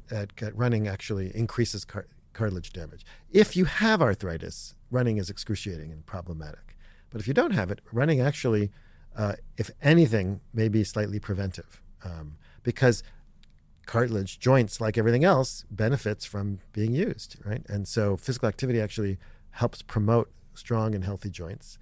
running 0.55 0.87
actually 0.87 1.35
increases 1.35 1.85
car- 1.85 2.07
cartilage 2.33 2.73
damage. 2.73 3.05
If 3.31 3.55
you 3.55 3.65
have 3.65 4.01
arthritis, 4.01 4.75
running 4.89 5.17
is 5.17 5.29
excruciating 5.29 5.91
and 5.91 6.05
problematic. 6.05 6.77
But 7.11 7.21
if 7.21 7.27
you 7.27 7.33
don't 7.33 7.51
have 7.51 7.71
it, 7.71 7.81
running 7.91 8.21
actually, 8.21 8.71
uh, 9.15 9.33
if 9.57 9.69
anything, 9.81 10.39
may 10.53 10.69
be 10.69 10.83
slightly 10.83 11.19
preventive 11.19 11.81
um, 12.03 12.37
because 12.63 13.03
cartilage 13.85 14.39
joints, 14.39 14.79
like 14.79 14.97
everything 14.97 15.25
else, 15.25 15.65
benefits 15.69 16.23
from 16.23 16.59
being 16.71 16.93
used, 16.93 17.35
right? 17.43 17.63
And 17.67 17.85
so 17.85 18.15
physical 18.15 18.47
activity 18.47 18.79
actually 18.79 19.17
helps 19.51 19.81
promote 19.81 20.31
strong 20.53 20.95
and 20.95 21.03
healthy 21.03 21.29
joints 21.29 21.77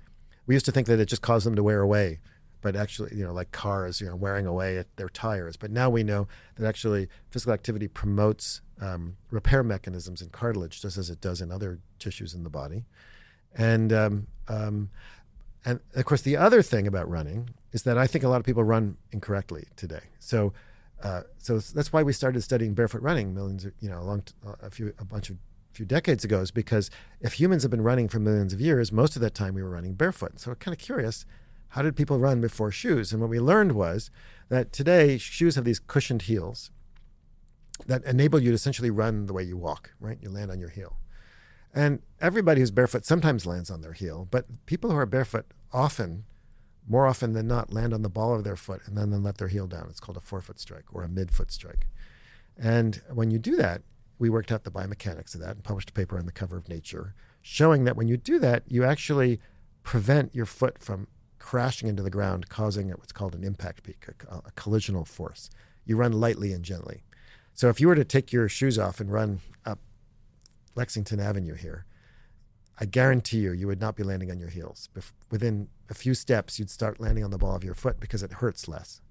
we 0.49 0.55
used 0.55 0.65
to 0.65 0.71
think 0.71 0.87
that 0.87 0.99
it 0.99 1.05
just 1.05 1.21
caused 1.21 1.45
them 1.45 1.55
to 1.55 1.61
wear 1.61 1.79
away, 1.79 2.19
but 2.61 2.75
actually, 2.75 3.15
you 3.15 3.23
know, 3.23 3.31
like 3.31 3.51
cars, 3.51 4.01
you 4.01 4.07
know, 4.07 4.15
wearing 4.15 4.47
away 4.47 4.79
at 4.79 4.87
their 4.97 5.07
tires. 5.07 5.55
But 5.55 5.69
now 5.69 5.91
we 5.91 6.01
know 6.01 6.27
that 6.55 6.67
actually 6.67 7.07
physical 7.29 7.53
activity 7.53 7.87
promotes 7.87 8.61
um, 8.81 9.15
repair 9.29 9.61
mechanisms 9.61 10.23
in 10.23 10.29
cartilage, 10.29 10.81
just 10.81 10.97
as 10.97 11.11
it 11.11 11.21
does 11.21 11.39
in 11.39 11.51
other 11.51 11.77
tissues 11.99 12.33
in 12.33 12.41
the 12.41 12.49
body. 12.49 12.85
And 13.53 13.93
um, 13.93 14.25
um, 14.47 14.89
and 15.65 15.81
of 15.93 16.05
course, 16.05 16.23
the 16.23 16.35
other 16.35 16.63
thing 16.63 16.87
about 16.87 17.07
running 17.07 17.51
is 17.71 17.83
that 17.83 17.99
I 17.99 18.07
think 18.07 18.23
a 18.23 18.27
lot 18.27 18.37
of 18.37 18.43
people 18.43 18.63
run 18.63 18.97
incorrectly 19.11 19.67
today. 19.75 20.05
So. 20.17 20.51
Uh, 21.01 21.21
so 21.37 21.59
that's 21.59 21.93
why 21.93 22.03
we 22.03 22.11
started 22.11 22.41
studying 22.41 22.73
barefoot 22.73 23.01
running 23.01 23.33
millions, 23.33 23.63
of, 23.63 23.71
you 23.79 23.89
know, 23.89 23.99
a 23.99 24.03
long, 24.03 24.21
a 24.61 24.69
few, 24.69 24.93
a 24.99 25.05
bunch 25.05 25.29
of 25.29 25.37
few 25.71 25.85
decades 25.85 26.23
ago 26.23 26.41
is 26.41 26.51
because 26.51 26.89
if 27.21 27.33
humans 27.33 27.63
have 27.63 27.71
been 27.71 27.83
running 27.83 28.07
for 28.07 28.19
millions 28.19 28.53
of 28.53 28.61
years, 28.61 28.91
most 28.91 29.15
of 29.15 29.21
that 29.21 29.35
time 29.35 29.53
we 29.53 29.63
were 29.63 29.69
running 29.69 29.93
barefoot. 29.93 30.39
So 30.39 30.51
we're 30.51 30.55
kind 30.55 30.73
of 30.73 30.79
curious, 30.79 31.25
how 31.69 31.81
did 31.81 31.95
people 31.95 32.19
run 32.19 32.41
before 32.41 32.71
shoes? 32.71 33.11
And 33.11 33.21
what 33.21 33.29
we 33.29 33.39
learned 33.39 33.73
was 33.73 34.09
that 34.49 34.73
today 34.73 35.17
shoes 35.17 35.55
have 35.55 35.65
these 35.65 35.79
cushioned 35.79 36.23
heels 36.23 36.71
that 37.85 38.03
enable 38.03 38.41
you 38.41 38.49
to 38.49 38.55
essentially 38.55 38.89
run 38.89 39.27
the 39.27 39.33
way 39.33 39.43
you 39.43 39.55
walk, 39.57 39.93
right? 39.99 40.17
You 40.21 40.29
land 40.29 40.51
on 40.51 40.59
your 40.59 40.69
heel. 40.69 40.97
And 41.73 42.01
everybody 42.19 42.61
who's 42.61 42.71
barefoot 42.71 43.05
sometimes 43.05 43.45
lands 43.45 43.69
on 43.69 43.81
their 43.81 43.93
heel, 43.93 44.27
but 44.29 44.45
people 44.65 44.89
who 44.89 44.97
are 44.97 45.05
barefoot 45.05 45.45
often, 45.71 46.25
more 46.87 47.05
often 47.05 47.33
than 47.33 47.47
not, 47.47 47.71
land 47.71 47.93
on 47.93 48.01
the 48.01 48.09
ball 48.09 48.33
of 48.33 48.43
their 48.43 48.55
foot 48.55 48.81
and 48.85 48.97
then, 48.97 49.11
then 49.11 49.21
let 49.21 49.37
their 49.37 49.47
heel 49.47 49.67
down. 49.67 49.87
It's 49.89 49.99
called 49.99 50.17
a 50.17 50.21
forefoot 50.21 50.59
strike 50.59 50.85
or 50.91 51.03
a 51.03 51.07
midfoot 51.07 51.51
strike. 51.51 51.85
And 52.57 53.01
when 53.13 53.29
you 53.29 53.37
do 53.37 53.55
that, 53.57 53.83
we 54.19 54.29
worked 54.29 54.51
out 54.51 54.63
the 54.63 54.71
biomechanics 54.71 55.33
of 55.33 55.41
that 55.41 55.55
and 55.55 55.63
published 55.63 55.89
a 55.89 55.93
paper 55.93 56.19
on 56.19 56.25
the 56.25 56.31
cover 56.31 56.57
of 56.57 56.69
Nature 56.69 57.15
showing 57.41 57.85
that 57.85 57.95
when 57.95 58.07
you 58.07 58.17
do 58.17 58.37
that, 58.39 58.63
you 58.67 58.83
actually 58.83 59.39
prevent 59.83 60.35
your 60.35 60.45
foot 60.45 60.77
from 60.77 61.07
crashing 61.39 61.87
into 61.87 62.03
the 62.03 62.09
ground, 62.09 62.49
causing 62.49 62.89
what's 62.89 63.13
called 63.13 63.33
an 63.33 63.43
impact 63.43 63.83
peak, 63.83 64.05
a, 64.29 64.35
a 64.35 64.51
collisional 64.51 65.07
force. 65.07 65.49
You 65.85 65.95
run 65.95 66.11
lightly 66.11 66.51
and 66.51 66.63
gently. 66.63 67.03
So 67.53 67.69
if 67.69 67.79
you 67.79 67.87
were 67.87 67.95
to 67.95 68.05
take 68.05 68.31
your 68.31 68.47
shoes 68.49 68.77
off 68.77 68.99
and 68.99 69.11
run 69.11 69.39
up 69.65 69.79
Lexington 70.75 71.19
Avenue 71.19 71.55
here, 71.55 71.85
I 72.79 72.85
guarantee 72.85 73.39
you, 73.39 73.51
you 73.51 73.67
would 73.67 73.81
not 73.81 73.95
be 73.95 74.03
landing 74.03 74.31
on 74.31 74.39
your 74.39 74.49
heels. 74.49 74.89
Within 75.29 75.67
a 75.89 75.93
few 75.93 76.13
steps, 76.13 76.59
you'd 76.59 76.69
start 76.69 76.99
landing 76.99 77.23
on 77.23 77.31
the 77.31 77.37
ball 77.37 77.55
of 77.55 77.63
your 77.63 77.73
foot 77.73 77.99
because 77.99 78.23
it 78.23 78.33
hurts 78.33 78.67
less. 78.67 79.01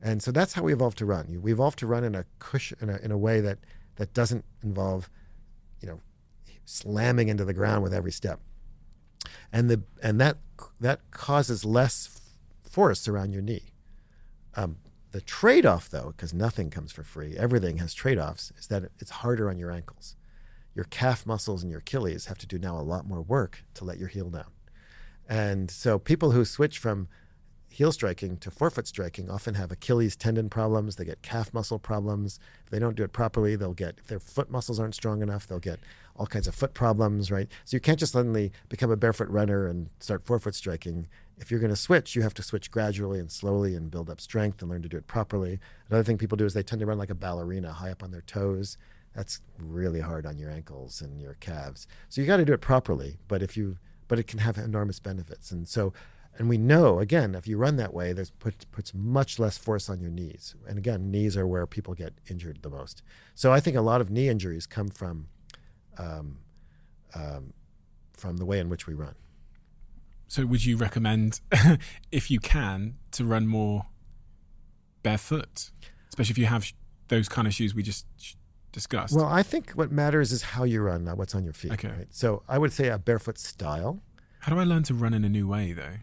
And 0.00 0.22
so 0.22 0.32
that's 0.32 0.54
how 0.54 0.62
we 0.62 0.72
evolved 0.72 0.98
to 0.98 1.06
run. 1.06 1.40
We 1.42 1.52
evolved 1.52 1.78
to 1.80 1.86
run 1.86 2.04
in 2.04 2.14
a 2.14 2.24
cushion, 2.38 2.78
in 2.80 2.90
a, 2.90 2.96
in 2.98 3.10
a 3.10 3.18
way 3.18 3.40
that 3.40 3.58
that 3.96 4.14
doesn't 4.14 4.44
involve, 4.62 5.10
you 5.80 5.88
know, 5.88 6.00
slamming 6.64 7.28
into 7.28 7.44
the 7.44 7.54
ground 7.54 7.82
with 7.82 7.94
every 7.94 8.12
step. 8.12 8.40
And 9.52 9.68
the 9.70 9.82
and 10.02 10.20
that 10.20 10.38
that 10.80 11.10
causes 11.10 11.64
less 11.64 12.20
force 12.62 13.06
around 13.06 13.32
your 13.32 13.42
knee. 13.42 13.72
Um, 14.54 14.76
the 15.12 15.20
trade-off, 15.20 15.90
though, 15.90 16.14
because 16.16 16.32
nothing 16.32 16.70
comes 16.70 16.90
for 16.90 17.02
free, 17.02 17.36
everything 17.36 17.76
has 17.78 17.92
trade-offs, 17.92 18.50
is 18.58 18.66
that 18.68 18.84
it's 18.98 19.10
harder 19.10 19.50
on 19.50 19.58
your 19.58 19.70
ankles. 19.70 20.16
Your 20.74 20.86
calf 20.86 21.26
muscles 21.26 21.62
and 21.62 21.70
your 21.70 21.80
Achilles 21.80 22.26
have 22.26 22.38
to 22.38 22.46
do 22.46 22.58
now 22.58 22.78
a 22.78 22.80
lot 22.80 23.06
more 23.06 23.20
work 23.20 23.64
to 23.74 23.84
let 23.84 23.98
your 23.98 24.08
heel 24.08 24.30
down. 24.30 24.50
And 25.28 25.70
so 25.70 25.98
people 25.98 26.30
who 26.30 26.46
switch 26.46 26.78
from 26.78 27.08
heel 27.72 27.90
striking 27.90 28.36
to 28.36 28.50
forefoot 28.50 28.86
striking 28.86 29.30
often 29.30 29.54
have 29.54 29.72
Achilles 29.72 30.14
tendon 30.14 30.50
problems. 30.50 30.96
They 30.96 31.06
get 31.06 31.22
calf 31.22 31.54
muscle 31.54 31.78
problems. 31.78 32.38
If 32.64 32.70
they 32.70 32.78
don't 32.78 32.96
do 32.96 33.02
it 33.02 33.12
properly, 33.12 33.56
they'll 33.56 33.72
get, 33.72 33.96
if 33.98 34.06
their 34.08 34.20
foot 34.20 34.50
muscles 34.50 34.78
aren't 34.78 34.94
strong 34.94 35.22
enough, 35.22 35.46
they'll 35.46 35.58
get 35.58 35.80
all 36.14 36.26
kinds 36.26 36.46
of 36.46 36.54
foot 36.54 36.74
problems, 36.74 37.30
right? 37.30 37.48
So 37.64 37.74
you 37.74 37.80
can't 37.80 37.98
just 37.98 38.12
suddenly 38.12 38.52
become 38.68 38.90
a 38.90 38.96
barefoot 38.96 39.28
runner 39.28 39.66
and 39.66 39.88
start 40.00 40.26
forefoot 40.26 40.54
striking. 40.54 41.08
If 41.38 41.50
you're 41.50 41.60
going 41.60 41.70
to 41.70 41.76
switch, 41.76 42.14
you 42.14 42.20
have 42.20 42.34
to 42.34 42.42
switch 42.42 42.70
gradually 42.70 43.18
and 43.18 43.32
slowly 43.32 43.74
and 43.74 43.90
build 43.90 44.10
up 44.10 44.20
strength 44.20 44.60
and 44.60 44.70
learn 44.70 44.82
to 44.82 44.88
do 44.88 44.98
it 44.98 45.06
properly. 45.06 45.58
Another 45.88 46.04
thing 46.04 46.18
people 46.18 46.36
do 46.36 46.44
is 46.44 46.52
they 46.52 46.62
tend 46.62 46.80
to 46.80 46.86
run 46.86 46.98
like 46.98 47.10
a 47.10 47.14
ballerina, 47.14 47.72
high 47.72 47.90
up 47.90 48.02
on 48.02 48.10
their 48.10 48.20
toes. 48.20 48.76
That's 49.14 49.40
really 49.58 50.00
hard 50.00 50.26
on 50.26 50.38
your 50.38 50.50
ankles 50.50 51.00
and 51.00 51.20
your 51.20 51.34
calves. 51.40 51.86
So 52.10 52.20
you 52.20 52.26
got 52.26 52.36
to 52.36 52.44
do 52.44 52.52
it 52.52 52.60
properly, 52.60 53.16
but 53.28 53.42
if 53.42 53.56
you, 53.56 53.78
but 54.08 54.18
it 54.18 54.26
can 54.26 54.40
have 54.40 54.58
enormous 54.58 55.00
benefits. 55.00 55.50
And 55.50 55.66
so 55.66 55.94
and 56.38 56.48
we 56.48 56.56
know, 56.56 56.98
again, 56.98 57.34
if 57.34 57.46
you 57.46 57.58
run 57.58 57.76
that 57.76 57.92
way, 57.92 58.12
there's 58.12 58.30
put, 58.30 58.70
puts 58.72 58.94
much 58.94 59.38
less 59.38 59.58
force 59.58 59.90
on 59.90 60.00
your 60.00 60.10
knees. 60.10 60.54
And 60.66 60.78
again, 60.78 61.10
knees 61.10 61.36
are 61.36 61.46
where 61.46 61.66
people 61.66 61.94
get 61.94 62.14
injured 62.28 62.60
the 62.62 62.70
most. 62.70 63.02
So 63.34 63.52
I 63.52 63.60
think 63.60 63.76
a 63.76 63.82
lot 63.82 64.00
of 64.00 64.10
knee 64.10 64.28
injuries 64.28 64.66
come 64.66 64.88
from 64.88 65.28
um, 65.98 66.38
um, 67.14 67.52
from 68.12 68.38
the 68.38 68.44
way 68.44 68.58
in 68.58 68.68
which 68.68 68.86
we 68.86 68.94
run. 68.94 69.14
So, 70.28 70.46
would 70.46 70.64
you 70.64 70.76
recommend, 70.76 71.40
if 72.12 72.30
you 72.30 72.40
can, 72.40 72.94
to 73.12 73.24
run 73.24 73.46
more 73.46 73.86
barefoot, 75.02 75.70
especially 76.08 76.32
if 76.32 76.38
you 76.38 76.46
have 76.46 76.64
sh- 76.64 76.72
those 77.08 77.28
kind 77.28 77.46
of 77.46 77.52
shoes 77.52 77.74
we 77.74 77.82
just 77.82 78.06
sh- 78.16 78.34
discussed? 78.72 79.14
Well, 79.14 79.26
I 79.26 79.42
think 79.42 79.72
what 79.72 79.92
matters 79.92 80.32
is 80.32 80.42
how 80.42 80.64
you 80.64 80.80
run, 80.80 81.04
not 81.04 81.18
what's 81.18 81.34
on 81.34 81.44
your 81.44 81.52
feet. 81.52 81.72
Okay. 81.72 81.88
Right? 81.88 82.06
So 82.10 82.42
I 82.48 82.56
would 82.56 82.72
say 82.72 82.88
a 82.88 82.96
barefoot 82.96 83.38
style. 83.38 84.00
How 84.40 84.54
do 84.54 84.60
I 84.60 84.64
learn 84.64 84.84
to 84.84 84.94
run 84.94 85.12
in 85.12 85.24
a 85.24 85.28
new 85.28 85.46
way, 85.46 85.72
though? 85.72 85.96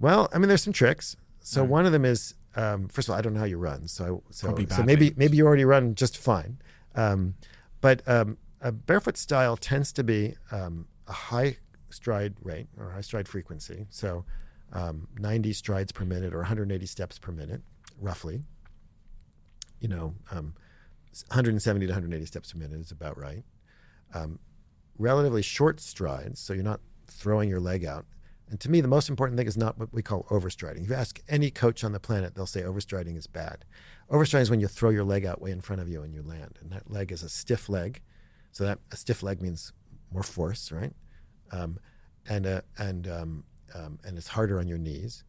Well, 0.00 0.28
I 0.32 0.38
mean, 0.38 0.48
there's 0.48 0.62
some 0.62 0.72
tricks. 0.72 1.16
So 1.40 1.60
Right. 1.60 1.70
one 1.70 1.86
of 1.86 1.92
them 1.92 2.04
is, 2.04 2.34
um, 2.56 2.88
first 2.88 3.08
of 3.08 3.12
all, 3.12 3.18
I 3.18 3.22
don't 3.22 3.34
know 3.34 3.40
how 3.40 3.46
you 3.46 3.58
run. 3.58 3.86
So 3.86 4.22
so, 4.30 4.48
so 4.76 4.82
maybe 4.86 5.12
maybe 5.16 5.36
you 5.36 5.46
already 5.46 5.64
run 5.64 5.94
just 5.94 6.16
fine. 6.16 6.58
Um, 6.94 7.34
but 7.80 8.02
um, 8.08 8.36
a 8.60 8.72
barefoot 8.72 9.16
style 9.16 9.56
tends 9.56 9.92
to 9.94 10.02
be 10.04 10.34
um, 10.50 10.86
a 11.06 11.12
high 11.12 11.58
stride 11.90 12.34
rate 12.42 12.66
or 12.78 12.90
high 12.90 13.00
stride 13.00 13.28
frequency. 13.28 13.86
So 13.90 14.24
um, 14.72 15.08
90 15.18 15.52
strides 15.52 15.92
per 15.92 16.04
minute 16.04 16.32
or 16.34 16.38
180 16.38 16.86
steps 16.86 17.18
per 17.18 17.32
minute, 17.32 17.62
roughly. 18.00 18.42
You 19.80 19.88
know, 19.88 20.14
um, 20.30 20.54
170 21.28 21.86
to 21.86 21.92
180 21.92 22.26
steps 22.26 22.52
per 22.52 22.58
minute 22.58 22.80
is 22.80 22.90
about 22.90 23.18
right. 23.18 23.44
Um, 24.14 24.38
relatively 24.98 25.42
short 25.42 25.80
strides, 25.80 26.38
so 26.38 26.52
you're 26.52 26.62
not 26.62 26.80
throwing 27.06 27.48
your 27.48 27.60
leg 27.60 27.84
out. 27.84 28.04
And 28.50 28.58
to 28.60 28.70
me, 28.70 28.80
the 28.80 28.88
most 28.88 29.08
important 29.08 29.38
thing 29.38 29.46
is 29.46 29.56
not 29.56 29.78
what 29.78 29.92
we 29.94 30.02
call 30.02 30.24
overstriding. 30.24 30.82
If 30.82 30.90
you 30.90 30.96
ask 30.96 31.20
any 31.28 31.50
coach 31.50 31.84
on 31.84 31.92
the 31.92 32.00
planet, 32.00 32.34
they'll 32.34 32.46
say 32.46 32.62
overstriding 32.62 33.16
is 33.16 33.28
bad. 33.28 33.64
Overstriding 34.10 34.42
is 34.42 34.50
when 34.50 34.60
you 34.60 34.66
throw 34.66 34.90
your 34.90 35.04
leg 35.04 35.24
out 35.24 35.40
way 35.40 35.52
in 35.52 35.60
front 35.60 35.80
of 35.80 35.88
you 35.88 36.02
and 36.02 36.12
you 36.12 36.22
land. 36.22 36.58
And 36.60 36.70
that 36.72 36.90
leg 36.90 37.12
is 37.12 37.22
a 37.22 37.28
stiff 37.28 37.68
leg. 37.68 38.02
So 38.50 38.64
that 38.64 38.80
a 38.90 38.96
stiff 38.96 39.22
leg 39.22 39.40
means 39.40 39.72
more 40.12 40.24
force, 40.24 40.72
right? 40.72 40.92
Um, 41.52 41.78
and 42.28 42.44
uh, 42.46 42.62
and 42.76 43.06
um, 43.06 43.44
um, 43.74 44.00
and 44.04 44.18
it's 44.18 44.28
harder 44.28 44.58
on 44.58 44.66
your 44.66 44.78
knees. 44.78 45.24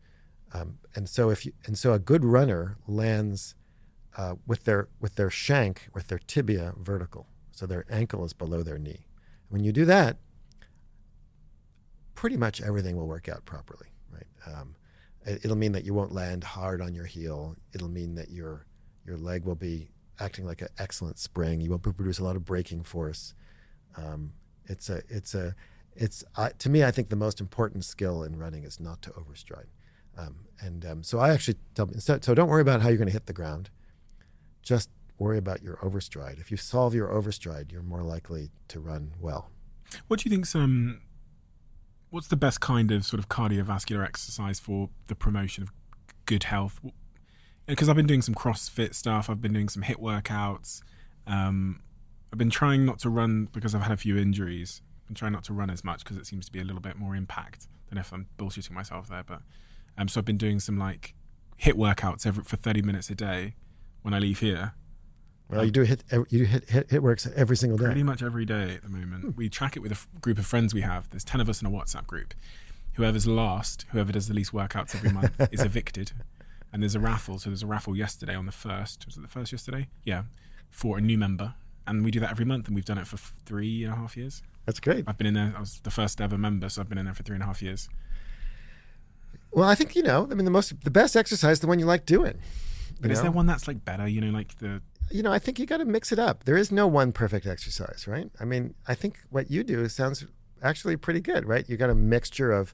Um, 0.54 0.80
and 0.96 1.08
so 1.08 1.30
if 1.30 1.46
you 1.46 1.54
and 1.66 1.78
so 1.78 1.94
a 1.94 2.00
good 2.00 2.26
runner 2.26 2.78
lands 2.88 3.56
uh, 4.18 4.36
with 4.48 4.66
their 4.66 4.88
with 5.00 5.16
their 5.16 5.30
shank 5.30 5.90
with 5.94 6.08
their 6.08 6.20
tibia 6.20 6.74
vertical, 6.78 7.28
so 7.52 7.68
their 7.68 7.86
ankle 7.90 8.26
is 8.26 8.34
below 8.34 8.64
their 8.64 8.80
knee. 8.80 9.06
When 9.50 9.64
you 9.64 9.72
do 9.72 9.86
that, 9.86 10.18
pretty 12.22 12.38
much 12.38 12.62
everything 12.62 12.96
will 12.96 13.08
work 13.08 13.28
out 13.28 13.44
properly, 13.46 13.88
right? 14.14 14.28
Um, 14.46 14.76
it, 15.26 15.44
it'll 15.44 15.58
mean 15.58 15.72
that 15.72 15.86
you 15.86 15.96
won't 15.96 16.12
land 16.12 16.44
hard 16.44 16.80
on 16.80 16.94
your 16.94 17.08
heel. 17.08 17.56
It'll 17.74 17.90
mean 17.90 18.14
that 18.14 18.30
your 18.30 18.68
your 19.08 19.18
leg 19.18 19.44
will 19.44 19.56
be 19.56 19.90
acting 20.20 20.46
like 20.46 20.62
an 20.62 20.68
excellent 20.78 21.18
spring. 21.18 21.62
You 21.62 21.72
won't 21.72 21.82
produce 21.82 22.20
a 22.20 22.24
lot 22.24 22.36
of 22.36 22.46
braking 22.46 22.84
force. 22.84 23.34
Um, 23.98 24.34
it's 24.66 24.88
a 24.88 25.02
it's 25.10 25.34
a 25.34 25.56
it's 25.96 26.24
uh, 26.36 26.50
to 26.60 26.70
me. 26.70 26.84
I 26.84 26.92
think 26.92 27.10
the 27.10 27.16
most 27.16 27.42
important 27.42 27.86
skill 27.86 28.22
in 28.22 28.38
running 28.38 28.66
is 28.66 28.80
not 28.80 29.02
to 29.02 29.10
overstride. 29.10 29.72
Um, 30.16 30.46
and 30.60 30.86
um, 30.86 31.02
so 31.02 31.18
I 31.18 31.32
actually 31.32 31.58
tell 31.74 31.90
so, 31.98 32.20
so 32.22 32.36
don't 32.36 32.50
worry 32.50 32.62
about 32.62 32.84
how 32.84 32.90
you're 32.90 33.00
going 33.00 33.08
to 33.08 33.14
hit 33.14 33.26
the 33.26 33.34
ground. 33.34 33.72
Just 34.62 34.92
worry 35.18 35.40
about 35.40 35.64
your 35.64 35.78
overstride. 35.78 36.40
If 36.40 36.52
you 36.52 36.58
solve 36.58 36.94
your 36.94 37.08
overstride, 37.08 37.72
you're 37.72 37.82
more 37.82 38.04
likely 38.04 38.52
to 38.68 38.80
run 38.80 39.14
well. 39.20 39.50
What 40.08 40.20
do 40.20 40.30
you 40.30 40.36
think 40.36 40.56
um, 40.56 41.02
what's 42.12 42.28
the 42.28 42.36
best 42.36 42.59
kind 42.59 42.91
of 42.91 43.05
sort 43.05 43.20
of 43.20 43.30
cardiovascular 43.30 44.05
exercise 44.05 44.59
for 44.59 44.89
the 45.07 45.16
promotion 45.16 45.64
of 45.64 45.72
good 46.26 46.43
health? 46.43 46.80
Because 47.66 47.89
I've 47.89 47.95
been 47.95 48.05
doing 48.07 48.22
some 48.22 48.36
CrossFit 48.36 48.93
stuff, 48.93 49.30
I've 49.30 49.41
been 49.41 49.53
doing 49.53 49.70
some 49.70 49.84
HIIT 49.84 49.95
workouts. 49.95 50.82
Um, 51.26 51.82
I've 52.32 52.38
been 52.38 52.49
trying 52.49 52.86
not 52.86 52.99
to 52.99 53.09
run 53.09 53.47
because 53.51 53.74
I've 53.74 53.82
had 53.82 53.91
a 53.91 53.97
few 53.97 54.18
injuries. 54.18 54.82
I'm 55.07 55.16
trying 55.16 55.32
not 55.32 55.45
to 55.45 55.53
run 55.53 55.70
as 55.70 55.84
much 55.84 56.03
because 56.03 56.18
it 56.18 56.28
seems 56.28 56.45
to 56.45 56.51
be 56.51 56.59
a 56.59 56.64
little 56.64 56.82
bit 56.82 56.97
more 56.97 57.16
impact 57.16 57.68
than 57.89 57.97
if 57.97 58.12
I'm 58.12 58.28
bullshitting 58.38 58.72
myself 58.72 59.09
there. 59.09 59.24
But 59.24 59.41
um, 59.97 60.07
so 60.07 60.20
I've 60.20 60.26
been 60.26 60.38
doing 60.38 60.59
some 60.59 60.78
like 60.78 61.16
HIIT 61.62 61.74
workouts 61.74 62.28
every 62.28 62.43
for 62.43 62.57
30 62.57 62.82
minutes 62.82 63.09
a 63.09 63.16
day 63.16 63.55
when 64.01 64.14
I 64.14 64.20
leave 64.20 64.39
here. 64.39 64.74
Well, 65.52 65.66
you 65.66 65.72
do 65.72 65.82
hit 65.84 66.04
you 66.30 66.39
do 66.39 66.43
hit, 66.45 66.70
hit 66.70 66.89
hit 66.91 67.04
works 67.04 67.28
every 67.36 67.58
single 67.58 67.78
day. 67.78 67.86
Pretty 67.86 68.04
much 68.04 68.24
every 68.24 68.45
day 68.45 68.76
at 68.76 68.84
the 68.84 68.89
moment. 68.89 69.36
We 69.36 69.49
track 69.49 69.76
it 69.76 69.82
with 69.82 69.91
a 69.91 69.95
f- 69.95 70.08
group 70.22 70.38
of 70.38 70.45
friends 70.45 70.74
we 70.74 70.82
have. 70.82 71.10
There's 71.10 71.24
10 71.26 71.41
of 71.41 71.49
us 71.49 71.62
in 71.62 71.68
a 71.68 71.72
WhatsApp 71.72 72.08
group. 72.08 72.34
Whoever's 72.93 73.28
last, 73.28 73.86
whoever 73.91 74.12
does 74.12 74.28
the 74.28 74.34
least 74.34 74.52
workouts 74.54 74.95
every 74.95 75.12
month, 75.12 75.34
is 75.52 75.62
evicted. 75.62 76.12
And 76.74 76.82
there's 76.82 76.95
a 76.95 76.99
raffle. 76.99 77.38
So 77.38 77.49
there's 77.49 77.64
a 77.64 77.68
raffle 77.68 77.95
yesterday 77.97 78.34
on 78.36 78.45
the 78.45 78.52
first. 78.52 79.06
Was 79.06 79.18
it 79.18 79.22
the 79.22 79.28
first 79.28 79.52
yesterday? 79.52 79.88
Yeah. 80.06 80.24
For 80.70 80.97
a 80.97 81.02
new 81.02 81.18
member. 81.18 81.56
And 81.86 82.04
we 82.06 82.12
do 82.12 82.20
that 82.22 82.32
every 82.32 82.45
month. 82.45 82.68
And 82.68 82.76
we've 82.76 82.86
done 82.86 82.97
it 82.97 83.08
for 83.08 83.16
f- 83.18 83.34
three 83.45 83.84
and 83.84 83.93
a 83.93 83.95
half 83.97 84.16
years. 84.16 84.41
That's 84.66 84.80
great. 84.80 85.04
I've 85.08 85.18
been 85.18 85.28
in 85.28 85.34
there. 85.34 85.54
I 85.56 85.60
was 85.60 85.82
the 85.82 85.91
first 85.91 86.22
ever 86.22 86.38
member. 86.38 86.70
So 86.70 86.82
I've 86.82 86.88
been 86.89 86.97
in 86.97 87.06
there 87.06 87.14
for 87.14 87.24
three 87.24 87.36
and 87.36 87.43
a 87.43 87.47
half 87.47 87.62
years. 87.62 87.89
Well, 89.52 89.68
I 89.68 89.76
think 89.76 89.95
you 89.95 90.04
know. 90.04 90.28
I 90.32 90.34
mean, 90.34 90.45
the 90.45 90.52
most 90.52 90.82
the 90.84 90.91
best 90.91 91.18
exercise, 91.18 91.54
is 91.54 91.60
the 91.60 91.68
one 91.68 91.80
you 91.80 91.86
like 91.86 92.06
doing. 92.06 92.36
But 93.02 93.08
you 93.08 93.14
is 93.14 93.20
know? 93.20 93.24
there 93.24 93.32
one 93.32 93.47
that's 93.47 93.68
like 93.68 93.84
better? 93.84 94.08
You 94.08 94.22
know, 94.22 94.32
like 94.32 94.58
the. 94.60 94.82
You 95.14 95.24
know, 95.24 95.32
I 95.32 95.39
think 95.39 95.59
you 95.59 95.66
got 95.66 95.78
to 95.78 95.86
mix 95.86 96.12
it 96.12 96.20
up. 96.20 96.43
There 96.45 96.57
is 96.57 96.72
no 96.72 96.88
one 96.88 97.12
perfect 97.12 97.45
exercise, 97.45 98.05
right? 98.07 98.30
I 98.39 98.45
mean, 98.45 98.76
I 98.88 98.95
think 98.95 99.20
what 99.30 99.49
you 99.49 99.64
do 99.64 99.88
sounds 99.89 100.26
actually 100.62 100.97
pretty 100.97 101.22
good, 101.22 101.47
right? 101.47 101.68
You 101.68 101.78
got 101.78 101.89
a 101.89 101.95
mixture 101.95 102.51
of, 102.51 102.74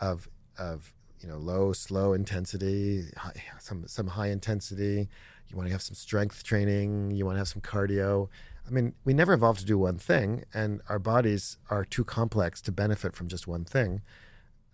of, 0.00 0.28
of 0.58 0.92
you 1.20 1.28
know, 1.28 1.38
low, 1.38 1.72
slow 1.72 2.12
intensity, 2.12 3.04
high, 3.16 3.32
some 3.58 3.86
some 3.86 4.08
high 4.08 4.28
intensity. 4.28 5.08
You 5.48 5.56
want 5.56 5.68
to 5.68 5.72
have 5.72 5.82
some 5.82 5.94
strength 5.94 6.42
training. 6.44 7.12
You 7.12 7.24
want 7.24 7.36
to 7.36 7.40
have 7.40 7.48
some 7.48 7.62
cardio. 7.62 8.28
I 8.66 8.70
mean, 8.70 8.94
we 9.04 9.14
never 9.14 9.32
evolved 9.32 9.60
to 9.60 9.66
do 9.66 9.78
one 9.78 9.98
thing, 9.98 10.44
and 10.52 10.80
our 10.88 10.98
bodies 10.98 11.58
are 11.70 11.84
too 11.84 12.04
complex 12.04 12.60
to 12.62 12.72
benefit 12.72 13.14
from 13.14 13.28
just 13.28 13.46
one 13.46 13.64
thing. 13.64 14.02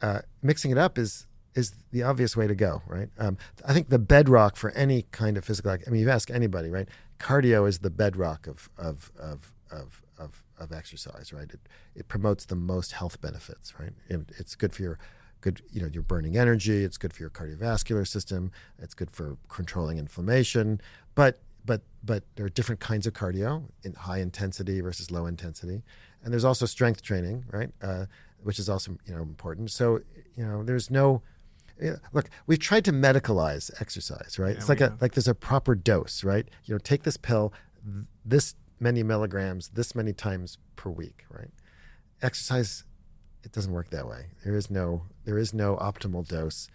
Uh, 0.01 0.21
mixing 0.43 0.71
it 0.71 0.79
up 0.79 0.99
is 0.99 1.27
is 1.55 1.75
the 1.91 2.03
obvious 2.03 2.37
way 2.37 2.47
to 2.47 2.55
go, 2.55 2.83
right? 2.87 3.09
Um, 3.19 3.37
I 3.67 3.73
think 3.73 3.89
the 3.89 3.99
bedrock 3.99 4.57
for 4.57 4.71
any 4.71 5.03
kind 5.13 5.37
of 5.37 5.45
physical. 5.45 5.71
activity, 5.71 5.91
I 5.91 5.93
mean, 5.93 6.03
you 6.03 6.11
ask 6.11 6.31
anybody, 6.31 6.71
right? 6.71 6.89
Cardio 7.19 7.69
is 7.69 7.81
the 7.81 7.91
bedrock 7.91 8.47
of 8.47 8.71
of 8.79 9.13
of 9.19 9.53
of 9.71 10.03
of, 10.19 10.43
of 10.59 10.73
exercise, 10.73 11.33
right? 11.33 11.51
It 11.51 11.61
it 11.95 12.09
promotes 12.09 12.45
the 12.47 12.57
most 12.57 12.93
health 12.93 13.21
benefits, 13.21 13.79
right? 13.79 13.93
It, 14.09 14.33
it's 14.39 14.55
good 14.55 14.73
for 14.73 14.83
your 14.83 14.99
good, 15.41 15.61
you 15.73 15.83
know, 15.83 15.89
you're 15.93 16.03
burning 16.03 16.37
energy. 16.37 16.85
It's 16.85 16.97
good 16.97 17.13
for 17.13 17.23
your 17.23 17.31
cardiovascular 17.31 18.07
system. 18.07 18.51
It's 18.79 18.95
good 18.95 19.11
for 19.11 19.37
controlling 19.49 19.99
inflammation. 19.99 20.81
But 21.15 21.41
but 21.65 21.83
but 22.03 22.25
there 22.37 22.47
are 22.47 22.51
different 22.51 22.81
kinds 22.81 23.07
of 23.07 23.13
cardio 23.13 23.65
in 23.83 23.93
high 23.95 24.19
intensity 24.19 24.81
versus 24.81 25.11
low 25.11 25.27
intensity, 25.27 25.83
and 26.25 26.33
there's 26.33 26.45
also 26.45 26.67
strength 26.67 27.03
training, 27.03 27.45
right? 27.51 27.71
Uh, 27.83 28.07
which 28.43 28.59
is 28.59 28.69
also 28.69 28.97
you 29.07 29.15
know 29.15 29.23
important. 29.23 29.71
So 29.71 30.01
you 30.37 30.47
know, 30.47 30.63
there's 30.63 30.91
no 30.91 31.23
yeah, 31.83 31.97
look, 32.13 32.31
we've 32.47 32.59
tried 32.59 32.85
to 32.85 32.93
medicalize 32.93 33.71
exercise, 33.81 34.39
right? 34.39 34.57
it's 34.57 34.69
like 34.69 34.81
a 34.81 34.91
have. 34.91 35.03
like 35.03 35.15
there's 35.15 35.29
a 35.29 35.35
proper 35.35 35.75
dose, 35.75 36.23
right? 36.23 36.49
You 36.65 36.75
know, 36.75 36.79
take 36.79 37.03
this 37.03 37.17
pill, 37.17 37.53
this 38.25 38.55
many 38.79 39.03
milligrams, 39.03 39.69
this 39.71 39.95
many 39.95 40.13
times 40.13 40.59
per 40.77 40.91
week, 40.91 41.25
right? 41.31 41.51
Exercise, 42.21 42.85
it 43.43 43.53
doesn't 43.53 43.73
work 43.73 43.91
that 43.91 44.07
way. 44.07 44.27
There 44.45 44.57
is 44.57 44.71
no 44.71 45.03
there 45.25 45.39
is 45.39 45.53
no 45.53 45.77
optimal 45.77 46.27
dose. 46.27 46.69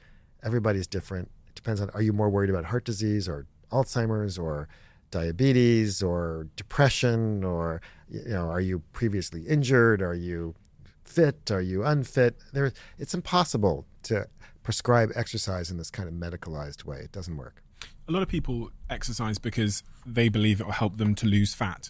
Everybody's 0.43 0.87
different. 0.87 1.31
It 1.47 1.55
depends 1.55 1.79
on 1.79 1.89
are 1.91 2.01
you 2.01 2.13
more 2.13 2.29
worried 2.29 2.49
about 2.49 2.65
heart 2.65 2.83
disease 2.83 3.27
or 3.29 3.45
Alzheimer's 3.71 4.37
or 4.37 4.67
diabetes 5.09 6.03
or 6.03 6.47
depression 6.57 7.43
or 7.43 7.81
you 8.09 8.27
know 8.27 8.49
are 8.49 8.61
you 8.61 8.79
previously 8.91 9.43
injured? 9.47 10.01
Are 10.01 10.15
you 10.15 10.55
fit? 11.03 11.49
Are 11.51 11.61
you 11.61 11.83
unfit? 11.83 12.37
There, 12.53 12.71
it's 12.97 13.13
impossible 13.13 13.85
to 14.03 14.27
prescribe 14.67 15.13
exercise 15.15 15.71
in 15.71 15.77
this 15.77 15.89
kind 15.89 16.09
of 16.09 16.13
medicalized 16.13 16.83
way. 16.83 16.97
It 16.97 17.13
doesn't 17.13 17.37
work. 17.37 17.63
A 18.09 18.11
lot 18.11 18.21
of 18.21 18.27
people 18.27 18.69
exercise 18.89 19.37
because 19.37 19.81
they 20.05 20.27
believe 20.27 20.59
it 20.59 20.65
will 20.65 20.73
help 20.73 20.97
them 20.97 21.15
to 21.15 21.25
lose 21.25 21.53
fat. 21.53 21.89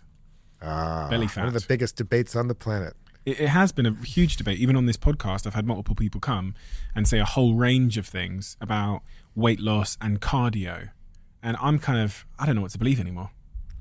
Ah, 0.62 1.08
Belly 1.10 1.26
One 1.26 1.48
of 1.48 1.54
the 1.56 1.66
biggest 1.68 1.96
debates 1.96 2.36
on 2.36 2.48
the 2.50 2.54
planet. 2.54 2.94
it, 3.26 3.40
it 3.40 3.48
has 3.48 3.72
been 3.72 3.88
a 3.88 3.96
huge 4.06 4.38
debate. 4.38 4.60
Even 4.60 4.76
on 4.76 4.86
this 4.86 4.96
podcast, 4.96 5.48
I've 5.48 5.56
had 5.56 5.66
multiple 5.66 5.96
people 5.96 6.22
come 6.22 6.54
and 6.94 7.08
say 7.08 7.18
a 7.18 7.26
whole 7.26 7.56
range 7.56 7.98
of 7.98 8.06
things 8.06 8.58
about 8.62 9.02
weight 9.34 9.60
loss 9.60 9.98
and 10.00 10.22
cardio. 10.22 10.90
And 11.42 11.58
I'm 11.60 11.80
kind 11.80 12.00
of, 12.00 12.28
I 12.38 12.46
don't 12.46 12.54
know 12.54 12.62
what 12.62 12.72
to 12.74 12.78
believe 12.78 13.00
anymore. 13.00 13.32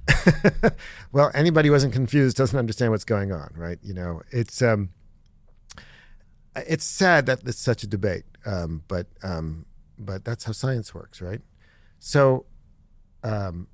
Well, 1.13 1.31
anybody 1.35 1.69
who 1.69 1.75
isn't 1.75 1.91
confused 1.93 2.39
doesn't 2.39 2.59
understand 2.59 2.93
what's 2.93 3.05
going 3.05 3.31
on, 3.31 3.53
right? 3.55 3.79
You 3.83 3.93
know, 3.93 4.23
it's 4.31 4.63
um, 4.63 4.89
it's 6.55 6.85
sad 6.85 7.27
that 7.27 7.41
it's 7.45 7.59
such 7.59 7.83
a 7.83 7.87
debate, 7.87 8.25
um, 8.47 8.83
but 8.89 9.09
um, 9.23 9.67
but 9.99 10.25
that's 10.25 10.45
how 10.45 10.53
science 10.53 10.95
works, 10.95 11.21
right? 11.21 11.41
So, 11.99 12.47
um, 13.23 13.69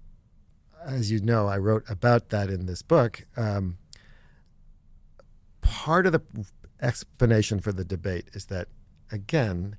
as 0.84 1.10
you 1.10 1.20
know, 1.20 1.46
I 1.46 1.58
wrote 1.58 1.84
about 1.88 2.30
that 2.30 2.48
in 2.48 2.66
this 2.66 2.82
book. 2.82 3.26
Um, 3.36 3.78
part 5.60 6.06
of 6.06 6.12
the 6.12 6.22
explanation 6.80 7.60
for 7.60 7.72
the 7.72 7.84
debate 7.84 8.28
is 8.32 8.46
that, 8.46 8.68
again, 9.10 9.76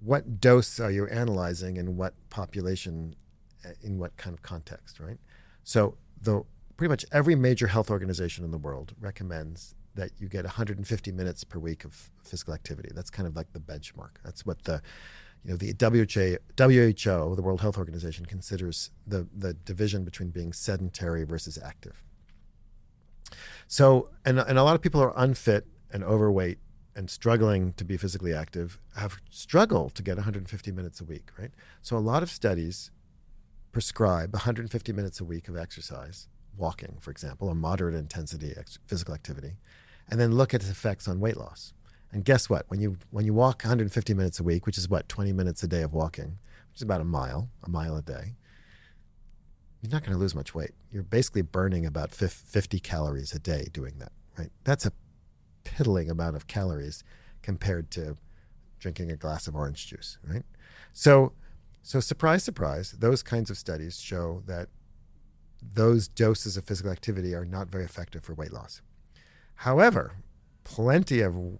what 0.00 0.40
dose 0.40 0.80
are 0.80 0.90
you 0.90 1.06
analyzing 1.06 1.76
in 1.76 1.96
what 1.96 2.14
population, 2.28 3.14
uh, 3.64 3.70
in 3.82 3.98
what 3.98 4.16
kind 4.16 4.34
of 4.34 4.42
context, 4.42 4.98
right? 4.98 5.18
So, 5.62 5.96
the 6.20 6.42
pretty 6.76 6.90
much 6.90 7.04
every 7.12 7.34
major 7.34 7.68
health 7.68 7.90
organization 7.90 8.44
in 8.44 8.50
the 8.50 8.58
world 8.58 8.94
recommends 9.00 9.74
that 9.96 10.10
you 10.18 10.28
get 10.28 10.44
150 10.44 11.12
minutes 11.12 11.44
per 11.44 11.58
week 11.58 11.84
of 11.84 12.10
physical 12.22 12.54
activity. 12.54 12.90
That's 12.94 13.10
kind 13.10 13.26
of 13.26 13.36
like 13.36 13.52
the 13.52 13.60
benchmark. 13.60 14.16
That's 14.24 14.46
what 14.46 14.62
the 14.64 14.80
you 15.44 15.50
know 15.50 15.56
the 15.56 15.74
WHO, 15.78 16.38
WHO 16.58 17.34
the 17.34 17.42
World 17.42 17.60
Health 17.60 17.78
Organization 17.78 18.26
considers 18.26 18.90
the 19.06 19.26
the 19.36 19.54
division 19.54 20.04
between 20.04 20.30
being 20.30 20.52
sedentary 20.52 21.24
versus 21.24 21.58
active. 21.62 22.02
So 23.68 24.10
and 24.24 24.38
and 24.38 24.58
a 24.58 24.62
lot 24.62 24.74
of 24.74 24.82
people 24.82 25.00
are 25.02 25.12
unfit 25.16 25.66
and 25.92 26.04
overweight 26.04 26.58
and 26.96 27.10
struggling 27.10 27.74
to 27.74 27.84
be 27.84 27.96
physically 27.96 28.32
active 28.32 28.80
have 28.96 29.18
struggled 29.30 29.94
to 29.94 30.02
get 30.02 30.16
150 30.16 30.72
minutes 30.72 31.00
a 31.00 31.04
week, 31.04 31.28
right? 31.38 31.50
So 31.82 31.96
a 31.96 31.98
lot 31.98 32.22
of 32.22 32.30
studies 32.30 32.90
prescribe 33.70 34.32
150 34.32 34.92
minutes 34.94 35.20
a 35.20 35.24
week 35.24 35.48
of 35.48 35.56
exercise, 35.56 36.28
walking, 36.56 36.96
for 36.98 37.10
example, 37.10 37.50
a 37.50 37.54
moderate 37.54 37.94
intensity 37.94 38.54
ex- 38.56 38.78
physical 38.86 39.12
activity, 39.12 39.56
and 40.08 40.20
then 40.20 40.32
look 40.32 40.54
at 40.54 40.60
its 40.60 40.70
effects 40.70 41.08
on 41.08 41.20
weight 41.20 41.36
loss. 41.36 41.72
And 42.12 42.24
guess 42.24 42.48
what? 42.48 42.64
When 42.68 42.80
you 42.80 42.96
when 43.10 43.24
you 43.24 43.34
walk 43.34 43.62
150 43.62 44.14
minutes 44.14 44.40
a 44.40 44.42
week, 44.42 44.66
which 44.66 44.78
is 44.78 44.88
what 44.88 45.08
20 45.08 45.32
minutes 45.32 45.62
a 45.62 45.68
day 45.68 45.82
of 45.82 45.92
walking, 45.92 46.38
which 46.70 46.76
is 46.76 46.82
about 46.82 47.00
a 47.00 47.04
mile, 47.04 47.50
a 47.64 47.68
mile 47.68 47.96
a 47.96 48.02
day, 48.02 48.36
you're 49.80 49.92
not 49.92 50.02
going 50.02 50.12
to 50.12 50.18
lose 50.18 50.34
much 50.34 50.54
weight. 50.54 50.72
You're 50.90 51.02
basically 51.02 51.42
burning 51.42 51.84
about 51.84 52.10
50 52.12 52.80
calories 52.80 53.32
a 53.32 53.38
day 53.38 53.68
doing 53.72 53.98
that, 53.98 54.12
right? 54.38 54.50
That's 54.64 54.86
a 54.86 54.92
piddling 55.64 56.10
amount 56.10 56.36
of 56.36 56.46
calories 56.46 57.04
compared 57.42 57.90
to 57.92 58.16
drinking 58.78 59.10
a 59.10 59.16
glass 59.16 59.46
of 59.46 59.54
orange 59.54 59.86
juice, 59.86 60.18
right? 60.26 60.44
So, 60.92 61.32
so 61.82 62.00
surprise, 62.00 62.44
surprise, 62.44 62.92
those 62.92 63.22
kinds 63.22 63.50
of 63.50 63.58
studies 63.58 64.00
show 64.00 64.42
that 64.46 64.68
those 65.62 66.08
doses 66.08 66.56
of 66.56 66.64
physical 66.64 66.90
activity 66.90 67.34
are 67.34 67.44
not 67.44 67.68
very 67.68 67.84
effective 67.84 68.22
for 68.24 68.34
weight 68.34 68.52
loss. 68.52 68.80
However, 69.56 70.16
plenty 70.64 71.20
of 71.20 71.58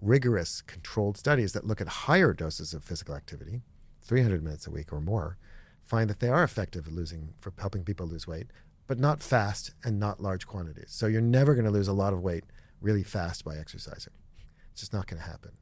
rigorous 0.00 0.62
controlled 0.62 1.16
studies 1.16 1.52
that 1.52 1.66
look 1.66 1.80
at 1.80 1.88
higher 1.88 2.32
doses 2.32 2.72
of 2.72 2.84
physical 2.84 3.14
activity, 3.14 3.62
300 4.02 4.42
minutes 4.42 4.66
a 4.66 4.70
week 4.70 4.92
or 4.92 5.00
more, 5.00 5.36
find 5.82 6.08
that 6.10 6.20
they 6.20 6.28
are 6.28 6.44
effective 6.44 6.86
at 6.86 6.92
losing 6.92 7.34
for 7.40 7.52
helping 7.58 7.84
people 7.84 8.06
lose 8.06 8.26
weight, 8.26 8.48
but 8.86 8.98
not 8.98 9.22
fast 9.22 9.72
and 9.82 9.98
not 9.98 10.20
large 10.20 10.46
quantities. 10.46 10.88
So 10.90 11.06
you're 11.06 11.20
never 11.20 11.54
going 11.54 11.64
to 11.64 11.70
lose 11.70 11.88
a 11.88 11.92
lot 11.92 12.12
of 12.12 12.22
weight 12.22 12.44
really 12.80 13.02
fast 13.02 13.44
by 13.44 13.56
exercising. 13.56 14.12
It's 14.72 14.80
just 14.80 14.92
not 14.92 15.06
going 15.06 15.20
to 15.20 15.28
happen. 15.28 15.52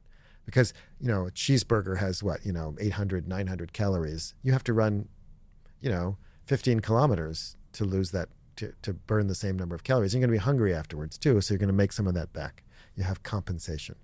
Because, 0.45 0.73
you 0.99 1.07
know, 1.07 1.27
a 1.27 1.31
cheeseburger 1.31 1.97
has 1.97 2.23
what, 2.23 2.45
you 2.45 2.53
know, 2.53 2.75
800, 2.79 3.27
900 3.27 3.73
calories. 3.73 4.33
You 4.43 4.53
have 4.53 4.63
to 4.65 4.73
run, 4.73 5.09
you 5.81 5.89
know, 5.89 6.17
15 6.45 6.79
kilometers 6.79 7.57
to 7.73 7.83
lose 7.83 8.11
that, 8.11 8.29
to, 8.57 8.73
to 8.81 8.93
burn 8.93 9.27
the 9.27 9.35
same 9.35 9.57
number 9.57 9.75
of 9.75 9.83
calories. 9.83 10.13
You're 10.13 10.21
going 10.21 10.29
to 10.29 10.39
be 10.39 10.43
hungry 10.43 10.73
afterwards 10.73 11.17
too, 11.17 11.39
so 11.41 11.53
you're 11.53 11.59
going 11.59 11.67
to 11.67 11.73
make 11.73 11.91
some 11.91 12.07
of 12.07 12.13
that 12.15 12.33
back. 12.33 12.63
You 12.95 13.03
have 13.03 13.23
compensation. 13.23 13.95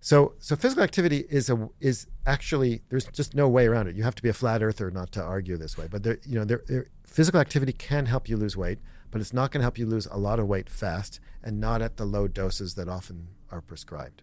So, 0.00 0.34
so 0.38 0.54
physical 0.54 0.84
activity 0.84 1.24
is 1.28 1.50
a 1.50 1.68
is 1.80 2.06
actually 2.24 2.82
there's 2.88 3.06
just 3.06 3.34
no 3.34 3.48
way 3.48 3.66
around 3.66 3.88
it. 3.88 3.96
You 3.96 4.04
have 4.04 4.14
to 4.14 4.22
be 4.22 4.28
a 4.28 4.32
flat 4.32 4.62
earther 4.62 4.90
not 4.92 5.10
to 5.12 5.22
argue 5.22 5.56
this 5.56 5.76
way. 5.76 5.88
But 5.90 6.04
there, 6.04 6.18
you 6.24 6.38
know, 6.38 6.44
there, 6.44 6.62
there 6.68 6.86
physical 7.04 7.40
activity 7.40 7.72
can 7.72 8.06
help 8.06 8.28
you 8.28 8.36
lose 8.36 8.56
weight 8.56 8.78
but 9.10 9.20
it's 9.20 9.32
not 9.32 9.50
going 9.50 9.60
to 9.60 9.64
help 9.64 9.78
you 9.78 9.86
lose 9.86 10.06
a 10.06 10.18
lot 10.18 10.38
of 10.38 10.46
weight 10.46 10.68
fast 10.68 11.20
and 11.42 11.60
not 11.60 11.82
at 11.82 11.96
the 11.96 12.04
low 12.04 12.28
doses 12.28 12.74
that 12.74 12.88
often 12.88 13.28
are 13.50 13.60
prescribed. 13.60 14.22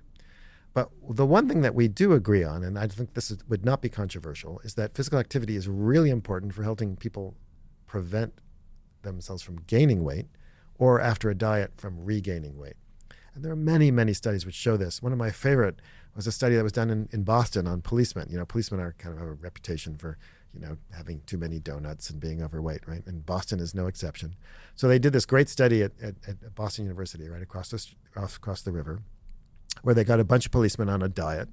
But 0.73 0.89
the 1.10 1.26
one 1.26 1.47
thing 1.47 1.61
that 1.61 1.73
we 1.73 1.88
do 1.88 2.14
agree 2.14 2.43
on, 2.43 2.64
and 2.64 2.77
I 2.77 2.88
think 2.88 3.14
this 3.14 3.31
is, 3.31 3.38
would 3.47 3.64
not 3.64 3.81
be 3.81 3.89
controversial, 3.89 4.60
is 4.64 4.76
that 4.76 4.93
physical 4.93 5.19
activity 5.19 5.56
is 5.56 5.68
really 5.68 6.10
important 6.10 6.53
for 6.53 6.64
helping 6.64 6.97
people 6.97 7.35
prevent 7.88 8.34
themselves 9.14 9.41
from 9.41 9.57
gaining 9.68 10.03
weight 10.03 10.27
or 10.77 10.99
after 10.99 11.30
a 11.30 11.36
diet 11.36 11.72
from 11.76 12.03
regaining 12.03 12.57
weight. 12.57 12.76
And 13.34 13.44
there 13.44 13.52
are 13.52 13.57
many, 13.57 13.91
many 13.91 14.14
studies 14.14 14.45
which 14.45 14.56
show 14.56 14.77
this. 14.77 15.02
One 15.02 15.11
of 15.11 15.18
my 15.18 15.32
favorite 15.32 15.82
was 16.15 16.27
a 16.27 16.32
study 16.32 16.56
that 16.56 16.64
was 16.64 16.72
done 16.72 16.90
in, 16.90 17.10
in 17.11 17.23
Boston 17.23 17.68
on 17.68 17.82
policemen. 17.82 18.27
You 18.30 18.38
know, 18.38 18.45
policemen 18.45 18.80
are 18.80 18.95
kind 18.98 19.14
of 19.14 19.19
have 19.19 19.27
a 19.27 19.34
reputation 19.34 19.98
for 19.98 20.18
you 20.56 20.61
know, 20.61 20.77
having 20.95 21.22
too 21.26 21.38
many 21.38 21.60
donuts 21.60 22.10
and 22.10 22.19
being 22.19 22.41
overweight, 22.41 22.88
right? 22.88 23.06
And 23.06 23.26
Boston 23.26 23.60
is 23.60 23.76
no 23.76 23.88
exception. 23.88 24.36
So 24.76 24.88
they 24.88 24.99
did 24.99 25.11
this 25.11 25.26
great 25.26 25.49
study 25.49 25.84
at, 25.84 25.91
at, 26.02 26.15
at 26.27 26.56
Boston 26.56 26.86
University, 26.86 27.27
right 27.27 27.41
across 27.41 27.69
the, 27.69 27.86
across 28.15 28.61
the 28.61 28.72
river, 28.72 29.02
where 29.82 29.94
they 29.94 30.06
got 30.06 30.19
a 30.19 30.23
bunch 30.23 30.45
of 30.45 30.52
policemen 30.52 30.88
on 30.88 31.02
a 31.02 31.10
diet, 31.10 31.49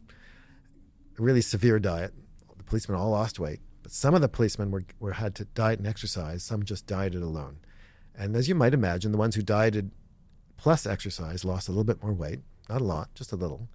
a 1.18 1.22
really 1.22 1.40
severe 1.40 1.80
diet. 1.80 2.14
The 2.56 2.62
policemen 2.62 2.96
all 2.96 3.10
lost 3.10 3.40
weight, 3.40 3.60
but 3.82 3.92
some 3.92 4.14
of 4.14 4.20
the 4.20 4.28
policemen 4.28 4.70
were, 4.70 4.84
were 5.00 5.12
had 5.12 5.34
to 5.36 5.44
diet 5.44 5.78
and 5.78 5.88
exercise. 5.88 6.42
Some 6.42 6.64
just 6.64 6.86
dieted 6.86 7.22
alone. 7.22 7.58
And 8.14 8.36
as 8.36 8.48
you 8.48 8.54
might 8.54 8.74
imagine, 8.74 9.12
the 9.12 9.18
ones 9.18 9.34
who 9.34 9.42
dieted 9.42 9.90
plus 10.56 10.86
exercise 10.86 11.44
lost 11.44 11.68
a 11.68 11.72
little 11.72 11.84
bit 11.84 12.02
more 12.02 12.12
weight, 12.12 12.40
not 12.68 12.80
a 12.80 12.84
lot, 12.84 13.14
just 13.14 13.32
a 13.32 13.36
little. 13.36 13.68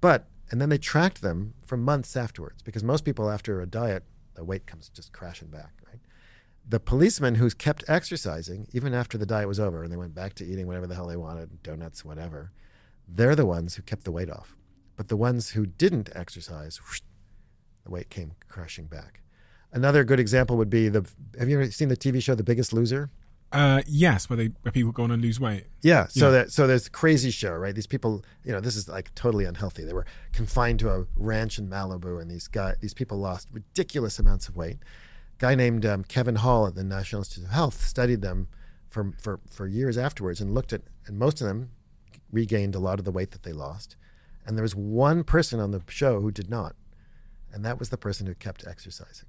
But 0.00 0.26
and 0.50 0.60
then 0.60 0.68
they 0.68 0.78
tracked 0.78 1.22
them 1.22 1.54
for 1.64 1.76
months 1.76 2.16
afterwards 2.16 2.62
because 2.62 2.84
most 2.84 3.04
people 3.04 3.30
after 3.30 3.60
a 3.60 3.66
diet 3.66 4.04
the 4.34 4.44
weight 4.44 4.66
comes 4.66 4.88
just 4.88 5.12
crashing 5.12 5.48
back, 5.48 5.72
right? 5.86 6.00
The 6.68 6.80
policemen 6.80 7.36
who 7.36 7.48
kept 7.50 7.84
exercising, 7.88 8.66
even 8.72 8.94
after 8.94 9.16
the 9.16 9.26
diet 9.26 9.48
was 9.48 9.60
over 9.60 9.82
and 9.82 9.92
they 9.92 9.96
went 9.96 10.14
back 10.14 10.34
to 10.34 10.44
eating 10.44 10.66
whatever 10.66 10.86
the 10.86 10.94
hell 10.94 11.06
they 11.06 11.16
wanted, 11.16 11.62
donuts, 11.62 12.04
whatever, 12.04 12.50
they're 13.06 13.36
the 13.36 13.46
ones 13.46 13.76
who 13.76 13.82
kept 13.82 14.04
the 14.04 14.12
weight 14.12 14.30
off. 14.30 14.56
But 14.96 15.08
the 15.08 15.16
ones 15.16 15.50
who 15.50 15.66
didn't 15.66 16.10
exercise, 16.14 16.78
whoosh, 16.78 17.02
the 17.84 17.90
weight 17.90 18.10
came 18.10 18.32
crashing 18.48 18.86
back. 18.86 19.20
Another 19.74 20.04
good 20.04 20.20
example 20.20 20.56
would 20.56 20.70
be 20.70 20.88
the. 20.88 21.04
Have 21.36 21.48
you 21.48 21.60
ever 21.60 21.68
seen 21.70 21.88
the 21.88 21.96
TV 21.96 22.22
show 22.22 22.36
The 22.36 22.44
Biggest 22.44 22.72
Loser? 22.72 23.10
Uh, 23.50 23.82
yes, 23.88 24.30
where 24.30 24.36
they 24.36 24.46
where 24.62 24.70
people 24.70 24.92
go 24.92 25.02
on 25.02 25.10
and 25.10 25.20
lose 25.20 25.40
weight. 25.40 25.66
Yeah, 25.82 26.06
so 26.06 26.26
yeah. 26.26 26.30
that 26.30 26.52
so 26.52 26.68
there's 26.68 26.86
a 26.86 26.90
crazy 26.90 27.32
show, 27.32 27.52
right? 27.52 27.74
These 27.74 27.88
people, 27.88 28.24
you 28.44 28.52
know, 28.52 28.60
this 28.60 28.76
is 28.76 28.88
like 28.88 29.12
totally 29.16 29.44
unhealthy. 29.44 29.84
They 29.84 29.92
were 29.92 30.06
confined 30.32 30.78
to 30.80 30.90
a 30.90 31.06
ranch 31.16 31.58
in 31.58 31.68
Malibu, 31.68 32.22
and 32.22 32.30
these 32.30 32.46
guy, 32.46 32.74
these 32.80 32.94
people 32.94 33.18
lost 33.18 33.48
ridiculous 33.52 34.20
amounts 34.20 34.48
of 34.48 34.56
weight. 34.56 34.78
guy 35.38 35.56
named 35.56 35.84
um, 35.84 36.04
Kevin 36.04 36.36
Hall 36.36 36.68
at 36.68 36.76
the 36.76 36.84
National 36.84 37.22
Institute 37.22 37.46
of 37.46 37.50
Health 37.50 37.84
studied 37.84 38.22
them 38.22 38.46
for 38.88 39.12
for 39.20 39.40
for 39.50 39.66
years 39.66 39.98
afterwards, 39.98 40.40
and 40.40 40.54
looked 40.54 40.72
at, 40.72 40.82
and 41.06 41.18
most 41.18 41.40
of 41.40 41.48
them 41.48 41.70
regained 42.30 42.76
a 42.76 42.80
lot 42.80 43.00
of 43.00 43.04
the 43.04 43.12
weight 43.12 43.32
that 43.32 43.42
they 43.42 43.52
lost, 43.52 43.96
and 44.46 44.56
there 44.56 44.62
was 44.62 44.76
one 44.76 45.24
person 45.24 45.58
on 45.58 45.72
the 45.72 45.82
show 45.88 46.20
who 46.20 46.30
did 46.30 46.48
not, 46.48 46.76
and 47.52 47.64
that 47.64 47.80
was 47.80 47.88
the 47.88 47.96
person 47.96 48.28
who 48.28 48.34
kept 48.34 48.64
exercising 48.66 49.26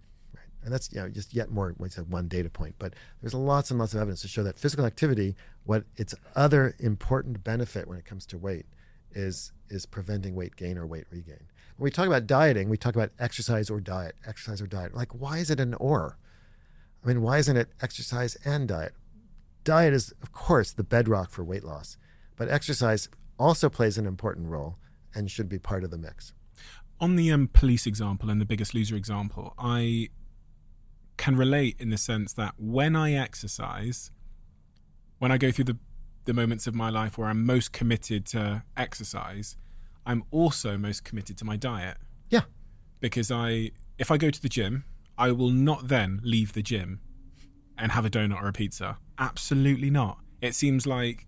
and 0.66 0.74
that's 0.74 0.92
you 0.92 1.00
know 1.00 1.08
just 1.08 1.34
yet 1.34 1.52
more 1.52 1.76
like 1.78 1.92
said, 1.92 2.12
one 2.12 2.28
data 2.28 2.50
point. 2.50 2.76
But 2.80 2.96
there's 3.22 3.36
lots 3.36 3.70
and 3.70 3.80
lots 3.80 3.94
of 3.94 4.02
evidence 4.02 4.22
to 4.24 4.28
show 4.28 4.44
that 4.44 4.58
physical 4.58 4.86
activity 4.86 5.36
what 5.64 5.86
its 5.96 6.16
other 6.36 6.76
important 6.80 7.44
benefit 7.44 7.88
when 7.88 8.00
it 8.00 8.06
comes 8.06 8.26
to 8.28 8.38
weight 8.38 8.66
is 9.12 9.54
is 9.70 9.86
preventing 9.86 10.36
weight 10.36 10.56
gain 10.56 10.78
or 10.78 10.88
weight 10.88 11.06
regain. 11.12 11.48
When 11.78 11.86
we 11.86 11.92
talk 11.92 12.08
about 12.08 12.26
dieting 12.26 12.68
we 12.68 12.78
talk 12.78 12.96
about 12.96 13.12
exercise 13.20 13.70
or 13.70 13.80
diet 13.80 14.16
exercise 14.28 14.60
or 14.60 14.68
diet. 14.68 14.96
Like 14.96 15.14
why 15.14 15.38
is 15.38 15.52
it 15.52 15.60
an 15.60 15.76
or? 15.76 16.18
I 17.04 17.08
mean 17.08 17.22
why 17.22 17.38
isn't 17.38 17.56
it 17.56 17.70
exercise 17.82 18.36
and 18.44 18.68
diet? 18.68 18.94
Diet 19.64 19.94
is 19.94 20.14
of 20.24 20.32
course 20.32 20.72
the 20.72 20.84
bedrock 20.84 21.30
for 21.30 21.44
weight 21.44 21.64
loss 21.64 21.98
but 22.36 22.50
exercise 22.50 23.08
also 23.38 23.70
plays 23.70 23.98
an 24.00 24.08
important 24.08 24.48
role 24.48 24.78
and 25.14 25.30
should 25.30 25.48
be 25.48 25.60
part 25.60 25.84
of 25.84 25.92
the 25.92 25.98
mix. 25.98 26.34
On 27.00 27.16
the 27.16 27.32
um, 27.32 27.50
police 27.52 27.86
example 27.86 28.30
and 28.30 28.42
the 28.42 28.46
biggest 28.46 28.74
loser 28.74 28.96
example 28.96 29.54
i 29.60 30.10
can 31.18 31.36
relate 31.36 31.76
in 31.80 31.90
the 31.90 31.98
sense 31.98 32.34
that 32.34 32.54
when 32.58 32.96
I 32.96 33.14
exercise, 33.14 34.12
when 35.20 35.32
I 35.32 35.38
go 35.38 35.52
through 35.52 35.66
the, 35.66 35.78
the 36.26 36.34
moments 36.34 36.68
of 36.68 36.76
my 36.76 36.90
life 36.90 37.18
where 37.18 37.28
I'm 37.28 37.46
most 37.46 37.72
committed 37.72 38.26
to 38.28 38.64
exercise, 38.76 39.58
I'm 40.06 40.24
also 40.32 40.78
most 40.78 41.04
committed 41.04 41.38
to 41.40 41.46
my 41.46 41.56
diet. 41.56 41.98
Yeah. 42.30 42.42
Because 43.00 43.32
I 43.32 43.72
if 43.98 44.12
I 44.12 44.18
go 44.18 44.30
to 44.30 44.42
the 44.42 44.50
gym, 44.50 44.86
I 45.18 45.32
will 45.32 45.50
not 45.50 45.88
then 45.88 46.20
leave 46.24 46.54
the 46.54 46.62
gym 46.62 47.00
and 47.78 47.92
have 47.92 48.06
a 48.06 48.10
donut 48.10 48.42
or 48.42 48.48
a 48.48 48.54
pizza. 48.54 48.98
Absolutely 49.18 49.90
not. 49.90 50.20
It 50.42 50.56
seems 50.56 50.86
like 50.86 51.28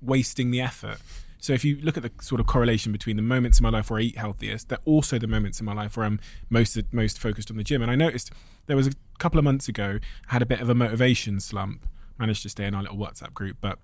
wasting 0.00 0.50
the 0.50 0.60
effort. 0.60 0.98
So 1.46 1.52
if 1.52 1.64
you 1.64 1.78
look 1.80 1.96
at 1.96 2.02
the 2.02 2.10
sort 2.20 2.40
of 2.40 2.48
correlation 2.48 2.90
between 2.90 3.14
the 3.14 3.22
moments 3.22 3.60
in 3.60 3.62
my 3.62 3.70
life 3.70 3.88
where 3.88 4.00
I 4.00 4.02
eat 4.02 4.18
healthiest, 4.18 4.68
they're 4.68 4.78
also 4.84 5.16
the 5.16 5.28
moments 5.28 5.60
in 5.60 5.64
my 5.64 5.74
life 5.74 5.96
where 5.96 6.04
I'm 6.04 6.18
most 6.50 6.76
most 6.90 7.20
focused 7.20 7.52
on 7.52 7.56
the 7.56 7.62
gym. 7.62 7.82
And 7.82 7.90
I 7.90 7.94
noticed 7.94 8.32
there 8.66 8.76
was 8.76 8.88
a 8.88 8.92
couple 9.20 9.38
of 9.38 9.44
months 9.44 9.68
ago, 9.68 10.00
I 10.28 10.32
had 10.32 10.42
a 10.42 10.46
bit 10.46 10.60
of 10.60 10.68
a 10.68 10.74
motivation 10.74 11.38
slump. 11.38 11.86
Managed 12.18 12.42
to 12.42 12.48
stay 12.48 12.64
in 12.64 12.74
our 12.74 12.82
little 12.82 12.96
WhatsApp 12.96 13.32
group, 13.32 13.58
but 13.60 13.78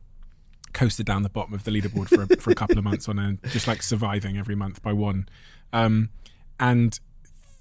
coasted 0.73 1.07
down 1.07 1.23
the 1.23 1.29
bottom 1.29 1.55
of 1.55 1.63
the 1.63 1.71
leaderboard 1.71 2.09
for 2.09 2.23
a, 2.23 2.37
for 2.41 2.51
a 2.51 2.55
couple 2.57 2.79
of 2.79 2.83
months 2.83 3.09
on 3.09 3.21
and 3.21 3.39
just 3.51 3.69
like 3.69 3.81
surviving 3.85 4.37
every 4.37 4.57
month 4.57 4.83
by 4.83 4.93
one. 4.93 5.29
Um, 5.73 6.11
and 6.59 6.99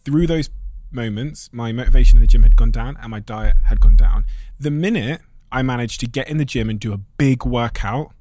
through 0.03 0.25
those 0.25 0.49
moments, 0.89 1.47
my 1.53 1.71
motivation 1.71 2.17
in 2.17 2.21
the 2.21 2.27
gym 2.27 2.41
had 2.41 2.55
gone 2.55 2.71
down 2.71 2.97
and 2.99 3.11
my 3.11 3.19
diet 3.19 3.57
had 3.65 3.79
gone 3.79 3.97
down. 3.97 4.25
The 4.59 4.71
minute 4.71 5.21
I 5.51 5.61
managed 5.61 5.99
to 5.99 6.07
get 6.07 6.27
in 6.27 6.37
the 6.37 6.45
gym 6.45 6.71
and 6.71 6.79
do 6.79 6.91
a 6.91 6.97
big 6.97 7.45
workout, 7.45 8.13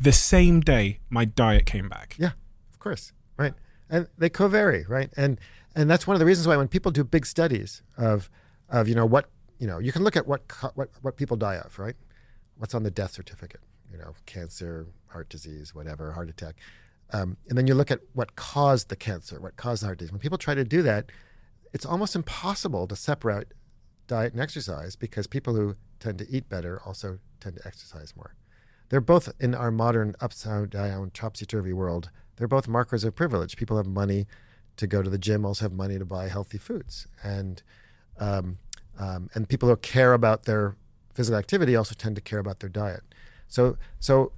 the 0.00 0.12
same 0.12 0.60
day 0.60 1.00
my 1.08 1.24
diet 1.24 1.66
came 1.66 1.88
back. 1.88 2.16
Yeah, 2.18 2.32
of 2.72 2.78
course, 2.78 3.12
right. 3.36 3.54
And 3.88 4.08
they 4.18 4.28
co-vary, 4.28 4.84
right? 4.88 5.10
And 5.16 5.38
and 5.74 5.90
that's 5.90 6.06
one 6.06 6.14
of 6.14 6.20
the 6.20 6.26
reasons 6.26 6.46
why 6.46 6.56
when 6.56 6.68
people 6.68 6.90
do 6.90 7.04
big 7.04 7.26
studies 7.26 7.82
of 7.96 8.28
of 8.68 8.88
you 8.88 8.94
know 8.94 9.06
what 9.06 9.28
you 9.58 9.66
know 9.66 9.78
you 9.78 9.92
can 9.92 10.02
look 10.02 10.16
at 10.16 10.26
what 10.26 10.42
what 10.74 10.90
what 11.02 11.16
people 11.16 11.36
die 11.36 11.56
of, 11.56 11.78
right? 11.78 11.96
What's 12.56 12.74
on 12.74 12.82
the 12.82 12.90
death 12.90 13.12
certificate? 13.12 13.60
you 13.92 13.98
know, 13.98 14.14
cancer, 14.26 14.86
heart 15.08 15.28
disease, 15.28 15.74
whatever, 15.74 16.12
heart 16.12 16.30
attack. 16.30 16.56
Um, 17.12 17.36
and 17.48 17.58
then 17.58 17.66
you 17.66 17.74
look 17.74 17.90
at 17.90 18.00
what 18.14 18.36
caused 18.36 18.88
the 18.88 18.96
cancer, 18.96 19.38
what 19.38 19.56
caused 19.56 19.82
the 19.82 19.86
heart 19.86 19.98
disease. 19.98 20.12
When 20.12 20.20
people 20.20 20.38
try 20.38 20.54
to 20.54 20.64
do 20.64 20.82
that, 20.82 21.10
it's 21.74 21.84
almost 21.84 22.16
impossible 22.16 22.86
to 22.88 22.96
separate 22.96 23.48
diet 24.06 24.32
and 24.32 24.40
exercise 24.40 24.96
because 24.96 25.26
people 25.26 25.54
who 25.54 25.74
tend 26.00 26.18
to 26.18 26.30
eat 26.30 26.48
better 26.48 26.80
also 26.84 27.18
tend 27.38 27.56
to 27.56 27.66
exercise 27.66 28.16
more. 28.16 28.34
They're 28.92 29.00
both 29.00 29.32
in 29.40 29.54
our 29.54 29.70
modern 29.70 30.14
upside 30.20 30.68
down, 30.68 31.12
topsy 31.12 31.46
turvy 31.46 31.72
world. 31.72 32.10
They're 32.36 32.46
both 32.46 32.68
markers 32.68 33.04
of 33.04 33.14
privilege. 33.14 33.56
People 33.56 33.78
have 33.78 33.86
money 33.86 34.26
to 34.76 34.86
go 34.86 35.00
to 35.00 35.08
the 35.08 35.16
gym, 35.16 35.46
also 35.46 35.64
have 35.64 35.72
money 35.72 35.98
to 35.98 36.04
buy 36.04 36.28
healthy 36.28 36.58
foods, 36.58 37.06
and 37.22 37.62
um, 38.18 38.58
um, 38.98 39.30
and 39.32 39.48
people 39.48 39.70
who 39.70 39.76
care 39.76 40.12
about 40.12 40.44
their 40.44 40.76
physical 41.14 41.38
activity 41.38 41.74
also 41.74 41.94
tend 41.94 42.16
to 42.16 42.20
care 42.20 42.38
about 42.38 42.60
their 42.60 42.68
diet. 42.68 43.00
So 43.48 43.78
so 43.98 44.32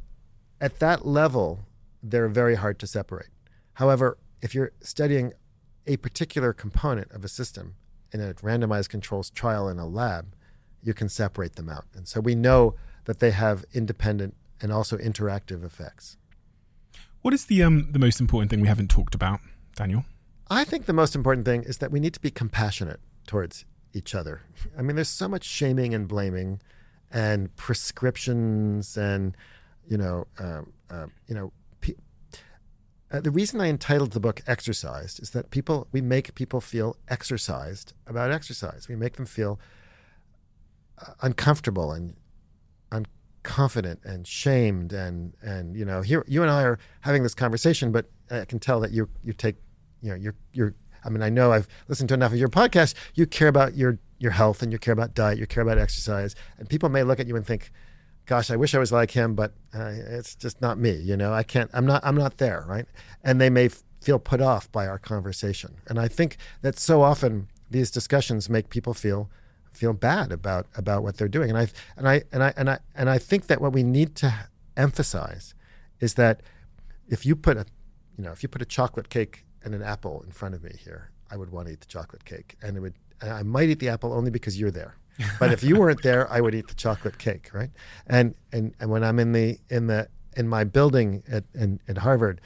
at 0.60 0.78
that 0.78 1.04
level, 1.04 1.66
they're 2.00 2.28
very 2.28 2.54
hard 2.54 2.78
to 2.78 2.86
separate. 2.86 3.30
However, 3.72 4.18
if 4.40 4.54
you're 4.54 4.70
studying 4.78 5.32
a 5.84 5.96
particular 5.96 6.52
component 6.52 7.10
of 7.10 7.24
a 7.24 7.28
system 7.28 7.74
in 8.12 8.20
a 8.20 8.34
randomized 8.34 8.88
controls 8.88 9.30
trial 9.30 9.68
in 9.68 9.80
a 9.80 9.86
lab, 9.88 10.36
you 10.80 10.94
can 10.94 11.08
separate 11.08 11.56
them 11.56 11.68
out. 11.68 11.86
And 11.92 12.06
so 12.06 12.20
we 12.20 12.36
know 12.36 12.76
that 13.06 13.18
they 13.18 13.32
have 13.32 13.64
independent 13.74 14.36
and 14.64 14.72
also 14.72 14.96
interactive 14.96 15.62
effects. 15.62 16.16
What 17.20 17.34
is 17.34 17.44
the 17.44 17.62
um 17.62 17.92
the 17.92 17.98
most 17.98 18.18
important 18.18 18.50
thing 18.50 18.62
we 18.62 18.68
haven't 18.68 18.88
talked 18.88 19.14
about, 19.14 19.40
Daniel? 19.76 20.04
I 20.50 20.64
think 20.64 20.86
the 20.86 20.94
most 20.94 21.14
important 21.14 21.44
thing 21.44 21.62
is 21.64 21.78
that 21.78 21.90
we 21.92 22.00
need 22.00 22.14
to 22.14 22.20
be 22.20 22.30
compassionate 22.30 23.00
towards 23.26 23.66
each 23.92 24.14
other. 24.14 24.40
I 24.76 24.82
mean, 24.82 24.96
there's 24.96 25.08
so 25.08 25.28
much 25.28 25.44
shaming 25.44 25.94
and 25.94 26.08
blaming, 26.08 26.60
and 27.12 27.54
prescriptions, 27.56 28.96
and 28.96 29.36
you 29.86 29.98
know, 29.98 30.26
um, 30.38 30.72
uh, 30.90 31.06
you 31.28 31.34
know. 31.34 31.52
Pe- 31.82 32.00
uh, 33.12 33.20
the 33.20 33.30
reason 33.30 33.60
I 33.60 33.68
entitled 33.68 34.12
the 34.12 34.20
book 34.20 34.40
"Exercised" 34.46 35.20
is 35.22 35.30
that 35.30 35.50
people 35.50 35.88
we 35.92 36.00
make 36.00 36.34
people 36.34 36.62
feel 36.62 36.96
exercised 37.08 37.92
about 38.06 38.30
exercise. 38.30 38.88
We 38.88 38.96
make 38.96 39.16
them 39.16 39.26
feel 39.26 39.60
uh, 40.98 41.12
uncomfortable 41.20 41.92
and 41.92 42.16
unconfident 43.44 44.04
and 44.04 44.26
shamed 44.26 44.92
and 44.92 45.34
and 45.42 45.76
you 45.76 45.84
know 45.84 46.02
here 46.02 46.24
you 46.26 46.42
and 46.42 46.50
I 46.50 46.62
are 46.62 46.78
having 47.02 47.22
this 47.22 47.34
conversation, 47.34 47.92
but 47.92 48.10
I 48.30 48.44
can 48.44 48.58
tell 48.58 48.80
that 48.80 48.90
you 48.90 49.08
you 49.22 49.32
take 49.32 49.56
you 50.00 50.10
know 50.10 50.16
you're 50.16 50.34
you're 50.52 50.74
I 51.04 51.10
mean 51.10 51.22
I 51.22 51.30
know 51.30 51.52
I've 51.52 51.68
listened 51.88 52.08
to 52.08 52.14
enough 52.14 52.32
of 52.32 52.38
your 52.38 52.48
podcast. 52.48 52.94
You 53.14 53.26
care 53.26 53.48
about 53.48 53.74
your 53.76 53.98
your 54.18 54.32
health 54.32 54.62
and 54.62 54.72
you 54.72 54.78
care 54.78 54.92
about 54.92 55.14
diet. 55.14 55.38
You 55.38 55.46
care 55.46 55.62
about 55.62 55.78
exercise, 55.78 56.34
and 56.58 56.68
people 56.68 56.88
may 56.88 57.02
look 57.02 57.20
at 57.20 57.26
you 57.26 57.36
and 57.36 57.46
think, 57.46 57.70
"Gosh, 58.26 58.50
I 58.50 58.56
wish 58.56 58.74
I 58.74 58.78
was 58.78 58.92
like 58.92 59.10
him," 59.10 59.34
but 59.34 59.52
uh, 59.74 59.92
it's 59.92 60.34
just 60.34 60.60
not 60.60 60.78
me. 60.78 60.92
You 60.92 61.16
know, 61.16 61.32
I 61.32 61.42
can't. 61.42 61.70
I'm 61.74 61.86
not. 61.86 62.04
I'm 62.04 62.16
not 62.16 62.38
there, 62.38 62.64
right? 62.66 62.86
And 63.22 63.40
they 63.40 63.50
may 63.50 63.66
f- 63.66 63.82
feel 64.00 64.18
put 64.18 64.40
off 64.40 64.70
by 64.72 64.86
our 64.86 64.98
conversation, 64.98 65.76
and 65.86 65.98
I 65.98 66.08
think 66.08 66.36
that 66.62 66.78
so 66.78 67.02
often 67.02 67.48
these 67.70 67.90
discussions 67.90 68.48
make 68.48 68.68
people 68.68 68.94
feel 68.94 69.28
feel 69.74 69.92
bad 69.92 70.32
about 70.32 70.66
about 70.76 71.02
what 71.02 71.16
they're 71.16 71.28
doing. 71.28 71.50
And 71.50 71.58
I 71.58 71.68
and 71.96 72.08
I 72.08 72.22
and 72.32 72.42
I 72.42 72.52
and 72.56 72.70
I 72.70 72.78
and 72.94 73.10
I 73.10 73.18
think 73.18 73.46
that 73.46 73.60
what 73.60 73.72
we 73.72 73.82
need 73.82 74.14
to 74.16 74.32
emphasize 74.76 75.54
is 76.00 76.14
that 76.14 76.42
if 77.08 77.26
you 77.26 77.36
put 77.36 77.56
a 77.56 77.66
you 78.16 78.24
know 78.24 78.32
if 78.32 78.42
you 78.42 78.48
put 78.48 78.62
a 78.62 78.66
chocolate 78.66 79.08
cake 79.08 79.44
and 79.62 79.74
an 79.74 79.82
apple 79.82 80.22
in 80.26 80.32
front 80.32 80.54
of 80.54 80.62
me 80.62 80.72
here, 80.78 81.10
I 81.30 81.36
would 81.36 81.50
want 81.50 81.66
to 81.68 81.72
eat 81.72 81.80
the 81.80 81.86
chocolate 81.86 82.24
cake, 82.24 82.56
and 82.62 82.76
it 82.76 82.80
would 82.80 82.94
and 83.20 83.30
I 83.30 83.42
might 83.42 83.68
eat 83.68 83.78
the 83.78 83.88
apple 83.88 84.12
only 84.12 84.30
because 84.30 84.58
you're 84.58 84.70
there. 84.70 84.96
But 85.38 85.52
if 85.52 85.62
you 85.62 85.76
weren't 85.76 86.02
there, 86.02 86.30
I 86.30 86.40
would 86.40 86.56
eat 86.56 86.66
the 86.66 86.74
chocolate 86.74 87.18
cake, 87.18 87.50
right? 87.52 87.70
And 88.06 88.34
and 88.52 88.74
and 88.80 88.90
when 88.90 89.04
I'm 89.04 89.18
in 89.18 89.32
the 89.32 89.58
in 89.70 89.86
the 89.86 90.08
in 90.36 90.48
my 90.48 90.64
building 90.64 91.22
at 91.28 91.44
in, 91.54 91.80
at 91.88 91.98
Harvard, 91.98 92.40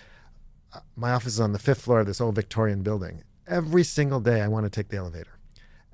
uh, 0.72 0.80
my 0.96 1.12
office 1.12 1.34
is 1.34 1.40
on 1.40 1.52
the 1.52 1.58
fifth 1.58 1.82
floor 1.82 2.00
of 2.00 2.06
this 2.06 2.20
old 2.20 2.34
Victorian 2.34 2.82
building. 2.82 3.22
Every 3.46 3.84
single 3.84 4.20
day, 4.20 4.42
I 4.42 4.48
want 4.48 4.66
to 4.66 4.70
take 4.70 4.88
the 4.88 4.98
elevator. 4.98 5.37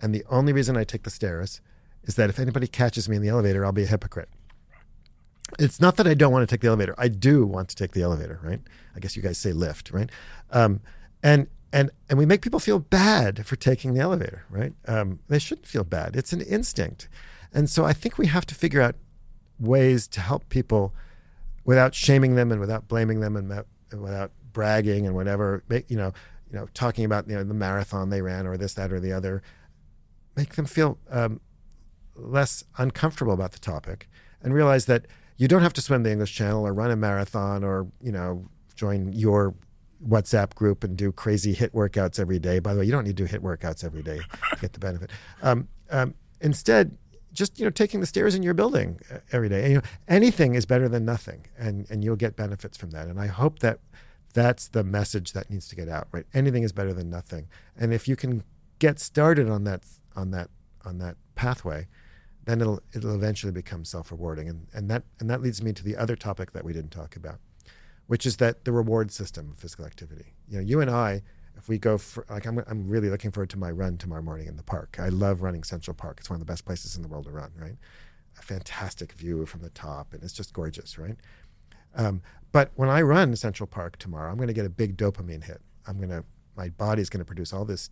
And 0.05 0.15
the 0.15 0.23
only 0.29 0.53
reason 0.53 0.77
I 0.77 0.85
take 0.85 1.05
the 1.05 1.11
stairs 1.11 1.63
is 2.03 2.17
that 2.17 2.29
if 2.29 2.39
anybody 2.39 2.67
catches 2.67 3.09
me 3.09 3.17
in 3.17 3.23
the 3.23 3.31
elevator, 3.31 3.65
I'll 3.65 3.73
be 3.73 3.85
a 3.85 3.87
hypocrite. 3.87 4.29
It's 5.59 5.81
not 5.81 5.97
that 5.97 6.07
I 6.07 6.13
don't 6.13 6.31
want 6.31 6.47
to 6.47 6.55
take 6.55 6.61
the 6.61 6.67
elevator. 6.69 6.95
I 6.99 7.09
do 7.09 7.47
want 7.47 7.71
to 7.71 7.75
take 7.75 7.93
the 7.93 8.03
elevator, 8.03 8.39
right? 8.43 8.61
I 8.95 9.01
guess 9.01 9.17
you 9.17 9.23
guys 9.23 9.39
say 9.39 9.55
lift, 9.55 9.91
right? 9.93 10.11
Um, 10.51 10.81
and 11.23 11.47
and 11.73 11.91
and 12.11 12.19
we 12.19 12.27
make 12.27 12.43
people 12.43 12.61
feel 12.61 12.79
bad 12.79 13.47
for 13.47 13.57
taking 13.57 13.95
the 13.95 14.01
elevator, 14.01 14.45
right? 14.51 14.75
Um, 14.87 15.21
they 15.29 15.39
shouldn't 15.39 15.67
feel 15.67 15.85
bad. 15.85 16.17
It's 16.17 16.35
an 16.35 16.43
instinct, 16.43 17.09
and 17.55 17.71
so 17.71 17.87
I 17.87 17.95
think 17.95 18.19
we 18.19 18.27
have 18.27 18.45
to 18.47 18.55
figure 18.55 18.83
out 18.83 18.97
ways 19.59 20.07
to 20.09 20.21
help 20.21 20.51
people 20.51 20.93
without 21.65 21.95
shaming 21.95 22.35
them 22.35 22.53
and 22.53 22.61
without 22.61 22.89
blaming 22.89 23.21
them 23.21 23.37
and 23.37 23.49
without, 24.03 24.33
bragging 24.53 25.07
and 25.07 25.15
whatever. 25.15 25.65
You 25.89 25.97
know, 25.97 26.13
you 26.51 26.59
know, 26.59 26.69
talking 26.75 27.07
about 27.07 27.27
you 27.27 27.37
know 27.37 27.43
the 27.43 27.55
marathon 27.55 28.11
they 28.11 28.21
ran 28.21 28.47
or 28.47 28.59
this, 28.59 28.75
that, 28.75 28.93
or 28.93 29.01
the 29.01 29.13
other 29.13 29.43
make 30.37 30.55
them 30.55 30.67
feel 30.67 30.99
um, 31.11 31.41
less 32.17 32.65
uncomfortable 32.79 33.33
about 33.33 33.53
the 33.53 33.59
topic 33.59 34.09
and 34.43 34.55
realize 34.55 34.87
that 34.87 35.07
you 35.37 35.49
don't 35.49 35.63
have 35.63 35.73
to 35.75 35.81
swim 35.81 36.03
the 36.03 36.13
English 36.13 36.35
Channel 36.35 36.67
or 36.67 36.73
run 36.73 36.91
a 36.91 36.97
marathon 36.97 37.65
or 37.65 37.89
you 38.01 38.13
know 38.13 38.49
join 38.75 39.13
your 39.13 39.55
WhatsApp 40.07 40.55
group 40.55 40.85
and 40.85 40.97
do 40.97 41.13
crazy 41.13 41.55
HIIT 41.55 41.71
workouts 41.71 42.19
every 42.19 42.39
day. 42.39 42.59
By 42.59 42.75
the 42.75 42.81
way, 42.81 42.87
you 42.87 42.93
don't 42.93 43.05
need 43.05 43.17
to 43.17 43.27
do 43.27 43.29
HIIT 43.29 43.43
workouts 43.43 43.85
every 43.85 44.03
day 44.03 44.19
to 44.19 44.57
get 44.61 44.73
the 44.73 44.81
benefit. 44.81 45.11
Um, 45.43 45.69
um, 45.91 46.15
instead, 46.41 46.97
just 47.33 47.59
you 47.59 47.65
know 47.65 47.71
taking 47.71 48.01
the 48.01 48.07
stairs 48.07 48.35
in 48.35 48.43
your 48.43 48.55
building 48.55 49.01
uh, 49.13 49.19
every 49.33 49.49
day. 49.49 49.63
And, 49.63 49.71
you 49.71 49.77
know 49.79 49.85
anything 50.09 50.55
is 50.55 50.67
better 50.67 50.89
than 50.89 51.05
nothing, 51.05 51.47
and 51.59 51.87
and 51.91 52.05
you'll 52.05 52.17
get 52.17 52.37
benefits 52.37 52.77
from 52.77 52.91
that. 52.91 53.09
And 53.09 53.21
I 53.21 53.27
hope 53.27 53.59
that 53.61 53.81
that's 54.33 54.69
the 54.69 54.85
message 54.85 55.33
that 55.33 55.51
needs 55.51 55.69
to 55.69 55.77
get 55.77 55.89
out. 55.89 56.09
Right, 56.13 56.27
anything 56.33 56.63
is 56.63 56.73
better 56.73 56.93
than 56.93 57.11
nothing. 57.11 57.49
And 57.77 57.93
if 57.93 58.07
you 58.07 58.17
can 58.17 58.45
get 58.79 59.01
started 59.01 59.49
on 59.49 59.65
that 59.65 59.83
on 60.17 60.31
that 60.33 60.51
on 60.85 60.99
that 60.99 61.17
pathway, 61.35 61.87
then 62.45 62.61
it'll 62.61 62.81
it'll 62.95 63.15
eventually 63.15 63.53
become 63.53 63.85
self-rewarding. 63.85 64.49
And 64.49 64.67
and 64.75 64.91
that 64.91 65.05
and 65.21 65.29
that 65.31 65.41
leads 65.43 65.63
me 65.63 65.73
to 65.73 65.83
the 65.83 65.97
other 65.97 66.17
topic 66.17 66.53
that 66.53 66.65
we 66.65 66.73
didn't 66.73 66.91
talk 66.91 67.17
about, 67.17 67.39
which 68.07 68.27
is 68.27 68.37
that 68.39 68.65
the 68.65 68.73
reward 68.73 69.11
system 69.11 69.51
of 69.51 69.59
physical 69.59 69.85
activity. 69.85 70.35
You 70.49 70.59
know, 70.59 70.63
you 70.63 70.81
and 70.81 70.91
I, 70.91 71.23
if 71.57 71.69
we 71.69 71.79
go 71.79 71.99
for 71.99 72.27
like 72.29 72.47
I'm 72.47 72.59
I'm 72.67 72.89
really 72.89 73.11
looking 73.11 73.31
forward 73.31 73.51
to 73.51 73.59
my 73.59 73.71
run 73.71 73.97
tomorrow 73.97 74.23
morning 74.23 74.47
in 74.47 74.57
the 74.57 74.63
park. 74.63 74.97
I 75.01 75.09
love 75.09 75.43
running 75.43 75.65
Central 75.65 75.95
Park. 75.95 76.19
It's 76.21 76.31
one 76.31 76.37
of 76.37 76.41
the 76.41 76.51
best 76.51 76.65
places 76.65 76.97
in 76.97 77.03
the 77.03 77.09
world 77.09 77.25
to 77.27 77.31
run. 77.31 77.53
Right, 77.57 77.77
a 78.39 78.43
fantastic 78.43 79.13
view 79.13 79.47
from 79.47 79.63
the 79.63 79.71
top, 79.71 80.13
and 80.13 80.23
it's 80.23 80.33
just 80.33 80.53
gorgeous. 80.53 80.99
Right. 80.99 81.17
Um, 81.97 82.23
but 82.53 82.71
when 82.75 82.89
I 82.89 83.03
run 83.03 83.35
Central 83.37 83.67
Park 83.67 83.97
tomorrow, 83.99 84.31
I'm 84.31 84.37
going 84.37 84.49
to 84.49 84.55
get 84.55 84.67
a 84.67 84.71
big 84.71 84.97
dopamine 84.97 85.45
hit. 85.45 85.61
I'm 85.87 85.97
going 85.97 86.11
to 86.11 86.25
my 86.57 86.69
body's 86.69 87.09
going 87.09 87.19
to 87.19 87.25
produce 87.25 87.53
all 87.53 87.65
this 87.65 87.91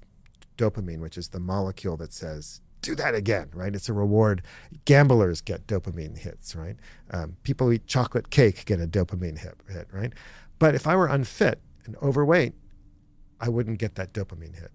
dopamine, 0.57 1.01
which 1.01 1.19
is 1.19 1.29
the 1.29 1.41
molecule 1.41 1.97
that 1.99 2.13
says, 2.13 2.61
do 2.81 2.95
that 2.97 3.15
again, 3.15 3.49
right? 3.55 3.75
It's 3.75 3.89
a 3.89 3.93
reward. 3.93 4.43
Gamblers 4.85 5.41
get 5.41 5.67
dopamine 5.67 6.19
hits, 6.19 6.55
right? 6.57 6.77
Um, 7.11 7.37
people 7.45 7.69
who 7.69 7.75
eat 7.75 7.87
chocolate 7.87 8.31
cake 8.31 8.65
get 8.65 8.81
a 8.81 8.87
dopamine 8.87 9.39
hit, 9.39 9.55
hit, 9.71 9.89
right? 9.93 10.13
But 10.59 10.75
if 10.75 10.87
I 10.87 10.97
were 10.97 11.07
unfit 11.07 11.61
and 11.85 11.97
overweight, 11.97 12.55
I 13.41 13.49
wouldn't 13.49 13.79
get 13.79 13.95
that 13.95 14.13
dopamine 14.13 14.57
hit. 14.59 14.73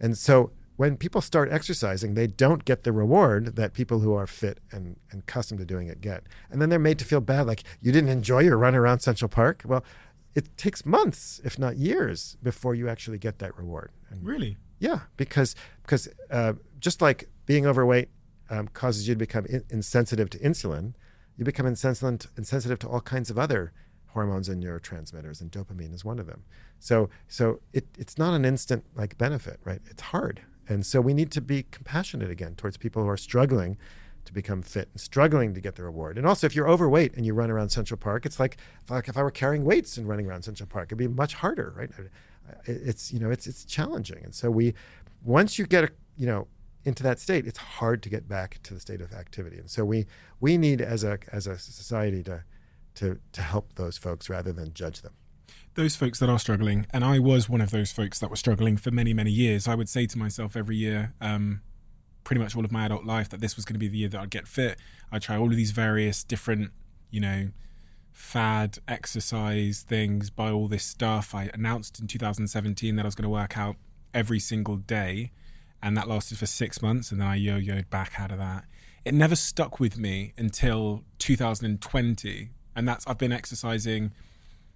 And 0.00 0.16
so 0.16 0.52
when 0.76 0.96
people 0.96 1.20
start 1.20 1.50
exercising, 1.50 2.14
they 2.14 2.26
don't 2.26 2.64
get 2.64 2.84
the 2.84 2.92
reward 2.92 3.56
that 3.56 3.72
people 3.72 4.00
who 4.00 4.14
are 4.14 4.26
fit 4.26 4.58
and, 4.70 4.96
and 5.10 5.22
accustomed 5.22 5.58
to 5.60 5.66
doing 5.66 5.88
it 5.88 6.00
get. 6.00 6.24
And 6.50 6.60
then 6.60 6.68
they're 6.68 6.78
made 6.78 6.98
to 6.98 7.04
feel 7.04 7.20
bad, 7.20 7.46
like, 7.46 7.64
you 7.80 7.92
didn't 7.92 8.10
enjoy 8.10 8.40
your 8.40 8.58
run 8.58 8.74
around 8.74 9.00
Central 9.00 9.28
Park? 9.28 9.62
Well, 9.64 9.84
it 10.34 10.56
takes 10.58 10.84
months, 10.84 11.40
if 11.44 11.58
not 11.58 11.76
years, 11.76 12.36
before 12.42 12.74
you 12.74 12.88
actually 12.88 13.18
get 13.18 13.38
that 13.38 13.56
reward. 13.56 13.90
And 14.10 14.24
Really? 14.24 14.58
Yeah, 14.78 15.00
because 15.16 15.54
because 15.82 16.08
uh, 16.30 16.54
just 16.78 17.00
like 17.00 17.28
being 17.46 17.66
overweight 17.66 18.08
um, 18.50 18.68
causes 18.68 19.08
you 19.08 19.14
to 19.14 19.18
become 19.18 19.46
in- 19.46 19.64
insensitive 19.70 20.30
to 20.30 20.38
insulin, 20.38 20.94
you 21.36 21.44
become 21.44 21.66
insensitive 21.66 22.30
insensitive 22.36 22.78
to 22.80 22.88
all 22.88 23.00
kinds 23.00 23.30
of 23.30 23.38
other 23.38 23.72
hormones 24.08 24.48
and 24.48 24.62
neurotransmitters, 24.62 25.40
and 25.40 25.50
dopamine 25.50 25.94
is 25.94 26.04
one 26.04 26.18
of 26.18 26.26
them. 26.26 26.44
So 26.78 27.08
so 27.28 27.60
it, 27.72 27.86
it's 27.98 28.18
not 28.18 28.34
an 28.34 28.44
instant 28.44 28.84
like 28.94 29.16
benefit, 29.18 29.60
right? 29.64 29.80
It's 29.90 30.02
hard, 30.02 30.42
and 30.68 30.84
so 30.84 31.00
we 31.00 31.14
need 31.14 31.30
to 31.32 31.40
be 31.40 31.64
compassionate 31.70 32.30
again 32.30 32.54
towards 32.54 32.76
people 32.76 33.02
who 33.02 33.08
are 33.08 33.16
struggling 33.16 33.78
to 34.26 34.32
become 34.32 34.60
fit 34.60 34.88
and 34.92 35.00
struggling 35.00 35.54
to 35.54 35.60
get 35.60 35.76
the 35.76 35.84
reward. 35.84 36.18
And 36.18 36.26
also, 36.26 36.46
if 36.46 36.54
you're 36.54 36.68
overweight 36.68 37.14
and 37.14 37.24
you 37.24 37.32
run 37.32 37.50
around 37.50 37.70
Central 37.70 37.96
Park, 37.96 38.26
it's 38.26 38.38
like 38.38 38.58
like 38.90 39.08
if 39.08 39.16
I 39.16 39.22
were 39.22 39.30
carrying 39.30 39.64
weights 39.64 39.96
and 39.96 40.06
running 40.06 40.26
around 40.26 40.42
Central 40.42 40.66
Park, 40.66 40.88
it'd 40.88 40.98
be 40.98 41.08
much 41.08 41.34
harder, 41.34 41.72
right? 41.76 41.90
It's 42.64 43.12
you 43.12 43.20
know 43.20 43.30
it's 43.30 43.46
it's 43.46 43.64
challenging, 43.64 44.24
and 44.24 44.34
so 44.34 44.50
we 44.50 44.74
once 45.24 45.58
you 45.58 45.66
get 45.66 45.84
a, 45.84 45.90
you 46.16 46.26
know 46.26 46.48
into 46.84 47.02
that 47.02 47.18
state, 47.18 47.46
it's 47.46 47.58
hard 47.58 48.02
to 48.04 48.08
get 48.08 48.28
back 48.28 48.60
to 48.62 48.72
the 48.72 48.80
state 48.80 49.00
of 49.00 49.12
activity. 49.12 49.58
And 49.58 49.70
so 49.70 49.84
we 49.84 50.06
we 50.40 50.56
need 50.56 50.80
as 50.80 51.04
a 51.04 51.18
as 51.32 51.46
a 51.46 51.58
society 51.58 52.22
to 52.24 52.44
to 52.96 53.18
to 53.32 53.42
help 53.42 53.74
those 53.74 53.98
folks 53.98 54.28
rather 54.28 54.52
than 54.52 54.72
judge 54.72 55.02
them. 55.02 55.12
Those 55.74 55.94
folks 55.94 56.18
that 56.20 56.30
are 56.30 56.38
struggling, 56.38 56.86
and 56.90 57.04
I 57.04 57.18
was 57.18 57.48
one 57.48 57.60
of 57.60 57.70
those 57.70 57.92
folks 57.92 58.18
that 58.20 58.30
were 58.30 58.36
struggling 58.36 58.76
for 58.76 58.90
many 58.90 59.12
many 59.12 59.30
years. 59.30 59.68
I 59.68 59.74
would 59.74 59.88
say 59.88 60.06
to 60.06 60.18
myself 60.18 60.56
every 60.56 60.76
year. 60.76 61.14
Um, 61.20 61.62
pretty 62.24 62.42
much 62.42 62.56
all 62.56 62.64
of 62.64 62.72
my 62.72 62.86
adult 62.86 63.04
life 63.04 63.28
that 63.28 63.40
this 63.40 63.54
was 63.54 63.64
going 63.64 63.74
to 63.74 63.78
be 63.78 63.86
the 63.86 63.98
year 63.98 64.08
that 64.08 64.20
I'd 64.20 64.30
get 64.30 64.48
fit. 64.48 64.80
I'd 65.12 65.22
try 65.22 65.36
all 65.36 65.46
of 65.46 65.54
these 65.54 65.70
various 65.70 66.24
different 66.24 66.72
you 67.10 67.20
know, 67.20 67.48
fad 68.16 68.78
exercise 68.88 69.84
things, 69.86 70.30
buy 70.30 70.50
all 70.50 70.68
this 70.68 70.84
stuff. 70.84 71.34
I 71.34 71.50
announced 71.52 72.00
in 72.00 72.06
2017 72.06 72.96
that 72.96 73.02
I 73.02 73.06
was 73.06 73.14
going 73.14 73.24
to 73.24 73.28
work 73.28 73.58
out 73.58 73.76
every 74.14 74.40
single 74.40 74.76
day, 74.76 75.32
and 75.82 75.94
that 75.98 76.08
lasted 76.08 76.38
for 76.38 76.46
six 76.46 76.80
months, 76.80 77.12
and 77.12 77.20
then 77.20 77.28
I 77.28 77.36
yo 77.36 77.60
yoed 77.60 77.90
back 77.90 78.18
out 78.18 78.32
of 78.32 78.38
that. 78.38 78.64
It 79.04 79.12
never 79.12 79.36
stuck 79.36 79.78
with 79.78 79.98
me 79.98 80.32
until 80.38 81.04
2020, 81.18 82.48
and 82.74 82.88
that's 82.88 83.06
I've 83.06 83.18
been 83.18 83.32
exercising 83.32 84.12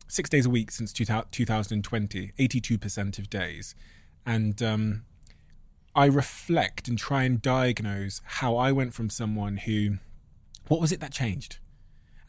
six 0.07 0.29
days 0.29 0.45
a 0.45 0.51
week 0.51 0.71
since 0.71 0.93
2020, 0.93 2.33
82% 2.39 3.19
of 3.19 3.31
days. 3.31 3.75
And 4.27 4.63
um, 4.63 5.05
I 5.95 6.05
reflect 6.05 6.89
and 6.89 6.99
try 6.99 7.23
and 7.23 7.41
diagnose 7.41 8.21
how 8.25 8.59
I 8.59 8.71
went 8.71 8.93
from 8.93 9.09
someone 9.09 9.57
who, 9.57 9.97
what 10.69 10.79
was 10.79 10.93
it 10.93 11.01
that 11.01 11.13
changed? 11.13 11.59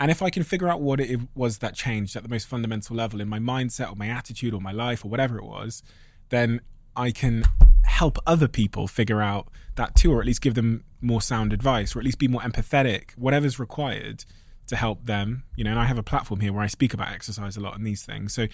And 0.01 0.09
if 0.09 0.23
I 0.23 0.31
can 0.31 0.41
figure 0.41 0.67
out 0.67 0.81
what 0.81 0.99
it 0.99 1.19
was 1.35 1.59
that 1.59 1.75
changed 1.75 2.15
at 2.15 2.23
the 2.23 2.29
most 2.29 2.47
fundamental 2.47 2.95
level 2.95 3.21
in 3.21 3.29
my 3.29 3.37
mindset 3.37 3.91
or 3.91 3.95
my 3.95 4.07
attitude 4.07 4.51
or 4.51 4.59
my 4.59 4.71
life 4.71 5.05
or 5.05 5.09
whatever 5.09 5.37
it 5.37 5.45
was, 5.45 5.83
then 6.29 6.59
I 6.95 7.11
can 7.11 7.43
help 7.83 8.17
other 8.25 8.47
people 8.47 8.87
figure 8.87 9.21
out 9.21 9.49
that 9.75 9.93
too, 9.95 10.11
or 10.11 10.19
at 10.19 10.25
least 10.25 10.41
give 10.41 10.55
them 10.55 10.85
more 11.01 11.21
sound 11.21 11.53
advice, 11.53 11.95
or 11.95 11.99
at 11.99 12.05
least 12.05 12.17
be 12.17 12.27
more 12.27 12.41
empathetic, 12.41 13.11
whatever's 13.11 13.59
required 13.59 14.25
to 14.65 14.75
help 14.75 15.05
them. 15.05 15.43
You 15.55 15.65
know, 15.65 15.69
and 15.69 15.79
I 15.79 15.85
have 15.85 15.99
a 15.99 16.03
platform 16.03 16.39
here 16.39 16.51
where 16.51 16.63
I 16.63 16.67
speak 16.67 16.95
about 16.95 17.09
exercise 17.09 17.55
a 17.55 17.59
lot 17.59 17.75
and 17.75 17.85
these 17.85 18.01
things. 18.01 18.33
So, 18.33 18.47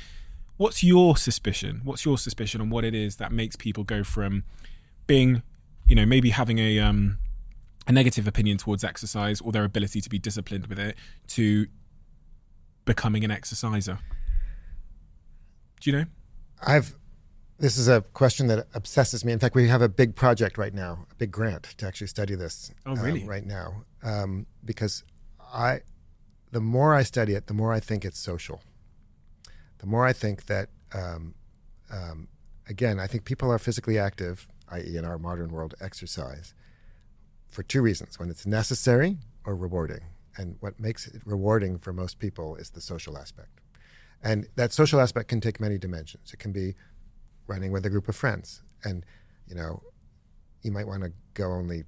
what's 0.57 0.83
your 0.83 1.15
suspicion? 1.15 1.79
What's 1.85 2.03
your 2.03 2.17
suspicion 2.17 2.59
on 2.59 2.69
what 2.69 2.83
it 2.83 2.93
is 2.93 3.15
that 3.17 3.31
makes 3.31 3.55
people 3.55 3.85
go 3.85 4.03
from 4.03 4.43
being, 5.07 5.43
you 5.85 5.95
know, 5.95 6.05
maybe 6.05 6.31
having 6.31 6.59
a 6.59 6.79
um, 6.79 7.19
a 7.87 7.91
negative 7.91 8.27
opinion 8.27 8.57
towards 8.57 8.83
exercise 8.83 9.41
or 9.41 9.51
their 9.51 9.63
ability 9.63 10.01
to 10.01 10.09
be 10.09 10.19
disciplined 10.19 10.67
with 10.67 10.77
it 10.77 10.95
to 11.27 11.67
becoming 12.85 13.23
an 13.23 13.31
exerciser? 13.31 13.99
Do 15.79 15.89
you 15.89 15.97
know? 15.97 16.05
I've 16.65 16.95
this 17.59 17.77
is 17.77 17.87
a 17.87 18.01
question 18.13 18.47
that 18.47 18.67
obsesses 18.73 19.25
me. 19.25 19.33
In 19.33 19.39
fact, 19.39 19.55
we 19.55 19.67
have 19.67 19.81
a 19.81 19.89
big 19.89 20.15
project 20.15 20.57
right 20.57 20.73
now, 20.73 21.07
a 21.11 21.15
big 21.15 21.31
grant 21.31 21.63
to 21.77 21.87
actually 21.87 22.07
study 22.07 22.35
this. 22.35 22.71
Oh, 22.85 22.95
really? 22.95 23.23
Um, 23.23 23.27
right 23.27 23.45
now, 23.45 23.83
um, 24.03 24.45
because 24.63 25.03
I, 25.53 25.81
the 26.51 26.61
more 26.61 26.93
I 26.93 27.03
study 27.03 27.33
it, 27.33 27.47
the 27.47 27.55
more 27.55 27.73
I 27.73 27.79
think 27.79 28.05
it's 28.05 28.19
social. 28.19 28.61
The 29.79 29.87
more 29.87 30.05
I 30.05 30.13
think 30.13 30.45
that, 30.45 30.69
um, 30.93 31.33
um 31.91 32.27
again, 32.69 32.99
I 32.99 33.07
think 33.07 33.25
people 33.25 33.51
are 33.51 33.59
physically 33.59 33.97
active, 33.97 34.47
i.e., 34.69 34.95
in 34.95 35.03
our 35.03 35.17
modern 35.17 35.49
world, 35.51 35.73
exercise, 35.81 36.53
for 37.47 37.63
two 37.63 37.81
reasons: 37.81 38.19
when 38.19 38.29
it's 38.29 38.45
necessary 38.45 39.17
or 39.45 39.55
rewarding. 39.55 40.01
And 40.39 40.57
what 40.59 40.79
makes 40.79 41.07
it 41.07 41.21
rewarding 41.25 41.79
for 41.79 41.91
most 41.91 42.19
people 42.19 42.55
is 42.57 42.69
the 42.69 42.81
social 42.81 43.17
aspect. 43.17 43.59
And 44.21 44.47
that 44.55 44.71
social 44.71 44.99
aspect 44.99 45.29
can 45.29 45.41
take 45.41 45.59
many 45.59 45.79
dimensions. 45.79 46.31
It 46.31 46.37
can 46.37 46.51
be 46.51 46.75
running 47.47 47.71
with 47.71 47.85
a 47.85 47.89
group 47.89 48.07
of 48.07 48.15
friends. 48.15 48.61
And, 48.83 49.03
you 49.47 49.55
know, 49.55 49.81
you 50.61 50.71
might 50.71 50.85
want 50.85 51.03
to 51.03 51.11
go 51.33 51.51
only 51.51 51.85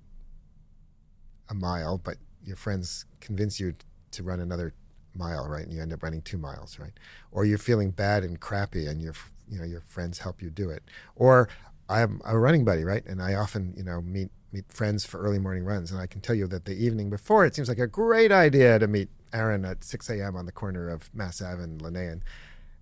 a 1.50 1.54
mile, 1.54 2.00
but 2.00 2.18
your 2.44 2.56
friends 2.56 3.06
convince 3.20 3.60
you 3.60 3.76
to 4.12 4.24
run 4.24 4.40
another 4.40 4.74
mile, 5.14 5.48
right? 5.48 5.64
And 5.64 5.74
you 5.74 5.82
end 5.82 5.94
up 5.94 6.02
running 6.02 6.22
two 6.22 6.38
miles, 6.38 6.80
right? 6.80 6.94
Or 7.32 7.46
you're 7.46 7.58
feeling 7.58 7.92
bad 7.92 8.24
and 8.24 8.40
crappy 8.40 8.88
and 8.88 9.02
your, 9.02 9.14
you 9.48 9.60
know, 9.60 9.66
your 9.66 9.82
friends 9.82 10.18
help 10.18 10.42
you 10.42 10.50
do 10.50 10.70
it. 10.70 10.84
Or 11.16 11.50
I'm 11.88 12.22
a 12.26 12.38
running 12.38 12.66
buddy, 12.66 12.84
right? 12.84 13.06
And 13.06 13.22
I 13.22 13.36
often, 13.36 13.74
you 13.78 13.84
know, 13.84 14.02
meet 14.02 14.30
meet 14.52 14.72
friends 14.72 15.06
for 15.06 15.20
early 15.20 15.40
morning 15.40 15.64
runs. 15.64 15.92
And 15.92 16.00
I 16.00 16.08
can 16.08 16.22
tell 16.22 16.36
you 16.36 16.48
that 16.48 16.66
the 16.66 16.74
evening 16.74 17.10
before, 17.10 17.46
it 17.46 17.56
seems 17.56 17.70
like 17.70 17.80
a 17.80 17.88
great 17.88 18.32
idea 18.32 18.80
to 18.80 18.88
meet 18.88 19.10
Aaron 19.34 19.66
at 19.66 19.84
6 19.84 20.10
a.m. 20.10 20.36
on 20.36 20.46
the 20.46 20.52
corner 20.52 20.90
of 20.90 21.14
Mass 21.14 21.42
Ave 21.42 21.62
and 21.62 21.82
Linnaean 21.82 22.24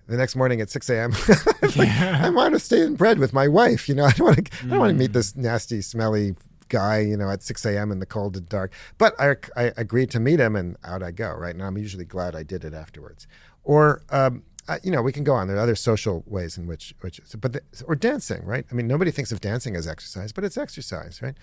the 0.08 0.18
next 0.18 0.36
morning 0.36 0.62
at 0.62 0.70
6 0.70 0.90
a.m. 0.90 1.12
like, 1.62 1.76
yeah. 1.76 2.22
I 2.24 2.30
want 2.30 2.54
to 2.54 2.60
stay 2.60 2.82
in 2.82 2.96
bed 2.96 3.20
with 3.20 3.34
my 3.34 3.48
wife. 3.48 3.88
You 3.88 3.96
know, 3.96 4.06
I 4.06 4.12
don't 4.12 4.26
want 4.28 4.38
to. 4.38 4.44
Mm. 4.44 4.66
I 4.66 4.70
don't 4.70 4.80
want 4.80 4.90
to 4.92 4.98
meet 4.98 5.14
this 5.14 5.36
nasty, 5.36 5.82
smelly 5.82 6.36
guy. 6.70 7.00
You 7.00 7.18
know, 7.18 7.30
at 7.30 7.44
6 7.44 7.66
a.m. 7.66 7.92
in 7.92 8.00
the 8.00 8.06
cold 8.06 8.38
and 8.38 8.48
dark. 8.50 8.74
But 8.98 9.20
I, 9.20 9.36
I 9.56 9.74
agreed 9.78 10.10
to 10.12 10.20
meet 10.20 10.40
him, 10.40 10.56
and 10.56 10.78
out 10.84 11.04
I 11.04 11.12
go. 11.12 11.34
Right, 11.34 11.54
and 11.54 11.64
I'm 11.64 11.78
usually 11.78 12.06
glad 12.06 12.36
I 12.36 12.44
did 12.44 12.64
it 12.64 12.74
afterwards. 12.74 13.28
Or, 13.64 14.02
um, 14.10 14.44
You 14.84 14.92
know, 14.92 15.02
we 15.02 15.14
can 15.14 15.24
go 15.24 15.34
on. 15.34 15.48
There 15.48 15.58
are 15.58 15.62
other 15.62 15.76
social 15.76 16.24
ways 16.28 16.58
in 16.58 16.68
which, 16.68 16.94
which, 17.00 17.22
but 17.40 17.54
the, 17.54 17.62
or 17.86 17.96
dancing. 17.96 18.44
Right. 18.44 18.66
I 18.70 18.76
mean, 18.76 18.88
nobody 18.88 19.12
thinks 19.12 19.32
of 19.32 19.40
dancing 19.40 19.76
as 19.76 19.88
exercise, 19.88 20.32
but 20.32 20.44
it's 20.44 20.58
exercise. 20.58 21.22
Right. 21.22 21.36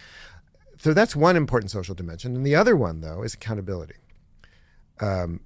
So 0.78 0.92
that's 0.92 1.16
one 1.16 1.36
important 1.36 1.70
social 1.70 1.94
dimension, 1.94 2.36
and 2.36 2.46
the 2.46 2.55
other 2.55 2.76
one 2.76 3.01
though 3.01 3.22
is 3.22 3.34
accountability. 3.34 3.94
Um, 5.01 5.40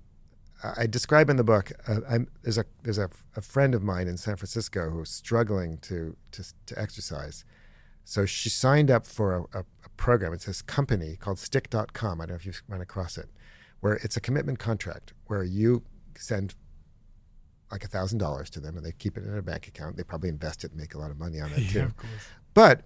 I 0.77 0.87
describe 0.87 1.31
in 1.31 1.37
the 1.37 1.45
book. 1.45 1.71
Uh, 1.87 2.19
there's 2.43 2.59
a 2.59 2.65
there's 2.83 2.99
a, 2.99 3.11
a, 3.37 3.41
friend 3.41 3.75
of 3.75 3.83
mine 3.83 4.09
in 4.09 4.17
San 4.17 4.37
Francisco 4.37 4.91
who's 4.91 5.11
struggling 5.11 5.79
to 5.79 6.17
to, 6.33 6.45
to 6.67 6.79
exercise. 6.79 7.45
So 8.05 8.27
she 8.27 8.49
signed 8.49 8.91
up 8.91 9.07
for 9.07 9.35
a, 9.35 9.59
a, 9.59 9.65
a 9.85 9.89
program. 9.97 10.33
It's 10.33 10.47
this 10.47 10.63
company 10.63 11.17
called 11.17 11.39
Stick.com. 11.39 12.21
I 12.21 12.25
don't 12.25 12.31
know 12.31 12.37
if 12.37 12.47
you've 12.47 12.63
run 12.67 12.81
across 12.81 13.19
it, 13.19 13.29
where 13.81 13.95
it's 13.95 14.17
a 14.17 14.21
commitment 14.21 14.59
contract 14.59 15.13
where 15.27 15.45
you 15.45 15.85
send 16.17 16.55
like 17.71 17.85
a 17.85 17.89
thousand 17.89 18.19
dollars 18.19 18.51
to 18.51 18.61
them 18.61 18.77
and 18.77 18.85
they 18.85 18.93
keep 18.93 19.17
it 19.17 19.25
in 19.25 19.37
a 19.37 19.43
bank 19.43 19.69
account. 19.69 19.97
They 19.97 20.03
probably 20.03 20.29
invest 20.29 20.65
it 20.65 20.71
and 20.71 20.81
make 20.81 20.95
a 20.95 20.99
lot 20.99 21.11
of 21.11 21.19
money 21.19 21.41
on 21.41 21.51
it 21.53 21.69
too. 21.71 21.79
yeah, 21.79 21.91
but 22.55 22.83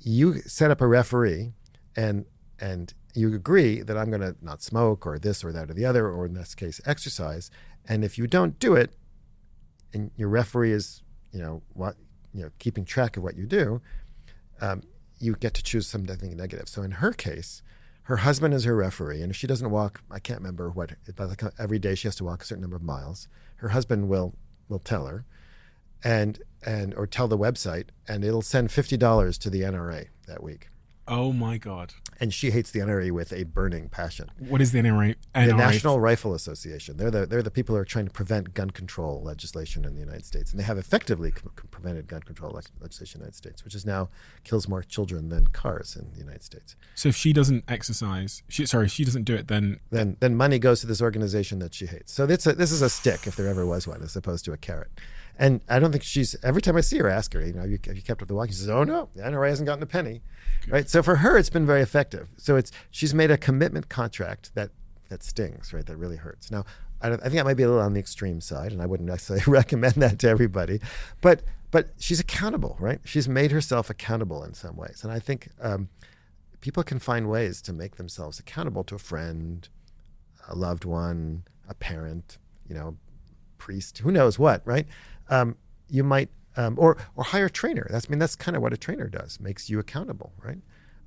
you 0.00 0.40
set 0.42 0.70
up 0.70 0.80
a 0.80 0.86
referee 0.86 1.52
and 1.94 2.24
and 2.58 2.94
you 3.14 3.34
agree 3.34 3.82
that 3.82 3.96
I'm 3.96 4.10
going 4.10 4.20
to 4.20 4.36
not 4.42 4.62
smoke 4.62 5.06
or 5.06 5.18
this 5.18 5.42
or 5.42 5.52
that 5.52 5.70
or 5.70 5.74
the 5.74 5.84
other, 5.84 6.08
or 6.08 6.26
in 6.26 6.34
this 6.34 6.54
case, 6.54 6.80
exercise. 6.84 7.50
And 7.88 8.04
if 8.04 8.18
you 8.18 8.26
don't 8.26 8.58
do 8.58 8.74
it, 8.74 8.94
and 9.92 10.10
your 10.16 10.28
referee 10.28 10.72
is, 10.72 11.02
you 11.32 11.40
know, 11.40 11.62
what, 11.72 11.96
you 12.34 12.42
know, 12.42 12.50
keeping 12.58 12.84
track 12.84 13.16
of 13.16 13.22
what 13.22 13.36
you 13.36 13.46
do, 13.46 13.80
um, 14.60 14.82
you 15.18 15.34
get 15.34 15.54
to 15.54 15.62
choose 15.62 15.86
something 15.86 16.36
negative. 16.36 16.68
So 16.68 16.82
in 16.82 16.92
her 16.92 17.12
case, 17.12 17.62
her 18.06 18.18
husband 18.18 18.54
is 18.54 18.62
her 18.64 18.76
referee, 18.76 19.20
and 19.20 19.30
if 19.30 19.36
she 19.36 19.48
doesn't 19.48 19.70
walk, 19.70 20.00
I 20.12 20.20
can't 20.20 20.38
remember 20.38 20.70
what, 20.70 20.92
but 21.16 21.42
uh, 21.42 21.50
every 21.58 21.80
day 21.80 21.96
she 21.96 22.06
has 22.06 22.14
to 22.16 22.24
walk 22.24 22.42
a 22.42 22.46
certain 22.46 22.62
number 22.62 22.76
of 22.76 22.82
miles. 22.82 23.26
Her 23.56 23.70
husband 23.70 24.08
will 24.08 24.34
will 24.68 24.78
tell 24.78 25.06
her, 25.06 25.24
and 26.04 26.38
and 26.64 26.94
or 26.94 27.08
tell 27.08 27.26
the 27.26 27.36
website, 27.36 27.86
and 28.06 28.24
it'll 28.24 28.42
send 28.42 28.70
fifty 28.70 28.96
dollars 28.96 29.38
to 29.38 29.50
the 29.50 29.62
NRA 29.62 30.06
that 30.28 30.40
week. 30.40 30.68
Oh 31.08 31.32
my 31.32 31.58
God. 31.58 31.94
And 32.20 32.32
she 32.32 32.50
hates 32.50 32.70
the 32.70 32.80
NRA 32.80 33.10
with 33.10 33.32
a 33.32 33.44
burning 33.44 33.88
passion. 33.88 34.30
What 34.38 34.60
is 34.60 34.72
the 34.72 34.78
NRA? 34.80 35.16
NRA? 35.34 35.46
The 35.46 35.54
National 35.54 36.00
Rifle 36.00 36.34
Association. 36.34 36.96
They're 36.96 37.10
the, 37.10 37.26
they're 37.26 37.42
the 37.42 37.50
people 37.50 37.74
who 37.74 37.80
are 37.80 37.84
trying 37.84 38.06
to 38.06 38.10
prevent 38.10 38.54
gun 38.54 38.70
control 38.70 39.22
legislation 39.22 39.84
in 39.84 39.94
the 39.94 40.00
United 40.00 40.24
States. 40.24 40.50
And 40.50 40.60
they 40.60 40.64
have 40.64 40.78
effectively 40.78 41.32
prevented 41.70 42.06
gun 42.06 42.22
control 42.22 42.52
le- 42.52 42.62
legislation 42.80 43.18
in 43.18 43.20
the 43.20 43.24
United 43.26 43.36
States, 43.36 43.64
which 43.64 43.74
is 43.74 43.84
now 43.84 44.08
kills 44.44 44.68
more 44.68 44.82
children 44.82 45.28
than 45.28 45.48
cars 45.48 45.96
in 45.96 46.12
the 46.12 46.18
United 46.18 46.42
States. 46.42 46.76
So 46.94 47.08
if 47.08 47.16
she 47.16 47.32
doesn't 47.32 47.64
exercise, 47.68 48.42
she, 48.48 48.66
sorry, 48.66 48.88
she 48.88 49.04
doesn't 49.04 49.24
do 49.24 49.34
it, 49.34 49.48
then. 49.48 49.80
Then, 49.90 50.16
then 50.20 50.36
money 50.36 50.58
goes 50.58 50.80
to 50.80 50.86
this 50.86 51.02
organization 51.02 51.58
that 51.60 51.74
she 51.74 51.86
hates. 51.86 52.12
So 52.12 52.26
this, 52.26 52.44
this 52.44 52.72
is 52.72 52.82
a 52.82 52.90
stick, 52.90 53.26
if 53.26 53.36
there 53.36 53.48
ever 53.48 53.66
was 53.66 53.86
one, 53.86 54.02
as 54.02 54.16
opposed 54.16 54.44
to 54.46 54.52
a 54.52 54.56
carrot. 54.56 54.90
And 55.38 55.60
I 55.68 55.78
don't 55.78 55.92
think 55.92 56.02
she's. 56.02 56.34
Every 56.42 56.62
time 56.62 56.76
I 56.76 56.80
see 56.80 56.98
her, 56.98 57.10
I 57.10 57.14
ask 57.14 57.32
her, 57.34 57.44
you 57.44 57.52
know, 57.52 57.60
have 57.60 57.70
you, 57.70 57.78
have 57.86 57.96
you 57.96 58.02
kept 58.02 58.22
up 58.22 58.28
the 58.28 58.34
walk? 58.34 58.48
She 58.48 58.54
says, 58.54 58.70
"Oh 58.70 58.84
no, 58.84 59.10
the 59.14 59.22
NRA 59.22 59.50
hasn't 59.50 59.66
gotten 59.66 59.82
a 59.82 59.86
penny." 59.86 60.22
Good. 60.64 60.72
Right. 60.72 60.88
So 60.88 61.02
for 61.02 61.16
her, 61.16 61.36
it's 61.36 61.50
been 61.50 61.66
very 61.66 61.82
effective. 61.82 62.28
So 62.38 62.56
it's 62.56 62.72
she's 62.90 63.12
made 63.12 63.30
a 63.30 63.36
commitment 63.36 63.88
contract 63.88 64.54
that 64.54 64.70
that 65.10 65.22
stings, 65.22 65.72
right? 65.72 65.84
That 65.84 65.96
really 65.96 66.16
hurts. 66.16 66.50
Now, 66.50 66.64
I, 67.02 67.12
I 67.12 67.16
think 67.16 67.34
that 67.34 67.44
might 67.44 67.56
be 67.56 67.64
a 67.64 67.68
little 67.68 67.82
on 67.82 67.92
the 67.92 68.00
extreme 68.00 68.40
side, 68.40 68.72
and 68.72 68.80
I 68.80 68.86
wouldn't 68.86 69.08
necessarily 69.08 69.44
recommend 69.46 69.94
that 69.94 70.18
to 70.20 70.28
everybody. 70.28 70.80
But 71.20 71.42
but 71.70 71.90
she's 71.98 72.20
accountable, 72.20 72.76
right? 72.80 73.00
She's 73.04 73.28
made 73.28 73.50
herself 73.52 73.90
accountable 73.90 74.42
in 74.42 74.54
some 74.54 74.76
ways, 74.76 75.00
and 75.02 75.12
I 75.12 75.18
think 75.18 75.48
um, 75.60 75.88
people 76.60 76.82
can 76.82 76.98
find 76.98 77.28
ways 77.28 77.60
to 77.62 77.72
make 77.72 77.96
themselves 77.96 78.38
accountable 78.38 78.84
to 78.84 78.94
a 78.94 78.98
friend, 78.98 79.68
a 80.48 80.54
loved 80.54 80.84
one, 80.84 81.44
a 81.68 81.74
parent, 81.74 82.38
you 82.68 82.74
know, 82.74 82.96
priest, 83.58 83.98
who 83.98 84.10
knows 84.10 84.38
what, 84.38 84.62
right? 84.64 84.86
Um, 85.28 85.56
you 85.88 86.04
might 86.04 86.30
um, 86.56 86.76
or 86.78 86.96
or 87.16 87.24
hire 87.24 87.46
a 87.46 87.50
trainer. 87.50 87.86
That's 87.90 88.06
I 88.08 88.10
mean 88.10 88.18
that's 88.18 88.36
kind 88.36 88.56
of 88.56 88.62
what 88.62 88.72
a 88.72 88.76
trainer 88.76 89.08
does, 89.08 89.40
makes 89.40 89.68
you 89.70 89.78
accountable, 89.78 90.32
right? 90.42 90.58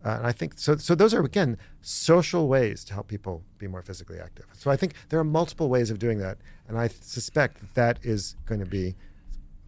Uh, 0.04 0.12
and 0.12 0.28
I 0.28 0.32
think 0.32 0.58
so. 0.58 0.78
So 0.78 0.96
those 0.96 1.14
are 1.14 1.24
again 1.24 1.58
social 1.82 2.48
ways 2.48 2.84
to 2.86 2.94
help 2.94 3.08
people 3.08 3.44
be 3.58 3.68
more 3.68 3.82
physically 3.82 4.20
active. 4.20 4.46
So 4.54 4.72
I 4.72 4.78
think 4.78 4.94
there 5.10 5.20
are 5.20 5.26
multiple 5.26 5.70
ways 5.70 5.92
of 5.92 6.00
doing 6.00 6.20
that, 6.20 6.38
and 6.68 6.78
I 6.78 6.88
suspect 6.88 7.60
that, 7.60 7.76
that 7.76 8.00
is 8.04 8.36
going 8.46 8.60
to 8.60 8.66
be 8.66 8.96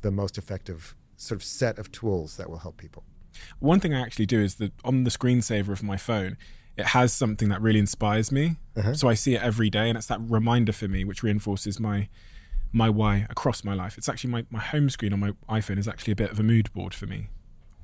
the 0.02 0.12
most 0.12 0.38
effective 0.38 0.96
sort 1.18 1.40
of 1.40 1.44
set 1.44 1.78
of 1.78 1.92
tools 1.92 2.38
that 2.38 2.50
will 2.50 2.60
help 2.60 2.78
people. 2.78 3.04
One 3.60 3.80
thing 3.80 3.94
I 3.94 4.02
actually 4.02 4.26
do 4.26 4.42
is 4.42 4.56
that 4.56 4.74
on 4.84 5.04
the 5.04 5.10
screensaver 5.10 5.70
of 5.70 5.84
my 5.84 5.98
phone, 5.98 6.38
it 6.78 6.88
has 6.88 7.14
something 7.14 7.50
that 7.50 7.62
really 7.62 7.80
inspires 7.80 8.32
me. 8.32 8.56
Uh-huh. 8.76 8.94
So 8.94 9.10
I 9.10 9.14
see 9.14 9.36
it 9.36 9.42
every 9.42 9.70
day, 9.70 9.90
and 9.90 9.98
it's 9.98 10.08
that 10.08 10.20
reminder 10.22 10.72
for 10.72 10.88
me, 10.88 11.04
which 11.04 11.24
reinforces 11.24 11.80
my 11.80 12.10
my 12.72 12.90
why 12.90 13.26
across 13.30 13.64
my 13.64 13.74
life. 13.74 13.98
It's 13.98 14.08
actually 14.10 14.32
my, 14.32 14.46
my 14.50 14.60
home 14.60 14.90
screen 14.90 15.14
on 15.14 15.20
my 15.20 15.32
iPhone 15.50 15.78
is 15.78 15.88
actually 15.88 16.14
a 16.14 16.16
bit 16.16 16.32
of 16.32 16.40
a 16.40 16.44
mood 16.44 16.72
board 16.74 16.94
for 16.94 17.06
me. 17.06 17.30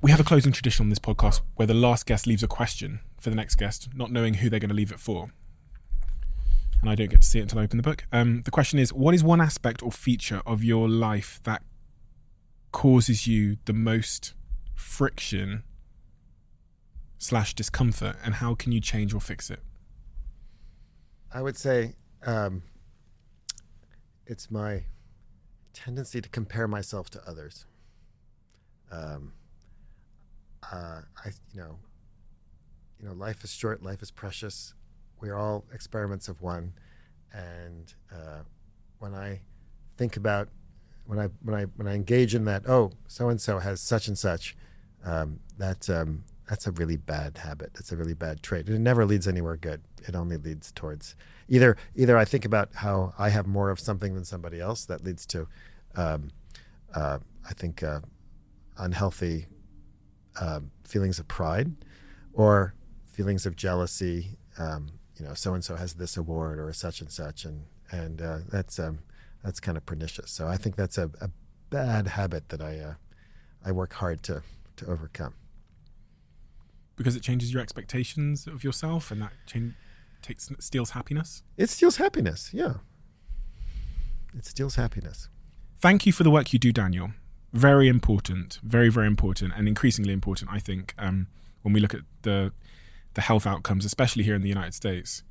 We 0.00 0.10
have 0.10 0.20
a 0.20 0.24
closing 0.24 0.52
tradition 0.52 0.84
on 0.84 0.90
this 0.90 0.98
podcast 0.98 1.40
where 1.56 1.66
the 1.66 1.74
last 1.74 2.06
guest 2.06 2.26
leaves 2.26 2.42
a 2.42 2.48
question 2.48 3.00
for 3.18 3.30
the 3.30 3.36
next 3.36 3.56
guest, 3.56 3.88
not 3.94 4.10
knowing 4.12 4.34
who 4.34 4.48
they're 4.48 4.60
going 4.60 4.68
to 4.70 4.74
leave 4.74 4.92
it 4.92 5.00
for. 5.00 5.30
and 6.80 6.88
I 6.88 6.94
don't 6.94 7.10
get 7.10 7.22
to 7.22 7.26
see 7.26 7.38
it 7.40 7.42
until 7.42 7.58
I 7.58 7.64
open 7.64 7.76
the 7.76 7.82
book. 7.82 8.06
Um, 8.12 8.42
the 8.42 8.50
question 8.50 8.78
is, 8.78 8.92
what 8.92 9.14
is 9.14 9.24
one 9.24 9.40
aspect 9.40 9.82
or 9.82 9.90
feature 9.90 10.42
of 10.46 10.62
your 10.62 10.88
life 10.88 11.40
that 11.44 11.62
causes 12.70 13.26
you 13.26 13.56
the 13.64 13.72
most 13.72 14.34
friction 14.74 15.64
slash 17.18 17.54
discomfort, 17.54 18.16
and 18.24 18.34
how 18.34 18.54
can 18.54 18.70
you 18.70 18.80
change 18.80 19.12
or 19.12 19.20
fix 19.20 19.50
it? 19.50 19.60
I 21.32 21.42
would 21.42 21.56
say 21.56 21.96
um, 22.24 22.62
it's 24.28 24.50
my 24.50 24.84
tendency 25.72 26.20
to 26.20 26.28
compare 26.28 26.68
myself 26.68 27.10
to 27.10 27.22
others. 27.26 27.64
Um, 28.92 29.32
uh, 30.70 31.00
I, 31.24 31.30
you 31.52 31.60
know, 31.60 31.78
you 33.00 33.08
know, 33.08 33.14
life 33.14 33.42
is 33.42 33.52
short, 33.52 33.82
life 33.82 34.02
is 34.02 34.10
precious. 34.10 34.74
We're 35.20 35.34
all 35.34 35.64
experiments 35.72 36.28
of 36.28 36.42
one, 36.42 36.74
and 37.32 37.92
uh, 38.12 38.42
when 38.98 39.14
I 39.14 39.40
think 39.96 40.16
about 40.16 40.48
when 41.06 41.18
I 41.18 41.28
when 41.42 41.54
I 41.54 41.64
when 41.76 41.88
I 41.88 41.94
engage 41.94 42.34
in 42.34 42.44
that, 42.44 42.68
oh, 42.68 42.92
so 43.08 43.28
and 43.30 43.40
so 43.40 43.58
has 43.58 43.80
such 43.80 44.08
and 44.08 44.16
such, 44.16 44.56
um, 45.04 45.40
that 45.56 45.88
um, 45.88 46.24
that's 46.48 46.66
a 46.66 46.72
really 46.72 46.96
bad 46.96 47.36
habit. 47.38 47.72
It's 47.78 47.92
a 47.92 47.96
really 47.96 48.14
bad 48.14 48.42
trait. 48.42 48.68
It 48.68 48.78
never 48.80 49.04
leads 49.04 49.28
anywhere 49.28 49.56
good. 49.56 49.82
It 50.08 50.16
only 50.16 50.38
leads 50.38 50.72
towards 50.72 51.14
either 51.46 51.76
either 51.94 52.16
I 52.16 52.24
think 52.24 52.44
about 52.46 52.70
how 52.74 53.12
I 53.18 53.28
have 53.28 53.46
more 53.46 53.70
of 53.70 53.78
something 53.78 54.14
than 54.14 54.24
somebody 54.24 54.58
else 54.58 54.86
that 54.86 55.04
leads 55.04 55.26
to, 55.26 55.46
um, 55.94 56.30
uh, 56.94 57.18
I 57.48 57.52
think, 57.52 57.82
uh, 57.82 58.00
unhealthy 58.78 59.46
uh, 60.40 60.60
feelings 60.84 61.18
of 61.18 61.28
pride, 61.28 61.72
or 62.32 62.74
feelings 63.06 63.44
of 63.44 63.54
jealousy. 63.54 64.38
Um, 64.58 64.92
you 65.16 65.26
know, 65.26 65.34
so 65.34 65.52
and 65.52 65.62
so 65.62 65.76
has 65.76 65.94
this 65.94 66.16
award 66.16 66.58
or 66.58 66.72
such 66.72 67.02
and 67.02 67.10
such, 67.10 67.44
and 67.44 67.64
and 67.90 68.22
uh, 68.22 68.38
that's 68.50 68.78
um, 68.78 69.00
that's 69.44 69.60
kind 69.60 69.76
of 69.76 69.84
pernicious. 69.84 70.30
So 70.30 70.48
I 70.48 70.56
think 70.56 70.76
that's 70.76 70.96
a, 70.96 71.10
a 71.20 71.28
bad 71.68 72.06
habit 72.06 72.48
that 72.48 72.62
I 72.62 72.78
uh, 72.78 72.94
I 73.66 73.72
work 73.72 73.92
hard 73.92 74.22
to 74.24 74.42
to 74.76 74.86
overcome 74.86 75.34
because 76.98 77.16
it 77.16 77.22
changes 77.22 77.52
your 77.52 77.62
expectations 77.62 78.46
of 78.46 78.62
yourself 78.62 79.10
and 79.10 79.22
that 79.22 79.32
change, 79.46 79.72
takes 80.20 80.50
steals 80.58 80.90
happiness? 80.90 81.42
It 81.56 81.70
steals 81.70 81.96
happiness 81.96 82.50
yeah. 82.52 82.74
It 84.36 84.44
steals 84.44 84.74
happiness. 84.76 85.28
Thank 85.80 86.04
you 86.06 86.12
for 86.12 86.22
the 86.24 86.30
work 86.30 86.52
you 86.52 86.58
do 86.58 86.72
daniel. 86.72 87.10
Very 87.52 87.88
important 87.88 88.58
very 88.62 88.90
very 88.90 89.06
important 89.06 89.52
and 89.56 89.66
increasingly 89.66 90.12
important 90.12 90.50
i 90.52 90.58
think 90.58 90.94
um, 90.98 91.28
when 91.62 91.72
we 91.72 91.80
look 91.80 91.94
at 91.94 92.02
the 92.22 92.52
the 93.14 93.22
health 93.22 93.46
outcomes 93.46 93.84
especially 93.86 94.22
here 94.22 94.34
in 94.34 94.42
the 94.42 94.48
united 94.50 94.74
states 94.74 95.22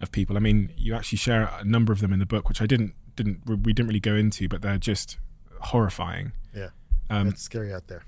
of 0.00 0.10
people. 0.12 0.36
I 0.36 0.40
mean 0.40 0.72
you 0.76 0.94
actually 0.94 1.18
share 1.18 1.50
a 1.60 1.64
number 1.64 1.92
of 1.92 2.00
them 2.00 2.12
in 2.12 2.18
the 2.18 2.26
book 2.26 2.48
which 2.48 2.60
i 2.62 2.66
didn't 2.66 2.94
didn't 3.16 3.40
we 3.46 3.72
didn't 3.72 3.88
really 3.88 4.00
go 4.00 4.14
into 4.14 4.48
but 4.48 4.62
they're 4.62 4.78
just 4.78 5.18
horrifying. 5.60 6.32
Yeah. 6.54 6.70
Um, 7.10 7.28
it's 7.28 7.42
scary 7.42 7.72
out 7.72 7.86
there. 7.88 8.02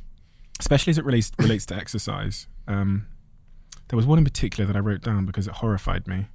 especially 0.61 0.91
as 0.93 0.99
it 0.99 1.05
relates 1.05 1.31
relates 1.39 1.67
to 1.67 1.75
exercise. 1.77 2.47
Um, 2.69 3.07
there 3.89 3.97
was 3.97 4.07
one 4.07 4.19
in 4.19 4.25
particular 4.25 4.67
that 4.67 4.77
I 4.77 4.81
wrote 4.81 5.01
down 5.03 5.25
because 5.27 5.49
it 5.49 5.55
horrified 5.55 6.07
me. 6.07 6.27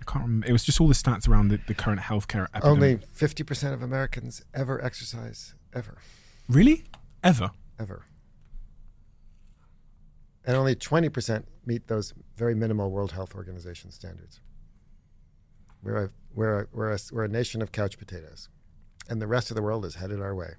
I 0.00 0.04
can't 0.04 0.24
remember. 0.24 0.46
It 0.48 0.52
was 0.52 0.64
just 0.64 0.80
all 0.80 0.88
the 0.88 0.94
stats 0.94 1.28
around 1.28 1.48
the, 1.48 1.60
the 1.66 1.74
current 1.74 2.00
healthcare 2.00 2.46
epidemic. 2.54 2.64
Only 2.64 2.96
fifty 2.96 3.44
percent 3.44 3.72
of 3.72 3.82
Americans 3.82 4.42
ever 4.52 4.84
exercise 4.84 5.54
ever. 5.72 5.98
Really? 6.48 6.84
Ever? 7.22 7.50
Ever. 7.78 8.04
And 10.44 10.56
only 10.56 10.74
twenty 10.74 11.08
percent 11.08 11.46
meet 11.64 11.86
those 11.86 12.14
very 12.36 12.54
minimal 12.54 12.90
World 12.90 13.12
Health 13.12 13.34
Organization 13.34 13.92
standards. 13.92 14.40
We're 15.82 16.04
a, 16.04 16.10
we're 16.34 16.60
a, 16.62 16.66
we're 16.72 16.92
a, 16.92 16.98
we're 17.12 17.24
a 17.24 17.28
nation 17.28 17.62
of 17.62 17.70
couch 17.70 17.98
potatoes, 17.98 18.48
and 19.08 19.22
the 19.22 19.28
rest 19.28 19.50
of 19.50 19.54
the 19.54 19.62
world 19.62 19.84
is 19.84 19.94
headed 19.94 20.20
our 20.20 20.34
way 20.34 20.54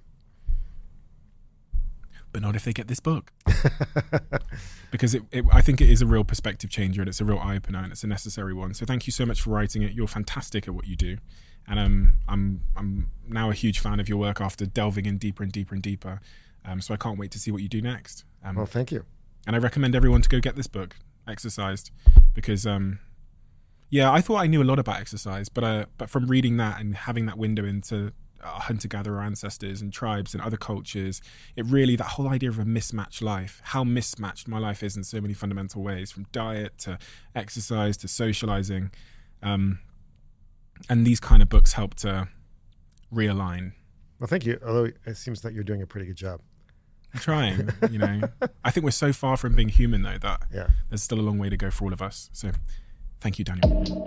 but 2.32 2.42
not 2.42 2.56
if 2.56 2.64
they 2.64 2.72
get 2.72 2.88
this 2.88 3.00
book. 3.00 3.32
because 4.90 5.14
it, 5.14 5.22
it, 5.30 5.44
I 5.52 5.60
think 5.60 5.80
it 5.80 5.88
is 5.88 6.02
a 6.02 6.06
real 6.06 6.24
perspective 6.24 6.70
changer 6.70 7.02
and 7.02 7.08
it's 7.08 7.20
a 7.20 7.24
real 7.24 7.38
eye 7.38 7.56
opener 7.56 7.80
and 7.80 7.92
it's 7.92 8.04
a 8.04 8.06
necessary 8.06 8.54
one. 8.54 8.74
So 8.74 8.86
thank 8.86 9.06
you 9.06 9.12
so 9.12 9.26
much 9.26 9.40
for 9.40 9.50
writing 9.50 9.82
it. 9.82 9.92
You're 9.92 10.08
fantastic 10.08 10.68
at 10.68 10.74
what 10.74 10.86
you 10.86 10.96
do. 10.96 11.18
And 11.68 11.78
um, 11.78 12.12
I'm, 12.28 12.62
I'm 12.76 13.10
now 13.28 13.50
a 13.50 13.54
huge 13.54 13.78
fan 13.78 14.00
of 14.00 14.08
your 14.08 14.18
work 14.18 14.40
after 14.40 14.66
delving 14.66 15.06
in 15.06 15.18
deeper 15.18 15.42
and 15.42 15.52
deeper 15.52 15.74
and 15.74 15.82
deeper. 15.82 16.20
Um, 16.64 16.80
so 16.80 16.94
I 16.94 16.96
can't 16.96 17.18
wait 17.18 17.30
to 17.32 17.38
see 17.38 17.50
what 17.50 17.62
you 17.62 17.68
do 17.68 17.80
next. 17.80 18.24
Um, 18.44 18.56
well, 18.56 18.66
thank 18.66 18.90
you. 18.90 19.04
And 19.46 19.56
I 19.56 19.58
recommend 19.58 19.94
everyone 19.94 20.22
to 20.22 20.28
go 20.28 20.40
get 20.40 20.56
this 20.56 20.66
book, 20.66 20.96
Exercised, 21.26 21.90
because 22.34 22.66
um, 22.66 22.98
yeah, 23.90 24.10
I 24.10 24.20
thought 24.20 24.36
I 24.36 24.46
knew 24.46 24.62
a 24.62 24.64
lot 24.64 24.78
about 24.78 25.00
exercise, 25.00 25.48
but 25.48 25.64
uh, 25.64 25.84
but 25.98 26.08
from 26.10 26.26
reading 26.26 26.56
that 26.58 26.80
and 26.80 26.94
having 26.94 27.26
that 27.26 27.38
window 27.38 27.64
into 27.64 28.12
hunter 28.42 28.88
gatherer 28.88 29.20
ancestors 29.20 29.80
and 29.82 29.92
tribes 29.92 30.34
and 30.34 30.42
other 30.42 30.56
cultures. 30.56 31.20
It 31.56 31.66
really, 31.66 31.96
that 31.96 32.04
whole 32.04 32.28
idea 32.28 32.48
of 32.48 32.58
a 32.58 32.64
mismatched 32.64 33.22
life, 33.22 33.60
how 33.64 33.84
mismatched 33.84 34.48
my 34.48 34.58
life 34.58 34.82
is 34.82 34.96
in 34.96 35.04
so 35.04 35.20
many 35.20 35.34
fundamental 35.34 35.82
ways 35.82 36.10
from 36.10 36.26
diet 36.32 36.78
to 36.78 36.98
exercise 37.34 37.96
to 37.98 38.08
socializing. 38.08 38.90
Um, 39.42 39.80
and 40.88 41.06
these 41.06 41.20
kind 41.20 41.42
of 41.42 41.48
books 41.48 41.74
help 41.74 41.94
to 41.96 42.28
realign. 43.12 43.72
Well, 44.18 44.28
thank 44.28 44.46
you. 44.46 44.58
Although 44.66 44.90
it 45.06 45.16
seems 45.16 45.42
that 45.42 45.52
you're 45.52 45.64
doing 45.64 45.82
a 45.82 45.86
pretty 45.86 46.06
good 46.06 46.16
job. 46.16 46.40
I'm 47.12 47.20
trying, 47.20 47.70
you 47.90 47.98
know. 47.98 48.20
I 48.64 48.70
think 48.70 48.84
we're 48.84 48.92
so 48.92 49.12
far 49.12 49.36
from 49.36 49.54
being 49.54 49.68
human, 49.68 50.02
though, 50.02 50.18
that 50.18 50.42
yeah. 50.52 50.68
there's 50.88 51.02
still 51.02 51.18
a 51.18 51.22
long 51.22 51.38
way 51.38 51.48
to 51.48 51.56
go 51.56 51.70
for 51.70 51.84
all 51.84 51.92
of 51.92 52.00
us. 52.00 52.30
So 52.32 52.52
thank 53.20 53.38
you, 53.38 53.44
Daniel. 53.44 54.06